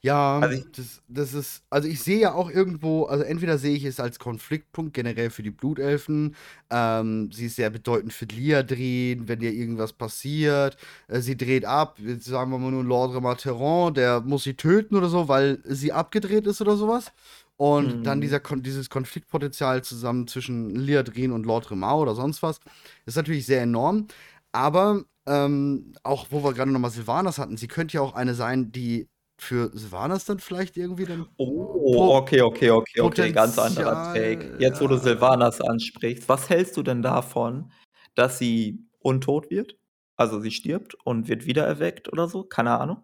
Ja, 0.02 0.40
Also, 0.40 0.58
ich 0.58 0.66
das 0.72 1.02
das 1.08 1.34
ist 1.34 1.64
also, 1.70 1.88
ich 1.88 2.02
sehe 2.02 2.20
ja 2.20 2.34
auch 2.34 2.50
irgendwo 2.50 3.06
also, 3.06 3.24
entweder 3.24 3.58
sehe 3.58 3.76
ich 3.76 3.84
es 3.84 4.00
als 4.00 4.20
Konfliktpunkt 4.20 4.94
generell 4.94 5.30
für 5.30 5.44
die 5.44 5.52
Blutelfen. 5.52 6.36
Ähm, 6.70 7.32
sie 7.32 7.48
ist 7.48 7.56
sehr 7.56 7.70
bedeutend 7.70 8.14
für 8.14 8.26
Liadrin, 8.26 9.28
wenn 9.28 9.42
ihr 9.42 9.54
irgendwas 9.54 9.94
passiert. 9.94 10.78
Äh, 11.08 11.22
sie 11.22 11.38
dreht 11.38 11.66
ab. 11.66 11.98
Jetzt 12.00 12.26
sagen 12.26 12.52
wir 12.52 12.58
mal 12.58 12.72
nur 12.72 12.84
Lord 12.84 13.22
Matheron, 13.22 13.94
der 13.94 14.22
muss 14.22 14.44
sie 14.44 14.54
töten 14.56 14.96
oder 14.96 15.10
so, 15.10 15.28
weil 15.28 15.60
sie 15.66 15.92
abgedreht 15.92 16.48
ist 16.48 16.62
oder 16.62 16.76
sowas. 16.78 17.12
Und 17.58 18.04
dann 18.04 18.20
mhm. 18.20 18.22
dieser 18.22 18.40
Kon 18.40 18.62
dieses 18.62 18.90
Konfliktpotenzial 18.90 19.84
zusammen 19.84 20.28
zwischen 20.28 20.76
Liadrin 20.76 21.32
und 21.32 21.46
Lord 21.46 21.72
Remau 21.72 22.02
oder 22.02 22.14
sonst 22.14 22.44
was, 22.44 22.60
ist 23.06 23.16
natürlich 23.18 23.46
sehr 23.48 23.64
enorm. 23.64 24.08
Aber, 24.52 25.04
ähm, 25.26 25.94
auch 26.04 26.28
wo 26.30 26.44
wir 26.44 26.54
gerade 26.54 26.72
noch 26.72 26.80
mal 26.80 26.92
Sylvanas 26.92 27.40
hatten, 27.40 27.58
sie 27.58 27.68
könnte 27.68 27.96
ja 27.96 28.02
auch 28.02 28.14
eine 28.14 28.36
sein, 28.36 28.72
die 28.72 29.08
für 29.40 29.70
Sylvanas 29.74 30.26
dann 30.26 30.40
vielleicht 30.40 30.78
irgendwie 30.78 31.06
dann 31.06 31.28
Oh, 31.38 32.16
okay, 32.16 32.42
okay, 32.42 32.72
okay, 32.72 33.02
okay, 33.02 33.32
ganz 33.32 33.58
anderer 33.58 34.14
Take. 34.14 34.58
Jetzt, 34.60 34.82
wo 34.82 34.88
du 34.88 34.96
ja. 34.96 35.02
Sylvanas 35.02 35.62
ansprichst, 35.62 36.28
was 36.28 36.50
hältst 36.50 36.76
du 36.78 36.84
denn 36.84 37.02
davon, 37.02 37.72
dass 38.16 38.40
sie 38.40 38.88
untot 39.00 39.50
wird? 39.52 39.78
Also, 40.16 40.40
sie 40.40 40.52
stirbt 40.52 40.96
und 41.06 41.28
wird 41.28 41.46
wiedererweckt 41.46 42.12
oder 42.12 42.28
so, 42.28 42.44
keine 42.44 42.80
Ahnung. 42.80 43.04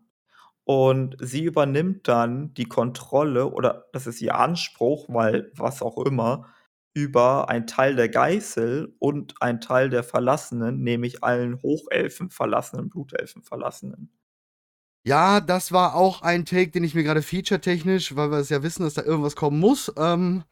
Und 0.66 1.18
sie 1.20 1.44
übernimmt 1.44 2.08
dann 2.08 2.54
die 2.56 2.66
Kontrolle 2.66 3.48
oder 3.52 3.86
das 3.94 4.08
ist 4.08 4.22
ihr 4.22 4.36
Anspruch, 4.36 5.06
weil 5.10 5.52
was 5.56 5.82
auch 5.82 5.98
immer, 5.98 6.48
über 6.94 7.50
einen 7.50 7.68
Teil 7.68 7.96
der 7.96 8.10
Geißel 8.10 8.96
und 9.00 9.42
einen 9.42 9.62
Teil 9.62 9.90
der 9.90 10.04
Verlassenen, 10.04 10.82
nämlich 10.82 11.24
allen 11.24 11.62
Hochelfen 11.62 12.30
Verlassenen, 12.30 12.90
Blutelfen 12.90 13.44
Verlassenen. 13.44 14.12
Ja, 15.06 15.42
das 15.42 15.72
war 15.74 15.96
auch 15.96 16.22
ein 16.22 16.46
Take, 16.46 16.72
den 16.72 16.84
ich 16.86 16.96
mir 16.96 17.04
gerade 17.04 17.22
featuretechnisch, 17.22 18.16
weil 18.16 18.32
wir 18.32 18.38
es 18.38 18.50
ja 18.50 18.64
wissen, 18.64 18.84
dass 18.84 18.94
da 18.94 19.04
irgendwas 19.04 19.36
kommen 19.36 19.60
muss, 19.60 19.92
ähm, 19.98 20.44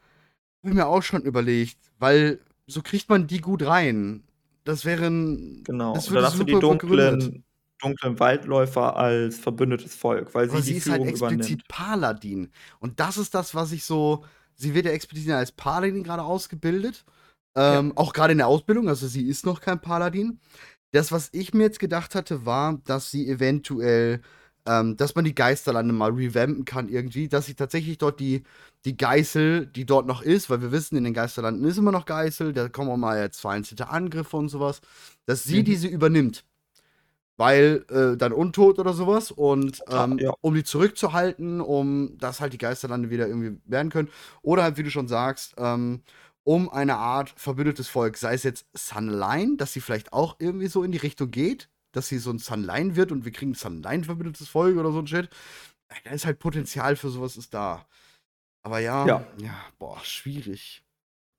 habe 0.62 0.70
ich 0.70 0.74
mir 0.74 0.88
auch 0.88 1.04
schon 1.04 1.24
überlegt, 1.24 1.78
weil 2.00 2.40
so 2.68 2.82
kriegt 2.82 3.10
man 3.10 3.28
die 3.28 3.40
gut 3.42 3.64
rein. 3.66 4.24
Das 4.66 4.86
wären 4.86 5.64
Genau. 5.64 5.94
das 5.96 6.10
würde 6.12 6.26
hast 6.28 6.40
du 6.40 6.44
die 6.44 6.54
begründet. 6.54 6.84
dunklen 6.84 7.44
dunklen 7.82 8.20
Waldläufer 8.20 8.96
als 8.96 9.40
verbündetes 9.40 9.96
Volk, 9.96 10.36
weil 10.36 10.50
sie 10.50 10.54
Aber 10.56 10.62
sie 10.62 10.74
die 10.74 10.78
ist 10.80 10.90
halt 10.90 10.98
Führung 11.02 11.08
explizit 11.10 11.40
übernimmt. 11.40 11.68
Paladin. 11.68 12.52
Und 12.80 13.00
das 13.00 13.18
ist 13.18 13.34
das, 13.34 13.56
was 13.56 13.72
ich 13.72 13.84
so 13.86 14.24
sie 14.56 14.76
wird 14.76 14.86
ja 14.86 14.92
explizit 14.92 15.32
als 15.32 15.52
Paladin 15.52 16.04
gerade 16.04 16.24
ausgebildet, 16.24 17.06
Ja. 17.58 17.80
ähm, 17.80 17.94
auch 17.98 18.14
gerade 18.14 18.34
in 18.34 18.38
der 18.40 18.48
Ausbildung, 18.48 18.88
also 18.90 19.08
sie 19.08 19.28
ist 19.28 19.46
noch 19.46 19.62
kein 19.62 19.82
Paladin. 19.82 20.40
Das, 20.92 21.12
was 21.12 21.30
ich 21.32 21.54
mir 21.54 21.64
jetzt 21.64 21.80
gedacht 21.80 22.16
hatte, 22.16 22.46
war, 22.46 22.80
dass 22.86 23.10
sie 23.12 23.28
eventuell 23.30 24.22
ähm, 24.66 24.98
dass 24.98 25.16
man 25.16 25.26
die 25.26 25.36
Geisterlande 25.36 25.94
mal 25.94 26.12
revampen 26.12 26.66
kann 26.66 26.90
irgendwie, 26.90 27.28
dass 27.30 27.46
sie 27.48 27.56
tatsächlich 27.56 27.98
dort 27.98 28.20
die 28.20 28.44
die 28.86 28.98
Geißel, 28.98 29.68
die 29.68 29.86
dort 29.86 30.08
noch 30.08 30.22
ist, 30.24 30.50
weil 30.50 30.62
wir 30.62 30.72
wissen, 30.72 30.98
in 30.98 31.04
den 31.04 31.14
Geisterlanden 31.14 31.64
ist 31.66 31.78
immer 31.78 31.92
noch 31.92 32.06
Geißel, 32.06 32.52
da 32.54 32.68
kommen 32.70 32.90
auch 32.90 32.98
mal 32.98 33.20
jetzt 33.22 33.40
vereinzelte 33.42 33.90
Angriffe 33.90 34.38
und 34.38 34.50
so 34.50 34.60
was, 34.60 34.82
dass 35.26 35.44
sie 35.44 35.60
Mhm. 35.60 35.66
diese 35.66 35.88
übernimmt. 35.88 36.44
Weil, 37.38 37.86
äh, 37.90 38.18
dann 38.18 38.34
untot 38.34 38.78
oder 38.78 38.94
so 38.94 39.08
was 39.08 39.32
und, 39.32 39.82
ähm, 39.90 40.20
ja. 40.20 40.32
um 40.42 40.54
die 40.54 40.64
zurückzuhalten, 40.64 41.60
um 41.62 42.18
dass 42.20 42.40
halt 42.40 42.54
die 42.54 42.60
Geisterlande 42.60 43.10
wieder 43.10 43.28
irgendwie 43.28 43.58
werden 43.66 43.90
können. 43.90 44.10
Oder 44.44 44.64
halt, 44.64 44.78
wie 44.78 44.84
du 44.84 44.92
schon 44.92 45.08
sagst, 45.08 45.56
ähm, 45.58 46.02
um 46.44 46.70
eine 46.70 46.98
Art 46.98 47.34
verbündetes 47.38 47.88
Volk, 47.88 48.18
sei 48.18 48.34
es 48.36 48.44
jetzt 48.44 48.66
Sunline, 48.76 49.58
dass 49.58 49.74
sie 49.74 49.82
vielleicht 49.82 50.14
auch 50.14 50.36
irgendwie 50.40 50.68
so 50.68 50.84
in 50.84 50.92
die 50.92 50.98
Richtung 51.00 51.32
geht, 51.32 51.70
dass 51.94 52.08
sie 52.10 52.20
so 52.20 52.32
'n 52.32 52.40
Sunline 52.40 52.96
wird 52.96 53.12
und 53.12 53.26
wir 53.26 53.32
kriegen 53.34 53.52
'n 53.54 53.56
Sunline-verbündetes 53.56 54.50
Volk 54.50 54.78
oder 54.78 54.92
so 54.92 55.00
'n 55.00 55.08
Shit. 55.08 55.30
Äh, 55.90 55.96
da 56.06 56.12
ist 56.12 56.26
halt 56.26 56.40
Potenzial 56.40 56.96
für 56.98 57.10
so 57.10 57.22
was 57.22 57.38
ist 57.38 57.54
da. 57.54 57.88
Aber 58.64 58.80
ja, 58.80 59.10
Ja. 59.10 59.32
ja, 59.38 59.56
boah, 59.80 60.00
schwierig. 60.04 60.84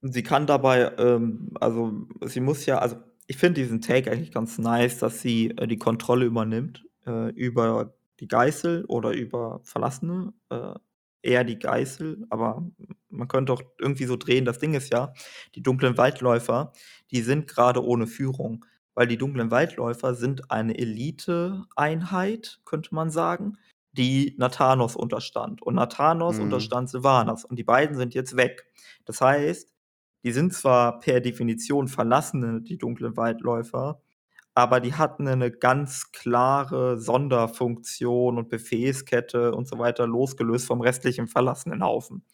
Sie 0.01 0.23
kann 0.23 0.47
dabei, 0.47 0.91
ähm 0.97 1.51
also, 1.61 2.07
sie 2.25 2.41
muss 2.41 2.65
ja 2.65 2.79
also, 2.79 2.97
ich 3.27 3.37
finde 3.37 3.61
diesen 3.61 3.79
Take 3.81 4.11
eigentlich 4.11 4.31
ganz 4.33 4.57
nice, 4.57 4.99
dass 4.99 5.21
sie, 5.21 5.51
äh, 5.51 5.65
die 5.67 5.77
Kontrolle 5.77 6.25
übernimmt, 6.25 6.85
äh, 7.05 7.29
über 7.31 7.93
die 8.19 8.27
Geißel 8.27 8.83
oder 8.85 9.11
über 9.11 9.61
Verlassene, 9.63 10.33
äh, 10.49 10.73
eher 11.21 11.45
die 11.45 11.57
Geißel, 11.57 12.25
aber 12.29 12.69
man 13.09 13.29
könnte 13.29 13.53
auch 13.53 13.61
irgendwie 13.79 14.03
so 14.05 14.17
drehen. 14.17 14.43
Das 14.43 14.59
Ding 14.59 14.73
ist 14.73 14.91
ja, 14.91 15.13
die 15.55 15.63
dunklen 15.63 15.97
Waldläufer, 15.97 16.73
die 17.11 17.21
sind 17.21 17.47
grade 17.47 17.81
ohne 17.85 18.07
Führung, 18.07 18.65
weil 18.95 19.07
die 19.07 19.17
dunklen 19.17 19.51
Waldläufer 19.51 20.15
sind 20.15 20.51
eine 20.51 20.77
Eliteeinheit, 20.77 22.61
könnte 22.65 22.93
man 22.95 23.09
sagen, 23.11 23.57
die 23.93 24.35
Nathanos 24.39 24.95
unterstand. 24.95 25.61
Und 25.61 25.75
Nathanos 25.75 26.39
Mhm. 26.39 26.39
unterstand 26.39 26.89
Sylvanas 26.89 27.45
und 27.45 27.57
die 27.57 27.63
beiden 27.63 27.95
sind 27.97 28.13
jetzt 28.15 28.35
weg. 28.37 28.65
Das 29.05 29.21
heißt, 29.21 29.71
die 30.23 30.31
sind 30.31 30.53
zwar 30.53 30.99
per 30.99 31.21
Definition 31.21 31.87
Verlassene, 31.87 32.61
die 32.61 32.77
dunklen 32.77 33.17
Waldläufer, 33.17 34.01
aber 34.55 34.79
die 34.81 34.93
hatten 34.95 35.23
'ne 35.25 35.51
ganz 35.51 36.11
klare 36.11 36.97
Sonderfunktion 36.99 38.37
und 38.37 38.49
Befehlskette 38.49 39.53
und 39.55 39.67
so 39.67 39.79
weiter, 39.79 40.07
losgelöst 40.07 40.67
vom 40.67 40.81
restlichen 40.81 41.27
Verlassenenhaufen. 41.27 42.25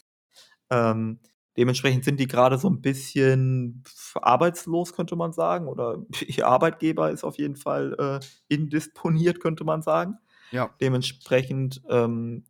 Ähm, 0.71 1.19
dementsprechend 1.59 2.05
sind 2.05 2.19
die 2.21 2.27
grade 2.29 2.57
so 2.59 2.69
'n 2.69 2.81
bisschen 2.81 3.83
arbeitslos, 4.15 4.93
könnte 4.95 5.17
man 5.17 5.33
sagen, 5.33 5.67
oder 5.69 5.99
ihr 6.27 6.47
Arbeitgeber 6.47 7.11
ist 7.11 7.25
auf 7.25 7.37
jeden 7.39 7.57
Fall, 7.57 7.95
äh, 7.99 8.21
indisponiert, 8.55 9.41
könnte 9.41 9.65
man 9.65 9.83
sagen. 9.83 10.15
Ja. 10.51 10.79
Dementsprechend, 10.81 11.81
ähm, 11.89 12.45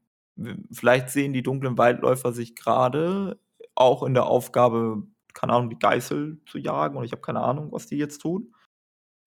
vielleicht 0.71 1.09
sehen 1.11 1.33
die 1.33 1.43
dunklen 1.43 1.77
Waldläufer 1.79 2.33
sich 2.33 2.55
grade 2.55 3.39
auch 3.75 4.03
in 4.03 4.13
der 4.15 4.25
Aufgabe, 4.27 5.03
keine 5.35 5.53
Ahnung, 5.53 5.69
die 5.71 5.79
Geißel 5.79 6.41
zu 6.47 6.57
jagen 6.59 6.97
oder 6.97 7.05
ich 7.05 7.11
habe 7.13 7.21
keine 7.23 7.41
Ahnung, 7.41 7.71
was 7.73 7.87
die 7.87 7.97
jetzt 7.97 8.19
tun. 8.19 8.53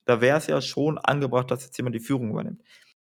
Da 0.06 0.20
wäre 0.22 0.38
es 0.38 0.46
ja 0.48 0.60
schon 0.62 0.98
angebracht, 0.98 1.50
dass 1.52 1.64
jetzt 1.64 1.76
jemand 1.78 1.96
die 1.96 2.00
Führung 2.00 2.30
übernimmt. 2.32 2.62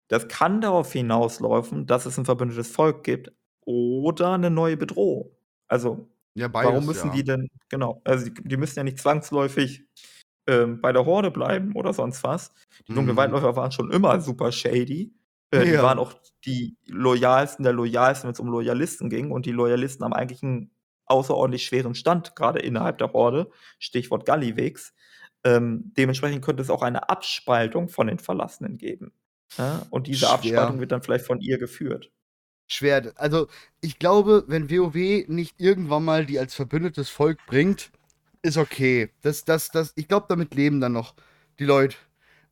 Das 0.09 0.28
kann 0.28 0.60
darauf 0.62 0.93
hinauslaufen, 0.93 1.86
dass 1.89 2.06
es 2.06 2.18
'n 2.18 2.26
verbündetes 2.26 2.70
Volk 2.70 3.05
gibt 3.05 3.32
oder 3.66 4.39
'ne 4.39 4.51
neue 4.51 4.76
Bedrohung. 4.78 5.32
Also, 5.68 6.09
Ja, 6.37 6.49
warum 6.61 6.85
beides, 6.85 6.87
müssen 6.87 7.11
ja. 7.11 7.11
die 7.11 7.25
denn 7.25 7.49
genau, 7.69 8.01
also, 8.05 8.27
die 8.31 8.35
die 8.49 8.57
müssen 8.57 8.79
ja 8.79 8.85
nicht 8.85 8.99
zwangsläufig, 8.99 9.85
ähm, 10.49 10.81
bei 10.81 10.93
der 10.93 11.07
Horde 11.07 11.31
bleiben 11.31 11.75
oder 11.77 11.93
sonst 11.95 12.25
was. 12.25 12.53
Die 12.89 12.95
dunklen 12.95 13.17
Mhm. 13.17 13.37
Waren 13.57 13.73
schon 13.73 13.93
immer 13.93 14.21
super 14.21 14.53
shady. 14.53 15.15
Äh, 15.53 15.67
die 15.69 15.81
Ja. 15.81 15.83
waren 15.83 15.99
auch 16.01 16.15
die 16.47 16.77
loyalsten 16.89 17.65
der 17.65 17.73
Loyalsten, 17.75 18.29
wenn's 18.29 18.41
um 18.41 18.49
Loyalisten 18.49 19.11
ging 19.11 19.31
und 19.33 19.47
die 19.47 19.53
Loyalisten 19.53 20.05
haben 20.05 20.15
eigentlich 20.15 20.43
'n 20.43 20.71
außerordentlich 21.07 21.65
schweren 21.67 21.95
Stand, 21.97 22.37
grade 22.37 22.61
innerhalb 22.61 22.99
der 22.99 23.13
Horde, 23.15 23.51
Stichwort 23.81 24.27
Gallywix. 24.27 24.95
Ähm, 25.45 25.93
dementsprechend 25.99 26.45
könnte 26.45 26.63
es 26.63 26.71
auch 26.71 26.83
eine 26.83 27.09
Abspaltung 27.11 27.89
von 27.91 28.07
den 28.09 28.19
Verlassenen 28.21 28.79
geben, 28.79 29.13
ne? 29.59 29.87
Und 29.91 30.07
diese 30.09 30.31
Abspaltung 30.31 30.81
wird 30.81 30.93
dann 30.93 31.03
vielleicht 31.03 31.27
von 31.27 31.41
ihr 31.41 31.59
geführt. 31.59 32.11
Schwer. 32.73 33.12
Also, 33.16 33.49
ich 33.81 33.99
glaube, 33.99 34.44
wenn 34.49 34.70
WoW 34.70 35.28
nicht 35.28 35.61
irgendwann 35.61 36.05
mal 36.05 36.27
die 36.27 36.39
als 36.39 36.55
verbündetes 36.55 37.09
Volk 37.11 37.39
bringt, 37.47 37.90
ist 38.43 38.57
okay. 38.57 39.11
Das 39.23 39.44
das 39.44 39.70
das 39.70 39.93
ich 39.97 40.09
glaube, 40.09 40.27
damit 40.28 40.55
leben 40.55 40.81
dann 40.81 40.93
noch 40.93 41.15
die 41.59 41.65
Leute. 41.65 41.97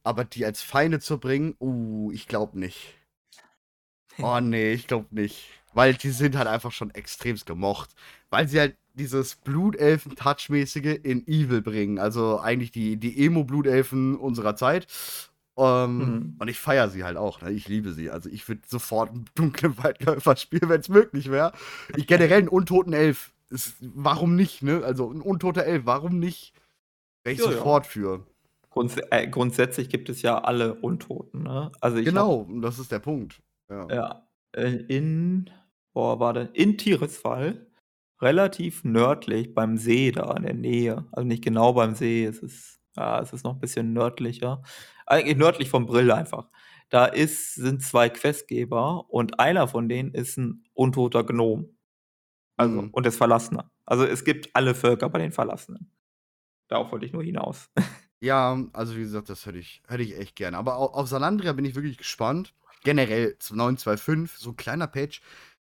Aber 0.03 0.25
die 0.25 0.45
als 0.47 0.63
Feinde 0.63 1.01
zu 1.01 1.19
bringen, 1.19 1.55
uh, 1.61 2.11
ich 2.13 2.27
glaube 2.29 2.59
nicht. 2.59 2.95
Oh 4.19 4.41
ne, 4.41 4.73
ich 4.73 4.87
glaube 4.87 5.09
nicht. 5.11 5.49
Weil 5.73 5.95
die 5.95 6.11
sind 6.11 6.37
halt 6.37 6.49
einfach 6.49 6.73
schon 6.73 6.91
extremst 6.91 7.47
gemocht. 7.47 7.91
Weil 8.31 8.49
sie 8.49 8.61
halt 8.61 8.77
dieses 8.95 9.37
Blutelfen-Touch-mäßige 9.37 11.01
in 11.03 11.27
Evil 11.27 11.63
bringen. 11.63 11.99
Also, 11.99 12.39
eigentlich 12.41 12.73
die 12.73 12.97
die 12.99 13.25
Emo-Blutelfen 13.25 14.17
unserer 14.17 14.57
Zeit. 14.57 14.87
Ähm, 15.61 16.19
Mhm. 16.19 16.41
und 16.41 16.49
ich 16.49 16.59
feiere 16.59 16.89
sie 16.91 17.05
halt 17.05 17.17
auch, 17.19 17.43
ne? 17.43 17.51
Ich 17.53 17.69
liebe 17.69 17.93
sie. 17.93 18.11
Also, 18.11 18.31
ich 18.31 18.49
würde 18.49 18.63
sofort 18.67 19.11
'n 19.13 19.27
dunklen 19.35 19.77
Waldläufer 19.85 20.37
spielen, 20.37 20.69
wenn's 20.71 20.89
möglich 20.89 21.31
wäre. 21.31 21.53
Ich 21.95 22.07
generell 22.09 22.43
'n 22.43 22.49
untoten 22.49 22.93
Elf. 22.95 23.33
Ist 23.51 23.77
warum 23.81 24.37
nicht, 24.37 24.63
ne? 24.63 24.83
Also, 24.85 25.11
'n 25.11 25.21
untoter 25.23 25.65
Elf, 25.65 25.87
warum 25.87 26.19
nicht? 26.19 26.55
Wäre 27.25 27.35
ich 27.37 27.43
Ja, 27.43 27.51
ja. 27.53 27.67
sofort 27.67 27.87
für. 27.87 28.27
Grunds 28.71 28.97
äh, 29.11 29.29
grundsätzlich 29.29 29.89
gibt 29.91 30.09
es 30.11 30.23
ja 30.23 30.39
alle 30.43 30.75
Untoten, 30.77 31.43
ne? 31.45 31.73
Also, 31.81 31.99
Genau, 32.05 32.35
und 32.43 32.63
das 32.63 32.79
ist 32.79 32.93
der 32.93 32.99
Punkt. 32.99 33.43
Ja. 33.69 33.91
ja, 33.91 34.29
äh, 34.53 34.71
in 34.89 35.51
boah, 35.93 36.21
warte, 36.21 36.51
in 36.55 36.79
Tirisfal, 36.79 37.67
relativ 38.21 38.85
nördlich 38.85 39.55
beim 39.55 39.77
See 39.77 40.13
da 40.13 40.35
in 40.37 40.43
der 40.45 40.55
Nähe, 40.55 41.07
also, 41.13 41.27
nicht 41.27 41.45
genau 41.45 41.73
beim 41.75 41.95
See, 41.95 42.25
es 42.25 42.39
ist 42.41 42.81
ja, 42.97 43.21
es 43.21 43.33
ist 43.33 43.45
noch 43.45 43.55
'n 43.55 43.61
bisschen 43.61 43.93
nördlicher, 43.93 44.63
eigentlich 45.11 45.37
nördlich 45.37 45.71
vom 45.71 45.87
Brill 45.87 46.11
einfach. 46.13 46.49
da 46.91 47.07
ist 47.07 47.55
sind 47.55 47.83
zwei 47.83 48.09
Questgeber 48.11 49.09
und 49.11 49.39
einer 49.41 49.69
von 49.69 49.89
denen 49.89 50.13
ist 50.15 50.37
ein 50.39 50.65
untoter 50.75 51.25
Gnom. 51.25 51.77
Also 52.59 52.83
Mhm. 52.83 52.91
und 52.93 53.07
ist 53.07 53.17
Verlassener. 53.19 53.71
Also, 53.87 54.05
es 54.07 54.25
gibt 54.25 54.51
alle 54.55 54.75
Völker 54.75 55.09
bei 55.11 55.19
den 55.21 55.33
Verlassenen. 55.33 55.91
Darauf 56.69 56.93
wollte 56.93 57.07
ich 57.07 57.13
nur 57.13 57.25
hinaus. 57.25 57.71
Ja, 58.23 58.59
also 58.75 58.97
wie 58.97 59.01
gesagt, 59.01 59.31
das 59.31 59.47
hätte 59.47 59.59
ich 59.59 59.83
hätte 59.89 60.03
ich 60.03 60.17
echt 60.19 60.37
gerne. 60.37 60.59
Aber 60.59 60.77
au 60.77 60.87
auf 60.87 61.09
Salandria 61.09 61.53
bin 61.55 61.65
ich 61.65 61.75
wirklich 61.75 61.97
gespannt. 61.99 62.55
Generell 62.85 63.39
zu 63.39 63.55
9.2.5, 63.57 64.37
so 64.39 64.51
'n 64.51 64.57
kleiner 64.57 64.87
Patch, 64.87 65.23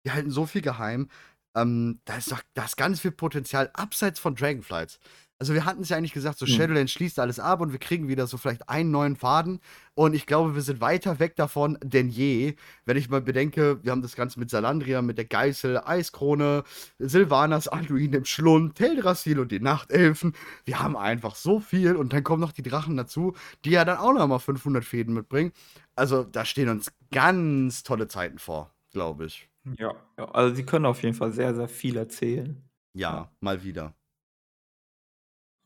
die 0.05 0.11
halten 0.11 0.31
so 0.31 0.45
viel 0.45 0.61
geheim. 0.61 1.09
Ähm, 1.55 2.01
da 2.05 2.17
ist 2.17 2.31
doch 2.31 2.41
da 2.53 2.65
ist 2.65 2.77
ganz 2.77 3.01
viel 3.01 3.11
Potenzial 3.11 3.69
abseits 3.73 4.19
von 4.19 4.35
Dragonflights. 4.35 4.99
Also, 5.39 5.53
wir 5.53 5.65
hatten's 5.65 5.89
ja 5.89 5.97
eigentlich 5.97 6.13
gesagt, 6.13 6.39
so 6.39 6.45
Mhm. 6.45 6.49
Shadowlands 6.49 6.91
schließt 6.91 7.19
alles 7.19 7.39
ab 7.39 7.61
und 7.61 7.71
wir 7.71 7.79
kriegen 7.79 8.07
wieder 8.07 8.25
so 8.25 8.37
vielleicht 8.37 8.67
einen 8.69 8.89
neuen 8.89 9.15
Faden. 9.15 9.59
Und 9.93 10.15
ich 10.15 10.25
glaube, 10.25 10.55
wir 10.55 10.61
sind 10.63 10.81
weiter 10.81 11.19
weg 11.19 11.35
davon 11.35 11.77
denn 11.83 12.09
je. 12.09 12.55
Wenn 12.85 12.97
ich 12.97 13.09
mal 13.09 13.21
bedenke, 13.21 13.83
wir 13.83 13.91
haben 13.91 14.01
das 14.01 14.15
Ganze 14.15 14.39
mit 14.39 14.49
Salandria, 14.49 15.01
mit 15.03 15.17
der 15.19 15.25
Geißel, 15.25 15.79
Eiskrone, 15.85 16.63
Sylvanas 16.99 17.67
Anduin 17.67 18.13
im 18.13 18.25
Schlund, 18.25 18.75
Teldrassil 18.75 19.39
und 19.39 19.51
die 19.51 19.59
Nachtelfen. 19.59 20.33
Wir 20.65 20.79
haben 20.79 20.97
einfach 20.97 21.35
so 21.35 21.59
viel 21.59 21.95
und 21.95 22.13
dann 22.13 22.23
kommen 22.23 22.41
noch 22.41 22.51
die 22.51 22.63
Drachen 22.63 22.97
dazu, 22.97 23.35
die 23.63 23.71
ja 23.71 23.85
dann 23.85 23.97
auch 23.97 24.13
noch 24.13 24.27
mal 24.27 24.39
500 24.39 24.83
Fäden 24.83 25.13
mitbringen. 25.13 25.51
Also, 25.95 26.23
da 26.23 26.45
stehen 26.45 26.69
uns 26.69 26.91
ganz 27.11 27.83
tolle 27.83 28.07
Zeiten 28.07 28.39
vor, 28.39 28.73
glaube 28.91 29.25
ich. 29.25 29.49
Ja, 29.77 29.93
ja, 30.17 30.25
also, 30.31 30.55
sie 30.55 30.65
können 30.65 30.85
auf 30.85 31.03
jeden 31.03 31.13
Fall 31.15 31.31
sehr, 31.33 31.53
sehr 31.55 31.67
viel 31.67 31.97
erzählen. 31.97 32.63
Ja, 32.93 33.11
Ja. 33.11 33.31
mal 33.41 33.63
wieder. 33.63 33.93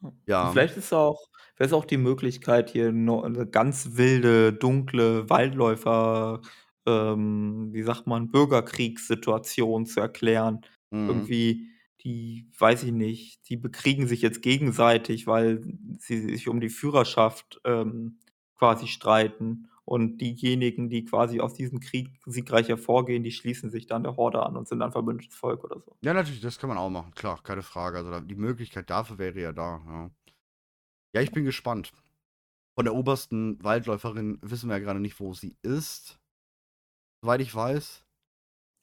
Und 0.01 0.21
Ja. 0.27 0.51
vielleicht 0.51 0.77
ist 0.77 0.93
auch 0.93 1.27
wäre 1.57 1.67
es 1.67 1.73
auch 1.73 1.85
die 1.85 1.97
Möglichkeit, 1.97 2.69
hier 2.71 2.91
no 2.91 3.27
'ne 3.27 3.45
ganz 3.47 3.97
wilde, 3.97 4.53
dunkle 4.53 5.29
Waldläufer 5.29 6.41
ähm, 6.87 7.69
wie 7.73 7.83
sagt 7.83 8.07
man, 8.07 8.31
Bürgerkriegssituation 8.31 9.85
zu 9.85 9.99
erklären. 10.01 10.61
Mhm. 10.91 11.31
Irgendwie, 11.31 11.69
die 12.03 12.49
weiß 12.57 12.83
ich 12.83 12.91
nicht, 12.91 13.47
die 13.49 13.57
bekriegen 13.57 14.07
sich 14.07 14.21
jetzt 14.23 14.41
gegenseitig, 14.41 15.27
weil 15.27 15.61
sie 15.99 16.19
sich 16.21 16.47
um 16.49 16.59
die 16.61 16.69
Führerschaft, 16.69 17.61
ähm, 17.65 18.19
quasi 18.57 18.87
streiten. 18.87 19.69
Und 19.91 20.19
diejenigen, 20.19 20.87
die 20.87 21.03
quasi 21.03 21.41
aus 21.41 21.53
diesem 21.53 21.81
Krieg 21.81 22.07
siegreich 22.25 22.69
hervorgehen, 22.69 23.23
die 23.23 23.31
schließen 23.31 23.69
sich 23.69 23.87
dann 23.87 24.03
der 24.03 24.15
Horde 24.15 24.41
an 24.41 24.55
und 24.55 24.65
sind 24.65 24.79
dann 24.79 24.93
verbündetes 24.93 25.35
Volk 25.35 25.65
oder 25.65 25.81
so. 25.81 25.97
Ja, 26.01 26.13
natürlich, 26.13 26.39
das 26.39 26.59
kann 26.59 26.69
man 26.69 26.77
auch 26.77 26.89
machen, 26.89 27.13
klar, 27.13 27.43
keine 27.43 27.61
Frage. 27.61 27.97
Also, 27.97 28.21
die 28.21 28.35
Möglichkeit 28.35 28.89
dafür 28.89 29.17
wäre 29.17 29.41
ja 29.41 29.51
da, 29.51 29.81
ja. 29.85 30.11
Ja, 31.13 31.21
ich 31.21 31.33
bin 31.33 31.43
gespannt. 31.43 31.91
Von 32.77 32.85
der 32.85 32.95
obersten 32.95 33.61
Waldläuferin 33.61 34.39
wissen 34.41 34.69
wir 34.69 34.77
ja 34.77 34.83
grade 34.85 35.01
nicht, 35.01 35.19
wo 35.19 35.33
sie 35.33 35.57
ist. 35.61 36.21
Soweit 37.21 37.41
ich 37.41 37.53
weiß. 37.53 38.05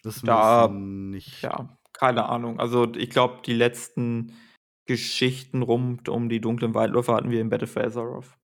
Wir 0.03 0.13
Da 0.25 0.69
nicht. 0.69 1.41
ja, 1.41 1.79
keine 1.95 2.27
Ahnung. 2.27 2.61
Also, 2.61 2.93
ich 2.93 3.09
glaube, 3.09 3.41
die 3.47 3.55
letzten 3.55 4.37
Geschichten 4.85 5.63
rund 5.63 6.11
um 6.11 6.29
die 6.29 6.43
dunklen 6.43 6.75
Waldläufer 6.75 7.15
hatten 7.15 7.31
wir 7.31 7.41
in 7.41 7.49
Battle 7.49 7.67
for 7.67 7.83
Azeroth. 7.83 8.37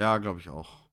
Ja, 0.00 0.16
glaube 0.16 0.40
ich 0.40 0.48
auch. 0.48 0.89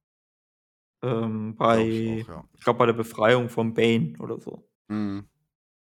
Ähm, 1.04 1.52
ich 1.52 1.58
bei 1.58 2.24
auch, 2.24 2.28
ja. 2.30 2.50
ich 2.54 2.62
glaube, 2.64 2.80
bei 2.80 2.86
der 2.88 2.94
Befreiung 2.94 3.50
von 3.50 3.74
Bane 3.74 4.16
oder 4.20 4.40
so. 4.40 4.68
Mhm. 4.88 5.28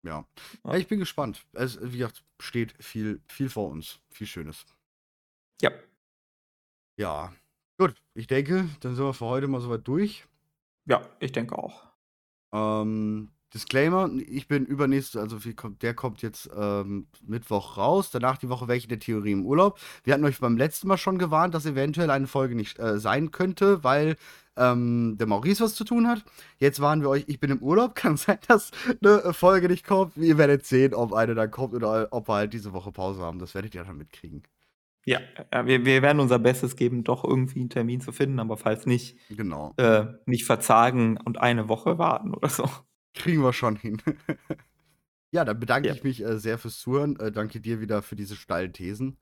Ja. 0.03 0.25
Ja, 0.63 0.71
Ja. 0.71 0.77
ich 0.77 0.87
bin 0.87 0.99
gespannt. 0.99 1.45
Es 1.53 1.79
wie 1.81 1.97
gesagt, 1.99 2.23
steht 2.39 2.75
viel 2.83 3.21
viel 3.27 3.49
vor 3.49 3.69
uns, 3.69 3.99
viel 4.09 4.27
Schönes. 4.27 4.65
Ja. 5.61 5.71
Ja. 6.97 7.33
Gut, 7.77 7.95
ich 8.13 8.27
denke, 8.27 8.69
dann 8.81 8.95
sind 8.95 9.03
wir 9.05 9.13
für 9.13 9.25
heute 9.25 9.47
mal 9.47 9.59
so 9.61 9.69
weit 9.69 9.87
durch. 9.87 10.25
Ja, 10.85 11.01
ich 11.19 11.31
denke 11.31 11.57
auch. 11.57 11.83
Ähm, 12.53 13.31
Disclaimer, 13.55 14.09
ich 14.27 14.49
bin 14.49 14.65
übernächste 14.65 15.21
also 15.21 15.37
der 15.81 15.93
kommt 15.93 16.21
jetzt, 16.21 16.49
ähm, 16.57 17.07
Mittwoch 17.25 17.77
raus. 17.77 18.11
Danach 18.11 18.37
die 18.37 18.49
Woche 18.49 18.67
wäre 18.67 18.77
ich 18.77 18.83
in 18.83 18.89
der 18.89 18.99
Theorie 18.99 19.31
im 19.31 19.45
Urlaub. 19.45 19.79
Wir 20.03 20.13
hatten 20.13 20.25
euch 20.25 20.39
beim 20.39 20.57
letzten 20.57 20.89
Mal 20.89 20.97
schon 20.97 21.17
gewarnt, 21.17 21.53
dass 21.55 21.65
eventuell 21.65 22.09
eine 22.09 22.27
Folge 22.27 22.53
nicht, 22.53 22.77
äh, 22.79 22.99
sein 22.99 23.31
könnte, 23.31 23.81
weil, 23.85 24.17
ähm, 24.57 25.15
der 25.17 25.27
Maurice 25.27 25.63
was 25.63 25.73
zu 25.75 25.85
tun 25.85 26.05
hat. 26.05 26.25
Jetzt 26.59 26.81
warnen 26.81 27.01
wir 27.01 27.09
euch, 27.09 27.23
ich 27.27 27.39
bin 27.39 27.49
im 27.49 27.59
Urlaub. 27.63 27.95
Kann 28.13 28.17
sein, 28.17 28.39
dass 28.49 28.71
'ne 29.01 29.31
Folge 29.33 29.69
nicht 29.69 29.87
kommt. 29.87 30.17
Ihr 30.17 30.37
werdet 30.37 30.65
sehen, 30.65 30.93
ob 30.93 31.13
eine 31.13 31.33
dann 31.33 31.49
kommt 31.49 31.73
oder 31.75 32.09
ob 32.11 32.27
wir 32.27 32.33
halt 32.35 32.51
diese 32.53 32.73
Woche 32.73 32.91
Pause 32.91 33.21
haben. 33.21 33.39
Das 33.39 33.55
werdet 33.55 33.73
ihr 33.73 33.85
dann 33.85 33.97
mitkriegen. 33.97 34.43
Ja, 35.07 35.19
ja, 35.53 35.67
wir 35.67 35.85
wir 35.85 36.01
werden 36.01 36.19
unser 36.19 36.39
Bestes 36.39 36.75
geben, 36.75 37.03
doch 37.03 37.23
irgendwie 37.23 37.61
'n 37.61 37.69
Termin 37.69 38.01
zu 38.01 38.11
finden, 38.11 38.39
aber 38.39 38.57
falls 38.57 38.87
nicht, 38.87 39.17
Genau. 39.29 39.75
äh, 39.77 40.05
nicht 40.25 40.45
verzagen 40.45 41.17
und 41.23 41.37
eine 41.39 41.69
Woche 41.69 41.97
warten 41.99 42.33
oder 42.33 42.49
so. 42.49 42.67
Kriegen 43.15 43.41
wir 43.41 43.53
schon 43.53 43.75
hin. 43.75 44.01
Ja, 45.31 45.43
dann 45.43 45.59
bedanke 45.59 45.89
Ja. 45.89 45.93
ich 45.95 46.03
mich, 46.05 46.23
äh, 46.23 46.39
sehr 46.39 46.57
fürs 46.57 46.79
Zuhören. 46.79 47.19
Äh, 47.19 47.29
danke 47.29 47.59
dir 47.59 47.81
wieder 47.81 48.01
für 48.01 48.15
diese 48.15 48.37
steilen 48.37 48.71
Thesen. 48.71 49.17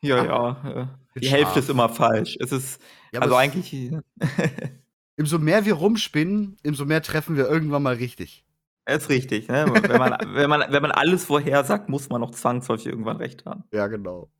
Ja, 0.00 0.24
ja, 0.24 0.88
äh, 1.14 1.20
die 1.20 1.28
Hälfte 1.28 1.58
ist 1.58 1.68
immer 1.68 1.90
falsch. 1.90 2.38
Es 2.40 2.50
ist 2.50 2.80
Ja, 3.12 3.20
also 3.20 3.36
eigentlich 3.36 3.92
Umso 5.18 5.38
mehr 5.38 5.66
wir 5.66 5.74
rumspinnen, 5.74 6.56
umso 6.64 6.86
mehr 6.86 7.02
treffen 7.02 7.36
wir 7.36 7.46
irgendwann 7.46 7.82
mal 7.82 7.96
richtig. 7.96 8.42
Ist 8.88 9.10
richtig, 9.10 9.48
ne? 9.48 9.66
Wenn 9.70 9.98
man 9.98 10.16
wenn 10.34 10.48
man 10.48 10.64
wenn 10.72 10.80
man 10.80 10.92
alles 10.92 11.26
vorhersagt, 11.26 11.90
muss 11.90 12.08
man 12.08 12.22
auch 12.22 12.30
zwangsläufig 12.30 12.86
irgendwann 12.86 13.18
recht 13.18 13.44
haben. 13.44 13.64
Ja, 13.70 13.86
genau. 13.88 14.30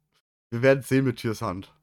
Wir 0.49 0.63
werden 0.63 0.83
sehen 0.83 1.05
mit 1.05 1.19
Türs 1.19 1.43
Hand. 1.43 1.75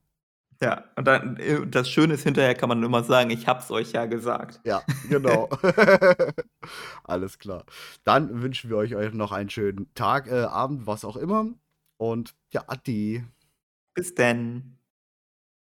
Ja, 0.61 0.85
und 0.95 1.05
dann 1.05 1.38
äh, 1.38 1.65
das 1.67 1.89
Schöne 1.89 2.15
ist, 2.15 2.23
hinterher 2.23 2.55
kann 2.55 2.69
man 2.69 2.81
immer 2.84 3.03
sagen: 3.03 3.29
„Ich 3.29 3.47
habe 3.47 3.59
es 3.59 3.69
euch 3.71 3.91
ja 3.91 4.05
gesagt.“ 4.05 4.59
Ja, 4.65 4.84
genau. 5.07 5.49
Alles 7.03 7.39
klar. 7.39 7.63
Dann 8.03 8.41
wünschen 8.41 8.69
wir 8.69 8.77
euch 8.77 8.95
euch 8.95 9.13
noch 9.13 9.31
einen 9.31 9.49
schönen 9.49 9.93
Tag, 9.93 10.27
äh, 10.27 10.43
Abend, 10.43 10.88
was 10.88 11.05
auch 11.05 11.17
immer. 11.17 11.45
Und 11.97 12.35
ja, 12.51 12.63
ade. 12.67 13.25
Bis 13.93 14.15
denn. 14.15 14.77